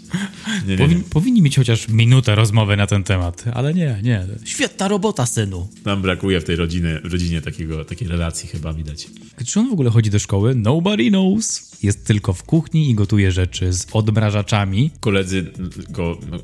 Nie, 0.66 0.76
nie, 0.76 0.76
nie. 0.76 0.78
Powin, 0.78 1.04
powinni 1.04 1.42
mieć 1.42 1.56
chociaż 1.56 1.88
minutę 1.88 2.34
rozmowy 2.34 2.76
na 2.76 2.86
ten 2.86 3.04
temat, 3.04 3.44
ale 3.54 3.74
nie, 3.74 4.00
nie. 4.02 4.26
Świetna 4.44 4.88
robota, 4.88 5.26
synu. 5.26 5.68
Nam 5.84 6.02
brakuje 6.02 6.40
w 6.40 6.44
tej 6.44 6.56
rodzinie, 6.56 7.00
rodzinie 7.04 7.40
takiego, 7.40 7.84
takiej 7.84 8.08
relacji 8.08 8.48
chyba 8.48 8.72
widać. 8.72 9.06
Czy 9.46 9.60
on 9.60 9.70
w 9.70 9.72
ogóle 9.72 9.90
chodzi 9.90 10.10
do 10.10 10.18
szkoły? 10.18 10.54
Nobody 10.54 11.08
knows. 11.08 11.70
Jest 11.82 12.06
tylko 12.06 12.32
w 12.32 12.42
kuchni 12.42 12.90
i 12.90 12.94
gotuje 12.94 13.32
rzeczy 13.32 13.72
z 13.72 13.86
odmrażaczami. 13.92 14.90
Koledzy 15.00 15.52
go 15.88 16.18
no, 16.30 16.36
y, 16.36 16.40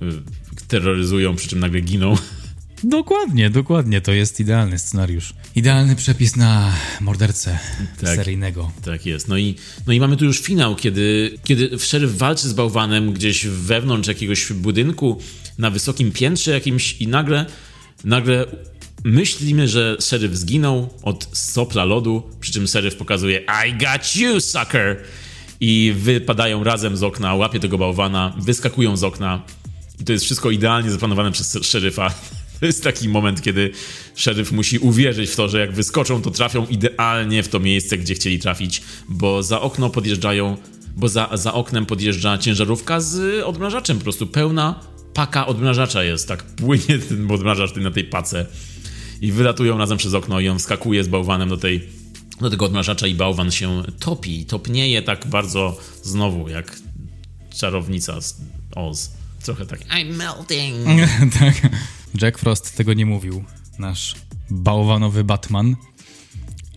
terroryzują, 0.70 1.36
przy 1.36 1.48
czym 1.48 1.60
nagle 1.60 1.80
giną. 1.80 2.14
Dokładnie, 2.84 3.50
dokładnie. 3.50 4.00
To 4.00 4.12
jest 4.12 4.40
idealny 4.40 4.78
scenariusz. 4.78 5.32
Idealny 5.56 5.96
przepis 5.96 6.36
na 6.36 6.72
mordercę 7.00 7.58
Tak. 8.00 8.16
seryjnego. 8.16 8.72
Tak 8.84 9.06
jest. 9.06 9.28
No 9.28 9.36
i, 9.38 9.54
no 9.86 9.92
i 9.92 10.00
mamy 10.00 10.16
tu 10.16 10.24
już 10.24 10.40
finał, 10.40 10.76
kiedy, 10.76 11.38
kiedy 11.44 11.78
szeryf 11.78 12.16
walczy 12.16 12.48
z 12.48 12.52
bałwanem 12.52 13.12
gdzieś 13.12 13.46
wewnątrz 13.46 14.08
jakiegoś 14.08 14.52
budynku 14.52 15.20
na 15.58 15.70
wysokim 15.70 16.12
piętrze 16.12 16.50
jakimś 16.50 17.00
i 17.00 17.08
nagle, 17.08 17.46
nagle 18.04 18.46
myślimy, 19.04 19.68
że 19.68 19.96
szeryf 20.00 20.36
zginął 20.36 20.88
od 21.02 21.28
sopla 21.32 21.84
lodu, 21.84 22.22
przy 22.40 22.52
czym 22.52 22.66
szeryf 22.66 22.96
pokazuje 22.96 23.40
I 23.68 23.72
got 23.72 24.16
you, 24.16 24.40
sucker! 24.40 24.96
I 25.60 25.94
wypadają 25.96 26.64
razem 26.64 26.96
z 26.96 27.02
okna, 27.02 27.34
łapie 27.34 27.60
tego 27.60 27.78
bałwana, 27.78 28.34
wyskakują 28.38 28.96
z 28.96 29.04
okna 29.04 29.42
i 30.00 30.04
to 30.04 30.12
jest 30.12 30.24
wszystko 30.24 30.50
idealnie 30.50 30.90
zaplanowane 30.90 31.32
przez 31.32 31.58
szeryfa. 31.62 32.14
To 32.60 32.66
jest 32.66 32.84
taki 32.84 33.08
moment, 33.08 33.42
kiedy 33.42 33.70
szeryf 34.14 34.52
musi 34.52 34.78
uwierzyć 34.78 35.30
w 35.30 35.36
to, 35.36 35.48
że 35.48 35.60
jak 35.60 35.72
wyskoczą, 35.72 36.22
to 36.22 36.30
trafią 36.30 36.66
idealnie 36.66 37.42
w 37.42 37.48
to 37.48 37.60
miejsce, 37.60 37.98
gdzie 37.98 38.14
chcieli 38.14 38.38
trafić, 38.38 38.82
bo 39.08 39.42
za 39.42 39.60
okno 39.60 39.90
podjeżdżają, 39.90 40.56
bo 40.96 41.08
za, 41.08 41.28
za 41.34 41.54
oknem 41.54 41.86
podjeżdża 41.86 42.38
ciężarówka 42.38 43.00
z 43.00 43.42
odmrażaczem, 43.44 43.98
po 43.98 44.02
prostu 44.02 44.26
pełna 44.26 44.80
paka 45.14 45.46
odmrażacza 45.46 46.04
jest, 46.04 46.28
tak 46.28 46.42
płynie 46.42 46.98
ten 47.08 47.30
odmrażacz 47.30 47.76
na 47.76 47.90
tej 47.90 48.04
pace 48.04 48.46
i 49.20 49.32
wylatują 49.32 49.78
razem 49.78 49.98
przez 49.98 50.14
okno 50.14 50.40
i 50.40 50.48
on 50.48 50.58
wskakuje 50.58 51.04
z 51.04 51.08
bałwanem 51.08 51.48
do 51.48 51.56
tej 51.56 51.88
do 52.40 52.50
tego 52.50 52.64
odmrażacza 52.66 53.06
i 53.06 53.14
bałwan 53.14 53.50
się 53.50 53.82
topi, 54.00 54.44
topnieje 54.44 55.02
tak 55.02 55.26
bardzo 55.26 55.78
znowu 56.02 56.48
jak 56.48 56.76
czarownica 57.58 58.20
z 58.20 58.40
Oz. 58.76 59.19
Trochę 59.42 59.66
tak 59.66 59.80
I'm 59.80 60.16
melting. 60.16 60.86
tak. 61.40 61.72
Jack 62.22 62.38
Frost 62.38 62.76
tego 62.76 62.94
nie 62.94 63.06
mówił. 63.06 63.44
Nasz 63.78 64.14
bałwanowy 64.50 65.24
Batman. 65.24 65.76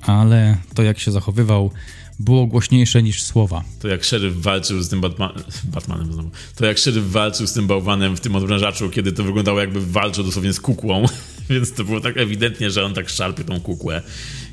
Ale 0.01 0.57
to, 0.73 0.83
jak 0.83 0.99
się 0.99 1.11
zachowywał, 1.11 1.71
było 2.19 2.45
głośniejsze 2.45 3.03
niż 3.03 3.23
słowa. 3.23 3.63
To 3.79 3.87
jak 3.87 4.03
szeryf 4.03 4.35
walczył 4.35 4.81
z 4.81 4.89
tym 4.89 5.01
Batma 5.01 5.33
Batmanem 5.63 6.13
znowu. 6.13 6.29
To 6.55 6.65
jak 6.65 6.77
szeryf 6.77 7.03
walczył 7.03 7.47
z 7.47 7.53
tym 7.53 7.67
bałwanem 7.67 8.17
w 8.17 8.19
tym 8.19 8.35
odmrażaczu, 8.35 8.89
kiedy 8.89 9.11
to 9.11 9.23
wyglądało 9.23 9.59
jakby 9.59 9.85
walczył 9.85 10.23
dosłownie 10.23 10.53
z 10.53 10.59
kukłą. 10.59 11.05
Więc 11.49 11.73
to 11.73 11.83
było 11.83 12.01
tak 12.01 12.17
ewidentnie, 12.17 12.71
że 12.71 12.85
on 12.85 12.93
tak 12.93 13.09
szarpie 13.09 13.43
tą 13.43 13.59
kukłę 13.59 14.01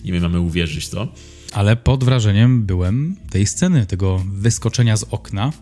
i 0.05 0.13
my 0.13 0.21
mamy 0.21 0.41
uwierzyć 0.41 0.85
w 0.85 0.91
to. 0.91 1.09
Ale 1.53 1.77
pod 1.77 2.05
wrażeniem 2.05 2.67
byłem 2.67 3.17
tej 3.31 3.47
sceny, 3.47 3.87
tego 3.87 4.25
wyskoczenia 4.33 4.97
z 4.97 5.05
okna. 5.11 5.53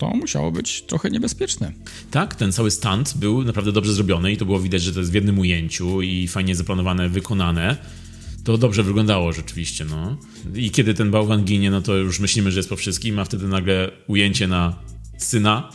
To 0.00 0.10
musiało 0.10 0.52
być 0.52 0.82
trochę 0.82 1.10
niebezpieczne. 1.10 1.72
Tak, 2.10 2.34
ten 2.34 2.52
cały 2.52 2.70
stunt 2.70 3.14
był 3.16 3.44
naprawdę 3.44 3.72
dobrze 3.72 3.92
zrobiony 3.92 4.32
i 4.32 4.36
to 4.36 4.44
było 4.44 4.60
widać, 4.60 4.82
że 4.82 4.92
to 4.92 4.98
jest 4.98 5.10
w 5.10 5.14
jednym 5.14 5.38
ujęciu 5.38 6.02
i 6.02 6.28
fajnie 6.28 6.56
zaplanowane, 6.56 7.08
wykonane. 7.08 7.76
To 8.44 8.58
dobrze 8.58 8.82
wyglądało 8.82 9.32
rzeczywiście, 9.32 9.84
no. 9.84 10.16
I 10.54 10.70
kiedy 10.70 10.94
ten 10.94 11.10
bałwan 11.10 11.44
ginie, 11.44 11.70
no 11.70 11.80
to 11.80 11.96
już 11.96 12.20
myślimy, 12.20 12.52
że 12.52 12.58
jest 12.58 12.68
po 12.68 12.76
wszystkim, 12.76 13.18
a 13.18 13.24
wtedy 13.24 13.48
nagle 13.48 13.90
ujęcie 14.06 14.48
na 14.48 14.76
syna 15.18 15.70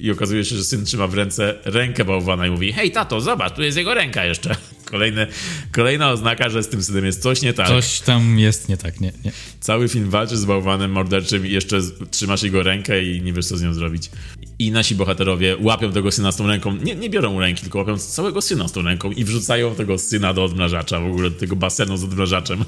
i 0.00 0.10
okazuje 0.10 0.44
się, 0.44 0.56
że 0.56 0.64
syn 0.64 0.84
trzyma 0.84 1.06
w 1.06 1.14
ręce 1.14 1.54
rękę 1.64 2.04
bałwana 2.04 2.46
i 2.46 2.50
mówi 2.50 2.72
hej 2.72 2.90
tato, 2.90 3.20
zobacz, 3.20 3.54
tu 3.54 3.62
jest 3.62 3.76
jego 3.76 3.94
ręka 3.94 4.24
jeszcze. 4.24 4.56
Kolejne, 4.84 5.26
kolejna 5.72 6.10
oznaka, 6.10 6.48
że 6.48 6.62
z 6.62 6.68
tym 6.68 6.82
synem 6.82 7.04
jest 7.04 7.22
coś 7.22 7.42
nie 7.42 7.52
tak. 7.52 7.68
Coś 7.68 8.00
tam 8.00 8.38
jest 8.38 8.68
nie 8.68 8.76
tak, 8.76 9.00
nie, 9.00 9.12
nie. 9.24 9.32
Cały 9.60 9.88
film 9.88 10.10
walczy 10.10 10.36
z 10.36 10.44
bałwanem 10.44 10.90
morderczym 10.90 11.46
i 11.46 11.50
jeszcze 11.50 11.80
trzymasz 12.10 12.42
jego 12.42 12.62
rękę 12.62 13.04
i 13.04 13.22
nie 13.22 13.32
wiesz, 13.32 13.46
co 13.46 13.56
z 13.56 13.62
nią 13.62 13.74
zrobić. 13.74 14.10
I 14.58 14.70
nasi 14.70 14.94
bohaterowie 14.94 15.56
łapią 15.60 15.92
tego 15.92 16.12
syna 16.12 16.32
z 16.32 16.36
tą 16.36 16.46
ręką, 16.46 16.76
nie, 16.76 16.94
nie 16.94 17.10
biorą 17.10 17.40
ręki, 17.40 17.62
tylko 17.62 17.78
łapią 17.78 17.98
całego 17.98 18.42
syna 18.42 18.68
z 18.68 18.72
tą 18.72 18.82
ręką 18.82 19.10
i 19.10 19.24
wrzucają 19.24 19.74
tego 19.74 19.98
syna 19.98 20.34
do 20.34 20.44
odmrażacza, 20.44 21.00
w 21.00 21.06
ogóle 21.06 21.30
do 21.30 21.38
tego 21.38 21.56
basenu 21.56 21.96
z 21.96 22.04
odmrażaczem. 22.04 22.64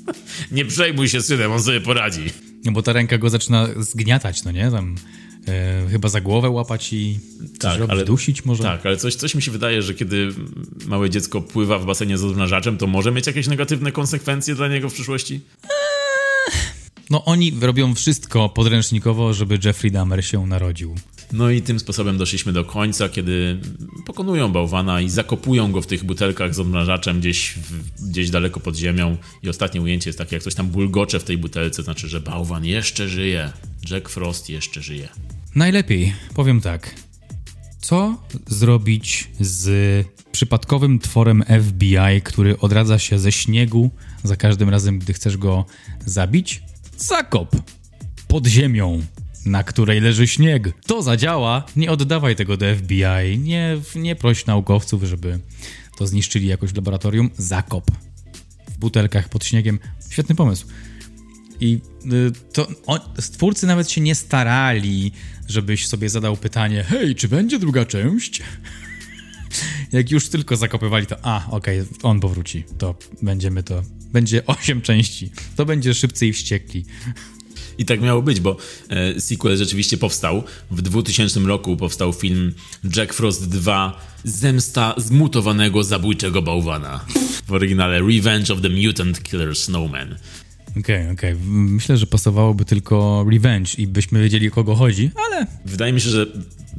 nie 0.52 0.64
przejmuj 0.64 1.08
się 1.08 1.22
synem, 1.22 1.52
on 1.52 1.62
sobie 1.62 1.80
poradzi. 1.80 2.30
No 2.64 2.72
bo 2.72 2.82
ta 2.82 2.92
ręka 2.92 3.18
go 3.18 3.30
zaczyna 3.30 3.68
zgniatać, 3.76 4.44
no 4.44 4.52
nie? 4.52 4.70
Tam 4.70 4.96
e, 5.48 5.86
chyba 5.90 6.08
za 6.08 6.20
głowę 6.20 6.50
łapać 6.50 6.92
i 6.92 7.20
coś 7.58 7.78
robić, 7.78 8.04
dusić 8.04 8.44
może. 8.44 8.62
Tak, 8.62 8.86
ale 8.86 8.96
coś, 8.96 9.14
coś 9.14 9.34
mi 9.34 9.42
się 9.42 9.50
wydaje, 9.50 9.82
że 9.82 9.94
kiedy 9.94 10.28
małe 10.86 11.10
dziecko 11.10 11.40
pływa 11.40 11.78
w 11.78 11.86
basenie 11.86 12.18
z 12.18 12.24
odmrażaczem, 12.24 12.78
to 12.78 12.86
może 12.86 13.12
mieć 13.12 13.26
jakieś 13.26 13.46
negatywne 13.46 13.92
konsekwencje 13.92 14.54
dla 14.54 14.68
niego 14.68 14.90
w 14.90 14.94
przyszłości? 14.94 15.40
No 17.10 17.24
oni 17.24 17.52
robią 17.60 17.94
wszystko 17.94 18.48
podręcznikowo, 18.48 19.34
żeby 19.34 19.58
Jeffrey 19.64 19.92
Dahmer 19.92 20.24
się 20.24 20.46
narodził. 20.46 20.94
No 21.32 21.50
i 21.50 21.62
tym 21.62 21.80
sposobem 21.80 22.18
doszliśmy 22.18 22.52
do 22.52 22.64
końca, 22.64 23.08
kiedy 23.08 23.60
pokonują 24.06 24.52
bałwana 24.52 25.00
i 25.00 25.08
zakopują 25.08 25.72
go 25.72 25.82
w 25.82 25.86
tych 25.86 26.04
butelkach 26.04 26.54
z 26.54 26.60
odmrażaczem 26.60 27.20
gdzieś, 27.20 27.54
w, 27.54 28.08
gdzieś 28.10 28.30
daleko 28.30 28.60
pod 28.60 28.76
ziemią. 28.76 29.16
I 29.42 29.48
ostatnie 29.48 29.82
ujęcie 29.82 30.08
jest 30.08 30.18
takie, 30.18 30.36
jak 30.36 30.42
coś 30.42 30.54
tam 30.54 30.68
bulgocze 30.68 31.20
w 31.20 31.24
tej 31.24 31.38
butelce, 31.38 31.82
znaczy, 31.82 32.08
że 32.08 32.20
bałwan 32.20 32.64
jeszcze 32.64 33.08
żyje. 33.08 33.52
Jack 33.90 34.08
Frost 34.08 34.50
jeszcze 34.50 34.82
żyje. 34.82 35.08
Najlepiej, 35.54 36.14
powiem 36.34 36.60
tak. 36.60 36.94
Co 37.80 38.22
zrobić 38.46 39.28
z 39.40 40.06
przypadkowym 40.32 40.98
tworem 40.98 41.44
FBI, 41.62 42.22
który 42.24 42.58
odradza 42.58 42.98
się 42.98 43.18
ze 43.18 43.32
śniegu 43.32 43.90
za 44.24 44.36
każdym 44.36 44.68
razem, 44.68 44.98
gdy 44.98 45.12
chcesz 45.12 45.36
go 45.36 45.64
zabić? 46.06 46.62
Zakop 46.96 47.56
pod 48.28 48.46
ziemią, 48.46 49.02
na 49.46 49.64
której 49.64 50.00
leży 50.00 50.28
śnieg. 50.28 50.72
To 50.86 51.02
zadziała. 51.02 51.64
Nie 51.76 51.90
oddawaj 51.90 52.36
tego 52.36 52.56
do 52.56 52.76
FBI. 52.76 53.38
Nie, 53.38 53.78
nie 53.94 54.16
proś 54.16 54.46
naukowców, 54.46 55.02
żeby 55.02 55.38
to 55.98 56.06
zniszczyli 56.06 56.46
jakoś 56.46 56.70
w 56.70 56.76
laboratorium. 56.76 57.30
Zakop 57.36 57.90
w 58.68 58.78
butelkach 58.78 59.28
pod 59.28 59.44
śniegiem. 59.44 59.78
Świetny 60.10 60.34
pomysł. 60.34 60.66
I 61.60 61.80
y, 62.12 62.52
to 62.52 62.68
on, 62.86 63.00
stwórcy 63.20 63.66
nawet 63.66 63.90
się 63.90 64.00
nie 64.00 64.14
starali, 64.14 65.12
żebyś 65.48 65.86
sobie 65.86 66.08
zadał 66.08 66.36
pytanie: 66.36 66.84
Hej, 66.88 67.14
czy 67.14 67.28
będzie 67.28 67.58
druga 67.58 67.84
część? 67.84 68.42
Jak 69.92 70.10
już 70.10 70.28
tylko 70.28 70.56
zakopywali, 70.56 71.06
to 71.06 71.16
a, 71.22 71.50
okej, 71.50 71.82
on 72.02 72.20
powróci. 72.20 72.64
To 72.78 72.94
będziemy 73.22 73.62
to. 73.62 73.82
Będzie 74.12 74.46
osiem 74.46 74.82
części. 74.82 75.30
To 75.56 75.66
będzie 75.66 75.94
szybcy 75.94 76.26
i 76.26 76.32
wściekli. 76.32 76.84
I 77.78 77.84
tak 77.84 78.00
miało 78.00 78.22
być, 78.22 78.40
bo 78.40 78.56
e, 78.88 79.20
sequel 79.20 79.56
rzeczywiście 79.56 79.98
powstał. 79.98 80.42
W 80.70 80.82
2000 80.82 81.40
roku 81.40 81.76
powstał 81.76 82.12
film 82.12 82.52
Jack 82.96 83.12
Frost 83.12 83.48
2 83.48 84.00
Zemsta 84.24 84.94
zmutowanego 84.96 85.84
zabójczego 85.84 86.42
bałwana. 86.42 87.04
W 87.46 87.52
oryginale 87.52 88.00
Revenge 88.00 88.52
of 88.52 88.60
the 88.60 88.68
Mutant 88.68 89.22
Killer 89.22 89.56
Snowman. 89.56 90.16
Okej, 90.78 91.10
okej. 91.10 91.34
Myślę, 91.46 91.96
że 91.96 92.06
pasowałoby 92.06 92.64
tylko 92.64 93.26
Revenge 93.32 93.70
i 93.78 93.86
byśmy 93.86 94.22
wiedzieli 94.22 94.48
o 94.48 94.50
kogo 94.50 94.74
chodzi, 94.74 95.10
ale 95.26 95.46
Wydaje 95.64 95.92
mi 95.92 96.00
się, 96.00 96.10
że 96.10 96.26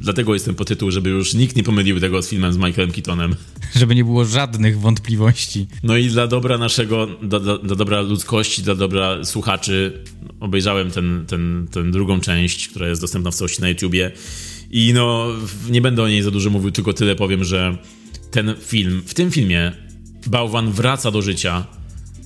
Dlatego 0.04 0.34
jest 0.34 0.44
ten 0.44 0.54
podtytuł, 0.54 0.90
żeby 0.90 1.10
już 1.10 1.34
nikt 1.34 1.56
nie 1.56 1.62
pomylił 1.62 2.00
tego 2.00 2.22
z 2.22 2.28
filmem 2.28 2.52
z 2.52 2.56
Michaelem 2.56 2.92
Keatonem. 2.92 3.36
Żeby 3.76 3.94
nie 3.94 4.04
było 4.04 4.24
żadnych 4.24 4.80
wątpliwości. 4.80 5.66
No 5.82 5.96
i 5.96 6.08
dla 6.08 6.26
dobra 6.26 6.58
naszego, 6.58 7.06
dla, 7.22 7.40
dobra 7.58 8.00
ludzkości, 8.00 8.62
dla 8.62 8.74
dobra 8.74 9.24
słuchaczy 9.24 10.04
obejrzałem 10.40 10.90
ten, 10.90 11.24
ten, 11.26 11.68
ten 11.70 11.90
drugą 11.90 12.20
część, 12.20 12.68
która 12.68 12.88
jest 12.88 13.00
dostępna 13.00 13.30
w 13.30 13.34
całości 13.34 13.62
na 13.62 13.68
YouTubie 13.68 14.12
i 14.70 14.92
no 14.94 15.28
nie 15.70 15.80
będę 15.80 16.02
o 16.02 16.08
niej 16.08 16.22
za 16.22 16.30
dużo 16.30 16.50
mówił, 16.50 16.70
tylko 16.70 16.92
tyle 16.92 17.16
powiem, 17.16 17.44
że 17.44 17.78
ten 18.30 18.54
film, 18.60 19.02
w 19.06 19.14
tym 19.14 19.30
filmie 19.30 19.72
bałwan 20.26 20.72
wraca 20.72 21.10
do 21.10 21.22
życia 21.22 21.66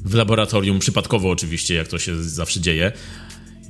w 0.05 0.15
laboratorium, 0.15 0.79
przypadkowo 0.79 1.31
oczywiście, 1.31 1.75
jak 1.75 1.89
to 1.89 1.99
się 1.99 2.23
zawsze 2.23 2.61
dzieje 2.61 2.93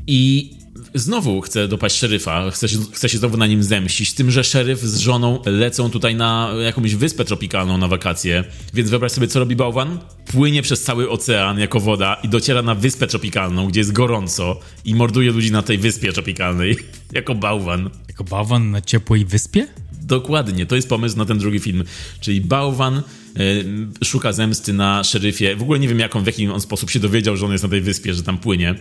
i 0.07 0.51
znowu 0.95 1.41
chce 1.41 1.69
dopaść 1.69 1.97
szeryfa, 1.97 2.51
chce 2.51 2.69
się, 2.69 2.79
chce 2.93 3.09
się 3.09 3.19
znowu 3.19 3.37
na 3.37 3.47
nim 3.47 3.63
zemścić, 3.63 4.13
tym, 4.13 4.31
że 4.31 4.45
szeryf 4.45 4.81
z 4.81 4.99
żoną 4.99 5.43
lecą 5.47 5.91
tutaj 5.91 6.15
na 6.15 6.51
jakąś 6.65 6.95
wyspę 6.95 7.25
tropikalną 7.25 7.79
na 7.79 7.89
wakacje, 7.89 8.45
więc 8.75 8.91
wyobraź 8.91 9.13
sobie, 9.13 9.29
co 9.29 9.39
robi 9.39 9.57
bałwan? 9.57 9.99
Płynie 10.27 10.63
przez 10.63 10.83
cały 10.83 11.11
ocean 11.11 11.59
jako 11.59 11.81
woda 11.81 12.15
i 12.23 12.29
dociera 12.29 12.63
na 12.63 12.75
wyspę 12.75 13.07
tropikalną, 13.07 13.69
gdzie 13.69 13.81
jest 13.81 13.93
gorąco 13.93 14.61
i 14.85 14.95
morduje 14.95 15.33
ludzi 15.33 15.53
na 15.53 15.63
tej 15.63 15.79
wyspie 15.79 16.13
tropikalnej, 16.13 16.77
jako 17.13 17.35
bałwan. 17.35 17.91
Jako 18.09 18.25
bałwan 18.25 18.71
na 18.71 18.81
ciepłej 18.81 19.25
wyspie? 19.25 19.67
Dokładnie, 20.03 20.67
to 20.67 20.77
jest 20.77 20.89
pomysł 20.89 21.17
na 21.17 21.25
ten 21.25 21.39
drugi 21.39 21.59
film. 21.59 21.85
Czyli 22.21 22.41
bałwan 22.41 23.03
y, 23.41 24.05
szuka 24.05 24.33
zemsty 24.33 24.73
na 24.73 25.05
szeryfie. 25.05 25.57
W 25.57 25.63
ogóle 25.63 25.79
nie 25.79 25.89
wiem, 25.89 25.99
jaką, 25.99 26.23
w 26.23 26.27
jaki 26.27 26.49
on 26.49 26.61
sposób 26.61 26.91
się 26.91 27.01
dowiedział, 27.01 27.37
że 27.37 27.47
on 27.47 27.53
jest 27.53 27.65
na 27.65 27.71
tej 27.71 27.81
wyspie, 27.81 28.15
że 28.15 28.23
tam 28.23 28.39
płynie. 28.39 28.75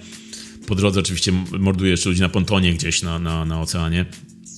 Po 0.67 0.75
drodze 0.75 0.99
oczywiście 0.99 1.31
morduje 1.59 1.91
jeszcze 1.91 2.09
ludzi 2.09 2.21
na 2.21 2.29
pontonie 2.29 2.73
gdzieś 2.73 3.01
na, 3.01 3.19
na, 3.19 3.45
na 3.45 3.61
oceanie 3.61 4.05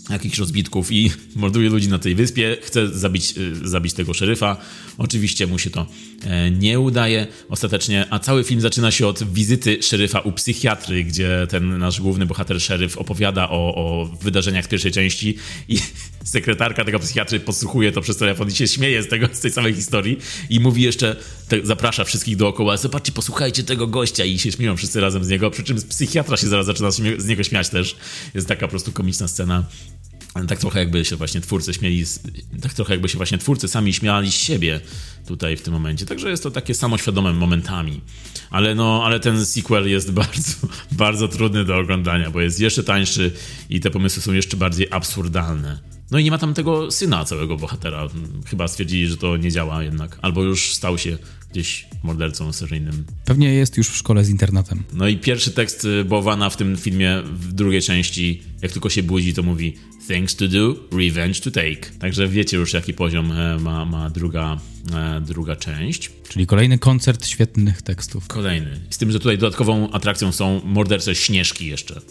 jakichś 0.10 0.38
rozbitków 0.38 0.92
i 0.92 1.12
morduje 1.36 1.70
ludzi 1.70 1.90
na 1.90 2.00
tej 2.00 2.16
wyspie, 2.16 2.58
chce 2.62 2.88
zabić, 2.88 3.34
zabić 3.64 3.94
tego 3.94 4.14
szeryfa. 4.14 4.58
Oczywiście 4.98 5.48
mu 5.48 5.60
się 5.60 5.70
to 5.70 5.86
nie 6.52 6.80
udaje 6.80 7.28
ostatecznie, 7.50 8.06
a 8.10 8.20
cały 8.20 8.44
film 8.44 8.62
zaczyna 8.62 8.92
się 8.92 9.08
od 9.08 9.34
wizyty 9.34 9.84
szeryfa 9.84 10.20
u 10.20 10.32
psychiatry, 10.32 11.04
gdzie 11.04 11.48
ten 11.50 11.78
nasz 11.78 12.02
główny 12.02 12.26
bohater 12.26 12.62
szeryf 12.62 12.98
opowiada 12.98 13.50
o, 13.50 13.76
o 13.76 14.06
wydarzeniach 14.22 14.68
pierwszej 14.68 14.92
części 14.92 15.36
i 15.68 15.80
sekretarka 16.24 16.86
tego 16.86 17.00
psychiatry 17.00 17.40
podsłuchuje 17.40 17.92
to 17.92 18.02
przez 18.02 18.18
telefon 18.18 18.50
i 18.50 18.52
się 18.52 18.68
śmieje 18.68 19.04
z, 19.04 19.08
tego, 19.08 19.28
z 19.34 19.40
tej 19.40 19.52
samej 19.52 19.74
historii 19.74 20.18
i 20.50 20.60
mówi 20.60 20.82
jeszcze, 20.82 21.16
te, 21.48 21.66
zaprasza 21.66 22.04
wszystkich 22.04 22.38
dookoła, 22.38 22.78
zobaczcie, 22.78 23.12
posłuchajcie 23.12 23.64
tego 23.64 23.88
gościa 23.88 24.26
i 24.26 24.40
się 24.40 24.52
śmieją 24.52 24.78
wszyscy 24.78 25.02
razem 25.02 25.24
z 25.24 25.30
niego, 25.30 25.52
przy 25.52 25.64
czym 25.64 25.82
psychiatra 25.82 26.38
się 26.38 26.48
zaraz 26.48 26.66
zaczyna 26.66 26.92
z 26.92 27.26
niego 27.26 27.44
śmiać 27.44 27.70
też. 27.70 27.96
Jest 28.34 28.48
taka 28.48 28.62
po 28.62 28.70
prostu 28.70 28.92
komiczna 28.92 29.28
scena. 29.28 29.64
Tak 30.48 30.60
trochę 30.60 30.80
jakby 30.80 31.06
się 31.06 31.16
właśnie 31.16 31.42
twórcy 31.42 31.74
śmieli, 31.74 32.06
tak 32.62 32.74
trochę 32.74 32.94
jakby 32.94 33.10
się 33.10 33.18
właśnie 33.18 33.38
twórcy 33.38 33.68
sami 33.68 33.94
śmiali 33.94 34.32
z 34.32 34.36
siebie 34.36 34.82
tutaj 35.28 35.58
w 35.58 35.62
tym 35.62 35.74
momencie. 35.74 36.06
Także 36.06 36.30
jest 36.30 36.44
to 36.44 36.52
takie 36.52 36.74
samoświadome 36.74 37.34
momentami. 37.34 38.02
Ale 38.50 38.76
no, 38.76 39.02
ale 39.06 39.20
ten 39.20 39.46
sequel 39.46 39.90
jest 39.90 40.12
bardzo, 40.22 40.54
bardzo 40.92 41.28
trudny 41.28 41.66
do 41.66 41.78
oglądania, 41.78 42.32
bo 42.32 42.42
jest 42.42 42.60
jeszcze 42.60 42.84
tańszy 42.84 43.32
i 43.70 43.80
te 43.80 43.90
pomysły 43.90 44.22
są 44.22 44.34
jeszcze 44.34 44.58
bardziej 44.58 44.88
absurdalne. 44.92 45.99
No 46.12 46.20
i 46.20 46.24
nie 46.24 46.32
ma 46.32 46.38
tam 46.38 46.54
tego 46.54 46.92
syna 46.92 47.26
całego 47.26 47.58
bohatera. 47.58 48.08
Chyba 48.46 48.68
stwierdzili, 48.68 49.08
że 49.08 49.18
to 49.18 49.38
nie 49.38 49.52
działa 49.52 49.84
jednak. 49.84 50.20
Albo 50.22 50.44
już 50.44 50.74
stał 50.74 50.98
się 50.98 51.18
gdzieś 51.52 51.88
mordercą 52.04 52.54
seryjnym. 52.54 53.06
Pewnie 53.26 53.54
jest 53.54 53.78
już 53.78 53.90
w 53.90 53.96
szkole 53.96 54.26
z 54.26 54.30
internetem. 54.30 54.84
No 54.94 55.08
i 55.08 55.18
pierwszy 55.18 55.52
tekst 55.52 55.88
Bowana 56.06 56.50
w 56.50 56.58
tym 56.58 56.78
filmie, 56.78 57.22
w 57.26 57.54
drugiej 57.54 57.82
części, 57.82 58.42
jak 58.62 58.72
tylko 58.72 58.90
się 58.90 59.04
budzi, 59.04 59.34
to 59.34 59.44
mówi 59.44 59.76
Things 60.08 60.36
to 60.36 60.48
do, 60.48 60.76
revenge 60.92 61.40
to 61.42 61.52
take. 61.52 62.00
Także 62.00 62.28
wiecie 62.28 62.58
już, 62.58 62.74
jaki 62.74 62.94
poziom 62.94 63.34
ma, 63.62 63.86
ma 63.86 64.10
druga, 64.10 64.60
druga 65.22 65.56
część. 65.56 66.12
Czyli 66.30 66.48
kolejny 66.48 66.80
koncert 66.80 67.28
świetnych 67.28 67.82
tekstów. 67.82 68.28
Kolejny. 68.28 68.80
Z 68.90 68.98
tym, 68.98 69.12
że 69.12 69.20
tutaj 69.20 69.38
dodatkową 69.38 69.92
atrakcją 69.92 70.32
są 70.32 70.62
mordercze 70.66 71.16
śnieżki 71.16 71.66
jeszcze. 71.66 72.02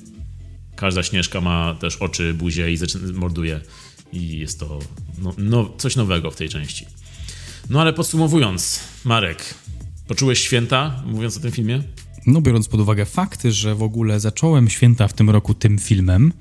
Każda 0.77 1.03
śnieżka 1.03 1.41
ma 1.41 1.75
też 1.75 1.97
oczy, 1.97 2.35
buzię 2.35 2.73
i 2.73 2.77
zaczyna, 2.77 3.13
morduje. 3.19 3.61
I 4.13 4.39
jest 4.39 4.61
to 4.61 4.79
no, 5.19 5.35
no, 5.39 5.71
coś 5.79 5.97
nowego 5.97 6.31
w 6.31 6.37
tej 6.37 6.49
części. 6.49 6.87
No 7.71 7.81
ale 7.81 7.93
podsumowując, 7.93 8.81
Marek, 9.05 9.55
poczułeś 10.09 10.39
święta, 10.39 11.03
mówiąc 11.07 11.37
o 11.37 11.41
tym 11.41 11.53
filmie? 11.53 11.83
No, 12.27 12.41
biorąc 12.41 12.69
pod 12.69 12.81
uwagę 12.81 13.05
fakty, 13.05 13.53
że 13.53 13.75
w 13.75 13.83
ogóle 13.83 14.21
zacząłem 14.21 14.69
święta 14.69 15.09
w 15.09 15.13
tym 15.13 15.31
roku 15.31 15.55
tym 15.55 15.79
filmem, 15.79 16.33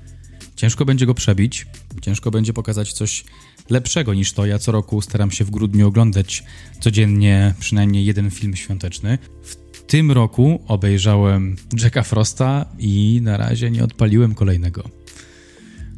ciężko 0.56 0.84
będzie 0.84 1.06
go 1.06 1.14
przebić, 1.14 1.66
ciężko 2.02 2.30
będzie 2.30 2.52
pokazać 2.52 2.92
coś 2.92 3.24
lepszego 3.70 4.14
niż 4.14 4.32
to. 4.32 4.46
Ja 4.46 4.58
co 4.58 4.72
roku 4.72 5.02
staram 5.02 5.30
się 5.30 5.44
w 5.44 5.50
grudniu 5.50 5.88
oglądać 5.88 6.44
codziennie 6.80 7.54
przynajmniej 7.60 8.04
jeden 8.04 8.30
film 8.30 8.56
świąteczny. 8.56 9.18
W 9.42 9.82
tym 9.86 10.12
roku 10.12 10.62
obejrzałem 10.66 11.56
Jacka 11.82 12.02
Frosta 12.02 12.66
i 12.78 13.20
na 13.22 13.36
razie 13.36 13.70
nie 13.70 13.84
odpaliłem 13.84 14.34
kolejnego. 14.34 14.84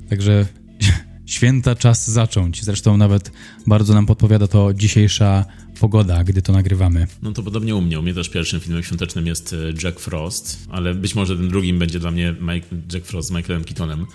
Także 0.09 0.47
święta 1.31 1.75
czas 1.75 2.11
zacząć. 2.11 2.65
Zresztą 2.65 2.97
nawet 2.97 3.33
bardzo 3.67 3.95
nam 3.95 4.07
podpowiada 4.07 4.49
to 4.49 4.75
dzisiejsza 4.75 5.45
pogoda, 5.81 6.25
gdy 6.25 6.43
to 6.43 6.53
nagrywamy. 6.53 7.07
No 7.23 7.33
to 7.33 7.43
podobnie 7.43 7.75
u 7.75 7.81
mnie. 7.81 7.99
U 7.99 8.03
mnie 8.03 8.15
też 8.15 8.29
pierwszym 8.29 8.61
filmem 8.61 8.83
świątecznym 8.83 9.27
jest 9.27 9.57
Jack 9.83 10.01
Frost, 10.01 10.59
ale 10.71 10.95
być 10.95 11.15
może 11.15 11.37
tym 11.37 11.49
drugim 11.49 11.79
będzie 11.79 11.99
dla 11.99 12.11
mnie 12.11 12.35
Mike, 12.41 12.67
Jack 12.93 13.07
Frost 13.07 13.29
z 13.29 13.31
Michaelem 13.31 13.65
Keatonem. 13.65 14.07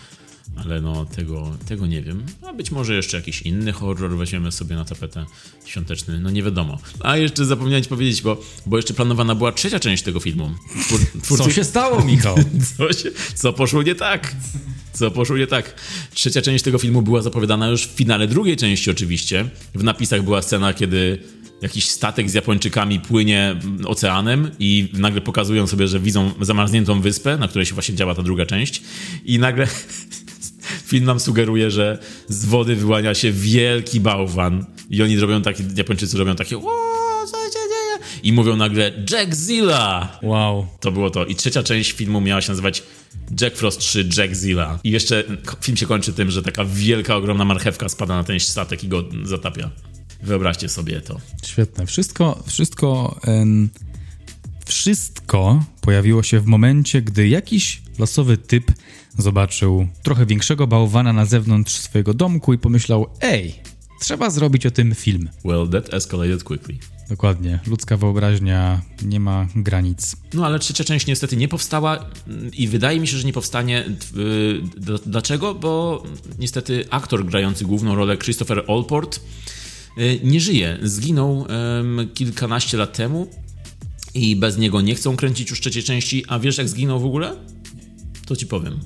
Ale 0.56 0.82
no, 0.82 1.06
tego, 1.06 1.58
tego 1.68 1.88
nie 1.88 2.02
wiem. 2.02 2.24
A 2.42 2.54
być 2.54 2.72
może 2.72 2.96
jeszcze 2.96 3.18
jakiś 3.18 3.42
inny 3.42 3.72
horror 3.72 4.18
weźmiemy 4.18 4.52
sobie 4.52 4.76
na 4.76 4.86
tapetę 4.86 5.26
świąteczny, 5.66 6.20
no 6.20 6.30
nie 6.30 6.44
wiadomo. 6.44 6.78
A 7.00 7.18
jeszcze 7.18 7.46
zapomniałem 7.46 7.84
ci 7.84 7.90
powiedzieć, 7.90 8.22
bo, 8.22 8.42
bo 8.66 8.78
jeszcze 8.78 8.94
planowana 8.94 9.36
była 9.36 9.52
trzecia 9.52 9.80
część 9.80 10.04
tego 10.04 10.20
filmu. 10.20 10.52
Twórcy... 11.24 11.44
Co 11.44 11.52
się 11.52 11.64
stało, 11.64 12.06
Michał? 12.06 12.36
co, 12.78 12.94
się, 12.94 13.12
co 13.36 13.54
poszło 13.54 13.84
nie 13.84 13.96
tak? 13.96 14.36
Co 14.96 15.12
poszło 15.12 15.38
nie 15.38 15.48
tak? 15.48 15.82
Trzecia 16.14 16.42
część 16.42 16.64
tego 16.64 16.78
filmu 16.78 17.02
była 17.02 17.22
zapowiadana 17.22 17.68
już 17.68 17.88
w 17.88 17.90
finale 17.90 18.28
drugiej 18.28 18.58
części 18.58 18.92
oczywiście. 18.92 19.50
W 19.76 19.84
napisach 19.84 20.24
była 20.24 20.42
scena, 20.42 20.74
kiedy 20.74 21.20
jakiś 21.62 21.90
statek 21.90 22.30
z 22.30 22.34
Japończykami 22.34 23.00
płynie 23.00 23.56
oceanem 23.86 24.52
i 24.60 24.90
nagle 24.94 25.22
pokazują 25.22 25.68
sobie, 25.68 25.88
że 25.88 26.00
widzą 26.00 26.32
zamarzniętą 26.42 27.02
wyspę, 27.02 27.38
na 27.38 27.48
której 27.48 27.66
się 27.66 27.74
właśnie 27.74 27.96
działa 27.96 28.16
ta 28.16 28.24
druga 28.24 28.46
część 28.46 28.82
i 29.26 29.40
nagle 29.40 29.68
film 30.90 31.06
nam 31.06 31.20
sugeruje, 31.20 31.72
że 31.72 32.00
z 32.28 32.46
wody 32.46 32.76
wyłania 32.76 33.14
się 33.14 33.32
wielki 33.32 34.00
bałwan 34.00 34.66
i 34.90 35.04
oni 35.04 35.20
robią 35.20 35.42
takie, 35.42 35.64
Japończycy 35.76 36.18
robią 36.18 36.36
takie 36.36 36.60
co 37.26 37.38
się 37.38 37.50
dzieje? 37.52 37.98
I 38.24 38.34
mówią 38.34 38.56
nagle 38.56 38.92
Jackzilla! 39.12 40.20
Wow. 40.24 40.68
To 40.80 40.92
było 40.92 41.10
to. 41.10 41.26
I 41.26 41.36
trzecia 41.36 41.64
część 41.64 41.92
filmu 41.92 42.22
miała 42.22 42.42
się 42.42 42.52
nazywać 42.52 42.84
Jack 43.42 43.58
Frost 43.58 43.80
3 43.80 44.10
Jackzilla. 44.18 44.80
I 44.84 44.92
jeszcze 44.92 45.24
film 45.62 45.78
się 45.78 45.86
kończy 45.86 46.14
tym, 46.14 46.32
że 46.32 46.42
taka 46.42 46.66
wielka, 46.66 47.16
ogromna 47.16 47.46
marchewka 47.46 47.90
spada 47.90 48.16
na 48.16 48.24
ten 48.24 48.40
statek 48.40 48.84
i 48.84 48.88
go 48.88 49.04
zatapia. 49.24 49.72
Wyobraźcie 50.24 50.70
sobie 50.70 51.02
to. 51.02 51.20
Świetne. 51.46 51.86
Wszystko, 51.86 52.44
wszystko, 52.48 53.20
em, 53.24 53.70
wszystko 54.66 55.64
pojawiło 55.82 56.24
się 56.24 56.40
w 56.40 56.46
momencie, 56.46 57.02
gdy 57.02 57.28
jakiś 57.28 57.82
losowy 58.00 58.38
typ 58.38 58.72
zobaczył 59.18 59.88
trochę 60.04 60.26
większego 60.26 60.68
bałwana 60.68 61.14
na 61.14 61.26
zewnątrz 61.26 61.74
swojego 61.74 62.14
domku 62.14 62.54
i 62.54 62.58
pomyślał: 62.58 63.08
Ej, 63.22 63.56
trzeba 64.02 64.30
zrobić 64.30 64.66
o 64.66 64.72
tym 64.72 64.96
film. 64.96 65.30
Well, 65.46 65.70
that 65.70 65.94
escalated 65.94 66.44
quickly. 66.44 66.78
Dokładnie. 67.10 67.60
Ludzka 67.68 67.98
wyobraźnia 67.98 68.82
nie 69.02 69.20
ma 69.20 69.48
granic. 69.56 70.16
No 70.34 70.46
ale 70.46 70.60
trzecia 70.60 70.84
część 70.84 71.08
niestety 71.08 71.38
nie 71.38 71.48
powstała 71.48 72.06
i 72.54 72.68
wydaje 72.68 73.00
mi 73.00 73.08
się, 73.08 73.18
że 73.18 73.24
nie 73.24 73.34
powstanie. 73.34 73.86
Yy, 74.16 74.62
dlaczego? 75.06 75.56
Bo 75.56 76.04
niestety 76.40 76.86
aktor 76.90 77.26
grający 77.26 77.66
główną 77.66 77.96
rolę 77.96 78.18
Christopher 78.18 78.64
Allport 78.68 79.20
yy, 79.98 80.20
nie 80.24 80.42
żyje. 80.42 80.78
Zginął 80.84 81.46
kilkanaście 82.14 82.78
lat 82.78 82.94
temu 82.98 83.28
i 84.14 84.36
bez 84.36 84.58
niego 84.58 84.82
nie 84.82 84.96
chcą 84.96 85.16
kręcić 85.16 85.50
już 85.50 85.62
trzeciej 85.62 85.84
części. 85.84 86.26
A 86.28 86.40
wiesz 86.40 86.58
jak 86.58 86.70
zginął 86.70 87.00
w 87.00 87.06
ogóle? 87.06 87.36
To 88.26 88.36
ci 88.36 88.48
powiem. 88.48 88.80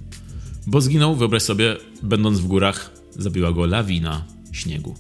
Bo 0.68 0.82
zginął, 0.82 1.16
wyobraź 1.16 1.44
sobie, 1.44 1.78
będąc 2.04 2.40
w 2.40 2.48
górach, 2.48 2.92
zabiła 3.18 3.52
go 3.52 3.66
lawina 3.66 4.39
śniegu. 4.52 4.96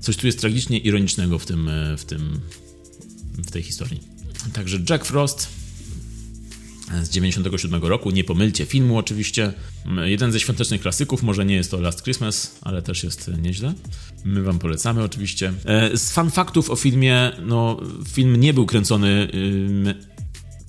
Coś 0.00 0.16
tu 0.16 0.26
jest 0.26 0.40
tragicznie 0.40 0.78
ironicznego 0.78 1.38
w 1.38 1.46
tym, 1.46 1.70
w 1.98 2.04
tym, 2.04 2.40
w 3.46 3.50
tej 3.50 3.62
historii. 3.62 4.00
Także 4.52 4.78
Jack 4.90 5.04
Frost 5.04 5.48
z 7.02 7.08
97 7.08 7.84
roku, 7.84 8.10
nie 8.10 8.24
pomylcie 8.24 8.66
filmu 8.66 8.98
oczywiście. 8.98 9.52
Jeden 10.04 10.32
ze 10.32 10.40
świątecznych 10.40 10.80
klasyków, 10.80 11.22
może 11.22 11.44
nie 11.44 11.54
jest 11.54 11.70
to 11.70 11.80
Last 11.80 12.02
Christmas, 12.02 12.58
ale 12.60 12.82
też 12.82 13.04
jest 13.04 13.30
nieźle. 13.42 13.74
My 14.24 14.42
wam 14.42 14.58
polecamy 14.58 15.02
oczywiście. 15.02 15.52
Z 15.94 16.10
fan 16.10 16.30
faktów 16.30 16.70
o 16.70 16.76
filmie, 16.76 17.32
no 17.46 17.80
film 18.08 18.36
nie 18.36 18.54
był 18.54 18.66
kręcony 18.66 19.28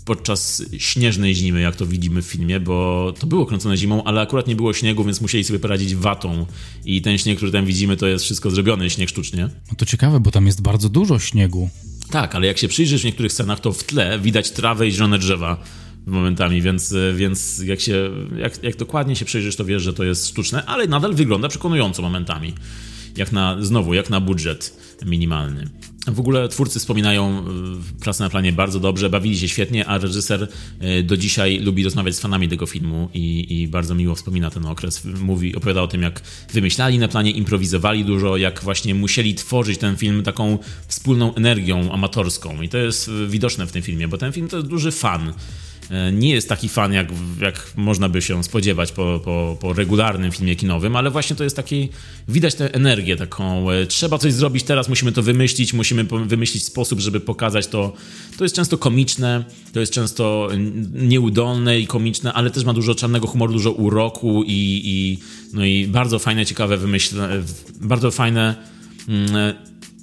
podczas 0.10 0.64
śnieżnej 0.78 1.36
zimy, 1.36 1.62
jak 1.62 1.76
to 1.76 1.86
widzimy 1.86 2.22
w 2.22 2.26
filmie, 2.26 2.60
bo 2.60 3.14
to 3.20 3.28
było 3.28 3.46
kręcone 3.46 3.78
zimą, 3.78 4.04
ale 4.04 4.22
akurat 4.22 4.48
nie 4.48 4.56
było 4.56 4.74
śniegu, 4.74 5.04
więc 5.04 5.22
musieli 5.22 5.44
sobie 5.44 5.60
poradzić 5.60 5.96
watą. 5.96 6.46
I 6.86 7.02
ten 7.02 7.18
śnieg, 7.18 7.38
który 7.38 7.52
tam 7.52 7.66
widzimy, 7.66 7.98
to 7.98 8.08
jest 8.08 8.26
wszystko 8.26 8.52
zrobione, 8.52 8.90
śnieg 8.90 9.10
sztucznie. 9.10 9.50
No 9.70 9.76
to 9.78 9.86
ciekawe, 9.86 10.20
bo 10.20 10.32
tam 10.32 10.46
jest 10.46 10.62
bardzo 10.62 10.90
dużo 10.90 11.20
śniegu. 11.20 11.70
Tak, 12.12 12.36
ale 12.36 12.48
jak 12.48 12.58
się 12.58 12.68
przyjrzysz 12.68 13.02
w 13.02 13.06
niektórych 13.06 13.34
scenach, 13.34 13.60
to 13.60 13.72
w 13.72 13.84
tle 13.84 14.20
widać 14.20 14.52
trawę 14.52 14.88
i 14.88 14.92
zielone 14.92 15.20
drzewa 15.20 15.64
momentami, 16.06 16.62
więc, 16.62 16.96
więc 17.16 17.60
jak, 17.60 17.80
się, 17.80 18.10
jak, 18.38 18.64
jak 18.64 18.76
dokładnie 18.76 19.16
się 19.16 19.26
przyjrzysz, 19.26 19.56
to 19.56 19.66
wiesz, 19.66 19.84
że 19.84 19.94
to 19.94 20.04
jest 20.04 20.28
sztuczne, 20.28 20.66
ale 20.66 20.88
nadal 20.88 21.14
wygląda 21.14 21.48
przekonująco 21.48 22.02
momentami. 22.02 22.54
Jak 23.18 23.32
na, 23.32 23.58
znowu, 23.62 23.94
jak 23.94 24.10
na 24.10 24.20
budżet 24.20 24.78
minimalny. 25.06 25.70
W 26.12 26.20
ogóle 26.20 26.50
twórcy 26.50 26.80
wspominają 26.80 27.46
y, 28.00 28.00
pracę 28.00 28.24
na 28.24 28.30
planie 28.30 28.52
bardzo 28.52 28.80
dobrze, 28.80 29.10
bawili 29.10 29.40
się 29.40 29.48
świetnie, 29.48 29.86
a 29.86 29.98
reżyser 29.98 30.48
y, 30.82 31.04
do 31.04 31.18
dzisiaj 31.18 31.60
lubi 31.60 31.84
rozmawiać 31.84 32.16
z 32.16 32.20
fanami 32.20 32.50
tego 32.50 32.66
filmu 32.66 33.10
i, 33.14 33.62
i, 33.62 33.68
bardzo 33.68 33.96
miło 33.96 34.16
wspomina 34.16 34.50
ten 34.50 34.66
okres. 34.66 35.06
Mówi, 35.06 35.56
opowiada 35.56 35.82
o 35.82 35.88
tym, 35.88 36.02
jak 36.02 36.22
wymyślali 36.54 37.00
na 37.00 37.08
planie, 37.08 37.32
improwizowali 37.32 38.06
dużo, 38.06 38.38
jak 38.38 38.64
właśnie 38.64 38.96
musieli 38.96 39.36
tworzyć 39.36 39.78
ten 39.80 39.98
film 39.98 40.24
taką 40.24 40.58
wspólną 40.88 41.36
energią 41.36 41.92
amatorską. 41.92 42.62
I 42.62 42.70
to 42.70 42.78
jest 42.78 43.08
y, 43.08 43.28
widoczne 43.28 43.68
w 43.68 43.72
tym 43.72 43.82
filmie, 43.82 44.08
bo 44.08 44.18
ten 44.18 44.32
film 44.32 44.48
to 44.48 44.58
jest 44.58 44.70
duży 44.70 44.92
fan 44.92 45.34
nie 46.12 46.30
jest 46.30 46.50
taki 46.50 46.70
fan, 46.70 46.94
jak, 46.94 47.08
jak 47.42 47.72
można 47.76 48.10
by 48.10 48.22
się 48.22 48.44
spodziewać 48.44 48.92
po, 48.92 49.22
po, 49.26 49.58
po 49.60 49.74
regularnym 49.74 50.32
filmie 50.32 50.56
kinowym, 50.56 50.96
ale 50.96 51.12
właśnie 51.12 51.36
to 51.36 51.44
jest 51.44 51.56
taki, 51.56 51.90
widać 52.28 52.56
tę 52.56 52.74
energię 52.74 53.16
taką, 53.16 53.72
e, 53.72 53.86
trzeba 53.86 54.18
coś 54.18 54.34
zrobić 54.34 54.64
teraz, 54.64 54.90
musimy 54.90 55.12
to 55.12 55.24
wymyślić, 55.24 55.74
musimy 55.74 56.04
wymyślić 56.04 56.64
sposób, 56.64 57.00
żeby 57.00 57.20
pokazać 57.20 57.68
to. 57.68 57.94
To 58.38 58.46
jest 58.46 58.56
często 58.56 58.78
komiczne, 58.78 59.46
to 59.74 59.80
jest 59.80 59.94
często 59.94 60.50
nieudolne 60.94 61.80
i 61.80 61.88
komiczne, 61.88 62.34
ale 62.34 62.52
też 62.52 62.64
ma 62.64 62.74
dużo 62.74 62.96
czarnego 62.96 63.28
humoru, 63.28 63.54
dużo 63.54 63.72
uroku 63.72 64.44
i, 64.44 64.82
i, 64.86 65.20
no 65.54 65.66
i 65.66 65.88
bardzo 65.88 66.20
fajne, 66.20 66.46
ciekawe 66.46 66.78
wymyślne, 66.78 67.30
bardzo 67.82 68.12
fajne, 68.12 68.56
mm, 69.08 69.36
e, 69.36 69.54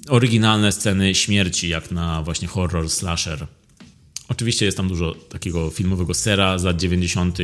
oryginalne 0.09 0.71
sceny 0.71 1.15
śmierci, 1.15 1.69
jak 1.69 1.91
na 1.91 2.23
właśnie 2.23 2.47
horror 2.47 2.89
slasher. 2.89 3.47
Oczywiście 4.29 4.65
jest 4.65 4.77
tam 4.77 4.87
dużo 4.87 5.15
takiego 5.29 5.69
filmowego 5.69 6.13
sera 6.13 6.57
z 6.57 6.63
lat 6.63 6.77
90., 6.77 7.37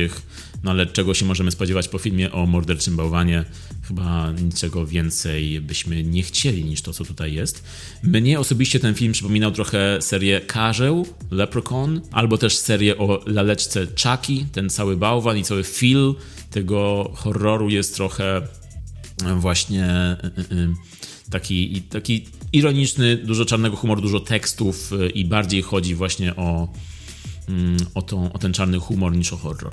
no 0.64 0.70
ale 0.70 0.86
czego 0.86 1.14
się 1.14 1.26
możemy 1.26 1.50
spodziewać 1.50 1.88
po 1.88 1.98
filmie 1.98 2.32
o 2.32 2.46
morderczym 2.46 2.96
bałwanie? 2.96 3.44
Chyba 3.88 4.32
niczego 4.32 4.86
więcej 4.86 5.60
byśmy 5.60 6.04
nie 6.04 6.22
chcieli 6.22 6.64
niż 6.64 6.82
to, 6.82 6.92
co 6.92 7.04
tutaj 7.04 7.34
jest. 7.34 7.64
Mnie 8.02 8.40
osobiście 8.40 8.80
ten 8.80 8.94
film 8.94 9.12
przypominał 9.12 9.52
trochę 9.52 10.02
serię 10.02 10.40
Karzeł, 10.40 11.06
Leprechaun, 11.30 12.00
albo 12.12 12.38
też 12.38 12.56
serię 12.56 12.98
o 12.98 13.20
laleczce 13.26 13.86
Chucky, 13.86 14.46
ten 14.52 14.70
cały 14.70 14.96
bałwan 14.96 15.38
i 15.38 15.44
cały 15.44 15.64
feel 15.64 16.14
tego 16.50 17.10
horroru 17.14 17.70
jest 17.70 17.94
trochę 17.94 18.42
właśnie 19.36 20.16
y, 20.24 20.54
y, 20.54 20.54
y, 20.54 20.74
taki, 21.30 21.82
taki 21.82 22.24
ironiczny, 22.54 23.16
dużo 23.16 23.44
czarnego 23.44 23.76
humoru, 23.76 24.00
dużo 24.00 24.20
tekstów 24.20 24.92
y, 24.92 25.08
i 25.08 25.24
bardziej 25.24 25.62
chodzi 25.62 25.94
właśnie 25.94 26.36
o, 26.36 26.68
mm, 27.48 27.76
o, 27.94 28.02
tą, 28.02 28.32
o 28.32 28.38
ten 28.38 28.52
czarny 28.52 28.78
humor 28.78 29.16
niż 29.16 29.32
o 29.32 29.36
horror. 29.36 29.72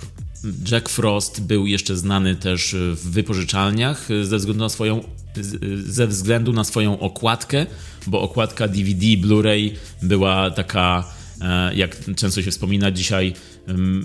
Jack 0.71 0.89
Frost 0.89 1.41
był 1.41 1.67
jeszcze 1.67 1.97
znany 1.97 2.35
też 2.35 2.75
w 2.75 3.11
wypożyczalniach 3.11 4.11
y, 4.11 4.25
ze 4.25 4.37
względu 4.37 4.63
na 4.63 4.69
swoją, 4.69 5.03
y, 5.63 5.91
ze 5.91 6.07
względu 6.07 6.53
na 6.53 6.63
swoją 6.63 6.99
okładkę, 6.99 7.65
bo 8.07 8.21
okładka 8.21 8.67
DVD, 8.67 9.05
Blu-ray 9.05 9.71
była 10.01 10.51
taka, 10.51 11.13
e, 11.41 11.75
jak 11.75 12.15
często 12.15 12.41
się 12.41 12.51
wspomina 12.51 12.91
dzisiaj, 12.91 13.33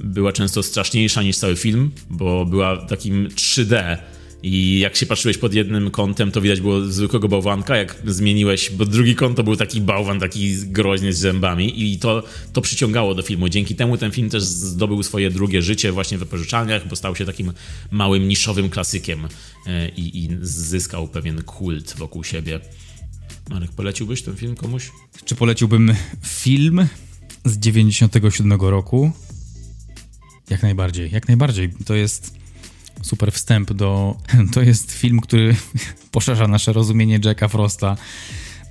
była 0.05 0.33
często 0.33 0.63
straszniejsza 0.63 1.23
niż 1.23 1.37
cały 1.37 1.57
film, 1.57 1.91
bo 2.11 2.45
była 2.45 2.77
takim 2.77 3.29
3D 3.29 3.99
i 4.43 4.79
jak 4.79 4.97
się 4.97 5.07
patrzyłeś 5.07 5.39
pod 5.39 5.55
jednym 5.55 5.91
kątem, 5.91 6.31
to 6.31 6.41
widać 6.41 6.61
było 6.61 6.81
zwykłego 6.81 7.29
bałwanka, 7.29 7.77
jak 7.77 7.97
zmieniłeś, 8.07 8.71
bo 8.71 8.85
drugi 8.85 9.15
kąt 9.15 9.37
to 9.37 9.43
był 9.43 9.57
taki 9.57 9.81
bałwan, 9.81 10.21
taki 10.21 10.57
groźny 10.67 11.13
z 11.13 11.19
zębami 11.19 11.93
i 11.93 11.99
to, 11.99 12.23
to 12.53 12.61
przyciągało 12.61 13.15
do 13.15 13.23
filmu. 13.23 13.49
Dzięki 13.49 13.75
temu 13.75 13.99
ten 13.99 14.13
film 14.13 14.31
też 14.31 14.43
zdobył 14.43 15.03
swoje 15.03 15.31
drugie 15.31 15.63
życie 15.63 15.93
właśnie 15.93 16.17
w 16.17 16.21
wypożyczalniach, 16.21 16.89
bo 16.89 16.97
stał 16.97 17.17
się 17.17 17.25
takim 17.25 17.53
małym, 17.91 18.29
niszowym 18.29 18.71
klasykiem 18.71 19.29
e, 19.67 19.89
i, 19.89 20.25
i 20.25 20.29
zyskał 20.43 21.09
pewien 21.09 21.43
kult 21.43 21.95
wokół 21.99 22.25
siebie. 22.25 22.61
Marek, 23.51 23.73
poleciłbyś 23.73 24.23
ten 24.23 24.37
film 24.37 24.57
komuś? 24.57 24.91
Czy 25.25 25.35
poleciłbym 25.35 25.95
film 26.23 26.87
z 27.45 27.59
97 27.59 28.61
roku? 28.61 29.13
Jak 30.51 30.63
najbardziej, 30.63 31.11
jak 31.11 31.29
najbardziej. 31.29 31.71
To 31.87 31.95
jest 31.95 32.46
super 33.03 33.33
wstęp 33.33 33.73
do. 33.73 34.17
To 34.55 34.63
jest 34.63 34.93
film, 34.93 35.21
który 35.21 35.57
poszerza 36.11 36.49
nasze 36.49 36.73
rozumienie 36.73 37.21
Jacka 37.25 37.49
Frosta 37.49 37.97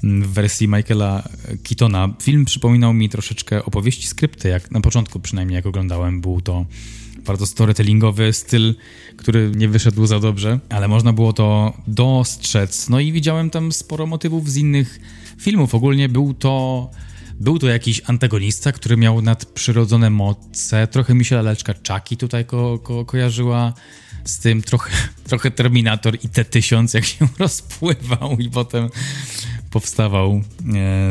w 0.03 0.27
wersji 0.27 0.67
Michaela 0.67 1.29
Keatona. 1.63 2.09
Film 2.21 2.45
przypominał 2.45 2.93
mi 2.93 3.09
troszeczkę 3.09 3.65
opowieści 3.65 4.07
skrypty, 4.07 4.49
jak 4.49 4.71
na 4.71 4.81
początku 4.81 5.19
przynajmniej 5.19 5.55
jak 5.55 5.65
oglądałem. 5.65 6.21
Był 6.21 6.41
to 6.41 6.65
bardzo 7.25 7.47
storytellingowy 7.47 8.33
styl, 8.33 8.75
który 9.17 9.51
nie 9.55 9.69
wyszedł 9.69 10.05
za 10.05 10.19
dobrze, 10.19 10.59
ale 10.69 10.87
można 10.87 11.13
było 11.13 11.33
to 11.33 11.73
dostrzec. 11.87 12.89
No 12.89 12.99
i 12.99 13.11
widziałem 13.11 13.49
tam 13.49 13.71
sporo 13.71 14.05
motywów 14.05 14.49
z 14.49 14.57
innych 14.57 14.99
filmów. 15.39 15.75
Ogólnie 15.75 16.09
był 16.09 16.33
to 16.33 16.89
był 17.39 17.59
to 17.59 17.67
jakiś 17.67 18.01
antagonista, 18.05 18.71
który 18.71 18.97
miał 18.97 19.21
nadprzyrodzone 19.21 20.09
moce. 20.09 20.87
Trochę 20.87 21.13
mi 21.13 21.25
się 21.25 21.35
laleczka 21.35 21.73
Chucky 21.73 22.17
tutaj 22.17 22.45
ko 22.45 22.79
ko 22.79 23.05
kojarzyła 23.05 23.73
z 24.25 24.39
tym 24.39 24.61
trochę, 24.61 24.91
trochę 25.27 25.51
Terminator 25.51 26.17
i 26.23 26.29
T-1000, 26.29 26.95
jak 26.95 27.05
się 27.05 27.27
rozpływał 27.39 28.37
i 28.39 28.49
potem 28.49 28.89
powstawał 29.71 30.31
e, 30.33 30.41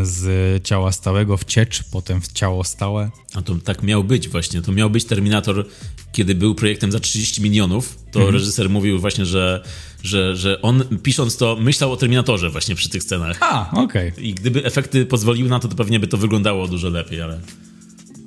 z 0.02 0.62
ciała 0.66 0.92
stałego 0.92 1.36
w 1.36 1.44
ciecz, 1.44 1.82
potem 1.90 2.20
w 2.20 2.32
ciało 2.32 2.64
stałe. 2.64 3.10
A 3.34 3.42
to 3.42 3.54
tak 3.54 3.82
miał 3.82 4.04
być 4.04 4.28
właśnie. 4.28 4.62
To 4.62 4.72
miał 4.72 4.90
być 4.90 5.04
Terminator, 5.04 5.66
kiedy 6.12 6.34
był 6.34 6.54
projektem 6.54 6.92
za 6.92 7.00
30 7.00 7.42
milionów. 7.42 7.98
To 8.12 8.18
mhm. 8.18 8.34
reżyser 8.34 8.70
mówił 8.70 9.00
właśnie, 9.00 9.26
że, 9.26 9.64
że, 10.02 10.36
że 10.36 10.62
on 10.62 10.84
pisząc 11.02 11.36
to 11.36 11.56
myślał 11.60 11.92
o 11.92 11.96
Terminatorze 11.96 12.50
właśnie 12.50 12.74
przy 12.74 12.88
tych 12.88 13.02
scenach. 13.02 13.38
A, 13.40 13.70
okej. 13.70 14.08
Okay. 14.08 14.24
I 14.24 14.34
gdyby 14.34 14.64
efekty 14.64 15.06
pozwoliły 15.06 15.48
na 15.48 15.60
to, 15.60 15.68
to 15.68 15.76
pewnie 15.76 16.00
by 16.00 16.06
to 16.06 16.16
wyglądało 16.16 16.68
dużo 16.68 16.88
lepiej, 16.88 17.22
ale 17.22 17.40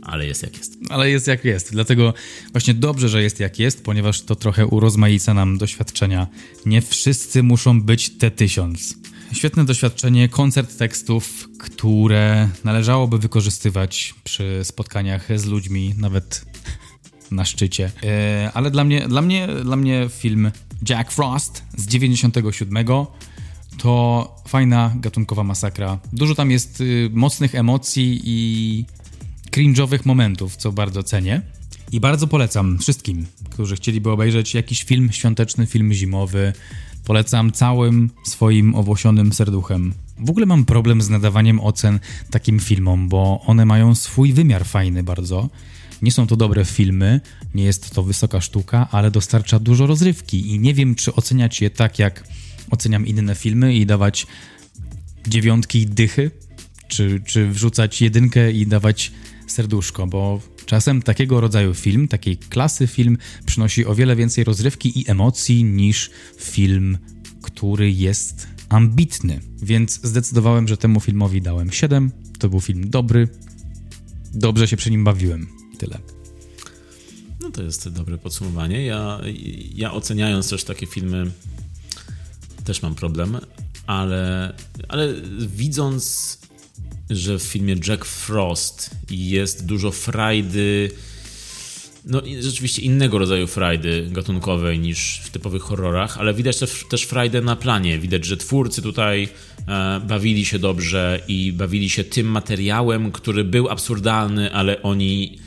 ale 0.08 0.26
jest 0.28 0.44
jak 0.44 0.58
jest. 0.58 0.78
Ale 0.90 1.10
jest 1.10 1.28
jak 1.28 1.46
jest. 1.46 1.72
Dlatego 1.72 2.14
właśnie 2.52 2.74
dobrze, 2.74 3.10
że 3.10 3.24
jest 3.24 3.40
jak 3.40 3.60
jest, 3.60 3.84
ponieważ 3.84 4.22
to 4.22 4.36
trochę 4.36 4.68
urozmaica 4.68 5.34
nam 5.34 5.58
doświadczenia. 5.58 6.28
Nie 6.66 6.82
wszyscy 6.82 7.44
muszą 7.44 7.82
być 7.82 8.12
T1000. 8.12 8.96
Świetne 9.34 9.66
doświadczenie, 9.66 10.30
koncert 10.30 10.78
tekstów, 10.78 11.50
które 11.60 12.50
należałoby 12.64 13.18
wykorzystywać 13.18 14.16
przy 14.24 14.60
spotkaniach 14.64 15.40
z 15.40 15.46
ludźmi, 15.46 15.94
nawet 15.98 16.46
na 17.32 17.46
szczycie. 17.46 17.92
E, 18.04 18.52
ale 18.54 18.72
dla 18.72 18.84
mnie, 18.84 19.08
dla, 19.08 19.22
mnie, 19.22 19.48
dla 19.64 19.76
mnie 19.76 20.10
film 20.18 20.52
Jack 20.90 21.12
Frost 21.12 21.64
z 21.78 21.88
97 21.88 22.86
to 23.78 24.36
fajna 24.48 24.94
gatunkowa 24.96 25.44
masakra. 25.44 26.00
Dużo 26.14 26.36
tam 26.36 26.52
jest 26.52 26.82
y, 26.82 27.10
mocnych 27.14 27.56
emocji 27.56 28.22
i 28.24 28.86
cringe'owych 29.58 30.06
momentów, 30.06 30.56
co 30.56 30.72
bardzo 30.72 31.04
cenię. 31.04 31.42
I 31.92 32.00
bardzo 32.00 32.28
polecam 32.28 32.78
wszystkim, 32.80 33.26
którzy 33.50 33.76
chcieliby 33.76 34.12
obejrzeć 34.12 34.54
jakiś 34.54 34.84
film 34.84 35.12
świąteczny, 35.12 35.66
film 35.66 35.94
zimowy. 35.94 36.54
Polecam 37.06 37.52
całym 37.52 38.10
swoim 38.24 38.76
owłosionym 38.76 39.34
serduchem. 39.34 39.94
W 40.20 40.30
ogóle 40.30 40.46
mam 40.46 40.66
problem 40.66 41.02
z 41.02 41.10
nadawaniem 41.10 41.60
ocen 41.60 42.00
takim 42.32 42.60
filmom, 42.60 43.10
bo 43.10 43.42
one 43.46 43.66
mają 43.66 43.96
swój 43.96 44.34
wymiar 44.34 44.66
fajny 44.66 45.04
bardzo. 45.04 45.50
Nie 46.02 46.12
są 46.12 46.28
to 46.28 46.36
dobre 46.36 46.66
filmy, 46.66 47.22
nie 47.56 47.64
jest 47.64 47.96
to 47.96 48.04
wysoka 48.04 48.42
sztuka, 48.42 48.88
ale 48.92 49.12
dostarcza 49.12 49.60
dużo 49.60 49.88
rozrywki 49.88 50.52
i 50.52 50.60
nie 50.60 50.74
wiem, 50.74 50.96
czy 50.96 51.16
oceniać 51.16 51.62
je 51.62 51.70
tak, 51.70 52.00
jak 52.00 52.24
oceniam 52.70 53.08
inne 53.08 53.36
filmy 53.36 53.76
i 53.76 53.86
dawać 53.86 54.28
dziewiątki 55.28 55.82
i 55.82 55.86
dychy, 55.86 56.32
czy, 56.88 57.22
czy 57.26 57.48
wrzucać 57.48 58.02
jedynkę 58.02 58.52
i 58.52 58.68
dawać 58.68 59.12
serduszko, 59.48 60.08
bo 60.08 60.42
czasem 60.66 61.02
takiego 61.02 61.42
rodzaju 61.42 61.74
film, 61.74 62.08
takiej 62.08 62.38
klasy 62.38 62.88
film 62.88 63.18
przynosi 63.46 63.86
o 63.86 63.96
wiele 63.96 64.16
więcej 64.16 64.44
rozrywki 64.44 65.00
i 65.00 65.12
emocji 65.12 65.64
niż 65.64 66.10
film, 66.38 66.98
który 67.42 67.92
jest 67.92 68.48
ambitny. 68.70 69.42
Więc 69.62 70.00
zdecydowałem, 70.04 70.68
że 70.68 70.78
temu 70.78 71.00
filmowi 71.00 71.42
dałem 71.42 71.72
7. 71.72 72.12
To 72.40 72.50
był 72.50 72.62
film 72.62 72.90
dobry. 72.90 73.28
Dobrze 74.34 74.68
się 74.68 74.78
przy 74.78 74.92
nim 74.92 75.04
bawiłem. 75.04 75.48
Tyle. 75.78 76.00
No 77.42 77.52
to 77.52 77.64
jest 77.64 77.90
dobre 77.90 78.18
podsumowanie. 78.18 78.86
Ja, 78.86 79.20
ja 79.76 79.94
oceniając 79.94 80.50
też 80.50 80.64
takie 80.64 80.88
filmy 80.88 81.32
też 82.64 82.82
mam 82.82 82.96
problem, 82.96 83.38
ale, 83.88 84.54
ale 84.88 85.14
widząc 85.40 86.38
że 87.10 87.40
w 87.40 87.44
filmie 87.44 87.76
Jack 87.88 88.06
Frost 88.06 88.90
jest 89.10 89.66
dużo 89.66 89.92
frajdy, 89.92 90.92
no 92.06 92.22
rzeczywiście 92.40 92.82
innego 92.82 93.18
rodzaju 93.18 93.48
frajdy 93.48 94.08
gatunkowej 94.12 94.80
niż 94.80 95.22
w 95.24 95.30
typowych 95.30 95.62
horrorach, 95.62 96.18
ale 96.18 96.34
widać 96.34 96.58
też, 96.58 96.86
też 96.90 97.04
frajdę 97.04 97.42
na 97.42 97.56
planie. 97.56 98.00
Widać, 98.00 98.26
że 98.26 98.38
twórcy 98.38 98.82
tutaj 98.82 99.30
e, 99.68 100.02
bawili 100.08 100.46
się 100.46 100.60
dobrze 100.60 101.22
i 101.28 101.54
bawili 101.54 101.90
się 101.90 102.04
tym 102.04 102.28
materiałem, 102.28 103.12
który 103.12 103.44
był 103.44 103.70
absurdalny, 103.70 104.54
ale 104.54 104.82
oni 104.82 105.38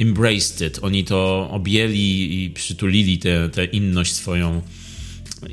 embraced 0.00 0.68
it, 0.68 0.78
oni 0.82 1.04
to 1.04 1.48
objęli 1.50 2.44
i 2.44 2.50
przytulili 2.50 3.18
tę 3.52 3.64
inność 3.72 4.12
swoją 4.12 4.62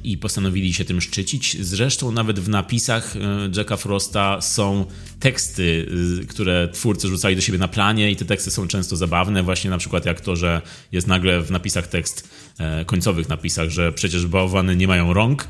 i 0.03 0.17
postanowili 0.17 0.73
się 0.73 0.85
tym 0.85 1.01
szczycić. 1.01 1.57
Zresztą 1.61 2.11
nawet 2.11 2.39
w 2.39 2.49
napisach 2.49 3.15
e, 3.15 3.19
Jacka 3.57 3.77
Frosta 3.77 4.41
są 4.41 4.85
teksty, 5.19 5.89
e, 6.21 6.25
które 6.25 6.69
twórcy 6.73 7.07
rzucali 7.07 7.35
do 7.35 7.41
siebie 7.41 7.57
na 7.57 7.67
planie 7.67 8.11
i 8.11 8.15
te 8.15 8.25
teksty 8.25 8.51
są 8.51 8.67
często 8.67 8.95
zabawne, 8.95 9.43
właśnie 9.43 9.69
na 9.69 9.77
przykład 9.77 10.05
jak 10.05 10.21
to, 10.21 10.35
że 10.35 10.61
jest 10.91 11.07
nagle 11.07 11.41
w 11.41 11.51
napisach 11.51 11.87
tekst, 11.87 12.29
e, 12.59 12.85
końcowych 12.85 13.29
napisach, 13.29 13.69
że 13.69 13.93
przecież 13.93 14.25
bałwany 14.25 14.75
nie 14.75 14.87
mają 14.87 15.13
rąk 15.13 15.47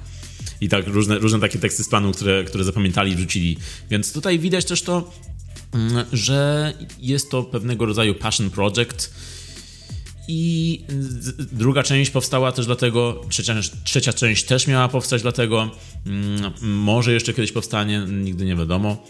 i 0.62 0.70
tak 0.70 0.88
różne, 0.88 1.20
różne 1.20 1.40
takie 1.40 1.60
teksty 1.60 1.84
z 1.84 1.90
planu, 1.90 2.12
które, 2.12 2.44
które 2.44 2.64
zapamiętali 2.64 3.16
wrzucili. 3.16 3.58
Więc 3.90 4.14
tutaj 4.14 4.40
widać 4.40 4.66
też 4.66 4.82
to, 4.82 5.14
mm, 5.74 6.06
że 6.14 6.74
jest 7.00 7.32
to 7.32 7.44
pewnego 7.44 7.86
rodzaju 7.86 8.16
passion 8.16 8.50
project, 8.50 9.14
i 10.28 10.82
druga 11.52 11.84
część 11.84 12.12
powstała 12.12 12.52
też 12.52 12.66
dlatego, 12.66 13.22
trzecia, 13.30 13.56
trzecia 13.84 14.14
część 14.14 14.44
też 14.44 14.68
miała 14.68 14.88
powstać 14.88 15.22
dlatego, 15.22 15.72
mm, 16.06 16.52
może 16.62 17.14
jeszcze 17.14 17.34
kiedyś 17.34 17.52
powstanie, 17.52 18.06
nigdy 18.10 18.46
nie 18.46 18.56
wiadomo. 18.56 19.08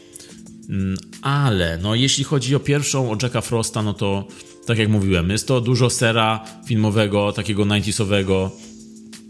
Mm, 0.69 0.97
ale 1.21 1.77
no, 1.77 1.95
jeśli 1.95 2.23
chodzi 2.23 2.55
o 2.55 2.59
pierwszą, 2.59 3.11
o 3.11 3.17
Jacka 3.21 3.41
Frosta, 3.41 3.81
no 3.81 3.93
to 3.93 4.27
tak 4.65 4.77
jak 4.77 4.89
mówiłem, 4.89 5.29
jest 5.29 5.47
to 5.47 5.61
dużo 5.61 5.89
sera 5.89 6.45
filmowego, 6.67 7.31
takiego 7.31 7.63
90sowego. 7.63 8.51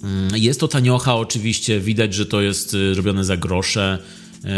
Mm, 0.04 0.38
jest 0.38 0.60
to 0.60 0.68
taniocha 0.68 1.16
oczywiście, 1.16 1.80
widać, 1.80 2.14
że 2.14 2.26
to 2.26 2.42
jest 2.42 2.74
y, 2.74 2.94
robione 2.94 3.26
za 3.26 3.38
grosze. 3.38 4.00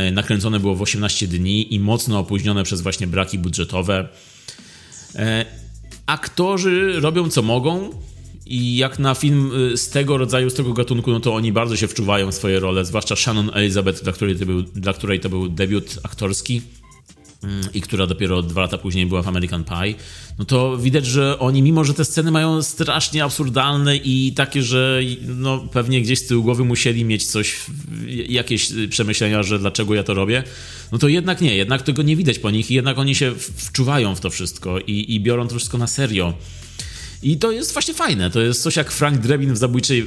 Y, 0.08 0.12
nakręcone 0.12 0.60
było 0.60 0.76
w 0.76 0.82
18 0.82 1.28
dni 1.28 1.74
i 1.74 1.80
mocno 1.80 2.20
opóźnione 2.20 2.64
przez 2.64 2.82
właśnie 2.82 3.08
braki 3.08 3.40
budżetowe. 3.40 4.08
Aktorzy 6.08 7.00
robią 7.00 7.30
co 7.30 7.42
mogą. 7.42 7.90
I 8.46 8.78
jak 8.78 9.00
na 9.00 9.16
film 9.16 9.52
y, 9.74 9.78
z 9.78 9.90
tego 9.90 10.18
rodzaju, 10.18 10.50
z 10.50 10.54
tego 10.54 10.74
gatunku, 10.74 11.12
no 11.12 11.20
to 11.20 11.36
oni 11.36 11.52
bardzo 11.52 11.76
się 11.76 11.88
wczuwają 11.88 12.32
w 12.32 12.36
swoje 12.36 12.60
role, 12.60 12.86
zwłaszcza 12.86 13.16
Shannon 13.16 13.52
Elizabeth, 13.54 14.04
dla 14.04 14.14
której 14.14 14.36
to 14.36 14.46
był, 14.46 14.62
dla 14.62 14.94
której 14.94 15.20
to 15.20 15.30
był 15.30 15.50
debiut 15.50 16.00
aktorski. 16.04 16.62
Mm, 17.44 17.62
i 17.74 17.82
która 17.82 18.08
dopiero 18.08 18.42
dwa 18.42 18.62
lata 18.62 18.78
później 18.78 19.06
była 19.06 19.22
w 19.22 19.28
American 19.28 19.64
Pie, 19.64 19.96
no 20.40 20.46
to 20.46 20.78
widać, 20.78 21.06
że 21.06 21.40
oni, 21.40 21.62
mimo 21.62 21.84
że 21.84 21.94
te 21.94 22.06
sceny 22.06 22.32
mają 22.32 22.64
strasznie 22.64 23.24
absurdalne 23.24 23.98
i 23.98 24.34
takie, 24.36 24.64
że 24.64 25.00
no, 25.28 25.58
pewnie 25.58 26.02
gdzieś 26.02 26.20
z 26.20 26.28
tyłu 26.28 26.44
głowy 26.44 26.66
musieli 26.66 27.06
mieć 27.06 27.26
coś, 27.26 27.58
jakieś 28.28 28.70
przemyślenia, 28.90 29.44
że 29.44 29.60
dlaczego 29.60 29.96
ja 29.96 30.04
to 30.04 30.14
robię, 30.14 30.44
no 30.92 30.98
to 30.98 31.08
jednak 31.08 31.42
nie, 31.42 31.56
jednak 31.56 31.82
tego 31.82 32.02
nie 32.02 32.16
widać 32.16 32.40
po 32.40 32.52
nich 32.52 32.72
i 32.72 32.74
jednak 32.74 32.98
oni 32.98 33.16
się 33.16 33.34
wczuwają 33.38 34.16
w 34.16 34.20
to 34.20 34.30
wszystko 34.30 34.80
i, 34.80 35.16
i 35.16 35.20
biorą 35.20 35.48
to 35.48 35.56
wszystko 35.56 35.78
na 35.78 35.88
serio. 35.88 36.34
I 37.24 37.38
to 37.38 37.52
jest 37.52 37.74
właśnie 37.74 37.94
fajne. 37.94 38.32
To 38.32 38.42
jest 38.42 38.62
coś 38.62 38.76
jak 38.76 38.92
Frank 38.92 39.18
Drebin 39.22 39.54
w 39.54 39.58
zabójczej. 39.58 40.06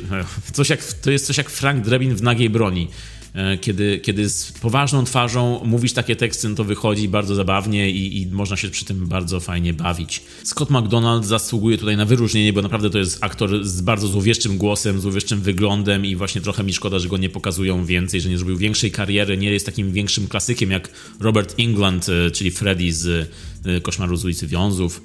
Coś 0.52 0.68
jak, 0.68 0.84
to 0.92 1.10
jest 1.10 1.26
coś 1.26 1.38
jak 1.38 1.50
Frank 1.50 1.84
Drebin 1.84 2.14
w 2.14 2.22
nagiej 2.22 2.50
broni. 2.50 2.88
E, 3.34 3.58
kiedy, 3.58 3.98
kiedy 3.98 4.28
z 4.28 4.52
poważną 4.52 5.04
twarzą 5.04 5.60
mówisz 5.64 5.92
takie 5.92 6.16
teksty, 6.16 6.48
no 6.48 6.54
to 6.54 6.64
wychodzi 6.64 7.08
bardzo 7.08 7.34
zabawnie 7.34 7.90
i, 7.90 8.22
i 8.22 8.26
można 8.26 8.56
się 8.56 8.68
przy 8.68 8.84
tym 8.84 9.06
bardzo 9.06 9.40
fajnie 9.40 9.74
bawić. 9.74 10.22
Scott 10.44 10.70
McDonald 10.70 11.26
zasługuje 11.26 11.78
tutaj 11.78 11.96
na 11.96 12.04
wyróżnienie, 12.04 12.52
bo 12.52 12.62
naprawdę 12.62 12.90
to 12.90 12.98
jest 12.98 13.24
aktor 13.24 13.64
z 13.64 13.80
bardzo 13.80 14.08
złowieszczym 14.08 14.58
głosem, 14.58 15.00
złowieszczym 15.00 15.40
wyglądem 15.40 16.06
i 16.06 16.16
właśnie 16.16 16.40
trochę 16.40 16.64
mi 16.64 16.72
szkoda, 16.72 16.98
że 16.98 17.08
go 17.08 17.16
nie 17.16 17.30
pokazują 17.30 17.84
więcej, 17.84 18.20
że 18.20 18.28
nie 18.28 18.38
zrobił 18.38 18.56
większej 18.56 18.90
kariery, 18.90 19.36
nie 19.36 19.50
jest 19.50 19.66
takim 19.66 19.92
większym 19.92 20.28
klasykiem 20.28 20.70
jak 20.70 20.90
Robert 21.20 21.54
England, 21.58 22.06
e, 22.08 22.30
czyli 22.30 22.50
Freddy 22.50 22.92
z 22.92 23.30
e, 23.64 23.80
Koszmaru 23.80 24.16
z 24.16 24.24
ulicy 24.24 24.46
Wiązów. 24.46 25.02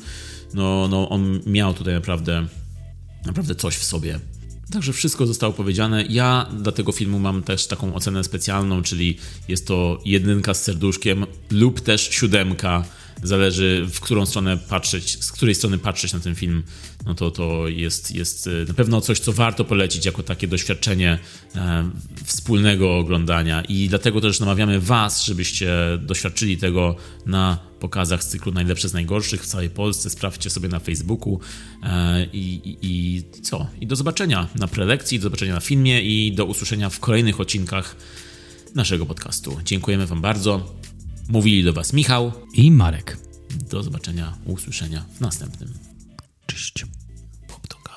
No, 0.54 0.88
no 0.88 1.10
on 1.10 1.40
miał 1.46 1.74
tutaj 1.74 1.94
naprawdę, 1.94 2.48
naprawdę 3.26 3.56
coś 3.56 3.76
w 3.76 3.84
sobie. 3.84 4.20
Także 4.72 4.94
wszystko 4.94 5.28
zostało 5.28 5.54
powiedziane. 5.54 6.06
Ja 6.10 6.50
dla 6.58 6.72
tego 6.72 6.92
filmu 6.92 7.20
mam 7.20 7.44
też 7.44 7.68
taką 7.68 7.96
ocenę 7.96 8.24
specjalną, 8.24 8.82
czyli 8.82 9.18
jest 9.48 9.68
to 9.68 10.02
jedynka 10.06 10.54
z 10.54 10.64
serduszkiem 10.64 11.26
lub 11.52 11.82
też 11.82 12.10
siódemka 12.12 12.86
zależy 13.24 13.88
w 13.94 14.00
którą 14.00 14.26
stronę 14.26 14.58
patrzeć, 14.58 15.24
z 15.24 15.32
której 15.32 15.56
strony 15.56 15.78
patrzeć 15.78 16.14
na 16.14 16.20
ten 16.20 16.36
film, 16.36 16.64
no 17.06 17.14
to 17.16 17.32
to 17.32 17.68
jest, 17.68 18.16
jest 18.16 18.48
e, 18.48 18.52
na 18.68 18.74
pewno 18.74 19.02
coś, 19.02 19.20
co 19.20 19.34
warto 19.34 19.66
polecić 19.66 20.06
jako 20.06 20.24
takie 20.24 20.48
doświadczenie 20.48 21.20
e, 21.56 21.90
wspólnego 22.24 22.98
oglądania 22.98 23.62
i 23.62 23.90
dlatego 23.90 24.22
też 24.22 24.40
namawiamy 24.40 24.80
Was, 24.80 25.26
żebyście 25.26 25.76
doświadczyli 26.02 26.58
tego 26.58 26.96
na 27.26 27.60
pokazach 27.80 28.24
z 28.24 28.28
cyklu 28.28 28.52
Najlepsze 28.52 28.90
z 28.90 28.94
Najgorszych 28.94 29.44
w 29.44 29.46
całej 29.46 29.70
Polsce. 29.70 30.10
Sprawdźcie 30.10 30.50
sobie 30.50 30.70
na 30.70 30.80
Facebooku 30.80 31.40
e, 31.84 32.26
i, 32.26 32.54
i, 32.70 32.78
i 32.82 33.24
co? 33.42 33.68
I 33.82 33.88
do 33.88 33.96
zobaczenia 33.96 34.48
na 34.56 34.68
prelekcji, 34.68 35.20
do 35.20 35.24
zobaczenia 35.24 35.54
na 35.54 35.60
filmie 35.60 36.02
i 36.02 36.32
do 36.32 36.46
usłyszenia 36.46 36.90
w 36.90 37.00
kolejnych 37.00 37.40
odcinkach 37.40 37.96
naszego 38.76 39.06
podcastu. 39.06 39.58
Dziękujemy 39.66 40.08
Wam 40.08 40.22
bardzo. 40.22 40.76
Mówili 41.30 41.64
do 41.64 41.74
Was 41.74 41.94
Michał 41.94 42.32
i 42.54 42.72
Marek. 42.72 43.18
Do 43.70 43.84
zobaczenia, 43.84 44.38
usłyszenia 44.46 45.06
w 45.18 45.22
następnym. 45.22 45.95
Cześć. 46.48 46.86
Poptoka. 47.48 47.92